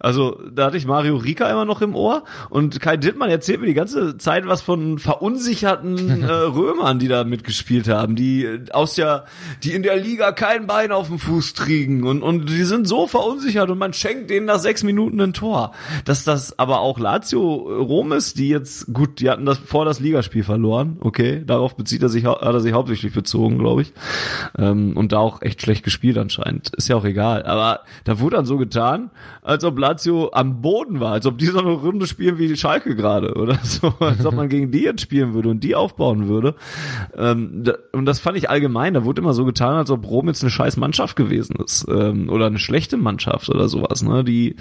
Also 0.00 0.40
da 0.52 0.66
hatte 0.66 0.76
ich 0.76 0.86
Mario 0.94 1.16
Rika 1.16 1.50
immer 1.50 1.64
noch 1.64 1.82
im 1.82 1.96
Ohr 1.96 2.22
und 2.50 2.80
Kai 2.80 2.96
Dittmann 2.96 3.28
erzählt 3.28 3.60
mir 3.60 3.66
die 3.66 3.74
ganze 3.74 4.16
Zeit 4.16 4.46
was 4.46 4.62
von 4.62 5.00
verunsicherten 5.00 6.22
äh, 6.22 6.32
Römern, 6.32 7.00
die 7.00 7.08
da 7.08 7.24
mitgespielt 7.24 7.88
haben, 7.88 8.14
die 8.14 8.60
aus 8.70 8.94
der, 8.94 9.24
die 9.64 9.72
in 9.72 9.82
der 9.82 9.96
Liga 9.96 10.30
kein 10.30 10.68
Bein 10.68 10.92
auf 10.92 11.08
dem 11.08 11.18
Fuß 11.18 11.54
kriegen 11.54 12.04
und, 12.04 12.22
und 12.22 12.48
die 12.48 12.62
sind 12.62 12.86
so 12.86 13.08
verunsichert 13.08 13.70
und 13.70 13.78
man 13.78 13.92
schenkt 13.92 14.30
denen 14.30 14.46
nach 14.46 14.60
sechs 14.60 14.84
Minuten 14.84 15.20
ein 15.20 15.32
Tor. 15.32 15.72
Dass 16.04 16.22
das 16.22 16.60
aber 16.60 16.78
auch 16.78 17.00
Lazio 17.00 17.42
Rom 17.42 18.12
ist, 18.12 18.38
die 18.38 18.50
jetzt, 18.50 18.94
gut, 18.94 19.18
die 19.18 19.30
hatten 19.30 19.46
das 19.46 19.58
vor 19.58 19.84
das 19.84 19.98
Ligaspiel 19.98 20.44
verloren, 20.44 20.98
okay, 21.00 21.42
darauf 21.44 21.76
bezieht 21.76 22.04
er 22.04 22.08
sich, 22.08 22.24
hat 22.24 22.40
er 22.40 22.60
sich 22.60 22.72
hauptsächlich 22.72 23.12
bezogen, 23.12 23.58
glaube 23.58 23.82
ich. 23.82 23.92
Ähm, 24.56 24.96
und 24.96 25.10
da 25.10 25.18
auch 25.18 25.42
echt 25.42 25.60
schlecht 25.60 25.82
gespielt 25.82 26.18
anscheinend. 26.18 26.72
Ist 26.76 26.86
ja 26.86 26.94
auch 26.94 27.04
egal. 27.04 27.42
Aber 27.46 27.80
da 28.04 28.20
wurde 28.20 28.36
dann 28.36 28.46
so 28.46 28.58
getan, 28.58 29.10
als 29.42 29.64
ob 29.64 29.76
Lazio 29.76 30.30
am 30.32 30.60
Boden 30.62 30.73
Boden 30.74 30.98
war, 30.98 31.12
als 31.12 31.24
ob 31.24 31.38
die 31.38 31.46
so 31.46 31.60
eine 31.60 31.70
Runde 31.70 32.08
spielen 32.08 32.36
wie 32.36 32.48
die 32.48 32.56
Schalke 32.56 32.96
gerade 32.96 33.34
oder 33.34 33.60
so, 33.62 33.94
als 34.00 34.26
ob 34.26 34.34
man 34.34 34.48
gegen 34.48 34.72
die 34.72 34.82
jetzt 34.82 35.02
spielen 35.02 35.32
würde 35.32 35.50
und 35.50 35.62
die 35.62 35.76
aufbauen 35.76 36.26
würde. 36.26 36.56
Ähm, 37.16 37.62
und 37.92 38.06
das 38.06 38.18
fand 38.18 38.36
ich 38.36 38.50
allgemein, 38.50 38.92
da 38.92 39.04
wurde 39.04 39.22
immer 39.22 39.34
so 39.34 39.44
getan, 39.44 39.76
als 39.76 39.92
ob 39.92 40.04
Rom 40.04 40.26
jetzt 40.26 40.42
eine 40.42 40.50
scheiß 40.50 40.76
Mannschaft 40.76 41.14
gewesen 41.14 41.54
ist 41.64 41.86
ähm, 41.88 42.28
oder 42.28 42.46
eine 42.46 42.58
schlechte 42.58 42.96
Mannschaft 42.96 43.50
oder 43.50 43.68
sowas. 43.68 44.02
Ne? 44.02 44.24
Die 44.24 44.56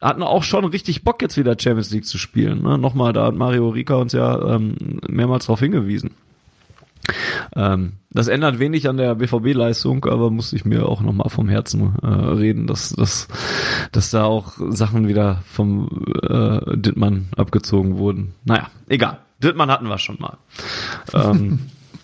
hatten 0.00 0.22
auch 0.22 0.44
schon 0.44 0.64
richtig 0.64 1.04
Bock 1.04 1.20
jetzt 1.20 1.36
wieder 1.36 1.54
Champions 1.58 1.90
League 1.90 2.06
zu 2.06 2.16
spielen. 2.16 2.62
Ne? 2.62 2.78
Nochmal, 2.78 3.12
da 3.12 3.26
hat 3.26 3.34
Mario 3.34 3.68
Rika 3.68 3.96
uns 3.96 4.14
ja 4.14 4.54
ähm, 4.54 4.76
mehrmals 5.10 5.44
darauf 5.44 5.60
hingewiesen. 5.60 6.12
Ähm, 7.54 7.94
das 8.10 8.28
ändert 8.28 8.58
wenig 8.58 8.88
an 8.88 8.96
der 8.96 9.14
BVB-Leistung, 9.14 10.04
aber 10.06 10.30
muss 10.30 10.52
ich 10.52 10.64
mir 10.64 10.86
auch 10.86 11.00
nochmal 11.00 11.28
vom 11.28 11.48
Herzen 11.48 11.94
äh, 12.02 12.06
reden, 12.06 12.66
dass, 12.66 12.90
dass, 12.90 13.28
dass 13.92 14.10
da 14.10 14.24
auch 14.24 14.54
Sachen 14.70 15.08
wieder 15.08 15.42
vom 15.46 16.06
äh, 16.22 16.76
Dittmann 16.76 17.28
abgezogen 17.36 17.98
wurden. 17.98 18.34
Naja, 18.44 18.68
egal. 18.88 19.18
Dittmann 19.42 19.70
hatten 19.70 19.88
wir 19.88 19.98
schon 19.98 20.16
mal. 20.18 20.38
Ähm, 21.12 21.60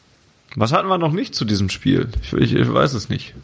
was 0.57 0.73
hatten 0.73 0.89
wir 0.89 0.99
noch 0.99 1.13
nicht 1.13 1.35
zu 1.35 1.45
diesem 1.45 1.69
Spiel? 1.69 2.09
Ich, 2.23 2.33
ich, 2.33 2.55
ich 2.55 2.73
weiß 2.73 2.95
es 2.95 3.09
nicht. 3.09 3.35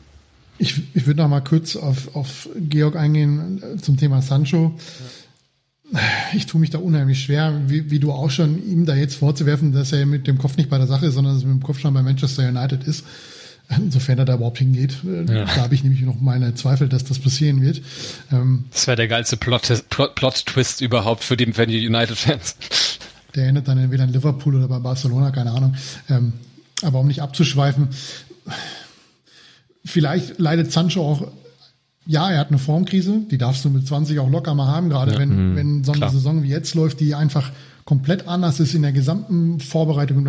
Ich, 0.59 0.83
ich 0.95 1.07
würde 1.07 1.23
noch 1.23 1.29
mal 1.29 1.41
kurz 1.41 1.75
auf, 1.77 2.15
auf 2.15 2.49
Georg 2.55 2.95
eingehen 2.95 3.63
äh, 3.63 3.77
zum 3.79 3.97
Thema 3.97 4.21
Sancho. 4.21 4.75
Ja 4.77 5.20
ich 6.35 6.47
tue 6.47 6.61
mich 6.61 6.71
da 6.71 6.79
unheimlich 6.79 7.23
schwer, 7.23 7.63
wie, 7.67 7.91
wie 7.91 7.99
du 7.99 8.13
auch 8.13 8.31
schon, 8.31 8.65
ihm 8.65 8.87
da 8.87 8.95
jetzt 8.95 9.17
vorzuwerfen, 9.17 9.73
dass 9.73 9.93
er 9.93 10.07
mit 10.07 10.27
dem 10.27 10.39
Kopf 10.39 10.57
nicht 10.57 10.71
bei 10.71 10.79
der 10.79 10.87
Sache 10.87 11.07
ist, 11.07 11.15
sondern 11.15 11.35
dass 11.35 11.43
er 11.43 11.49
mit 11.49 11.61
dem 11.61 11.63
Kopf 11.63 11.81
schon 11.81 11.95
bei 11.95 12.03
Manchester 12.03 12.49
United 12.49 12.85
ist. 12.85 13.05
Insofern 13.69 14.19
er 14.19 14.25
da 14.25 14.35
überhaupt 14.35 14.59
hingeht. 14.59 14.97
Ja. 15.05 15.45
Da 15.45 15.57
habe 15.57 15.75
ich 15.75 15.85
nämlich 15.85 16.03
noch 16.03 16.21
meine 16.21 16.55
Zweifel, 16.55 16.89
dass 16.89 17.05
das 17.05 17.21
passieren 17.21 17.63
wird. 17.63 17.81
Ähm, 18.33 18.65
das 18.73 18.89
wäre 18.89 18.97
der 18.97 19.07
geilste 19.07 19.37
Plot-Twist 19.37 19.89
Plot, 19.91 20.15
Plot 20.17 20.81
überhaupt 20.81 21.23
für 21.23 21.37
die, 21.37 21.53
für 21.53 21.67
die 21.67 21.87
United-Fans. 21.87 22.57
Der 23.37 23.47
endet 23.47 23.69
dann 23.69 23.79
entweder 23.79 24.03
in 24.03 24.13
Liverpool 24.13 24.57
oder 24.57 24.67
bei 24.67 24.81
Barcelona, 24.81 25.31
keine 25.31 25.53
Ahnung. 25.53 25.77
Ähm, 26.09 26.33
aber 26.83 26.99
um 26.99 27.07
nicht 27.07 27.23
abzuschweifen, 27.23 27.91
vielleicht 29.85 30.41
leidet 30.41 30.73
Sancho 30.73 31.01
auch 31.09 31.31
ja, 32.11 32.29
er 32.29 32.41
hat 32.41 32.49
eine 32.49 32.59
Formkrise, 32.59 33.21
die 33.31 33.39
darfst 33.39 33.65
du 33.65 33.71
mit 33.71 33.87
20 33.87 34.19
auch 34.19 34.29
locker 34.29 34.53
mal 34.57 34.67
haben, 34.67 34.89
gerade 34.89 35.13
ja, 35.13 35.19
wenn, 35.21 35.53
mh, 35.53 35.57
wenn 35.57 35.85
so 35.85 35.93
eine 35.93 36.01
klar. 36.01 36.11
Saison 36.11 36.43
wie 36.43 36.49
jetzt 36.49 36.75
läuft, 36.75 36.99
die 36.99 37.15
einfach 37.15 37.53
komplett 37.85 38.27
anders 38.27 38.59
ist 38.59 38.75
in 38.75 38.83
der 38.83 38.91
gesamten 38.91 39.61
Vorbereitung. 39.61 40.27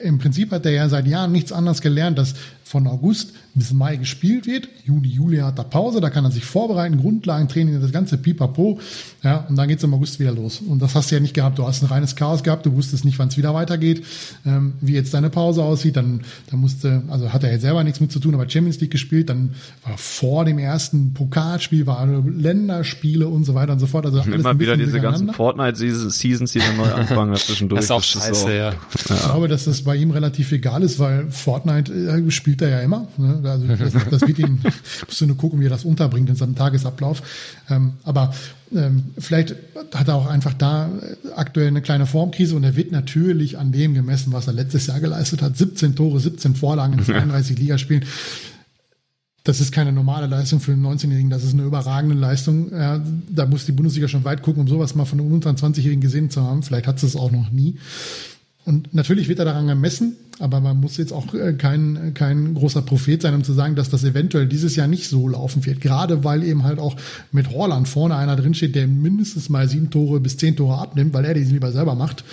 Im 0.00 0.18
Prinzip 0.18 0.52
hat 0.52 0.64
er 0.66 0.72
ja 0.72 0.88
seit 0.88 1.08
Jahren 1.08 1.32
nichts 1.32 1.50
anderes 1.50 1.80
gelernt, 1.80 2.16
dass 2.16 2.34
von 2.68 2.86
August 2.86 3.32
bis 3.54 3.72
Mai 3.72 3.96
gespielt 3.96 4.46
wird. 4.46 4.68
Juni, 4.84 5.08
Juli 5.08 5.38
hat 5.38 5.58
er 5.58 5.64
Pause, 5.64 6.00
da 6.00 6.10
kann 6.10 6.24
er 6.24 6.30
sich 6.30 6.44
vorbereiten, 6.44 6.98
Grundlagentraining, 6.98 7.80
das 7.80 7.92
ganze 7.92 8.18
Pipapo. 8.18 8.78
Ja, 9.24 9.46
und 9.48 9.56
dann 9.56 9.68
geht's 9.68 9.82
im 9.82 9.94
August 9.94 10.20
wieder 10.20 10.32
los. 10.32 10.60
Und 10.60 10.80
das 10.80 10.94
hast 10.94 11.10
du 11.10 11.16
ja 11.16 11.20
nicht 11.20 11.34
gehabt. 11.34 11.58
Du 11.58 11.66
hast 11.66 11.82
ein 11.82 11.86
reines 11.86 12.14
Chaos 12.14 12.42
gehabt, 12.42 12.66
du 12.66 12.74
wusstest 12.74 13.04
nicht, 13.04 13.18
wann 13.18 13.28
es 13.28 13.36
wieder 13.36 13.54
weitergeht, 13.54 14.04
ähm, 14.46 14.74
wie 14.80 14.92
jetzt 14.92 15.12
deine 15.14 15.30
Pause 15.30 15.62
aussieht. 15.62 15.96
Dann, 15.96 16.20
dann 16.50 16.60
musste, 16.60 17.02
also 17.08 17.32
hat 17.32 17.42
er 17.42 17.52
jetzt 17.52 17.62
selber 17.62 17.82
nichts 17.82 18.00
mit 18.00 18.12
zu 18.12 18.20
tun, 18.20 18.34
aber 18.34 18.48
Champions 18.48 18.80
League 18.80 18.92
gespielt, 18.92 19.30
dann 19.30 19.54
war 19.84 19.96
vor 19.96 20.44
dem 20.44 20.58
ersten 20.58 21.14
Pokalspiel, 21.14 21.86
war 21.86 22.06
Länderspiele 22.06 23.26
und 23.28 23.44
so 23.44 23.54
weiter 23.54 23.72
und 23.72 23.78
so 23.80 23.86
fort. 23.86 24.06
Also 24.06 24.20
immer 24.20 24.60
wieder 24.60 24.76
diese 24.76 25.00
ganzen 25.00 25.32
Fortnite-Seasons, 25.32 26.52
die 26.52 26.58
dann 26.58 26.76
neu 26.76 26.84
anfangen 26.94 27.32
dazwischendurch. 27.32 27.78
Das 27.78 27.86
ist 27.86 27.90
auch 27.90 28.02
scheiße, 28.02 28.34
so, 28.34 28.50
ja. 28.50 28.74
Ich 28.94 29.04
glaube, 29.04 29.48
dass 29.48 29.64
das 29.64 29.82
bei 29.82 29.96
ihm 29.96 30.10
relativ 30.10 30.52
egal 30.52 30.82
ist, 30.82 30.98
weil 30.98 31.30
Fortnite 31.30 31.92
äh, 31.92 32.30
spielt 32.30 32.57
er 32.62 32.70
ja 32.70 32.80
immer. 32.80 33.08
Ne? 33.16 33.40
Also 33.44 33.66
das, 33.66 33.92
das 34.10 34.20
wird 34.22 34.38
ihn, 34.38 34.60
musst 35.06 35.20
du 35.20 35.26
nur 35.26 35.36
gucken, 35.36 35.60
wie 35.60 35.66
er 35.66 35.70
das 35.70 35.84
unterbringt 35.84 36.28
in 36.28 36.36
seinem 36.36 36.54
Tagesablauf. 36.54 37.22
Ähm, 37.70 37.94
aber 38.04 38.34
ähm, 38.74 39.04
vielleicht 39.18 39.54
hat 39.94 40.08
er 40.08 40.14
auch 40.14 40.26
einfach 40.26 40.54
da 40.54 40.90
aktuell 41.36 41.68
eine 41.68 41.82
kleine 41.82 42.06
Formkrise 42.06 42.56
und 42.56 42.64
er 42.64 42.76
wird 42.76 42.92
natürlich 42.92 43.58
an 43.58 43.72
dem 43.72 43.94
gemessen, 43.94 44.32
was 44.32 44.46
er 44.46 44.52
letztes 44.52 44.86
Jahr 44.86 45.00
geleistet 45.00 45.42
hat. 45.42 45.56
17 45.56 45.96
Tore, 45.96 46.20
17 46.20 46.54
Vorlagen 46.54 46.98
in 46.98 47.04
32 47.04 47.58
Ligaspielen. 47.58 48.04
Das 49.44 49.60
ist 49.60 49.72
keine 49.72 49.92
normale 49.92 50.26
Leistung 50.26 50.60
für 50.60 50.72
einen 50.72 50.84
19-Jährigen, 50.84 51.30
das 51.30 51.42
ist 51.42 51.54
eine 51.54 51.62
überragende 51.62 52.14
Leistung. 52.14 52.70
Ja, 52.70 53.00
da 53.30 53.46
muss 53.46 53.64
die 53.64 53.72
Bundesliga 53.72 54.06
schon 54.06 54.24
weit 54.24 54.42
gucken, 54.42 54.60
um 54.60 54.68
sowas 54.68 54.94
mal 54.94 55.06
von 55.06 55.18
einem 55.18 55.32
unter 55.32 55.48
20-Jährigen 55.50 56.02
gesehen 56.02 56.28
zu 56.28 56.42
haben. 56.42 56.62
Vielleicht 56.62 56.86
hat 56.86 56.98
es 56.98 57.04
es 57.04 57.16
auch 57.16 57.30
noch 57.30 57.50
nie. 57.50 57.78
Und 58.66 58.92
natürlich 58.92 59.28
wird 59.28 59.38
er 59.38 59.46
daran 59.46 59.66
gemessen, 59.66 60.16
aber 60.40 60.60
man 60.60 60.78
muss 60.78 60.96
jetzt 60.96 61.12
auch 61.12 61.34
äh, 61.34 61.54
kein, 61.54 62.12
kein 62.14 62.54
großer 62.54 62.82
Prophet 62.82 63.22
sein, 63.22 63.34
um 63.34 63.44
zu 63.44 63.52
sagen, 63.52 63.74
dass 63.74 63.90
das 63.90 64.04
eventuell 64.04 64.46
dieses 64.46 64.76
Jahr 64.76 64.86
nicht 64.86 65.08
so 65.08 65.28
laufen 65.28 65.64
wird. 65.66 65.80
Gerade 65.80 66.24
weil 66.24 66.44
eben 66.44 66.64
halt 66.64 66.78
auch 66.78 66.96
mit 67.32 67.50
Horland 67.50 67.88
vorne 67.88 68.16
einer 68.16 68.36
drinsteht, 68.36 68.74
der 68.74 68.86
mindestens 68.86 69.48
mal 69.48 69.68
sieben 69.68 69.90
Tore 69.90 70.20
bis 70.20 70.36
zehn 70.36 70.56
Tore 70.56 70.78
abnimmt, 70.78 71.12
weil 71.14 71.24
er 71.24 71.34
die 71.34 71.44
lieber 71.44 71.72
selber 71.72 71.94
macht. 71.94 72.24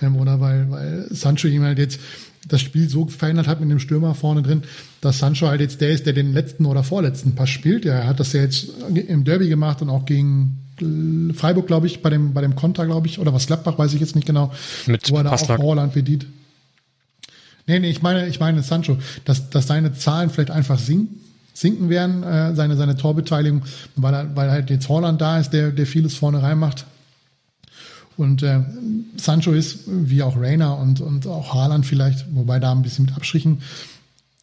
Ähm, 0.00 0.16
oder 0.16 0.40
weil, 0.40 0.70
weil 0.70 1.06
Sancho 1.10 1.48
ihm 1.48 1.62
halt 1.62 1.78
jetzt 1.78 2.00
das 2.48 2.60
Spiel 2.60 2.88
so 2.88 3.06
verändert 3.06 3.46
hat 3.46 3.60
mit 3.60 3.70
dem 3.70 3.78
Stürmer 3.78 4.14
vorne 4.14 4.42
drin, 4.42 4.62
dass 5.00 5.18
Sancho 5.18 5.46
halt 5.46 5.60
jetzt 5.60 5.80
der 5.80 5.90
ist, 5.90 6.06
der 6.06 6.12
den 6.12 6.32
letzten 6.32 6.66
oder 6.66 6.82
vorletzten 6.82 7.36
Pass 7.36 7.50
spielt. 7.50 7.84
Er 7.86 8.06
hat 8.06 8.18
das 8.18 8.32
ja 8.32 8.42
jetzt 8.42 8.68
im 8.92 9.22
Derby 9.24 9.48
gemacht 9.48 9.80
und 9.80 9.90
auch 9.90 10.04
gegen 10.04 10.58
Freiburg, 11.34 11.68
glaube 11.68 11.86
ich, 11.86 12.02
bei 12.02 12.10
dem, 12.10 12.34
bei 12.34 12.40
dem 12.40 12.56
Konter, 12.56 12.86
glaube 12.86 13.06
ich, 13.06 13.20
oder 13.20 13.32
was 13.32 13.46
Gladbach, 13.46 13.78
weiß 13.78 13.94
ich 13.94 14.00
jetzt 14.00 14.16
nicht 14.16 14.26
genau. 14.26 14.52
Mit 14.86 15.08
wo 15.10 15.18
er 15.18 15.24
da 15.24 15.32
auch 15.32 15.58
Holland 15.58 15.92
bedient. 15.92 16.26
Nee, 17.66 17.78
nee, 17.78 17.90
ich 17.90 18.02
meine, 18.02 18.26
ich 18.26 18.40
meine 18.40 18.62
Sancho, 18.62 18.98
dass, 19.24 19.50
dass 19.50 19.66
seine 19.66 19.92
Zahlen 19.92 20.30
vielleicht 20.30 20.50
einfach 20.50 20.78
sinken, 20.78 21.20
sinken 21.54 21.88
werden, 21.88 22.22
äh, 22.22 22.54
seine, 22.54 22.76
seine 22.76 22.96
Torbeteiligung, 22.96 23.62
weil, 23.96 24.14
er, 24.14 24.36
weil 24.36 24.50
halt 24.50 24.70
jetzt 24.70 24.88
Holland 24.88 25.20
da 25.20 25.38
ist, 25.38 25.50
der, 25.50 25.70
der 25.70 25.86
vieles 25.86 26.14
vorne 26.14 26.42
reinmacht. 26.42 26.86
Und 28.16 28.42
äh, 28.42 28.60
Sancho 29.16 29.52
ist, 29.52 29.80
wie 29.86 30.22
auch 30.22 30.36
Reina 30.36 30.72
und, 30.74 31.00
und 31.00 31.26
auch 31.26 31.54
Haaland 31.54 31.86
vielleicht, 31.86 32.26
wobei 32.34 32.58
da 32.58 32.72
ein 32.72 32.82
bisschen 32.82 33.06
mit 33.06 33.14
Abstrichen, 33.14 33.62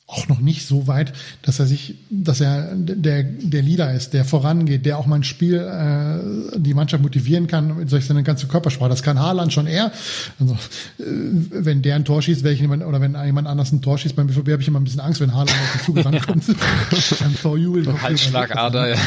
auch 0.09 0.27
noch 0.27 0.39
nicht 0.39 0.65
so 0.65 0.87
weit, 0.87 1.13
dass 1.43 1.59
er 1.59 1.67
sich, 1.67 1.95
dass 2.09 2.41
er 2.41 2.73
der, 2.75 3.23
der 3.23 3.61
Leader 3.61 3.93
ist, 3.93 4.13
der 4.13 4.25
vorangeht, 4.25 4.85
der 4.85 4.97
auch 4.97 5.05
mal 5.05 5.17
ein 5.17 5.23
Spiel 5.23 5.57
äh, 5.57 6.59
die 6.59 6.73
Mannschaft 6.73 7.03
motivieren 7.03 7.45
kann 7.45 7.87
durch 7.87 8.05
seine 8.05 8.23
ganze 8.23 8.47
Körpersprache. 8.47 8.89
Das 8.89 9.03
kann 9.03 9.19
Haaland 9.19 9.53
schon 9.53 9.67
eher. 9.67 9.91
Also, 10.39 10.53
äh, 10.53 11.03
wenn 11.05 11.83
der 11.83 11.95
ein 11.95 12.05
Tor 12.05 12.23
schießt, 12.23 12.43
welchen 12.43 12.63
jemand, 12.63 12.83
oder 12.83 13.01
wenn 13.01 13.15
jemand 13.23 13.47
anders 13.47 13.71
ein 13.71 13.83
Tor 13.83 13.99
schießt, 13.99 14.15
beim 14.15 14.27
BVB 14.27 14.49
habe 14.49 14.61
ich 14.61 14.67
immer 14.67 14.79
ein 14.79 14.83
bisschen 14.83 14.99
Angst, 14.99 15.21
wenn 15.21 15.33
Haaland 15.33 15.51
auf 15.51 15.85
den 15.85 15.85
Zug 15.85 16.05
rankommt. 16.05 16.45
beim 17.19 17.35
Torjubel. 17.39 18.01
Halsschlagader, 18.01 18.89
ja. 18.89 18.97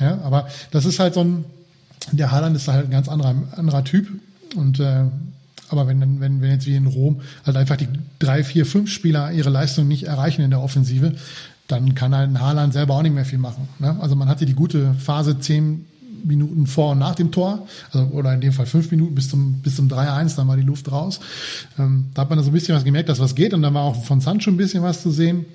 ja. 0.00 0.18
Aber 0.22 0.48
das 0.70 0.86
ist 0.86 0.98
halt 0.98 1.12
so 1.12 1.20
ein, 1.20 1.44
der 2.12 2.32
Haaland 2.32 2.56
ist 2.56 2.66
halt 2.66 2.86
ein 2.86 2.90
ganz 2.90 3.08
anderer, 3.08 3.34
anderer 3.56 3.84
Typ 3.84 4.08
und 4.56 4.80
äh, 4.80 5.04
aber 5.70 5.86
wenn, 5.86 6.20
wenn, 6.20 6.40
wenn 6.40 6.50
jetzt 6.50 6.66
wie 6.66 6.74
in 6.74 6.86
Rom 6.86 7.20
halt 7.44 7.56
einfach 7.56 7.76
die 7.76 7.88
drei, 8.18 8.44
vier, 8.44 8.66
fünf 8.66 8.90
Spieler 8.90 9.32
ihre 9.32 9.50
Leistung 9.50 9.88
nicht 9.88 10.04
erreichen 10.04 10.42
in 10.42 10.50
der 10.50 10.60
Offensive, 10.60 11.12
dann 11.68 11.94
kann 11.94 12.14
halt 12.14 12.30
ein 12.30 12.40
Haaland 12.40 12.72
selber 12.72 12.94
auch 12.94 13.02
nicht 13.02 13.14
mehr 13.14 13.24
viel 13.24 13.38
machen. 13.38 13.68
Ne? 13.78 13.96
Also 14.00 14.16
man 14.16 14.28
hatte 14.28 14.46
die 14.46 14.54
gute 14.54 14.94
Phase 14.94 15.38
zehn 15.38 15.86
Minuten 16.24 16.66
vor 16.66 16.92
und 16.92 16.98
nach 16.98 17.14
dem 17.14 17.32
Tor, 17.32 17.66
also, 17.92 18.06
oder 18.08 18.34
in 18.34 18.40
dem 18.40 18.52
Fall 18.52 18.66
fünf 18.66 18.90
Minuten 18.90 19.14
bis 19.14 19.30
zum, 19.30 19.60
bis 19.62 19.76
zum 19.76 19.88
3-1, 19.88 20.36
dann 20.36 20.48
war 20.48 20.56
die 20.56 20.62
Luft 20.62 20.90
raus. 20.90 21.20
Ähm, 21.78 22.06
da 22.14 22.22
hat 22.22 22.30
man 22.30 22.42
so 22.42 22.50
ein 22.50 22.52
bisschen 22.52 22.74
was 22.74 22.84
gemerkt, 22.84 23.08
dass 23.08 23.20
was 23.20 23.34
geht 23.34 23.54
und 23.54 23.62
dann 23.62 23.74
war 23.74 23.82
auch 23.82 24.04
von 24.04 24.20
Sancho 24.20 24.50
ein 24.50 24.56
bisschen 24.56 24.82
was 24.82 25.02
zu 25.02 25.10
sehen. 25.10 25.46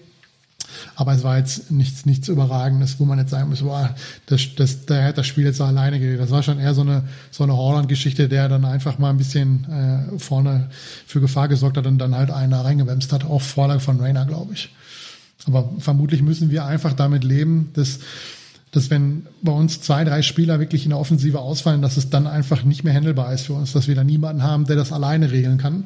Aber 0.95 1.14
es 1.14 1.23
war 1.23 1.38
jetzt 1.38 1.72
nichts, 1.72 2.06
nichts 2.06 2.27
Überragendes, 2.27 2.99
wo 2.99 3.06
man 3.06 3.19
jetzt 3.19 3.31
sagen 3.31 3.49
muss, 3.49 3.61
boah, 3.61 3.95
das, 4.26 4.41
das, 4.56 4.85
der 4.85 5.03
hat 5.06 5.18
das 5.18 5.27
Spiel 5.27 5.45
jetzt 5.45 5.61
alleine 5.61 5.99
geredet. 5.99 6.22
Das 6.22 6.31
war 6.31 6.43
schon 6.43 6.60
eher 6.60 6.73
so 6.73 6.81
eine, 6.81 7.03
so 7.31 7.43
eine 7.43 7.56
Holland-Geschichte, 7.56 8.30
der 8.30 8.49
dann 8.49 8.65
einfach 8.65 8.97
mal 8.97 9.10
ein 9.10 9.18
bisschen 9.18 9.65
äh, 9.69 10.19
vorne 10.19 10.69
für 11.06 11.22
Gefahr 11.22 11.47
gesorgt 11.47 11.77
hat 11.77 11.88
und 11.88 11.97
dann 11.97 12.15
halt 12.15 12.31
einer 12.31 12.64
reingewämst 12.64 13.11
hat, 13.11 13.26
auch 13.26 13.41
Vorlage 13.41 13.80
von 13.80 13.99
Rainer, 13.99 14.26
glaube 14.26 14.53
ich. 14.53 14.69
Aber 15.47 15.69
vermutlich 15.80 16.22
müssen 16.22 16.49
wir 16.49 16.65
einfach 16.65 16.93
damit 16.93 17.23
leben, 17.23 17.69
dass, 17.73 17.99
dass 18.72 18.89
wenn 18.89 19.27
bei 19.41 19.52
uns 19.52 19.81
zwei, 19.81 20.03
drei 20.03 20.22
Spieler 20.22 20.60
wirklich 20.60 20.85
in 20.85 20.89
der 20.89 20.99
Offensive 20.99 21.39
ausfallen, 21.39 21.81
dass 21.81 21.97
es 21.97 22.10
dann 22.10 22.26
einfach 22.26 22.64
nicht 22.64 22.84
mehr 22.84 22.93
handelbar 22.93 23.31
ist 23.34 23.45
für 23.45 23.53
uns, 23.53 23.72
dass 23.73 23.88
wir 23.88 23.95
da 23.95 24.03
niemanden 24.03 24.43
haben, 24.43 24.65
der 24.65 24.76
das 24.76 24.91
alleine 24.91 25.31
regeln 25.31 25.57
kann 25.57 25.85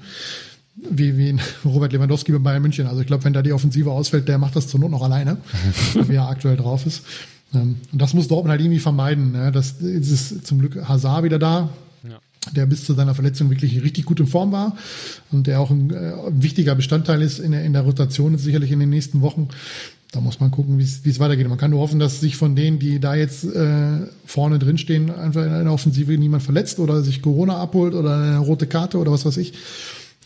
wie, 0.76 1.18
wie 1.18 1.38
Robert 1.66 1.94
Lewandowski 1.94 2.32
bei 2.32 2.40
Bayern 2.40 2.62
München. 2.62 2.88
Also 2.88 3.02
ich 3.02 3.08
glaube, 3.08 3.24
wenn 3.24 3.34
da 3.34 3.42
die 3.42 3.54
Offensive 3.54 3.92
ausfällt, 3.92 4.28
der 4.28 4.38
macht 4.38 4.56
das 4.56 4.68
zur 4.68 4.80
Not 4.80 4.92
noch 4.92 5.02
alleine, 5.02 5.38
wie 6.08 6.16
er 6.16 6.30
aktuell 6.30 6.58
drauf 6.58 6.86
ist. 6.86 7.04
Ähm, 7.54 7.78
und 7.92 8.02
das 8.02 8.14
muss 8.14 8.28
Dortmund 8.28 8.52
halt 8.52 8.62
irgendwie 8.62 8.80
vermeiden. 8.80 9.32
Ne? 9.32 9.52
Das 9.52 9.74
ist 9.82 10.46
zum 10.46 10.60
Glück 10.60 10.88
Hazard 10.88 11.24
wieder 11.24 11.40
da, 11.40 11.70
ja. 12.04 12.20
der 12.56 12.66
bis 12.66 12.86
zu 12.86 12.94
seiner 12.94 13.16
Verletzung 13.16 13.50
wirklich 13.50 13.82
richtig 13.82 14.06
gut 14.06 14.20
in 14.20 14.28
Form 14.28 14.52
war 14.52 14.76
und 15.32 15.48
der 15.48 15.60
auch 15.60 15.72
ein, 15.72 15.92
äh, 15.92 16.14
wichtiger 16.30 16.76
Bestandteil 16.76 17.22
ist 17.22 17.40
in 17.40 17.52
der, 17.52 17.64
in 17.64 17.74
der 17.74 17.84
Rotation, 17.84 18.38
sicherlich 18.38 18.72
in 18.72 18.80
den 18.80 18.90
nächsten 18.90 19.22
Wochen. 19.22 19.50
Da 20.12 20.22
muss 20.22 20.40
man 20.40 20.50
gucken, 20.50 20.80
wie 20.80 20.84
es 20.84 21.20
weitergeht. 21.20 21.48
Man 21.48 21.60
kann 21.60 21.70
nur 21.70 21.82
hoffen, 21.82 22.00
dass 22.00 22.20
sich 22.20 22.36
von 22.36 22.56
denen, 22.56 22.80
die 22.80 23.00
da 23.00 23.14
jetzt 23.14 23.44
äh, 23.44 24.08
vorne 24.26 24.58
drinstehen, 24.58 25.12
einfach 25.12 25.46
in 25.46 25.52
der 25.52 25.72
Offensive 25.72 26.18
niemand 26.18 26.42
verletzt 26.42 26.80
oder 26.80 27.04
sich 27.04 27.22
Corona 27.22 27.58
abholt 27.58 27.94
oder 27.94 28.18
eine 28.18 28.40
rote 28.40 28.66
Karte 28.66 28.98
oder 28.98 29.12
was 29.12 29.26
weiß 29.26 29.38
ich 29.38 29.54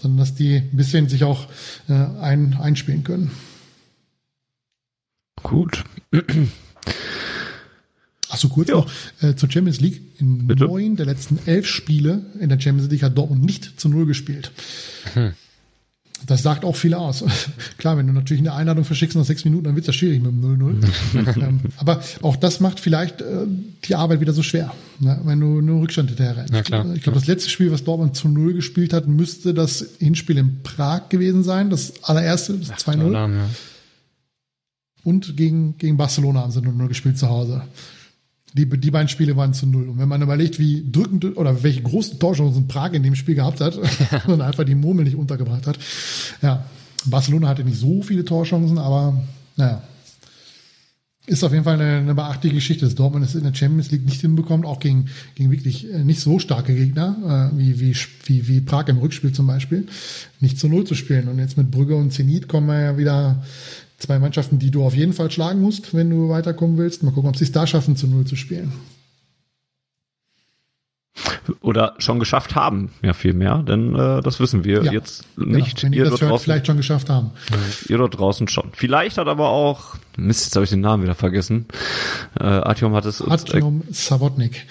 sondern 0.04 0.20
dass 0.20 0.36
die 0.36 0.58
ein 0.58 0.78
bisschen 0.78 1.10
sich 1.10 1.24
auch 1.24 1.48
äh, 1.88 1.94
ein, 1.94 2.56
einspielen 2.56 3.04
können. 3.04 3.32
Gut. 5.42 5.84
Achso, 8.30 8.50
kurz 8.50 8.70
ja. 8.70 8.76
noch 8.76 8.92
äh, 9.22 9.36
zur 9.36 9.50
Champions 9.50 9.80
League. 9.80 10.02
In 10.20 10.48
Bitte? 10.48 10.66
neun 10.66 10.98
der 10.98 11.06
letzten 11.06 11.40
elf 11.46 11.68
Spiele 11.68 12.26
in 12.40 12.50
der 12.50 12.60
Champions 12.60 12.92
League 12.92 13.04
hat 13.04 13.18
Dortmund 13.18 13.44
nicht 13.44 13.80
zu 13.80 13.88
Null 13.90 14.06
gespielt. 14.06 14.52
Hm. 15.14 15.34
Das 16.26 16.44
sagt 16.44 16.64
auch 16.64 16.76
viel 16.76 16.94
aus. 16.94 17.24
Klar, 17.78 17.98
wenn 17.98 18.08
du 18.08 18.14
natürlich 18.14 18.42
eine 18.42 18.54
Einladung 18.54 18.86
verschickst 18.86 19.16
nach 19.16 19.26
sechs 19.26 19.44
Minuten, 19.46 19.66
dann 19.66 19.76
wird 19.76 19.84
es 19.84 19.88
ja 19.88 19.94
schwierig 19.94 20.22
mit 20.22 20.32
dem 20.32 20.44
0-0. 20.44 21.42
ähm, 21.42 21.60
aber 21.78 22.02
auch 22.22 22.36
das 22.36 22.60
macht 22.60 22.80
vielleicht 22.80 23.22
äh, 23.22 23.46
die 23.86 23.96
Arbeit 23.96 24.22
wieder 24.22 24.34
so 24.34 24.44
schwer, 24.44 24.74
ne? 25.00 25.20
wenn 25.26 25.40
du 25.40 25.62
nur 25.62 25.82
Rückstand 25.82 26.10
hinterher 26.10 26.38
rennst. 26.38 26.54
Ja, 26.54 26.62
klar. 26.62 26.86
Ich 26.96 27.04
glaube, 27.04 27.20
das 27.20 27.28
letzte 27.28 27.50
Spiel, 27.50 27.72
was 27.72 27.84
Dortmund 27.84 28.16
zu 28.16 28.28
Null 28.28 28.54
gespielt 28.54 28.94
hat, 28.94 29.08
müsste 29.08 29.54
das 29.54 29.86
Hinspiel 30.00 30.38
in 30.38 30.64
Prag 30.64 31.10
gewesen 31.10 31.44
sein. 31.44 31.70
Das 31.70 32.04
allererste, 32.04 32.54
das 32.54 32.70
2-0. 32.86 33.14
Ja. 33.14 33.30
Und 35.04 35.36
gegen, 35.36 35.78
gegen 35.78 35.98
Barcelona 35.98 36.42
haben 36.42 36.52
sie 36.52 36.60
0-0 36.62 36.88
gespielt 36.88 37.18
zu 37.18 37.30
Hause. 37.30 37.64
Die, 38.54 38.70
die 38.70 38.92
beiden 38.92 39.08
Spiele 39.08 39.36
waren 39.36 39.54
zu 39.54 39.66
null. 39.66 39.90
Und 39.90 40.00
wenn 40.00 40.08
man 40.08 40.22
überlegt, 40.22 40.60
wie 40.60 40.86
drückend 40.90 41.38
oder 41.38 41.64
welche 41.64 41.82
großen 41.82 42.20
Torchancen 42.20 42.68
Prag 42.68 42.94
in 42.94 43.04
dem 43.04 43.16
Spiel 43.16 43.36
gehabt 43.36 43.62
hat 43.62 43.80
und 44.28 44.42
einfach 44.42 44.64
die 44.64 44.76
Murmel 44.76 45.06
nicht 45.06 45.18
untergebracht 45.18 45.68
hat. 45.68 45.80
Ja, 46.42 46.66
Barcelona 47.06 47.50
hatte 47.50 47.64
nicht 47.64 47.80
so 47.80 48.02
viele 48.02 48.26
Torchancen, 48.26 48.78
aber 48.78 49.22
naja. 49.56 49.82
Ist 51.26 51.42
auf 51.46 51.54
jeden 51.54 51.64
Fall 51.64 51.80
eine, 51.80 52.00
eine 52.00 52.16
beachtliche 52.16 52.56
Geschichte, 52.56 52.84
dass 52.84 52.96
Dortmund 52.96 53.24
es 53.24 53.34
in 53.34 53.44
der 53.44 53.56
Champions 53.56 53.92
League 53.92 54.04
nicht 54.04 54.20
hinbekommt, 54.20 54.66
auch 54.66 54.82
gegen, 54.82 55.06
gegen 55.36 55.52
wirklich 55.52 55.90
äh, 55.90 56.04
nicht 56.04 56.20
so 56.20 56.38
starke 56.38 56.76
Gegner, 56.76 57.52
äh, 57.54 57.58
wie, 57.58 57.80
wie, 57.80 57.96
wie, 58.26 58.48
wie 58.50 58.60
Prag 58.60 58.90
im 58.90 58.98
Rückspiel 58.98 59.32
zum 59.32 59.48
Beispiel, 59.48 59.88
nicht 60.42 60.60
zu 60.60 60.68
Null 60.68 60.84
zu 60.84 60.96
spielen. 60.96 61.30
Und 61.30 61.40
jetzt 61.40 61.56
mit 61.56 61.72
Brügge 61.72 61.96
und 61.96 62.12
Zenit 62.12 62.50
kommen 62.50 62.68
wir 62.68 62.82
ja 62.82 62.98
wieder 62.98 63.42
Zwei 63.98 64.20
Mannschaften, 64.20 64.60
die 64.60 64.72
du 64.72 64.84
auf 64.84 64.96
jeden 64.96 65.14
Fall 65.14 65.32
schlagen 65.32 65.62
musst, 65.62 65.94
wenn 65.94 66.10
du 66.10 66.30
weiterkommen 66.30 66.78
willst. 66.78 67.04
Mal 67.04 67.12
gucken, 67.12 67.30
ob 67.30 67.38
sie 67.38 67.46
es 67.46 67.52
da 67.52 67.66
schaffen, 67.68 67.96
zu 67.96 68.08
Null 68.08 68.26
zu 68.26 68.36
spielen. 68.36 68.74
Oder 71.62 71.94
schon 72.00 72.20
geschafft 72.20 72.56
haben, 72.56 72.92
ja 73.04 73.14
viel 73.14 73.34
mehr, 73.34 73.60
denn 73.60 73.94
äh, 73.94 74.22
das 74.22 74.40
wissen 74.40 74.64
wir 74.64 74.84
ja, 74.84 74.92
jetzt 74.92 75.26
genau. 75.36 75.58
nicht. 75.58 75.82
Genau. 75.82 75.84
Wenn 75.84 75.94
ihr, 75.94 76.06
ihr 76.06 76.10
das 76.10 76.22
hört, 76.22 76.32
draußen, 76.32 76.44
vielleicht 76.44 76.68
schon 76.68 76.78
geschafft 76.78 77.10
haben. 77.10 77.32
Ihr 77.88 77.98
dort 77.98 78.18
draußen 78.18 78.48
schon. 78.48 78.72
Vielleicht 78.74 79.18
hat 79.18 79.28
aber 79.28 79.50
auch, 79.50 79.96
Mist, 80.18 80.46
jetzt 80.46 80.56
habe 80.56 80.64
ich 80.64 80.72
den 80.72 80.82
Namen 80.82 81.04
wieder 81.04 81.16
vergessen. 81.16 81.68
Äh, 82.40 82.44
Artyom 82.44 82.94
hat 82.96 83.06
es 83.06 83.22
Artyom 83.22 83.84
Savotnik 83.92 84.66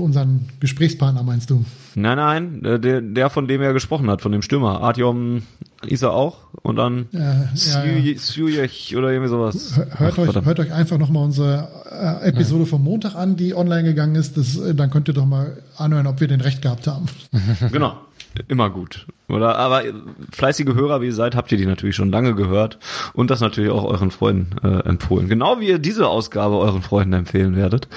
unseren 0.00 0.48
Gesprächspartner 0.60 1.22
meinst 1.22 1.50
du? 1.50 1.64
Nein, 1.94 2.16
nein, 2.16 2.64
äh, 2.64 2.80
der, 2.80 3.00
der 3.00 3.30
von 3.30 3.46
dem 3.46 3.60
er 3.60 3.72
gesprochen 3.72 4.08
hat, 4.08 4.22
von 4.22 4.32
dem 4.32 4.42
Stürmer. 4.42 4.80
Artyom 4.80 5.42
ist 5.86 6.02
er 6.02 6.12
auch 6.12 6.38
und 6.62 6.76
dann 6.76 7.06
ja, 7.12 7.20
ja, 7.54 7.84
ja. 7.84 8.98
oder 8.98 9.10
irgendwie 9.10 9.28
sowas. 9.28 9.76
Hört, 9.76 10.14
Ach, 10.16 10.18
euch, 10.18 10.44
hört 10.44 10.60
euch 10.60 10.72
einfach 10.72 10.98
nochmal 10.98 11.24
unsere 11.24 11.68
äh, 11.90 12.28
Episode 12.28 12.66
vom 12.66 12.84
Montag 12.84 13.14
an, 13.14 13.36
die 13.36 13.54
online 13.54 13.84
gegangen 13.84 14.14
ist. 14.14 14.36
Das, 14.36 14.56
äh, 14.56 14.74
dann 14.74 14.90
könnt 14.90 15.08
ihr 15.08 15.14
doch 15.14 15.26
mal 15.26 15.62
anhören, 15.76 16.06
ob 16.06 16.20
wir 16.20 16.28
den 16.28 16.40
recht 16.40 16.62
gehabt 16.62 16.86
haben. 16.86 17.06
genau. 17.72 17.96
Immer 18.48 18.70
gut. 18.70 19.06
Oder 19.28 19.58
aber 19.58 19.82
fleißige 20.30 20.74
Hörer, 20.74 21.02
wie 21.02 21.06
ihr 21.06 21.14
seid, 21.14 21.36
habt 21.36 21.52
ihr 21.52 21.58
die 21.58 21.66
natürlich 21.66 21.96
schon 21.96 22.10
lange 22.10 22.34
gehört 22.34 22.78
und 23.12 23.30
das 23.30 23.40
natürlich 23.40 23.70
auch 23.70 23.84
euren 23.84 24.10
Freunden 24.10 24.56
äh, 24.62 24.88
empfohlen. 24.88 25.28
Genau 25.28 25.60
wie 25.60 25.68
ihr 25.68 25.78
diese 25.78 26.08
Ausgabe 26.08 26.56
euren 26.56 26.82
Freunden 26.82 27.12
empfehlen 27.12 27.56
werdet. 27.56 27.88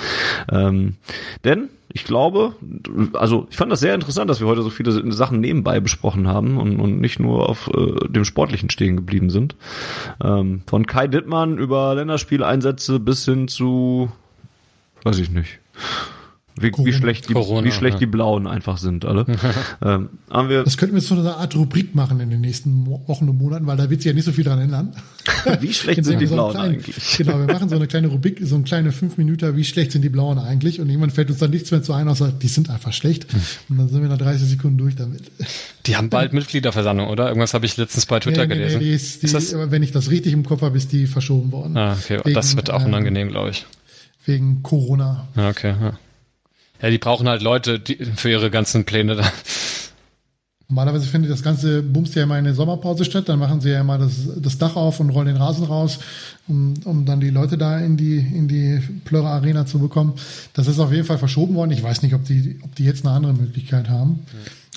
Ähm, 0.52 0.95
denn 1.45 1.70
ich 1.95 2.03
glaube, 2.03 2.55
also 3.13 3.47
ich 3.49 3.55
fand 3.55 3.72
das 3.72 3.80
sehr 3.80 3.95
interessant, 3.95 4.30
dass 4.30 4.41
wir 4.41 4.47
heute 4.47 4.63
so 4.63 4.69
viele 4.69 5.13
Sachen 5.13 5.39
nebenbei 5.39 5.80
besprochen 5.80 6.27
haben 6.27 6.57
und, 6.57 6.81
und 6.81 6.99
nicht 6.99 7.22
nur 7.22 7.47
auf 7.47 7.72
äh, 7.73 8.09
dem 8.09 8.26
Sportlichen 8.26 8.69
stehen 8.69 8.97
geblieben 8.97 9.30
sind. 9.30 9.55
Ähm, 10.22 10.61
von 10.67 10.85
Kai 10.85 11.07
Dittmann 11.07 11.57
über 11.57 11.95
Länderspieleinsätze 11.95 12.99
bis 12.99 13.23
hin 13.23 13.47
zu, 13.47 14.11
weiß 15.03 15.19
ich 15.19 15.30
nicht 15.30 15.61
wie, 16.57 16.72
wie 16.72 16.94
schlecht, 16.94 17.27
die, 17.27 17.34
Corona, 17.34 17.68
wie 17.68 17.72
schlecht 17.72 17.95
ja. 17.95 17.99
die 17.99 18.06
Blauen 18.06 18.48
einfach 18.48 18.77
sind, 18.77 19.03
alle. 19.03 19.26
ähm, 19.84 20.10
haben 20.30 20.49
wir 20.49 20.64
das 20.64 20.77
könnten 20.77 20.95
wir 20.95 21.02
so 21.02 21.15
eine 21.15 21.36
Art 21.36 21.53
Rubrik 21.56 21.95
machen 21.95 22.22
in 22.22 22.30
den 22.30 22.40
nächsten 22.40 22.86
Wochen 22.86 23.27
und 23.27 23.38
Monaten, 23.38 23.68
weil 23.68 23.76
da 23.76 23.90
wird 23.90 24.02
sich 24.02 24.10
ja 24.10 24.14
nicht 24.14 24.23
so 24.23 24.32
viel 24.32 24.45
dran 24.45 24.60
ändern. 24.60 24.95
wie 25.60 25.73
schlecht 25.73 25.98
genau, 25.98 26.10
sind 26.10 26.22
die 26.22 26.27
so 26.27 26.36
Blauen 26.36 26.52
kleinen, 26.53 26.73
eigentlich? 26.76 27.18
genau, 27.18 27.40
wir 27.40 27.53
machen 27.53 27.68
so 27.68 27.76
eine 27.76 27.88
kleine 27.88 28.07
Rubrik, 28.07 28.40
so 28.41 28.56
eine 28.56 28.64
kleine 28.64 28.91
fünf 28.94 29.18
Minuten, 29.18 29.56
wie 29.57 29.65
schlecht 29.65 29.91
sind 29.91 30.02
die 30.02 30.10
Blauen 30.10 30.40
eigentlich? 30.40 30.80
Und 30.80 30.90
irgendwann 30.90 31.10
fällt 31.10 31.30
uns 31.30 31.40
dann 31.40 31.52
nichts 31.52 31.72
mehr 31.72 31.84
zu 31.84 31.91
ein, 31.91 32.07
außer 32.07 32.32
die 32.32 32.48
sind 32.48 32.69
einfach 32.69 32.94
schlecht. 32.94 33.27
Und 33.68 33.77
dann 33.77 33.90
sind 33.90 34.02
wir 34.02 34.10
nach 34.10 34.18
30 34.18 34.48
Sekunden 34.48 34.77
durch 34.77 34.95
damit. 34.95 35.23
Die 35.86 35.98
haben 35.98 36.10
bald 36.10 36.32
Mitgliederversammlung, 36.32 37.10
oder? 37.10 37.27
Irgendwas 37.27 37.53
habe 37.53 37.65
ich 37.65 37.76
letztens 37.76 38.06
bei 38.06 38.19
Twitter 38.22 38.48
nee, 38.48 38.53
nee, 38.53 38.60
gelesen. 38.60 38.80
Nee, 38.80 38.86
die 38.86 38.91
ist, 38.91 39.22
die, 39.22 39.26
ist 39.26 39.36
das? 39.36 39.56
wenn 39.72 39.84
ich 39.84 39.91
das 39.91 40.10
richtig 40.10 40.32
im 40.32 40.45
Kopf 40.45 40.61
habe, 40.61 40.77
ist 40.77 40.94
die 40.94 41.06
verschoben 41.07 41.52
worden. 41.52 41.76
Ah, 41.76 41.94
okay. 41.94 42.19
Wegen, 42.23 42.34
das 42.34 42.56
wird 42.56 42.69
auch 42.69 42.86
unangenehm, 42.86 43.30
glaube 43.30 43.49
ich. 43.49 43.65
Wegen 44.26 44.64
Corona. 44.64 45.27
Ah, 45.36 45.49
okay, 45.49 45.76
ja. 45.80 45.99
Ja, 46.81 46.89
die 46.89 46.97
brauchen 46.97 47.27
halt 47.27 47.41
Leute 47.41 47.80
die, 47.80 47.95
für 48.15 48.30
ihre 48.30 48.52
ganzen 48.52 48.85
Pläne 48.85 49.15
da. 49.15 49.31
Normalerweise 50.68 51.06
findet 51.06 51.31
das 51.31 51.43
ganze 51.43 51.84
Bums 51.84 52.15
ja 52.15 52.23
immer 52.23 52.39
in 52.39 52.45
der 52.45 52.56
Sommerpause 52.56 53.06
statt. 53.06 53.30
Dann 53.30 53.38
machen 53.38 53.61
sie 53.61 53.69
ja 53.69 53.81
immer 53.81 53.99
das, 53.99 54.27
das 54.38 54.57
Dach 54.57 54.76
auf 54.76 54.99
und 54.99 55.11
rollen 55.11 55.27
den 55.27 55.38
Rasen 55.38 55.64
raus, 55.64 55.99
um, 56.47 56.73
um 56.85 57.06
dann 57.06 57.19
die 57.19 57.30
Leute 57.30 57.57
da 57.57 57.77
in 57.77 57.97
die, 57.97 58.18
in 58.18 58.47
die 58.47 58.81
Plöre 59.06 59.27
Arena 59.27 59.68
zu 59.68 59.77
bekommen. 59.77 60.14
Das 60.53 60.68
ist 60.68 60.80
auf 60.80 60.91
jeden 60.91 61.06
Fall 61.06 61.19
verschoben 61.19 61.53
worden. 61.53 61.69
Ich 61.72 61.84
weiß 61.84 62.02
nicht, 62.02 62.15
ob 62.15 62.26
die, 62.26 62.60
ob 62.64 62.73
die 62.76 62.84
jetzt 62.84 63.06
eine 63.06 63.14
andere 63.14 63.34
Möglichkeit 63.34 63.89
haben. 63.89 64.26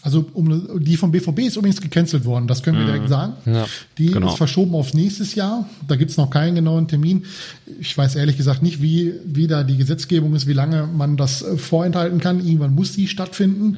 Also 0.08 0.24
um, 0.32 0.82
die 0.82 0.96
vom 0.96 1.12
BVB 1.12 1.40
ist 1.40 1.56
übrigens 1.56 1.82
gecancelt 1.82 2.24
worden, 2.24 2.46
das 2.46 2.62
können 2.62 2.78
wir 2.78 2.84
mhm. 2.84 2.92
direkt 2.92 3.10
sagen. 3.10 3.34
Ja, 3.44 3.66
die 3.98 4.06
genau. 4.06 4.28
ist 4.28 4.38
verschoben 4.38 4.74
auf 4.74 4.94
nächstes 4.94 5.34
Jahr. 5.34 5.68
Da 5.86 5.96
gibt's 5.96 6.16
noch 6.16 6.30
keinen 6.30 6.54
genauen 6.54 6.88
Termin. 6.88 7.26
Ich 7.78 7.98
weiß 7.98 8.16
ehrlich 8.16 8.38
gesagt 8.38 8.62
nicht, 8.62 8.80
wie, 8.80 9.12
wie 9.26 9.48
da 9.48 9.64
die 9.64 9.76
Gesetzgebung 9.76 10.34
ist, 10.34 10.46
wie 10.46 10.54
lange 10.54 10.86
man 10.86 11.18
das 11.18 11.42
äh, 11.42 11.58
vorenthalten 11.58 12.20
kann. 12.20 12.38
Irgendwann 12.38 12.74
muss 12.74 12.92
die 12.92 13.06
stattfinden. 13.06 13.76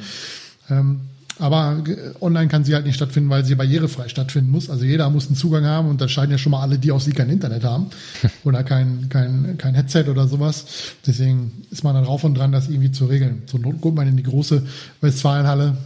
Ähm, 0.69 1.01
aber 1.41 1.83
online 2.21 2.47
kann 2.47 2.63
sie 2.63 2.75
halt 2.75 2.87
nicht 2.87 2.95
stattfinden, 2.95 3.29
weil 3.29 3.45
sie 3.45 3.57
barrierefrei 3.57 4.07
stattfinden 4.07 4.53
muss. 4.53 4.71
Also 4.71 4.85
jeder 4.85 5.11
muss 5.11 5.27
einen 5.27 5.35
Zugang 5.35 5.65
haben 5.65 5.89
und 5.89 6.01
da 6.01 6.07
scheinen 6.07 6.31
ja 6.31 6.39
schon 6.39 6.53
mal 6.53 6.61
alle, 6.61 6.79
die 6.79 6.93
aus 6.93 7.07
sie 7.07 7.13
kein 7.13 7.29
Internet 7.29 7.65
haben 7.65 7.87
oder 8.45 8.63
kein, 8.63 9.09
kein, 9.09 9.59
kein 9.59 9.75
Headset 9.75 10.05
oder 10.09 10.29
sowas. 10.29 10.95
Deswegen 11.05 11.65
ist 11.73 11.83
man 11.83 11.97
dann 11.97 12.05
drauf 12.05 12.23
und 12.23 12.37
dran, 12.37 12.53
das 12.53 12.69
irgendwie 12.69 12.93
zu 12.93 13.07
regeln. 13.07 13.43
So 13.47 13.59
Not 13.59 13.81
guckt 13.81 13.97
man 13.97 14.07
in 14.07 14.17
die 14.17 14.23
große 14.23 14.63
Westfalenhalle 15.01 15.77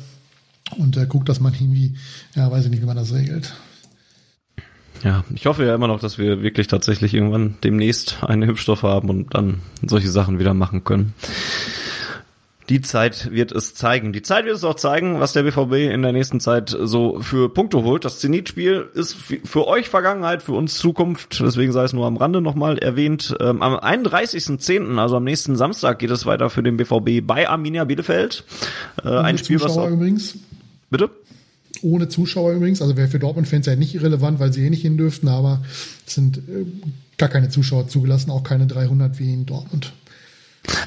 und 0.78 0.96
äh, 0.96 1.06
guckt, 1.06 1.28
dass 1.28 1.40
man 1.40 1.55
irgendwie, 1.55 1.94
ja, 2.34 2.51
weiß 2.51 2.64
ich 2.64 2.70
nicht, 2.70 2.82
wie 2.82 2.86
man 2.86 2.96
das 2.96 3.12
regelt. 3.12 3.55
Ja, 5.02 5.22
ich 5.34 5.44
hoffe 5.46 5.66
ja 5.66 5.74
immer 5.74 5.88
noch, 5.88 6.01
dass 6.01 6.16
wir 6.16 6.42
wirklich 6.42 6.66
tatsächlich 6.66 7.12
irgendwann 7.12 7.56
demnächst 7.62 8.24
einen 8.24 8.42
Impfstoff 8.42 8.82
haben 8.82 9.10
und 9.10 9.34
dann 9.34 9.60
solche 9.86 10.10
Sachen 10.10 10.38
wieder 10.38 10.55
machen 10.55 10.82
können. 10.84 11.12
Die 12.70 12.80
Zeit 12.80 13.30
wird 13.30 13.52
es 13.52 13.74
zeigen. 13.74 14.14
Die 14.14 14.22
Zeit 14.22 14.46
wird 14.46 14.56
es 14.56 14.64
auch 14.64 14.76
zeigen, 14.76 15.20
was 15.20 15.34
der 15.34 15.42
BVB 15.42 15.92
in 15.92 16.01
der 16.01 16.12
nächsten 16.12 16.40
Zeit 16.40 16.74
so 16.80 17.20
für 17.20 17.52
Punkte 17.52 17.82
holt. 17.82 18.06
Das 18.06 18.20
Zenit-Spiel 18.20 18.88
ist 18.94 19.16
für 19.44 19.66
euch 19.66 19.90
Vergangenheit, 19.90 20.42
für 20.42 20.52
uns 20.52 20.78
Zukunft. 20.78 21.40
Deswegen 21.40 21.72
sei 21.72 21.84
es 21.84 21.92
nur 21.92 22.06
am 22.06 22.16
Rande 22.16 22.40
nochmal 22.40 22.78
erwähnt. 22.78 23.36
Ähm, 23.38 23.60
am 23.60 23.74
31.10., 23.74 24.98
also 24.98 25.18
am 25.18 25.24
nächsten 25.24 25.56
Samstag, 25.56 25.98
geht 25.98 26.10
es 26.10 26.24
weiter 26.24 26.48
für 26.48 26.62
den 26.62 26.78
BVB 26.78 27.26
bei 27.26 27.51
Arminia 27.51 27.84
Bielefeld. 27.84 28.44
Äh, 29.05 29.10
ein 29.10 29.36
Spiel, 29.36 29.59
Zuschauer 29.59 29.76
was 29.76 29.86
auch, 29.86 29.90
übrigens. 29.90 30.38
Bitte? 30.95 31.11
Ohne 31.83 32.09
Zuschauer 32.09 32.53
übrigens. 32.53 32.81
Also 32.81 32.97
wäre 32.97 33.09
für 33.09 33.19
Dortmund-Fans 33.19 33.66
ja 33.66 33.75
nicht 33.75 33.97
irrelevant, 33.97 34.39
weil 34.39 34.53
sie 34.53 34.65
eh 34.65 34.71
nicht 34.71 34.83
hin 34.83 34.97
dürften, 34.97 35.27
aber 35.27 35.65
es 36.07 36.15
sind 36.15 36.39
äh, 36.39 36.66
gar 37.19 37.29
keine 37.29 37.49
Zuschauer 37.49 37.89
zugelassen, 37.89 38.31
auch 38.31 38.45
keine 38.45 38.69
300 38.69 39.19
wie 39.19 39.33
in 39.33 39.45
Dortmund. 39.45 39.93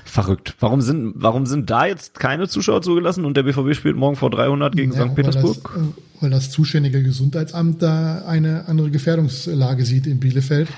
Verrückt. 0.05 0.55
Warum 0.61 0.79
sind, 0.79 1.15
warum 1.17 1.45
sind 1.45 1.69
da 1.69 1.87
jetzt 1.87 2.17
keine 2.17 2.47
Zuschauer 2.47 2.81
zugelassen 2.81 3.25
und 3.25 3.35
der 3.35 3.43
BVB 3.43 3.75
spielt 3.75 3.97
morgen 3.97 4.15
vor 4.15 4.29
300 4.31 4.77
gegen 4.77 4.93
ja, 4.93 5.05
St. 5.05 5.15
Petersburg? 5.15 5.75
Weil 5.75 5.81
das, 5.81 5.89
äh, 5.89 6.21
weil 6.21 6.29
das 6.29 6.49
zuständige 6.51 7.03
Gesundheitsamt 7.03 7.81
da 7.81 8.23
eine 8.25 8.69
andere 8.69 8.89
Gefährdungslage 8.89 9.83
sieht 9.83 10.07
in 10.07 10.21
Bielefeld. 10.21 10.69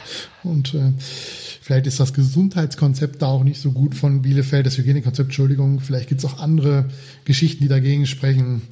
Und 0.43 0.73
äh, 0.73 0.91
vielleicht 1.69 1.85
ist 1.85 1.99
das 1.99 2.15
Gesundheitskonzept 2.15 3.21
da 3.21 3.27
auch 3.27 3.43
nicht 3.43 3.61
so 3.61 3.71
gut 3.71 3.93
von 3.93 4.23
Bielefeld, 4.23 4.65
das 4.65 4.79
Hygienekonzept, 4.79 5.27
Entschuldigung. 5.27 5.81
Vielleicht 5.81 6.09
gibt 6.09 6.17
es 6.17 6.25
auch 6.25 6.39
andere 6.39 6.85
Geschichten, 7.25 7.61
die 7.61 7.67
dagegen 7.67 8.07
sprechen. 8.07 8.63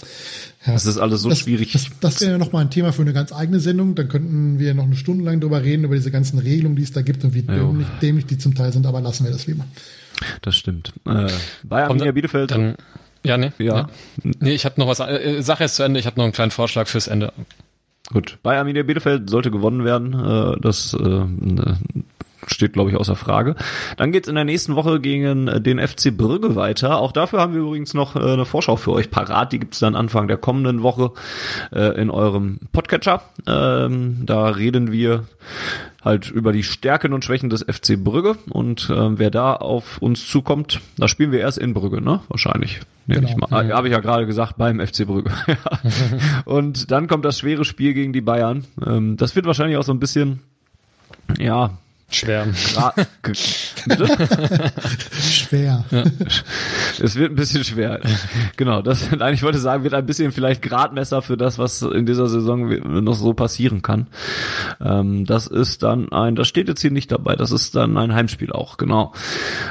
Ja, 0.65 0.73
das 0.73 0.87
ist 0.87 0.97
alles 0.97 1.21
so 1.21 1.29
das, 1.29 1.41
schwierig. 1.41 1.73
Das, 1.73 1.91
das 2.01 2.21
wäre 2.21 2.31
ja 2.31 2.37
nochmal 2.39 2.63
ein 2.63 2.71
Thema 2.71 2.91
für 2.93 3.03
eine 3.03 3.13
ganz 3.13 3.31
eigene 3.31 3.59
Sendung. 3.59 3.93
Dann 3.93 4.07
könnten 4.07 4.57
wir 4.57 4.73
noch 4.73 4.85
eine 4.85 4.95
Stunde 4.95 5.23
lang 5.25 5.39
drüber 5.39 5.61
reden, 5.61 5.83
über 5.83 5.93
diese 5.93 6.09
ganzen 6.09 6.39
Regelungen, 6.39 6.75
die 6.75 6.81
es 6.81 6.91
da 6.91 7.03
gibt 7.03 7.23
und 7.23 7.35
wie 7.35 7.43
dämlich, 7.43 7.87
dämlich 8.01 8.25
die 8.25 8.39
zum 8.39 8.55
Teil 8.55 8.73
sind. 8.73 8.87
Aber 8.87 8.99
lassen 8.99 9.25
wir 9.25 9.31
das 9.31 9.45
lieber. 9.45 9.63
Das 10.41 10.55
stimmt. 10.55 10.91
Äh, 11.05 11.27
bei 11.61 11.83
Arminia 11.83 12.13
Bielefeld. 12.13 12.49
Dann, 12.49 12.77
ja, 13.23 13.37
nee. 13.37 13.51
Ja. 13.59 13.89
Nee, 14.23 14.33
nee 14.39 14.53
ich 14.55 14.65
habe 14.65 14.81
noch 14.81 14.87
was. 14.87 15.01
Äh, 15.01 15.43
Sache 15.43 15.65
ist 15.65 15.75
zu 15.75 15.83
Ende. 15.83 15.99
Ich 15.99 16.07
habe 16.07 16.17
noch 16.17 16.23
einen 16.23 16.33
kleinen 16.33 16.49
Vorschlag 16.49 16.87
fürs 16.87 17.07
Ende. 17.07 17.31
Gut. 18.11 18.39
Bei 18.41 18.57
Arminia 18.57 18.81
Bielefeld 18.81 19.29
sollte 19.29 19.51
gewonnen 19.51 19.85
werden. 19.85 20.13
Äh, 20.13 20.59
das 20.61 20.95
äh, 20.95 21.25
steht, 22.51 22.73
glaube 22.73 22.89
ich, 22.89 22.95
außer 22.95 23.15
Frage. 23.15 23.55
Dann 23.97 24.11
geht's 24.11 24.27
in 24.27 24.35
der 24.35 24.43
nächsten 24.43 24.75
Woche 24.75 24.99
gegen 24.99 25.47
äh, 25.47 25.61
den 25.61 25.79
FC 25.79 26.15
Brügge 26.15 26.55
weiter. 26.55 26.99
Auch 26.99 27.11
dafür 27.11 27.39
haben 27.39 27.53
wir 27.53 27.61
übrigens 27.61 27.93
noch 27.93 28.15
äh, 28.15 28.19
eine 28.19 28.45
Vorschau 28.45 28.75
für 28.75 28.91
euch 28.91 29.11
parat. 29.11 29.51
Die 29.51 29.59
gibt's 29.59 29.79
dann 29.79 29.95
Anfang 29.95 30.27
der 30.27 30.37
kommenden 30.37 30.83
Woche 30.83 31.11
äh, 31.71 31.99
in 31.99 32.09
eurem 32.09 32.59
Podcatcher. 32.71 33.21
Ähm, 33.47 34.25
da 34.25 34.47
reden 34.49 34.91
wir 34.91 35.23
halt 36.03 36.31
über 36.31 36.51
die 36.51 36.63
Stärken 36.63 37.13
und 37.13 37.25
Schwächen 37.25 37.49
des 37.49 37.63
FC 37.63 38.01
Brügge 38.01 38.37
und 38.49 38.89
äh, 38.89 39.19
wer 39.19 39.29
da 39.29 39.53
auf 39.53 39.97
uns 40.01 40.27
zukommt, 40.27 40.79
da 40.97 41.07
spielen 41.07 41.31
wir 41.31 41.39
erst 41.39 41.57
in 41.57 41.73
Brügge, 41.73 42.01
ne? 42.01 42.21
Wahrscheinlich. 42.29 42.79
Nehme 43.07 43.21
genau. 43.21 43.31
ich 43.31 43.49
mal. 43.49 43.69
Ja. 43.69 43.75
Habe 43.75 43.87
ich 43.87 43.93
ja 43.93 43.99
gerade 43.99 44.25
gesagt, 44.25 44.57
beim 44.57 44.85
FC 44.85 45.05
Brügge. 45.05 45.31
und 46.45 46.91
dann 46.91 47.07
kommt 47.07 47.25
das 47.25 47.39
schwere 47.39 47.65
Spiel 47.65 47.93
gegen 47.93 48.13
die 48.13 48.21
Bayern. 48.21 48.65
Ähm, 48.85 49.17
das 49.17 49.35
wird 49.35 49.45
wahrscheinlich 49.45 49.77
auch 49.77 49.83
so 49.83 49.93
ein 49.93 49.99
bisschen, 49.99 50.41
ja, 51.39 51.71
Schwer. 52.09 52.47
schwer. 55.11 55.83
Ja. 55.91 56.03
Es 57.01 57.17
wird 57.17 57.31
ein 57.31 57.35
bisschen 57.35 57.65
schwer. 57.65 57.99
Genau, 58.55 58.81
das, 58.81 59.11
nein, 59.11 59.33
ich 59.33 59.43
wollte 59.43 59.59
sagen, 59.59 59.83
wird 59.83 59.93
ein 59.93 60.05
bisschen 60.05 60.31
vielleicht 60.31 60.61
Gradmesser 60.61 61.21
für 61.21 61.35
das, 61.35 61.59
was 61.59 61.81
in 61.81 62.05
dieser 62.05 62.29
Saison 62.29 62.69
noch 63.03 63.15
so 63.15 63.33
passieren 63.33 63.81
kann. 63.81 64.07
Ähm, 64.79 65.25
das 65.25 65.47
ist 65.47 65.83
dann 65.83 66.09
ein, 66.13 66.35
das 66.35 66.47
steht 66.47 66.69
jetzt 66.69 66.81
hier 66.81 66.91
nicht 66.91 67.11
dabei, 67.11 67.35
das 67.35 67.51
ist 67.51 67.75
dann 67.75 67.97
ein 67.97 68.13
Heimspiel 68.13 68.53
auch, 68.53 68.77
genau. 68.77 69.13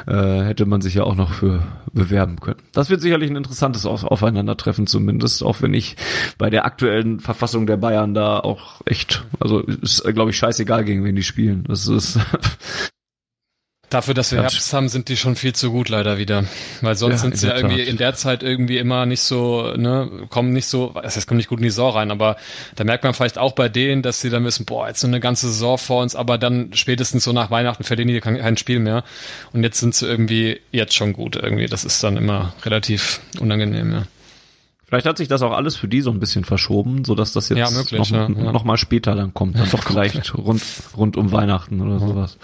Äh, 0.06 0.42
hätte 0.42 0.66
man 0.66 0.82
sich 0.82 0.94
ja 0.94 1.04
auch 1.04 1.16
noch 1.16 1.32
für 1.32 1.62
bewerben 1.92 2.38
können. 2.38 2.60
Das 2.72 2.90
wird 2.90 3.00
sicherlich 3.00 3.30
ein 3.30 3.36
interessantes 3.36 3.86
Aufeinandertreffen 3.86 4.86
zumindest, 4.86 5.42
auch 5.42 5.62
wenn 5.62 5.72
ich 5.72 5.96
bei 6.36 6.50
der 6.50 6.66
aktuellen 6.66 7.20
Verfassung 7.20 7.66
der 7.66 7.78
Bayern 7.78 8.12
da 8.12 8.38
auch 8.38 8.82
echt, 8.84 9.24
also 9.40 9.60
ist, 9.60 10.04
glaube 10.04 10.30
ich, 10.30 10.36
scheißegal, 10.36 10.84
gegen 10.84 11.02
wen 11.04 11.16
die 11.16 11.22
spielen. 11.22 11.64
Das 11.66 11.88
ist 11.88 12.18
Dafür, 13.88 14.14
dass 14.14 14.32
wir 14.32 14.42
Herbst 14.42 14.72
haben, 14.72 14.88
sind 14.88 15.08
die 15.08 15.16
schon 15.16 15.36
viel 15.36 15.54
zu 15.54 15.70
gut 15.70 15.88
leider 15.88 16.18
wieder. 16.18 16.44
Weil 16.80 16.96
sonst 16.96 17.14
ja, 17.14 17.18
sind 17.18 17.38
sie 17.38 17.46
ja 17.46 17.54
irgendwie 17.54 17.78
Tat. 17.78 17.86
in 17.86 17.96
der 17.96 18.14
Zeit 18.14 18.42
irgendwie 18.42 18.78
immer 18.78 19.06
nicht 19.06 19.20
so, 19.20 19.74
ne, 19.76 20.26
kommen 20.28 20.52
nicht 20.52 20.66
so, 20.66 20.92
es 21.04 21.14
heißt, 21.14 21.28
kommen 21.28 21.36
nicht 21.36 21.48
gut 21.48 21.60
in 21.60 21.62
die 21.62 21.70
Saison 21.70 21.92
rein, 21.92 22.10
aber 22.10 22.36
da 22.74 22.82
merkt 22.82 23.04
man 23.04 23.14
vielleicht 23.14 23.38
auch 23.38 23.52
bei 23.52 23.68
denen, 23.68 24.02
dass 24.02 24.20
sie 24.20 24.28
dann 24.28 24.44
wissen, 24.44 24.66
boah, 24.66 24.88
jetzt 24.88 25.00
so 25.00 25.06
eine 25.06 25.20
ganze 25.20 25.46
Saison 25.46 25.78
vor 25.78 26.02
uns, 26.02 26.16
aber 26.16 26.36
dann 26.36 26.72
spätestens 26.72 27.22
so 27.22 27.32
nach 27.32 27.52
Weihnachten 27.52 27.84
verlieren 27.84 28.08
die 28.08 28.20
kein, 28.20 28.38
kein 28.38 28.56
Spiel 28.56 28.80
mehr. 28.80 29.04
Und 29.52 29.62
jetzt 29.62 29.78
sind 29.78 29.94
sie 29.94 30.06
irgendwie 30.06 30.60
jetzt 30.72 30.94
schon 30.94 31.12
gut 31.12 31.36
irgendwie. 31.36 31.66
Das 31.66 31.84
ist 31.84 32.02
dann 32.02 32.16
immer 32.16 32.54
relativ 32.64 33.20
unangenehm, 33.38 33.92
ja. 33.92 34.02
Vielleicht 34.88 35.06
hat 35.06 35.18
sich 35.18 35.26
das 35.26 35.42
auch 35.42 35.50
alles 35.50 35.74
für 35.74 35.88
die 35.88 36.00
so 36.00 36.12
ein 36.12 36.20
bisschen 36.20 36.44
verschoben, 36.44 37.04
so 37.04 37.16
dass 37.16 37.32
das 37.32 37.48
jetzt 37.48 37.58
ja, 37.58 37.70
möglich, 37.72 38.08
noch, 38.12 38.28
ja, 38.28 38.52
noch 38.52 38.62
mal 38.62 38.76
später 38.76 39.16
dann 39.16 39.34
kommt, 39.34 39.58
dann 39.58 39.68
doch 39.68 39.82
vielleicht 39.82 40.32
rund 40.38 40.62
rund 40.96 41.16
um 41.16 41.32
Weihnachten 41.32 41.80
oder 41.80 41.98
sowas. 41.98 42.38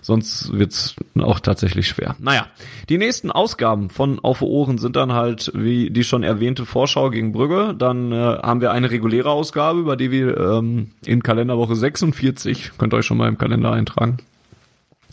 Sonst 0.00 0.50
wird's 0.50 0.96
auch 1.18 1.40
tatsächlich 1.40 1.88
schwer. 1.88 2.16
Naja, 2.20 2.46
die 2.88 2.96
nächsten 2.96 3.30
Ausgaben 3.30 3.90
von 3.90 4.18
Auf 4.18 4.40
Ohren 4.40 4.78
sind 4.78 4.96
dann 4.96 5.12
halt 5.12 5.52
wie 5.54 5.90
die 5.90 6.04
schon 6.04 6.22
erwähnte 6.22 6.64
Vorschau 6.64 7.10
gegen 7.10 7.32
Brügge. 7.32 7.74
Dann 7.78 8.12
äh, 8.12 8.16
haben 8.16 8.62
wir 8.62 8.70
eine 8.70 8.90
reguläre 8.90 9.30
Ausgabe, 9.30 9.80
über 9.80 9.96
die 9.96 10.10
wir 10.10 10.38
ähm, 10.38 10.92
in 11.04 11.22
Kalenderwoche 11.22 11.76
46 11.76 12.72
könnt 12.78 12.94
ihr 12.94 12.96
euch 12.96 13.04
schon 13.04 13.18
mal 13.18 13.28
im 13.28 13.36
Kalender 13.36 13.72
eintragen 13.72 14.16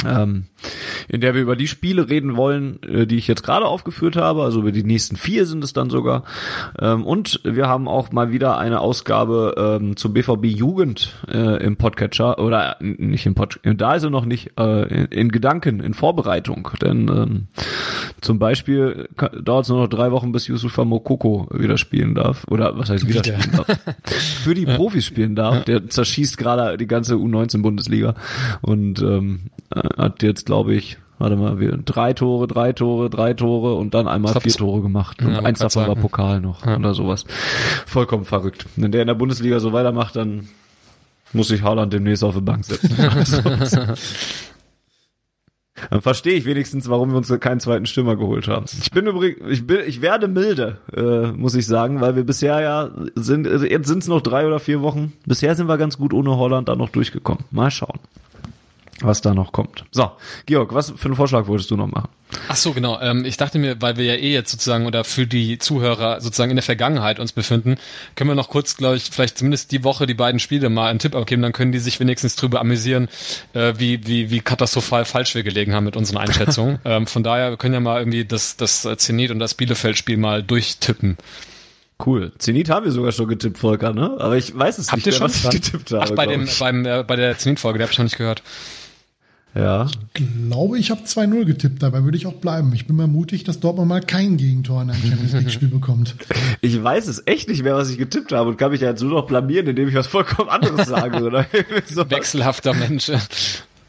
ähm, 0.04 0.46
in 1.08 1.22
der 1.22 1.36
wir 1.36 1.42
über 1.42 1.56
die 1.56 1.68
Spiele 1.68 2.10
reden 2.10 2.36
wollen, 2.36 2.82
äh, 2.84 3.06
die 3.06 3.18
ich 3.18 3.28
jetzt 3.28 3.44
gerade 3.44 3.66
aufgeführt 3.66 4.16
habe. 4.16 4.44
Also 4.44 4.60
über 4.60 4.72
die 4.72 4.84
nächsten 4.84 5.16
vier 5.16 5.46
sind 5.46 5.64
es 5.64 5.74
dann 5.74 5.90
sogar. 5.90 6.24
Ähm, 6.80 7.06
und 7.06 7.40
wir 7.44 7.68
haben 7.68 7.88
auch 7.88 8.12
mal 8.12 8.32
wieder 8.32 8.58
eine 8.58 8.82
Ausgabe 8.82 9.80
ähm, 9.82 9.96
zum 9.96 10.14
BVB 10.14 10.46
Jugend 10.46 11.14
äh, 11.32 11.64
im 11.64 11.78
Podcatcher 11.78 12.40
oder 12.40 12.78
nicht 12.80 13.26
im 13.26 13.36
Pod, 13.36 13.60
da 13.64 13.96
ist 13.96 14.04
er 14.04 14.10
noch 14.10 14.26
nicht 14.26 14.52
äh, 14.60 14.84
in, 14.88 15.06
in, 15.06 15.32
Gedanken, 15.32 15.80
in 15.80 15.94
Vorbereitung. 15.94 16.70
Denn 16.82 17.08
ähm, 17.08 17.48
zum 18.22 18.40
Beispiel 18.40 19.08
dauert 19.42 19.66
es 19.66 19.70
nur 19.70 19.82
noch 19.82 19.90
drei 19.90 20.12
Wochen, 20.12 20.32
bis 20.32 20.48
Yusufa 20.48 20.84
Mokoko 20.84 21.48
wieder 21.54 21.78
spielen 21.78 22.16
darf. 22.16 22.46
Oder 22.50 22.78
was 22.78 22.90
heißt 22.90 23.08
wieder, 23.08 23.24
wieder. 23.24 23.40
spielen 23.40 23.58
darf? 23.58 23.80
Für 24.44 24.54
die 24.54 24.66
Profis 24.66 25.06
spielen 25.06 25.36
darf. 25.36 25.66
Der 25.66 25.88
zerschießt 25.88 26.38
gerade 26.38 26.78
die 26.78 26.88
ganze 26.88 27.16
U19-Bundesliga. 27.16 28.16
Und 28.62 29.02
ähm, 29.02 29.52
hat 29.98 30.24
jetzt, 30.24 30.46
glaube 30.46 30.74
ich, 30.74 30.98
warte 31.18 31.36
mal, 31.36 31.56
drei 31.86 32.14
Tore, 32.14 32.48
drei 32.48 32.74
Tore, 32.74 33.10
drei 33.10 33.34
Tore 33.34 33.76
und 33.76 33.94
dann 33.94 34.08
einmal 34.08 34.40
vier 34.40 34.54
Tore 34.54 34.82
gemacht. 34.82 35.22
Und 35.22 35.32
ja, 35.32 35.40
eins 35.40 35.60
davon 35.60 35.88
war 35.88 35.96
Pokal 35.96 36.42
noch 36.42 36.66
ja. 36.66 36.78
oder 36.78 36.94
sowas. 36.94 37.26
Vollkommen 37.86 38.26
verrückt. 38.26 38.66
Wenn 38.76 38.92
der 38.92 39.02
in 39.02 39.08
der 39.08 39.16
Bundesliga 39.16 39.60
so 39.60 39.74
weitermacht, 39.74 40.16
dann 40.16 40.48
muss 41.34 41.52
ich 41.52 41.64
Haaland 41.64 41.94
demnächst 41.94 42.24
auf 42.24 42.36
die 42.36 42.42
Bank 42.42 42.66
setzen. 42.66 42.96
dann 45.90 46.02
verstehe 46.02 46.34
ich 46.34 46.46
wenigstens, 46.46 46.90
warum 46.90 47.12
wir 47.12 47.18
uns 47.18 47.34
keinen 47.40 47.60
zweiten 47.60 47.86
Stürmer 47.86 48.16
geholt 48.16 48.48
haben. 48.48 48.66
Ich 48.82 48.92
bin 48.92 49.08
übrigens, 49.08 49.40
ich 49.50 49.68
bin, 49.68 49.80
ich 49.86 50.02
werde 50.02 50.28
milde, 50.28 50.78
äh, 50.96 51.32
muss 51.32 51.56
ich 51.56 51.66
sagen, 51.66 52.02
weil 52.02 52.16
wir 52.16 52.24
bisher 52.24 52.62
ja 52.62 52.90
sind, 53.16 53.48
also 53.48 53.66
jetzt 53.66 53.88
sind 53.88 54.00
es 54.00 54.08
noch 54.08 54.22
drei 54.22 54.48
oder 54.48 54.60
vier 54.60 54.82
Wochen. 54.82 55.14
Bisher 55.26 55.56
sind 55.56 55.68
wir 55.68 55.78
ganz 55.78 55.98
gut 55.98 56.14
ohne 56.14 56.38
Holland 56.38 56.70
da 56.70 56.76
noch 56.76 56.90
durchgekommen. 56.90 57.44
Mal 57.52 57.72
schauen 57.72 58.00
was 59.02 59.22
da 59.22 59.34
noch 59.34 59.52
kommt. 59.52 59.84
So, 59.92 60.12
Georg, 60.46 60.74
was 60.74 60.94
für 60.96 61.06
einen 61.06 61.16
Vorschlag 61.16 61.48
wolltest 61.48 61.70
du 61.70 61.76
noch 61.76 61.88
machen? 61.88 62.10
Ach 62.48 62.56
so, 62.56 62.72
genau. 62.72 63.00
Ähm, 63.02 63.26
ich 63.26 63.38
dachte 63.38 63.60
mir, 63.60 63.82
weil 63.82 63.98
wir 63.98 64.06
ja 64.06 64.14
eh 64.14 64.32
jetzt 64.32 64.52
sozusagen 64.52 64.86
oder 64.86 65.04
für 65.04 65.28
die 65.28 65.60
Zuhörer 65.60 66.22
sozusagen 66.22 66.50
in 66.50 66.56
der 66.56 66.64
Vergangenheit 66.64 67.20
uns 67.20 67.34
befinden, 67.34 67.76
können 68.16 68.30
wir 68.30 68.36
noch 68.36 68.50
kurz, 68.50 68.78
glaube 68.78 68.96
ich, 68.96 69.04
vielleicht 69.04 69.38
zumindest 69.38 69.72
die 69.72 69.84
Woche 69.84 70.06
die 70.06 70.14
beiden 70.14 70.40
Spiele 70.40 70.70
mal 70.70 70.90
einen 70.90 71.00
Tipp 71.00 71.14
abgeben, 71.16 71.42
dann 71.42 71.52
können 71.52 71.72
die 71.72 71.80
sich 71.80 72.00
wenigstens 72.00 72.36
drüber 72.36 72.62
amüsieren, 72.62 73.10
äh, 73.54 73.74
wie, 73.78 74.08
wie, 74.08 74.32
wie 74.32 74.40
katastrophal 74.40 75.06
falsch 75.06 75.36
wir 75.36 75.44
gelegen 75.44 75.74
haben 75.74 75.84
mit 75.84 75.98
unseren 75.98 76.18
Einschätzungen. 76.18 76.80
ähm, 76.86 77.06
von 77.06 77.24
daher, 77.24 77.52
wir 77.52 77.58
können 77.58 77.74
ja 77.74 77.82
mal 77.82 78.00
irgendwie 78.00 78.26
das, 78.26 78.56
das 78.56 78.88
Zenit 78.98 79.32
und 79.32 79.40
das 79.40 79.54
Bielefeld-Spiel 79.56 80.18
mal 80.18 80.42
durchtippen. 80.42 81.18
Cool. 82.04 82.34
Zenit 82.38 82.70
haben 82.70 82.86
wir 82.86 82.92
sogar 82.92 83.12
schon 83.12 83.28
getippt, 83.28 83.58
Volker, 83.58 83.94
ne? 83.94 84.18
Aber 84.20 84.36
ich 84.36 84.58
weiß 84.58 84.78
es 84.80 84.92
Habt 84.92 84.98
nicht 84.98 85.08
ihr 85.08 85.12
mehr, 85.12 85.30
schon? 85.30 85.44
was 85.44 85.44
ich 85.44 85.50
getippt 85.50 85.92
habe. 85.92 86.04
Ach, 86.04 86.12
bei, 86.12 86.26
dem, 86.26 86.48
beim, 86.60 86.86
äh, 86.86 87.04
bei 87.04 87.16
der 87.16 87.38
Zenit-Folge, 87.38 87.80
der 87.80 87.86
habe 87.86 87.94
ich 87.94 87.98
noch 87.98 88.04
nicht 88.04 88.18
gehört. 88.18 88.44
Ja. 89.56 89.88
glaube, 90.14 90.78
ich 90.78 90.92
habe 90.92 91.02
2-0 91.02 91.46
getippt. 91.46 91.82
Dabei 91.82 92.04
würde 92.04 92.18
ich 92.18 92.28
auch 92.28 92.34
bleiben. 92.34 92.74
Ich 92.74 92.88
bin 92.88 92.98
mal 92.98 93.08
mutig, 93.08 93.46
dass 93.46 93.62
Dortmund 93.62 93.88
mal 93.88 94.02
kein 94.02 94.36
Gegentor 94.36 94.82
in 94.82 94.90
einem 94.90 95.02
Champions 95.02 95.32
League-Spiel 95.34 95.70
bekommt. 95.70 96.16
Ich 96.60 96.84
weiß 96.84 97.08
es 97.08 97.24
echt 97.26 97.48
nicht 97.48 97.64
mehr, 97.64 97.76
was 97.76 97.90
ich 97.90 97.98
getippt 97.98 98.34
habe 98.34 98.50
und 98.50 98.58
kann 98.58 98.72
mich 98.72 98.82
ja 98.82 98.90
jetzt 98.90 99.02
nur 99.02 99.12
noch 99.12 99.28
blamieren, 99.28 99.68
indem 99.68 99.88
ich 99.88 99.96
was 99.96 100.08
vollkommen 100.08 100.50
anderes 100.50 100.88
sage. 100.90 101.24
Oder 101.24 101.46
so. 101.86 102.10
Wechselhafter 102.10 102.74
Mensch. 102.74 103.10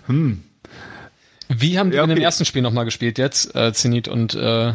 Hm. 0.06 0.42
Wie 1.48 1.78
haben 1.78 1.90
die 1.90 1.96
Ja, 1.96 2.04
in 2.04 2.10
dem 2.10 2.16
okay. 2.16 2.24
ersten 2.24 2.44
Spiel 2.44 2.62
nochmal 2.62 2.84
gespielt 2.84 3.18
jetzt, 3.18 3.54
äh, 3.56 3.72
Zenit 3.72 4.06
und, 4.06 4.34
äh, 4.36 4.72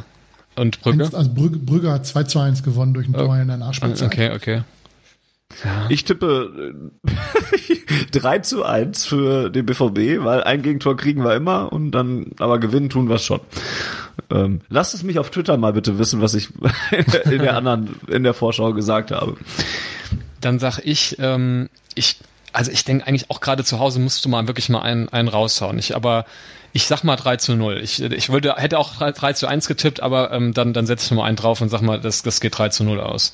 und 0.58 0.82
Brügge? 0.82 1.10
Also 1.14 1.34
Brügge, 1.34 1.58
Brügge 1.58 1.92
hat 1.92 2.06
2 2.06 2.24
zu 2.24 2.40
1 2.40 2.64
gewonnen 2.64 2.94
durch 2.94 3.08
ein 3.08 3.14
Tor 3.14 3.38
in 3.38 3.48
der 3.48 3.58
Nachspielzeit. 3.58 4.08
Okay, 4.12 4.32
okay. 4.36 4.62
Ich 5.90 6.06
tippe 6.06 6.73
äh, 7.06 7.76
3 8.11 8.40
zu 8.40 8.64
1 8.64 9.06
für 9.06 9.49
den 9.49 9.65
BVB, 9.65 10.23
weil 10.23 10.44
ein 10.44 10.61
Gegentor 10.61 10.98
kriegen 10.98 11.23
wir 11.23 11.36
immer 11.36 11.72
und 11.72 11.91
dann, 11.91 12.32
aber 12.40 12.60
gewinnen 12.60 12.90
tun 12.90 13.10
wir 13.10 13.15
es 13.15 13.26
schon. 13.26 13.41
Ähm, 14.30 14.61
lasst 14.69 14.94
es 14.94 15.03
mich 15.03 15.19
auf 15.19 15.30
Twitter 15.30 15.57
mal 15.57 15.73
bitte 15.73 15.98
wissen, 15.99 16.22
was 16.22 16.34
ich 16.34 16.49
in 17.26 17.40
der, 17.40 17.56
anderen, 17.56 17.99
in 18.07 18.23
der 18.23 18.34
Vorschau 18.34 18.73
gesagt 18.73 19.11
habe. 19.11 19.36
Dann 20.40 20.60
sag 20.60 20.80
ich, 20.80 21.18
ähm, 21.19 21.69
ich, 21.95 22.18
also 22.53 22.72
ich 22.72 22.84
denke 22.84 23.07
eigentlich 23.07 23.30
auch 23.30 23.41
gerade 23.41 23.64
zu 23.64 23.80
Hause 23.80 23.99
musst 23.99 24.26
du 24.26 24.30
mal 24.30 24.48
wirklich 24.48 24.69
mal 24.69 24.82
einen, 24.82 25.10
einen 25.10 25.28
raushauen. 25.28 25.78
Ich, 25.80 25.95
aber 25.95 26.26
ich 26.73 26.86
sag 26.86 27.03
mal 27.03 27.15
3 27.15 27.38
zu 27.38 27.56
0. 27.56 27.80
Ich, 27.84 28.02
ich 28.02 28.30
würde, 28.30 28.56
hätte 28.56 28.80
auch 28.80 28.95
3, 28.95 29.11
3 29.11 29.34
zu 29.34 29.48
1 29.48 29.68
getippt, 29.68 30.02
aber 30.02 30.32
ähm, 30.32 30.53
dann, 30.53 30.73
dann 30.73 30.86
setze 30.86 31.06
ich 31.06 31.11
mal 31.11 31.26
einen 31.26 31.36
drauf 31.36 31.61
und 31.61 31.69
sag 31.69 31.82
mal, 31.82 31.99
das, 31.99 32.23
das 32.23 32.40
geht 32.40 32.57
3 32.57 32.69
zu 32.69 32.84
0 32.84 32.99
aus. 32.99 33.34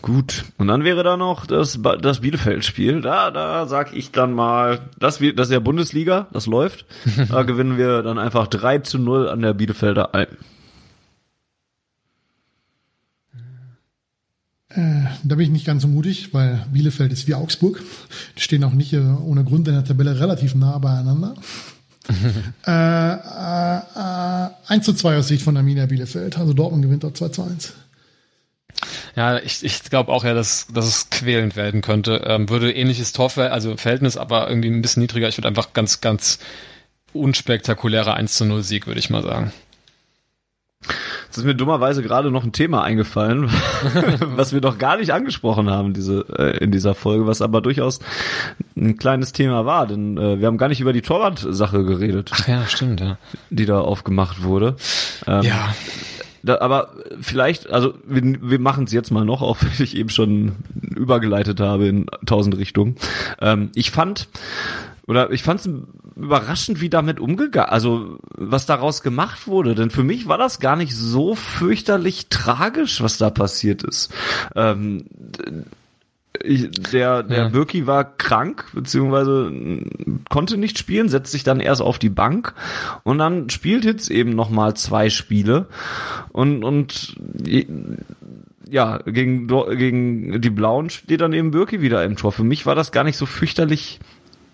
Gut. 0.00 0.44
Und 0.58 0.68
dann 0.68 0.84
wäre 0.84 1.02
da 1.02 1.16
noch 1.16 1.44
das, 1.46 1.78
das 2.00 2.20
Bielefeld-Spiel. 2.20 3.00
Da, 3.00 3.30
da 3.32 3.66
sag 3.66 3.94
ich 3.94 4.12
dann 4.12 4.32
mal, 4.32 4.80
das, 4.98 5.20
wir- 5.20 5.34
das 5.34 5.48
ist 5.48 5.52
ja 5.54 5.58
Bundesliga, 5.60 6.28
das 6.32 6.46
läuft. 6.46 6.86
Da 7.28 7.42
gewinnen 7.42 7.76
wir 7.78 8.02
dann 8.02 8.18
einfach 8.18 8.46
3 8.46 8.78
zu 8.78 8.98
0 8.98 9.28
an 9.28 9.42
der 9.42 9.54
Bielefelder 9.54 10.14
Alm. 10.14 10.28
Da 14.70 15.34
bin 15.34 15.40
ich 15.40 15.50
nicht 15.50 15.64
ganz 15.66 15.82
so 15.82 15.88
mutig, 15.88 16.34
weil 16.34 16.64
Bielefeld 16.72 17.10
ist 17.12 17.26
wie 17.26 17.34
Augsburg. 17.34 17.82
Die 18.36 18.42
stehen 18.42 18.62
auch 18.64 18.74
nicht 18.74 18.92
äh, 18.92 18.98
ohne 19.00 19.42
Grund 19.42 19.66
in 19.66 19.74
der 19.74 19.84
Tabelle 19.84 20.20
relativ 20.20 20.54
nah 20.54 20.76
beieinander. 20.78 21.34
äh, 22.66 23.12
äh, 23.14 23.78
äh, 23.78 24.50
1 24.68 24.84
zu 24.84 24.92
2 24.92 25.18
aus 25.18 25.28
Sicht 25.28 25.42
von 25.42 25.56
Arminia 25.56 25.86
Bielefeld. 25.86 26.38
Also 26.38 26.52
Dortmund 26.52 26.82
gewinnt 26.84 27.02
dort 27.02 27.16
2 27.16 27.28
zu 27.30 27.42
1. 27.44 27.72
Ja, 29.16 29.38
ich, 29.38 29.64
ich 29.64 29.82
glaube 29.84 30.12
auch 30.12 30.24
ja, 30.24 30.34
dass, 30.34 30.66
dass 30.68 30.86
es 30.86 31.10
quälend 31.10 31.56
werden 31.56 31.80
könnte. 31.80 32.22
Ähm, 32.26 32.48
würde 32.48 32.72
ähnliches 32.72 33.12
Torver 33.12 33.52
also 33.52 33.76
Verhältnis, 33.76 34.16
aber 34.16 34.48
irgendwie 34.48 34.68
ein 34.68 34.82
bisschen 34.82 35.02
niedriger. 35.02 35.28
Ich 35.28 35.38
würde 35.38 35.48
einfach 35.48 35.72
ganz, 35.72 36.00
ganz 36.00 36.38
unspektakulärer 37.12 38.14
1 38.14 38.34
zu 38.34 38.44
0 38.44 38.62
Sieg, 38.62 38.86
würde 38.86 39.00
ich 39.00 39.10
mal 39.10 39.22
sagen. 39.22 39.52
Jetzt 41.26 41.38
ist 41.38 41.44
mir 41.44 41.56
dummerweise 41.56 42.02
gerade 42.02 42.30
noch 42.30 42.44
ein 42.44 42.52
Thema 42.52 42.84
eingefallen, 42.84 43.50
was 44.20 44.52
wir 44.52 44.60
noch 44.60 44.78
gar 44.78 44.96
nicht 44.96 45.12
angesprochen 45.12 45.68
haben 45.68 45.92
diese, 45.92 46.24
äh, 46.38 46.56
in 46.58 46.70
dieser 46.70 46.94
Folge, 46.94 47.26
was 47.26 47.42
aber 47.42 47.60
durchaus 47.60 47.98
ein 48.76 48.96
kleines 48.96 49.32
Thema 49.32 49.66
war, 49.66 49.86
denn 49.86 50.16
äh, 50.16 50.38
wir 50.38 50.46
haben 50.46 50.56
gar 50.56 50.68
nicht 50.68 50.80
über 50.80 50.92
die 50.92 51.02
Torwart-Sache 51.02 51.84
geredet, 51.84 52.30
Ach 52.32 52.46
ja, 52.48 52.64
stimmt, 52.66 53.00
ja. 53.00 53.18
die 53.50 53.66
da 53.66 53.80
aufgemacht 53.80 54.42
wurde. 54.42 54.76
Ähm, 55.26 55.42
Ja, 55.42 55.74
Da, 56.42 56.60
aber 56.60 56.94
vielleicht, 57.20 57.70
also 57.70 57.94
wir, 58.06 58.22
wir 58.22 58.58
machen 58.58 58.84
es 58.84 58.92
jetzt 58.92 59.10
mal 59.10 59.24
noch, 59.24 59.42
auch 59.42 59.58
wenn 59.60 59.84
ich 59.84 59.96
eben 59.96 60.10
schon 60.10 60.52
übergeleitet 60.82 61.60
habe 61.60 61.88
in 61.88 62.06
tausend 62.26 62.56
Richtungen. 62.56 62.96
Ähm, 63.40 63.70
ich 63.74 63.90
fand, 63.90 64.28
oder 65.06 65.30
ich 65.30 65.42
fand 65.42 65.60
es 65.60 65.70
überraschend, 66.16 66.80
wie 66.80 66.90
damit 66.90 67.20
umgegangen, 67.20 67.70
also 67.70 68.18
was 68.36 68.66
daraus 68.66 69.02
gemacht 69.02 69.46
wurde. 69.46 69.74
Denn 69.74 69.90
für 69.90 70.02
mich 70.02 70.28
war 70.28 70.38
das 70.38 70.60
gar 70.60 70.76
nicht 70.76 70.94
so 70.94 71.34
fürchterlich 71.34 72.28
tragisch, 72.28 73.02
was 73.02 73.18
da 73.18 73.30
passiert 73.30 73.82
ist. 73.84 74.12
Ähm, 74.54 75.04
ich, 76.42 76.70
der 76.70 77.22
der 77.22 77.38
Ja. 77.38 77.48
Birki 77.48 77.86
war 77.86 78.04
krank, 78.04 78.66
beziehungsweise 78.72 79.50
mm, 79.50 80.24
konnte 80.28 80.56
nicht 80.56 80.78
spielen, 80.78 81.08
setzt 81.08 81.32
sich 81.32 81.44
dann 81.44 81.60
erst 81.60 81.82
auf 81.82 81.98
die 81.98 82.10
Bank 82.10 82.54
und 83.04 83.18
dann 83.18 83.50
spielt 83.50 83.84
Hitz 83.84 84.08
eben 84.08 84.30
nochmal 84.30 84.74
zwei 84.74 85.10
Spiele 85.10 85.66
und, 86.30 86.64
und 86.64 87.16
ja, 88.70 88.98
gegen, 88.98 89.48
gegen 89.48 90.40
die 90.40 90.50
Blauen 90.50 90.90
steht 90.90 91.20
dann 91.20 91.32
eben 91.32 91.50
Birki 91.50 91.80
wieder 91.80 92.04
im 92.04 92.16
Tor. 92.16 92.32
Für 92.32 92.44
mich 92.44 92.66
war 92.66 92.74
das 92.74 92.92
gar 92.92 93.04
nicht 93.04 93.16
so 93.16 93.26
fürchterlich 93.26 93.98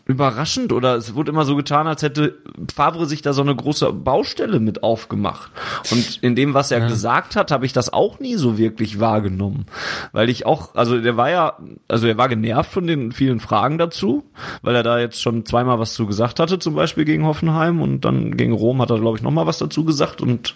überraschend 0.06 0.72
oder 0.72 0.96
es 0.96 1.14
wurde 1.14 1.30
immer 1.30 1.44
so 1.44 1.56
getan, 1.56 1.86
als 1.86 2.02
hätte 2.02 2.38
Favre 2.74 3.06
sich 3.06 3.22
da 3.22 3.32
so 3.32 3.40
eine 3.40 3.56
große 3.56 3.90
Baustelle 3.92 4.60
mit 4.60 4.82
aufgemacht. 4.82 5.50
Und 5.90 6.18
in 6.22 6.36
dem, 6.36 6.52
was 6.52 6.70
er 6.70 6.86
gesagt 6.86 7.36
hat, 7.36 7.50
habe 7.50 7.64
ich 7.64 7.72
das 7.72 7.92
auch 7.92 8.20
nie 8.20 8.34
so 8.34 8.58
wirklich 8.58 9.00
wahrgenommen. 9.00 9.64
Weil 10.12 10.28
ich 10.28 10.44
auch, 10.44 10.74
also 10.74 11.00
der 11.00 11.16
war 11.16 11.30
ja, 11.30 11.58
also 11.88 12.06
er 12.06 12.18
war 12.18 12.28
genervt 12.28 12.70
von 12.70 12.86
den 12.86 13.12
vielen 13.12 13.40
Fragen 13.40 13.78
dazu, 13.78 14.24
weil 14.62 14.74
er 14.74 14.82
da 14.82 14.98
jetzt 14.98 15.22
schon 15.22 15.46
zweimal 15.46 15.78
was 15.78 15.94
zu 15.94 16.06
gesagt 16.06 16.38
hatte, 16.38 16.58
zum 16.58 16.74
Beispiel 16.74 17.06
gegen 17.06 17.24
Hoffenheim 17.24 17.80
und 17.80 18.04
dann 18.04 18.36
gegen 18.36 18.52
Rom 18.52 18.82
hat 18.82 18.90
er, 18.90 19.00
glaube 19.00 19.16
ich, 19.16 19.22
nochmal 19.22 19.46
was 19.46 19.58
dazu 19.58 19.84
gesagt 19.84 20.20
und 20.20 20.54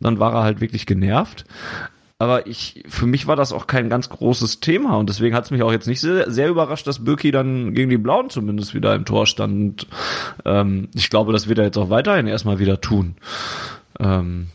dann 0.00 0.20
war 0.20 0.34
er 0.34 0.42
halt 0.44 0.60
wirklich 0.60 0.86
genervt. 0.86 1.44
Aber 2.20 2.48
ich, 2.48 2.82
für 2.88 3.06
mich 3.06 3.28
war 3.28 3.36
das 3.36 3.52
auch 3.52 3.68
kein 3.68 3.88
ganz 3.88 4.08
großes 4.08 4.58
Thema 4.58 4.96
und 4.96 5.08
deswegen 5.08 5.36
hat 5.36 5.44
es 5.44 5.52
mich 5.52 5.62
auch 5.62 5.70
jetzt 5.70 5.86
nicht 5.86 6.00
sehr, 6.00 6.28
sehr 6.28 6.48
überrascht, 6.48 6.88
dass 6.88 7.04
Birki 7.04 7.30
dann 7.30 7.74
gegen 7.74 7.90
die 7.90 7.96
Blauen 7.98 8.28
zumindest 8.28 8.74
wieder 8.74 8.96
im 8.96 9.04
Tor 9.04 9.26
stand. 9.26 9.54
Und, 9.54 9.86
ähm, 10.44 10.88
ich 10.94 11.10
glaube, 11.10 11.32
das 11.32 11.48
wird 11.48 11.60
er 11.60 11.66
jetzt 11.66 11.78
auch 11.78 11.90
weiterhin 11.90 12.26
erstmal 12.26 12.58
wieder 12.58 12.80
tun. 12.80 13.14
Ähm, 14.00 14.48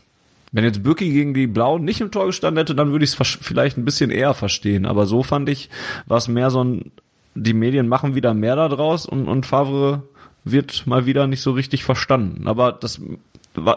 wenn 0.52 0.64
jetzt 0.64 0.82
Birki 0.82 1.10
gegen 1.10 1.32
die 1.32 1.46
Blauen 1.46 1.84
nicht 1.84 2.02
im 2.02 2.10
Tor 2.10 2.26
gestanden 2.26 2.58
hätte, 2.58 2.74
dann 2.74 2.92
würde 2.92 3.04
ich 3.06 3.18
es 3.18 3.38
vielleicht 3.40 3.78
ein 3.78 3.86
bisschen 3.86 4.10
eher 4.10 4.34
verstehen. 4.34 4.84
Aber 4.84 5.06
so 5.06 5.22
fand 5.22 5.48
ich, 5.48 5.70
war 6.04 6.18
es 6.18 6.28
mehr 6.28 6.50
so 6.50 6.62
ein, 6.62 6.92
die 7.34 7.54
Medien 7.54 7.88
machen 7.88 8.14
wieder 8.14 8.34
mehr 8.34 8.56
da 8.56 8.68
draus 8.68 9.06
und, 9.06 9.26
und 9.26 9.46
Favre 9.46 10.02
wird 10.44 10.86
mal 10.86 11.06
wieder 11.06 11.26
nicht 11.26 11.40
so 11.40 11.52
richtig 11.52 11.82
verstanden. 11.82 12.46
Aber 12.46 12.72
das 12.72 13.00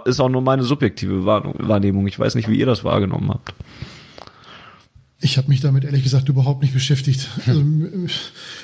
ist 0.06 0.20
auch 0.20 0.30
nur 0.30 0.42
meine 0.42 0.64
subjektive 0.64 1.26
Wahrnehmung-. 1.26 2.08
Ich 2.08 2.20
weiß 2.20 2.36
nicht, 2.36 2.50
wie 2.50 2.58
ihr 2.58 2.66
das 2.66 2.84
wahrgenommen 2.84 3.30
habt. 3.30 3.54
Ich 5.20 5.38
habe 5.38 5.50
mich 5.50 5.62
damit 5.62 5.84
ehrlich 5.84 6.04
gesagt 6.04 6.30
überhaupt 6.30 6.62
nicht 6.62 6.74
beschäftigt. 6.74 7.28
Also, 7.48 7.64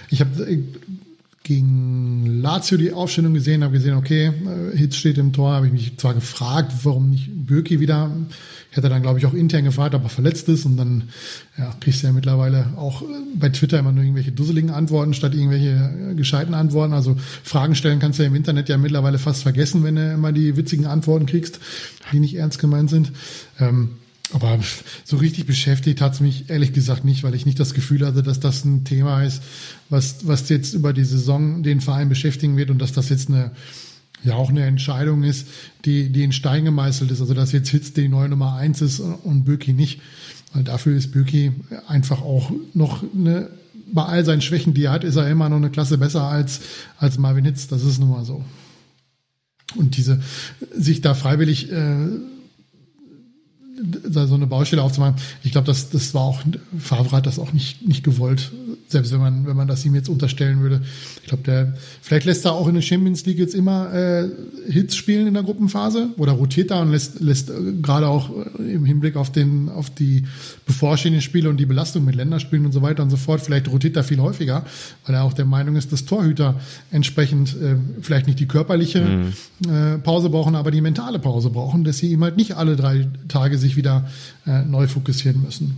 ich 0.09 0.21
habe 0.21 0.63
gegen 1.43 2.41
Lazio 2.41 2.77
die 2.77 2.93
Aufstellung 2.93 3.33
gesehen, 3.33 3.63
habe 3.63 3.73
gesehen, 3.73 3.95
okay, 3.95 4.27
äh, 4.27 4.77
Hitz 4.77 4.95
steht 4.95 5.17
im 5.17 5.33
Tor, 5.33 5.51
habe 5.51 5.67
ich 5.67 5.73
mich 5.73 5.97
zwar 5.97 6.13
gefragt, 6.13 6.71
warum 6.83 7.09
nicht 7.09 7.29
Bürki 7.29 7.79
wieder. 7.79 8.11
Hätte 8.73 8.89
dann, 8.89 9.03
glaube 9.03 9.19
ich, 9.19 9.25
auch 9.25 9.33
intern 9.33 9.63
gefragt, 9.63 9.93
ob 9.93 10.03
er 10.03 10.09
verletzt 10.09 10.49
ist. 10.49 10.65
Und 10.65 10.77
dann 10.77 11.03
ja, 11.57 11.73
kriegst 11.79 12.01
du 12.01 12.07
ja 12.07 12.13
mittlerweile 12.13 12.73
auch 12.75 13.03
äh, 13.03 13.05
bei 13.35 13.49
Twitter 13.49 13.79
immer 13.79 13.91
nur 13.91 14.03
irgendwelche 14.03 14.31
dusseligen 14.31 14.71
Antworten 14.71 15.13
statt 15.13 15.35
irgendwelche 15.35 16.11
äh, 16.11 16.15
gescheiten 16.15 16.53
Antworten. 16.53 16.93
Also 16.93 17.15
Fragen 17.43 17.75
stellen 17.75 17.99
kannst 17.99 18.19
du 18.19 18.23
ja 18.23 18.29
im 18.29 18.35
Internet 18.35 18.69
ja 18.69 18.77
mittlerweile 18.77 19.19
fast 19.19 19.43
vergessen, 19.43 19.83
wenn 19.83 19.95
du 19.95 20.13
immer 20.13 20.31
die 20.31 20.57
witzigen 20.57 20.87
Antworten 20.87 21.27
kriegst, 21.27 21.59
die 22.11 22.19
nicht 22.19 22.35
ernst 22.35 22.57
gemeint 22.59 22.89
sind. 22.89 23.11
Ähm, 23.59 23.91
aber 24.33 24.57
so 25.03 25.17
richtig 25.17 25.45
beschäftigt 25.45 26.01
hat's 26.01 26.19
mich 26.19 26.49
ehrlich 26.49 26.73
gesagt 26.73 27.05
nicht, 27.05 27.23
weil 27.23 27.35
ich 27.35 27.45
nicht 27.45 27.59
das 27.59 27.75
Gefühl 27.75 28.05
hatte, 28.05 28.23
dass 28.23 28.39
das 28.39 28.65
ein 28.65 28.83
Thema 28.83 29.21
ist, 29.23 29.43
was, 29.89 30.25
was 30.27 30.49
jetzt 30.49 30.73
über 30.73 30.91
die 30.91 31.03
Saison 31.03 31.61
den 31.61 31.81
Verein 31.81 32.09
beschäftigen 32.09 32.57
wird 32.57 32.71
und 32.71 32.79
dass 32.79 32.93
das 32.93 33.09
jetzt 33.09 33.29
eine, 33.29 33.51
ja 34.23 34.35
auch 34.35 34.49
eine 34.49 34.65
Entscheidung 34.65 35.23
ist, 35.23 35.47
die, 35.85 36.09
die 36.09 36.23
in 36.23 36.31
Stein 36.31 36.65
gemeißelt 36.65 37.11
ist. 37.11 37.21
Also 37.21 37.33
dass 37.33 37.51
jetzt 37.51 37.69
Hitz 37.69 37.93
die 37.93 38.07
neue 38.07 38.29
Nummer 38.29 38.55
eins 38.55 38.81
ist 38.81 38.99
und 38.99 39.45
Böki 39.45 39.73
nicht. 39.73 40.01
Weil 40.53 40.63
dafür 40.63 40.95
ist 40.95 41.11
Böki 41.11 41.51
einfach 41.87 42.21
auch 42.21 42.51
noch 42.73 43.03
eine, 43.13 43.49
bei 43.91 44.03
all 44.03 44.23
seinen 44.25 44.41
Schwächen, 44.41 44.73
die 44.73 44.85
er 44.85 44.91
hat, 44.91 45.03
ist 45.03 45.15
er 45.15 45.29
immer 45.29 45.49
noch 45.49 45.57
eine 45.57 45.69
Klasse 45.69 45.97
besser 45.97 46.23
als, 46.23 46.61
als 46.97 47.17
Marvin 47.17 47.45
Hitz. 47.45 47.67
Das 47.67 47.83
ist 47.83 47.99
nun 47.99 48.09
mal 48.09 48.25
so. 48.25 48.43
Und 49.75 49.97
diese, 49.97 50.21
sich 50.75 51.01
da 51.01 51.13
freiwillig, 51.13 51.71
äh, 51.71 52.07
da 53.75 54.27
so 54.27 54.35
eine 54.35 54.47
Baustelle 54.47 54.83
aufzumachen. 54.83 55.15
Ich 55.43 55.51
glaube, 55.51 55.65
das, 55.65 55.89
das 55.89 56.13
war 56.13 56.21
auch, 56.21 56.41
Favre 56.77 57.17
hat 57.17 57.25
das 57.25 57.39
auch 57.39 57.53
nicht, 57.53 57.85
nicht 57.87 58.03
gewollt, 58.03 58.51
selbst 58.87 59.11
wenn 59.11 59.19
man, 59.19 59.47
wenn 59.47 59.55
man 59.55 59.67
das 59.67 59.83
ihm 59.85 59.95
jetzt 59.95 60.09
unterstellen 60.09 60.59
würde. 60.59 60.81
Ich 61.21 61.27
glaube, 61.27 61.43
der, 61.43 61.73
vielleicht 62.01 62.25
lässt 62.25 62.45
er 62.45 62.53
auch 62.53 62.67
in 62.67 62.75
der 62.75 62.81
Champions 62.81 63.25
League 63.25 63.39
jetzt 63.39 63.55
immer 63.55 63.91
äh, 63.93 64.29
Hits 64.69 64.95
spielen 64.95 65.27
in 65.27 65.33
der 65.33 65.43
Gruppenphase 65.43 66.09
oder 66.17 66.33
rotiert 66.33 66.71
da 66.71 66.81
und 66.81 66.91
lässt, 66.91 67.19
lässt 67.19 67.49
äh, 67.49 67.53
gerade 67.81 68.07
auch 68.07 68.29
äh, 68.59 68.73
im 68.73 68.85
Hinblick 68.85 69.15
auf 69.15 69.31
den, 69.31 69.69
auf 69.69 69.89
die 69.89 70.25
bevorstehenden 70.65 71.21
Spiele 71.21 71.49
und 71.49 71.57
die 71.57 71.65
Belastung 71.65 72.05
mit 72.05 72.15
Länderspielen 72.15 72.65
und 72.65 72.71
so 72.71 72.81
weiter 72.81 73.01
und 73.01 73.09
so 73.09 73.17
fort, 73.17 73.41
vielleicht 73.41 73.69
rotiert 73.69 73.95
er 73.95 74.03
viel 74.03 74.19
häufiger, 74.19 74.65
weil 75.05 75.15
er 75.15 75.23
auch 75.23 75.33
der 75.33 75.45
Meinung 75.45 75.75
ist, 75.75 75.91
dass 75.91 76.05
Torhüter 76.05 76.59
entsprechend 76.91 77.55
äh, 77.59 77.75
vielleicht 78.01 78.27
nicht 78.27 78.39
die 78.39 78.47
körperliche 78.47 79.31
äh, 79.67 79.97
Pause 79.97 80.29
brauchen, 80.29 80.55
aber 80.55 80.69
die 80.69 80.81
mentale 80.81 81.17
Pause 81.17 81.49
brauchen, 81.49 81.83
dass 81.83 81.97
sie 81.97 82.11
ihm 82.11 82.23
halt 82.23 82.37
nicht 82.37 82.55
alle 82.55 82.75
drei 82.75 83.07
Tage 83.27 83.57
sich 83.63 83.75
wieder 83.75 84.09
äh, 84.45 84.61
neu 84.61 84.87
fokussieren 84.87 85.41
müssen. 85.41 85.77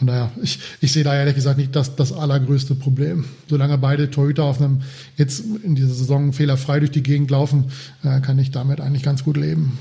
Von 0.00 0.06
daher, 0.06 0.30
ich, 0.42 0.58
ich 0.80 0.92
sehe 0.92 1.04
da 1.04 1.14
ehrlich 1.14 1.34
gesagt 1.34 1.58
nicht 1.58 1.76
das, 1.76 1.94
das 1.94 2.10
allergrößte 2.10 2.74
Problem. 2.74 3.26
Solange 3.48 3.76
beide 3.76 4.10
Torhüter 4.10 4.44
auf 4.44 4.58
einem 4.58 4.80
jetzt 5.16 5.44
in 5.62 5.74
dieser 5.74 5.92
Saison 5.92 6.32
fehlerfrei 6.32 6.80
durch 6.80 6.90
die 6.90 7.02
Gegend 7.02 7.30
laufen, 7.30 7.70
äh, 8.02 8.20
kann 8.20 8.38
ich 8.38 8.50
damit 8.50 8.80
eigentlich 8.80 9.02
ganz 9.02 9.24
gut 9.24 9.36
leben. 9.36 9.78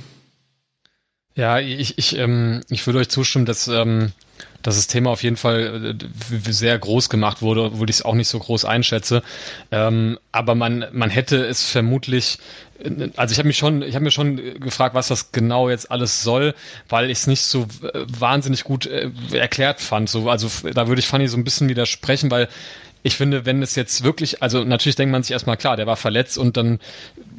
Ja, 1.36 1.60
ich, 1.60 1.98
ich, 1.98 2.18
ähm, 2.18 2.60
ich 2.70 2.86
würde 2.86 3.00
euch 3.00 3.08
zustimmen, 3.08 3.46
dass, 3.46 3.70
ähm, 3.70 4.12
dass 4.62 4.76
das 4.76 4.88
Thema 4.88 5.12
auf 5.12 5.24
jeden 5.24 5.38
Fall 5.38 5.96
äh, 5.98 6.52
sehr 6.52 6.78
groß 6.78 7.10
gemacht 7.10 7.42
wurde, 7.42 7.64
obwohl 7.64 7.90
ich 7.90 7.96
es 7.96 8.02
auch 8.02 8.16
nicht 8.16 8.28
so 8.28 8.40
groß 8.40 8.66
einschätze. 8.66 9.24
Ähm, 9.72 10.20
aber 10.34 10.54
man, 10.54 10.86
man 10.92 11.10
hätte 11.10 11.46
es 11.46 11.64
vermutlich 11.64 12.40
also 13.18 13.32
ich 13.32 13.40
habe 13.40 13.48
mich 13.48 13.58
schon, 13.58 13.82
ich 13.82 13.96
habe 13.96 14.04
mir 14.04 14.12
schon 14.12 14.60
gefragt, 14.60 14.96
was 14.96 15.10
das 15.10 15.32
genau 15.32 15.70
jetzt 15.70 15.92
alles 15.92 16.24
soll, 16.24 16.56
weil 16.88 17.10
ich 17.10 17.20
es 17.20 17.28
nicht 17.28 17.42
so 17.42 17.68
äh, 17.82 18.06
wahnsinnig 18.08 18.64
gut 18.64 18.86
äh, 18.86 19.12
erklärt 19.34 19.82
fand. 19.82 20.10
So, 20.10 20.30
also 20.30 20.50
da 20.74 20.88
würde 20.88 21.00
ich 21.00 21.08
Fanny 21.08 21.28
so 21.28 21.38
ein 21.38 21.44
bisschen 21.44 21.70
widersprechen, 21.70 22.32
weil 22.32 22.48
ich 23.02 23.16
finde, 23.16 23.46
wenn 23.46 23.62
es 23.64 23.76
jetzt 23.76 24.04
wirklich, 24.04 24.44
also 24.44 24.64
natürlich 24.64 24.96
denkt 24.96 25.12
man 25.12 25.24
sich 25.24 25.32
erstmal 25.32 25.58
klar, 25.58 25.78
der 25.78 25.88
war 25.88 25.96
verletzt 25.96 26.38
und 26.38 26.58
dann 26.58 26.80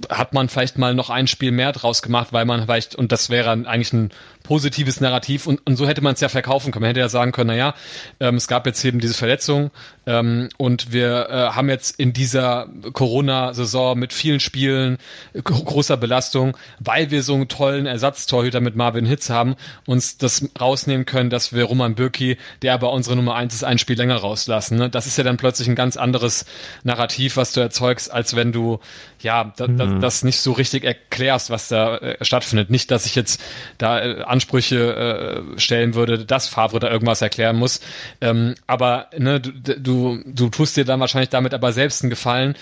hat 0.08 0.32
man 0.32 0.48
vielleicht 0.48 0.78
mal 0.78 0.94
noch 0.94 1.10
ein 1.10 1.26
Spiel 1.26 1.52
mehr 1.52 1.72
draus 1.72 2.02
gemacht, 2.02 2.28
weil 2.32 2.44
man 2.44 2.62
vielleicht, 2.62 2.94
und 2.94 3.12
das 3.12 3.30
wäre 3.30 3.50
eigentlich 3.50 3.92
ein 3.92 4.10
positives 4.42 5.00
Narrativ 5.00 5.46
und, 5.46 5.64
und 5.66 5.76
so 5.76 5.86
hätte 5.86 6.00
man 6.00 6.14
es 6.14 6.20
ja 6.20 6.28
verkaufen 6.28 6.72
können. 6.72 6.82
Man 6.82 6.88
hätte 6.88 7.00
ja 7.00 7.08
sagen 7.08 7.32
können, 7.32 7.48
naja, 7.48 7.74
ähm, 8.18 8.36
es 8.36 8.48
gab 8.48 8.66
jetzt 8.66 8.84
eben 8.84 8.98
diese 8.98 9.14
Verletzung 9.14 9.70
ähm, 10.06 10.48
und 10.56 10.92
wir 10.92 11.28
äh, 11.28 11.34
haben 11.50 11.68
jetzt 11.68 12.00
in 12.00 12.12
dieser 12.12 12.68
Corona-Saison 12.92 13.98
mit 13.98 14.12
vielen 14.12 14.40
Spielen, 14.40 14.98
großer 15.44 15.96
Belastung, 15.96 16.56
weil 16.80 17.10
wir 17.10 17.22
so 17.22 17.34
einen 17.34 17.48
tollen 17.48 17.86
Ersatztorhüter 17.86 18.60
mit 18.60 18.76
Marvin 18.76 19.06
Hitz 19.06 19.30
haben, 19.30 19.56
uns 19.86 20.18
das 20.18 20.48
rausnehmen 20.60 21.06
können, 21.06 21.30
dass 21.30 21.52
wir 21.52 21.64
Roman 21.64 21.94
Bürki, 21.94 22.36
der 22.62 22.74
aber 22.74 22.92
unsere 22.92 23.16
Nummer 23.16 23.34
eins 23.36 23.54
ist, 23.54 23.62
ein 23.62 23.78
Spiel 23.78 23.96
länger 23.96 24.16
rauslassen. 24.16 24.78
Ne? 24.78 24.90
Das 24.90 25.06
ist 25.06 25.16
ja 25.16 25.24
dann 25.24 25.36
plötzlich 25.36 25.68
ein 25.68 25.76
ganz 25.76 25.96
anderes 25.96 26.46
Narrativ, 26.82 27.36
was 27.36 27.52
du 27.52 27.60
erzeugst, 27.60 28.10
als 28.10 28.34
wenn 28.34 28.52
du 28.52 28.80
ja 29.20 29.52
da, 29.56 29.66
mhm. 29.94 30.00
da, 30.00 30.10
das 30.10 30.24
nicht 30.24 30.40
so 30.40 30.52
richtig 30.52 30.84
erklärst, 30.84 31.50
was 31.50 31.68
da 31.68 31.96
äh, 31.98 32.24
stattfindet. 32.24 32.70
Nicht, 32.70 32.90
dass 32.90 33.06
ich 33.06 33.14
jetzt 33.14 33.40
da 33.78 34.00
äh, 34.00 34.22
Ansprüche 34.22 35.44
äh, 35.56 35.58
stellen 35.60 35.94
würde, 35.94 36.24
dass 36.24 36.48
Favre 36.48 36.80
da 36.80 36.90
irgendwas 36.90 37.22
erklären 37.22 37.56
muss. 37.56 37.80
Ähm, 38.20 38.54
aber 38.66 39.08
ne, 39.16 39.40
du, 39.40 39.52
du, 39.52 40.22
du 40.24 40.48
tust 40.48 40.76
dir 40.76 40.84
dann 40.84 41.00
wahrscheinlich 41.00 41.30
damit 41.30 41.54
aber 41.54 41.72
selbst 41.72 42.02
einen 42.02 42.10
Gefallen, 42.10 42.56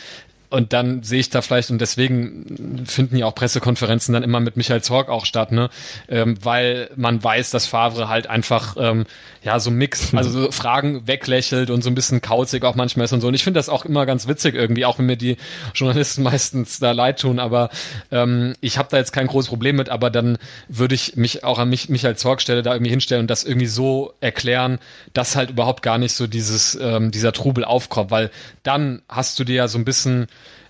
und 0.51 0.73
dann 0.73 1.03
sehe 1.03 1.21
ich 1.21 1.29
da 1.29 1.43
vielleicht, 1.43 1.71
und 1.71 1.81
deswegen 1.81 2.87
finden 2.87 3.17
ja 3.17 3.27
auch 3.27 3.35
Pressekonferenzen 3.35 4.15
dann 4.15 4.23
immer 4.23 4.41
mit 4.41 4.57
Michael 4.57 4.83
Zorg 4.83 5.11
auch 5.11 5.27
statt, 5.27 5.53
ne? 5.53 5.69
Ähm, 6.09 6.37
weil 6.43 6.91
man 6.97 7.23
weiß, 7.23 7.51
dass 7.51 7.67
Favre 7.67 8.09
halt 8.09 8.29
einfach 8.29 8.77
ähm, 8.79 9.05
ja 9.43 9.61
so 9.61 9.71
Mix, 9.71 10.15
also 10.15 10.31
so 10.31 10.51
Fragen 10.51 11.07
weglächelt 11.07 11.69
und 11.71 11.83
so 11.83 11.91
ein 11.91 11.95
bisschen 11.95 12.23
kauzig 12.23 12.65
auch 12.65 12.75
manchmal 12.75 13.05
ist 13.05 13.13
und 13.13 13.21
so. 13.21 13.29
Und 13.29 13.35
ich 13.35 13.45
finde 13.45 13.59
das 13.59 13.69
auch 13.69 13.85
immer 13.85 14.07
ganz 14.07 14.27
witzig 14.27 14.55
irgendwie, 14.55 14.87
auch 14.87 14.99
wenn 14.99 15.07
mir 15.07 15.17
die 15.17 15.37
Journalisten 15.75 16.23
meistens 16.29 16.79
da 16.79 16.93
leid 16.93 17.21
tun, 17.21 17.39
aber 17.39 17.69
ähm, 18.11 18.55
ich 18.61 18.79
habe 18.79 18.89
da 18.91 18.97
jetzt 18.97 19.13
kein 19.13 19.27
großes 19.27 19.51
Problem 19.51 19.77
mit, 19.77 19.91
aber 19.91 20.09
dann 20.09 20.39
würde 20.69 20.95
ich 20.95 21.17
mich 21.17 21.45
auch 21.45 21.59
an 21.59 21.69
mich, 21.69 21.91
Michael 21.91 22.17
Zorg 22.17 22.41
stelle 22.41 22.63
da 22.63 22.73
irgendwie 22.73 22.91
hinstellen 22.91 23.23
und 23.23 23.31
das 23.31 23.45
irgendwie 23.45 23.67
so 23.67 24.15
erklären, 24.21 24.79
dass 25.13 25.37
halt 25.37 25.51
überhaupt 25.51 25.83
gar 25.83 25.99
nicht 25.99 26.15
so 26.15 26.27
dieses, 26.27 26.79
ähm, 26.81 27.11
dieser 27.11 27.33
Trubel 27.33 27.65
aufkommt, 27.65 28.11
weil 28.11 28.31
dann 28.63 29.03
hast 29.09 29.39
du 29.39 29.45
dir 29.45 29.57
ja 29.57 29.69
so 29.69 29.79
ein 29.79 29.85
bisschen 29.85 30.27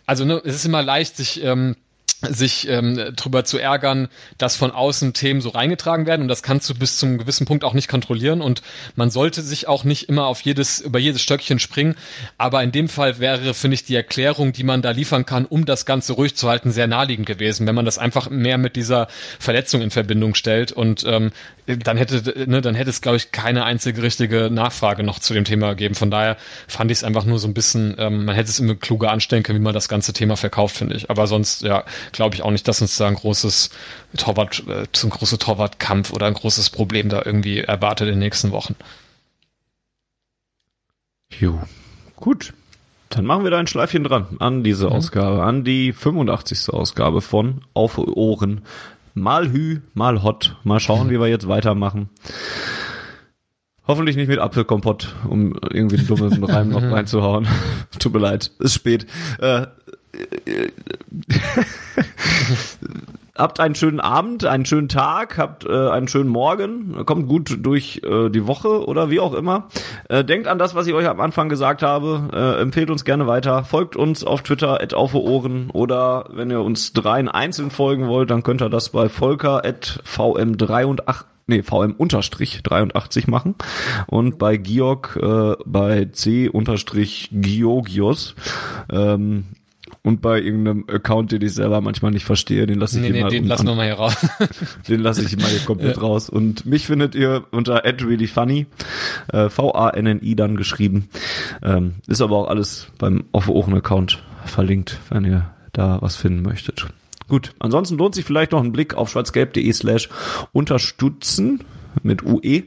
also 0.08 0.24
ne, 0.24 0.40
es 0.42 0.54
ist 0.54 0.64
immer 0.64 0.82
leicht, 0.82 1.16
sich 1.18 1.44
ähm, 1.44 1.76
sich 2.22 2.66
ähm, 2.68 3.12
drüber 3.14 3.44
zu 3.44 3.58
ärgern, 3.58 4.08
dass 4.38 4.56
von 4.56 4.72
außen 4.72 5.12
Themen 5.12 5.40
so 5.40 5.50
reingetragen 5.50 6.04
werden. 6.04 6.22
Und 6.22 6.28
das 6.28 6.42
kannst 6.42 6.68
du 6.68 6.74
bis 6.74 6.98
zum 6.98 7.16
gewissen 7.16 7.46
Punkt 7.46 7.62
auch 7.62 7.74
nicht 7.74 7.86
kontrollieren. 7.86 8.40
Und 8.40 8.62
man 8.96 9.10
sollte 9.10 9.40
sich 9.40 9.68
auch 9.68 9.84
nicht 9.84 10.08
immer 10.08 10.26
auf 10.26 10.40
jedes 10.40 10.80
über 10.80 10.98
jedes 10.98 11.22
Stöckchen 11.22 11.60
springen, 11.60 11.94
aber 12.36 12.62
in 12.64 12.72
dem 12.72 12.88
Fall 12.88 13.20
wäre 13.20 13.54
finde 13.54 13.76
ich 13.76 13.84
die 13.84 13.94
Erklärung, 13.94 14.52
die 14.52 14.64
man 14.64 14.82
da 14.82 14.90
liefern 14.90 15.26
kann, 15.26 15.44
um 15.44 15.64
das 15.64 15.86
ganze 15.86 16.14
ruhig 16.14 16.34
zu 16.34 16.48
halten, 16.48 16.72
sehr 16.72 16.88
naheliegend 16.88 17.26
gewesen, 17.26 17.68
wenn 17.68 17.76
man 17.76 17.84
das 17.84 17.98
einfach 17.98 18.30
mehr 18.30 18.58
mit 18.58 18.74
dieser 18.74 19.06
Verletzung 19.38 19.80
in 19.82 19.90
Verbindung 19.90 20.34
stellt. 20.34 20.72
Und 20.72 21.04
ähm, 21.06 21.30
dann 21.76 21.96
hätte 21.96 22.46
ne, 22.48 22.60
dann 22.60 22.74
hätte 22.74 22.90
es 22.90 23.00
glaube 23.00 23.18
ich 23.18 23.30
keine 23.30 23.64
einzige 23.64 24.02
richtige 24.02 24.50
Nachfrage 24.50 25.02
noch 25.02 25.18
zu 25.18 25.34
dem 25.34 25.44
Thema 25.44 25.70
gegeben. 25.70 25.94
Von 25.94 26.10
daher 26.10 26.36
fand 26.66 26.90
ich 26.90 26.98
es 26.98 27.04
einfach 27.04 27.24
nur 27.24 27.38
so 27.38 27.46
ein 27.46 27.54
bisschen, 27.54 27.94
ähm, 27.98 28.24
man 28.24 28.34
hätte 28.34 28.50
es 28.50 28.58
immer 28.58 28.74
kluger 28.74 29.10
anstellen 29.10 29.42
können, 29.42 29.58
wie 29.58 29.64
man 29.64 29.74
das 29.74 29.88
ganze 29.88 30.12
Thema 30.12 30.36
verkauft, 30.36 30.76
finde 30.76 30.96
ich. 30.96 31.10
Aber 31.10 31.26
sonst 31.26 31.62
ja 31.62 31.84
glaube 32.12 32.34
ich 32.34 32.42
auch 32.42 32.50
nicht, 32.50 32.66
dass 32.66 32.80
uns 32.80 32.96
da 32.96 33.06
ein 33.06 33.14
großes 33.14 33.70
Torwart, 34.16 34.62
äh, 34.66 34.86
ein 35.02 35.10
großer 35.10 35.38
Torwartkampf 35.38 36.12
oder 36.12 36.26
ein 36.26 36.34
großes 36.34 36.70
Problem 36.70 37.08
da 37.08 37.22
irgendwie 37.24 37.58
erwartet 37.60 38.08
in 38.08 38.14
den 38.14 38.20
nächsten 38.20 38.50
Wochen. 38.50 38.74
Jo, 41.38 41.60
gut. 42.16 42.54
Dann 43.10 43.24
machen 43.24 43.44
wir 43.44 43.50
da 43.50 43.58
ein 43.58 43.66
Schleifchen 43.66 44.04
dran 44.04 44.36
an 44.38 44.62
diese 44.62 44.86
mhm. 44.86 44.92
Ausgabe, 44.92 45.42
an 45.42 45.64
die 45.64 45.92
85. 45.92 46.70
Ausgabe 46.70 47.20
von 47.20 47.62
Auf 47.74 47.98
Ohren. 47.98 48.62
Mal 49.14 49.50
Hü, 49.50 49.80
mal 49.94 50.22
Hot. 50.22 50.56
Mal 50.64 50.80
schauen, 50.80 51.10
wie 51.10 51.20
wir 51.20 51.28
jetzt 51.28 51.48
weitermachen. 51.48 52.08
Hoffentlich 53.86 54.16
nicht 54.16 54.28
mit 54.28 54.38
Apfelkompott, 54.38 55.14
um 55.28 55.54
irgendwie 55.70 55.98
einen 55.98 56.06
dummen 56.06 56.44
Reim 56.44 56.68
noch 56.68 56.82
reinzuhauen. 56.82 57.48
Tut 57.98 58.12
mir 58.12 58.20
leid, 58.20 58.52
ist 58.58 58.74
spät. 58.74 59.06
Äh, 59.40 59.66
habt 63.38 63.60
einen 63.60 63.74
schönen 63.74 64.00
Abend, 64.00 64.44
einen 64.44 64.66
schönen 64.66 64.88
Tag, 64.88 65.38
habt 65.38 65.64
äh, 65.64 65.88
einen 65.90 66.08
schönen 66.08 66.28
Morgen, 66.28 67.06
kommt 67.06 67.28
gut 67.28 67.58
durch 67.60 68.02
äh, 68.04 68.28
die 68.28 68.46
Woche 68.46 68.84
oder 68.86 69.10
wie 69.10 69.20
auch 69.20 69.32
immer. 69.32 69.68
Äh, 70.08 70.24
denkt 70.24 70.48
an 70.48 70.58
das, 70.58 70.74
was 70.74 70.86
ich 70.86 70.94
euch 70.94 71.08
am 71.08 71.20
Anfang 71.20 71.48
gesagt 71.48 71.82
habe. 71.82 72.28
Äh, 72.32 72.60
empfehlt 72.60 72.90
uns 72.90 73.04
gerne 73.04 73.26
weiter. 73.26 73.64
Folgt 73.64 73.96
uns 73.96 74.24
auf 74.24 74.42
Twitter 74.42 74.82
at 74.82 74.92
auf 74.92 75.14
Ohren 75.14 75.70
oder 75.70 76.26
wenn 76.32 76.50
ihr 76.50 76.60
uns 76.60 76.92
dreien 76.92 77.28
einzeln 77.28 77.70
folgen 77.70 78.08
wollt, 78.08 78.30
dann 78.30 78.42
könnt 78.42 78.60
ihr 78.60 78.68
das 78.68 78.90
bei 78.90 79.08
Volker 79.08 79.64
at 79.64 80.02
vm83 80.04 81.24
nee, 81.46 81.62
VM 81.62 81.94
unterstrich 81.96 82.62
83 82.62 83.26
machen 83.26 83.54
und 84.06 84.38
bei 84.38 84.56
Georg 84.56 85.18
äh, 85.20 85.54
bei 85.64 86.06
C 86.12 86.48
unterstrich 86.48 87.30
Georgios 87.32 88.34
ähm, 88.90 89.44
und 90.02 90.22
bei 90.22 90.40
irgendeinem 90.40 90.84
Account, 90.88 91.32
den 91.32 91.42
ich 91.42 91.54
selber 91.54 91.80
manchmal 91.80 92.12
nicht 92.12 92.24
verstehe, 92.24 92.66
den 92.66 92.78
lasse 92.78 92.96
ich 92.96 93.02
nee, 93.02 93.10
nee, 93.10 93.22
mal 93.22 93.30
den 93.30 93.46
lassen 93.46 93.66
wir 93.66 93.74
mal 93.74 93.86
hier 93.86 93.94
raus. 93.94 94.16
den 94.88 95.00
lasse 95.00 95.22
ich 95.24 95.36
mal 95.36 95.46
hier 95.48 95.60
komplett 95.60 95.96
ja. 95.96 96.02
raus. 96.02 96.30
Und 96.30 96.66
mich 96.66 96.86
findet 96.86 97.14
ihr 97.14 97.44
unter 97.50 97.84
@reallyfunny, 97.84 98.66
äh, 99.32 99.48
V-A-N-N-I 99.48 100.34
dann 100.36 100.56
geschrieben. 100.56 101.08
Ähm, 101.62 101.94
ist 102.06 102.20
aber 102.20 102.36
auch 102.36 102.48
alles 102.48 102.88
beim 102.98 103.24
Off 103.32 103.48
Ohren 103.48 103.74
Account 103.74 104.22
verlinkt, 104.44 104.98
wenn 105.10 105.24
ihr 105.24 105.50
da 105.72 105.98
was 106.00 106.16
finden 106.16 106.42
möchtet. 106.42 106.86
Gut, 107.28 107.52
ansonsten 107.58 107.98
lohnt 107.98 108.14
sich 108.14 108.24
vielleicht 108.24 108.52
noch 108.52 108.62
ein 108.62 108.72
Blick 108.72 108.94
auf 108.94 109.10
schwarzgelb.de 109.10 109.70
slash 109.72 110.08
unterstützen 110.52 111.60
mit 112.02 112.22
UE, 112.22 112.64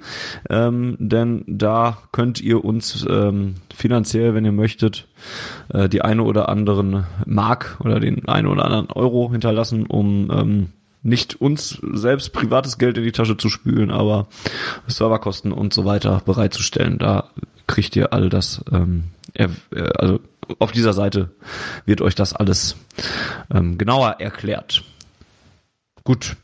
ähm, 0.50 0.96
denn 1.00 1.44
da 1.48 1.98
könnt 2.12 2.42
ihr 2.42 2.64
uns 2.64 3.06
ähm, 3.10 3.56
finanziell, 3.74 4.34
wenn 4.34 4.46
ihr 4.46 4.52
möchtet, 4.52 5.08
äh, 5.74 5.90
die 5.90 6.02
eine 6.02 6.24
oder 6.24 6.50
anderen 6.50 7.06
Mark 7.26 7.78
oder 7.84 8.00
den 8.00 8.28
einen 8.28 8.48
oder 8.48 8.66
anderen 8.66 8.92
Euro 8.92 9.32
hinterlassen, 9.32 9.86
um 9.86 10.32
ähm, 10.32 10.68
nicht 11.04 11.42
uns 11.42 11.80
selbst 11.94 12.32
privates 12.32 12.78
Geld 12.78 12.98
in 12.98 13.04
die 13.04 13.12
Tasche 13.12 13.38
zu 13.38 13.50
spülen, 13.50 13.92
aber 13.92 14.28
Serverkosten 14.88 15.52
und 15.52 15.74
so 15.74 15.86
weiter 15.86 16.22
bereitzustellen. 16.26 17.00
Da 17.00 17.30
kriegt 17.68 17.96
ihr 17.96 18.14
all 18.14 18.30
das, 18.30 18.64
ähm, 18.72 19.06
er, 19.34 19.50
also 19.98 20.20
auf 20.60 20.72
dieser 20.72 20.94
Seite 20.94 21.32
wird 21.86 22.02
euch 22.02 22.16
das 22.16 22.34
alles 22.34 22.76
ähm, 23.54 23.78
genauer 23.78 24.18
erklärt. 24.20 24.84
Gut, 26.04 26.36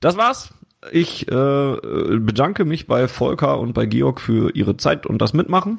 das 0.00 0.16
war's. 0.16 0.52
Ich 0.92 1.28
äh, 1.28 1.76
bedanke 2.18 2.64
mich 2.64 2.86
bei 2.86 3.06
Volker 3.06 3.58
und 3.58 3.74
bei 3.74 3.86
Georg 3.86 4.20
für 4.20 4.54
ihre 4.54 4.76
Zeit 4.76 5.06
und 5.06 5.20
das 5.20 5.34
Mitmachen. 5.34 5.78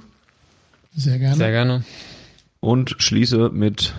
Sehr 0.96 1.18
gerne. 1.18 1.36
Sehr 1.36 1.52
gerne. 1.52 1.84
Und 2.60 2.96
schließe 3.00 3.50
mit 3.50 3.96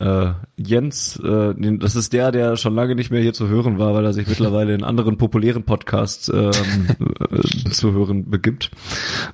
äh, 0.00 0.32
Jens, 0.56 1.16
äh, 1.20 1.54
das 1.78 1.94
ist 1.94 2.12
der, 2.12 2.32
der 2.32 2.56
schon 2.56 2.74
lange 2.74 2.96
nicht 2.96 3.12
mehr 3.12 3.22
hier 3.22 3.32
zu 3.32 3.46
hören 3.46 3.78
war, 3.78 3.94
weil 3.94 4.04
er 4.04 4.12
sich 4.12 4.26
mittlerweile 4.26 4.74
in 4.74 4.82
anderen 4.82 5.18
populären 5.18 5.62
Podcasts 5.62 6.28
ähm, 6.28 6.50
äh, 7.30 7.70
zu 7.70 7.92
hören 7.92 8.28
begibt. 8.28 8.72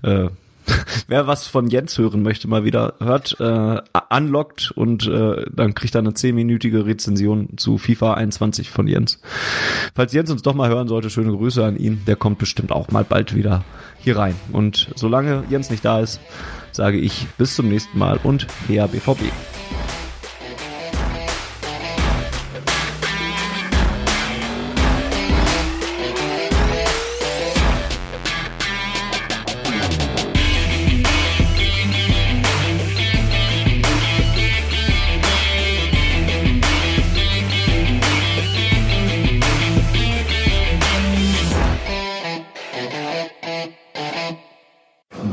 Äh, 0.02 0.28
wer 1.08 1.26
was 1.26 1.46
von 1.46 1.68
Jens 1.68 1.96
hören 1.98 2.22
möchte, 2.22 2.48
mal 2.48 2.64
wieder 2.64 2.94
hört, 3.00 3.36
äh, 3.40 3.80
unlockt 4.10 4.70
und 4.72 5.06
äh, 5.06 5.44
dann 5.52 5.74
kriegt 5.74 5.94
er 5.94 6.00
eine 6.00 6.14
zehnminütige 6.14 6.86
Rezension 6.86 7.56
zu 7.56 7.78
FIFA 7.78 8.14
21 8.14 8.70
von 8.70 8.86
Jens. 8.86 9.20
Falls 9.94 10.12
Jens 10.12 10.30
uns 10.30 10.42
doch 10.42 10.54
mal 10.54 10.68
hören 10.68 10.88
sollte, 10.88 11.10
schöne 11.10 11.32
Grüße 11.32 11.64
an 11.64 11.76
ihn. 11.76 12.02
Der 12.06 12.16
kommt 12.16 12.38
bestimmt 12.38 12.72
auch 12.72 12.90
mal 12.90 13.04
bald 13.04 13.34
wieder 13.34 13.64
hier 13.98 14.16
rein. 14.16 14.34
Und 14.52 14.90
solange 14.94 15.44
Jens 15.50 15.70
nicht 15.70 15.84
da 15.84 16.00
ist, 16.00 16.20
sage 16.72 16.98
ich 16.98 17.26
bis 17.38 17.54
zum 17.54 17.68
nächsten 17.68 17.98
Mal 17.98 18.18
und 18.22 18.46
her 18.68 18.88
BVB. 18.88 19.24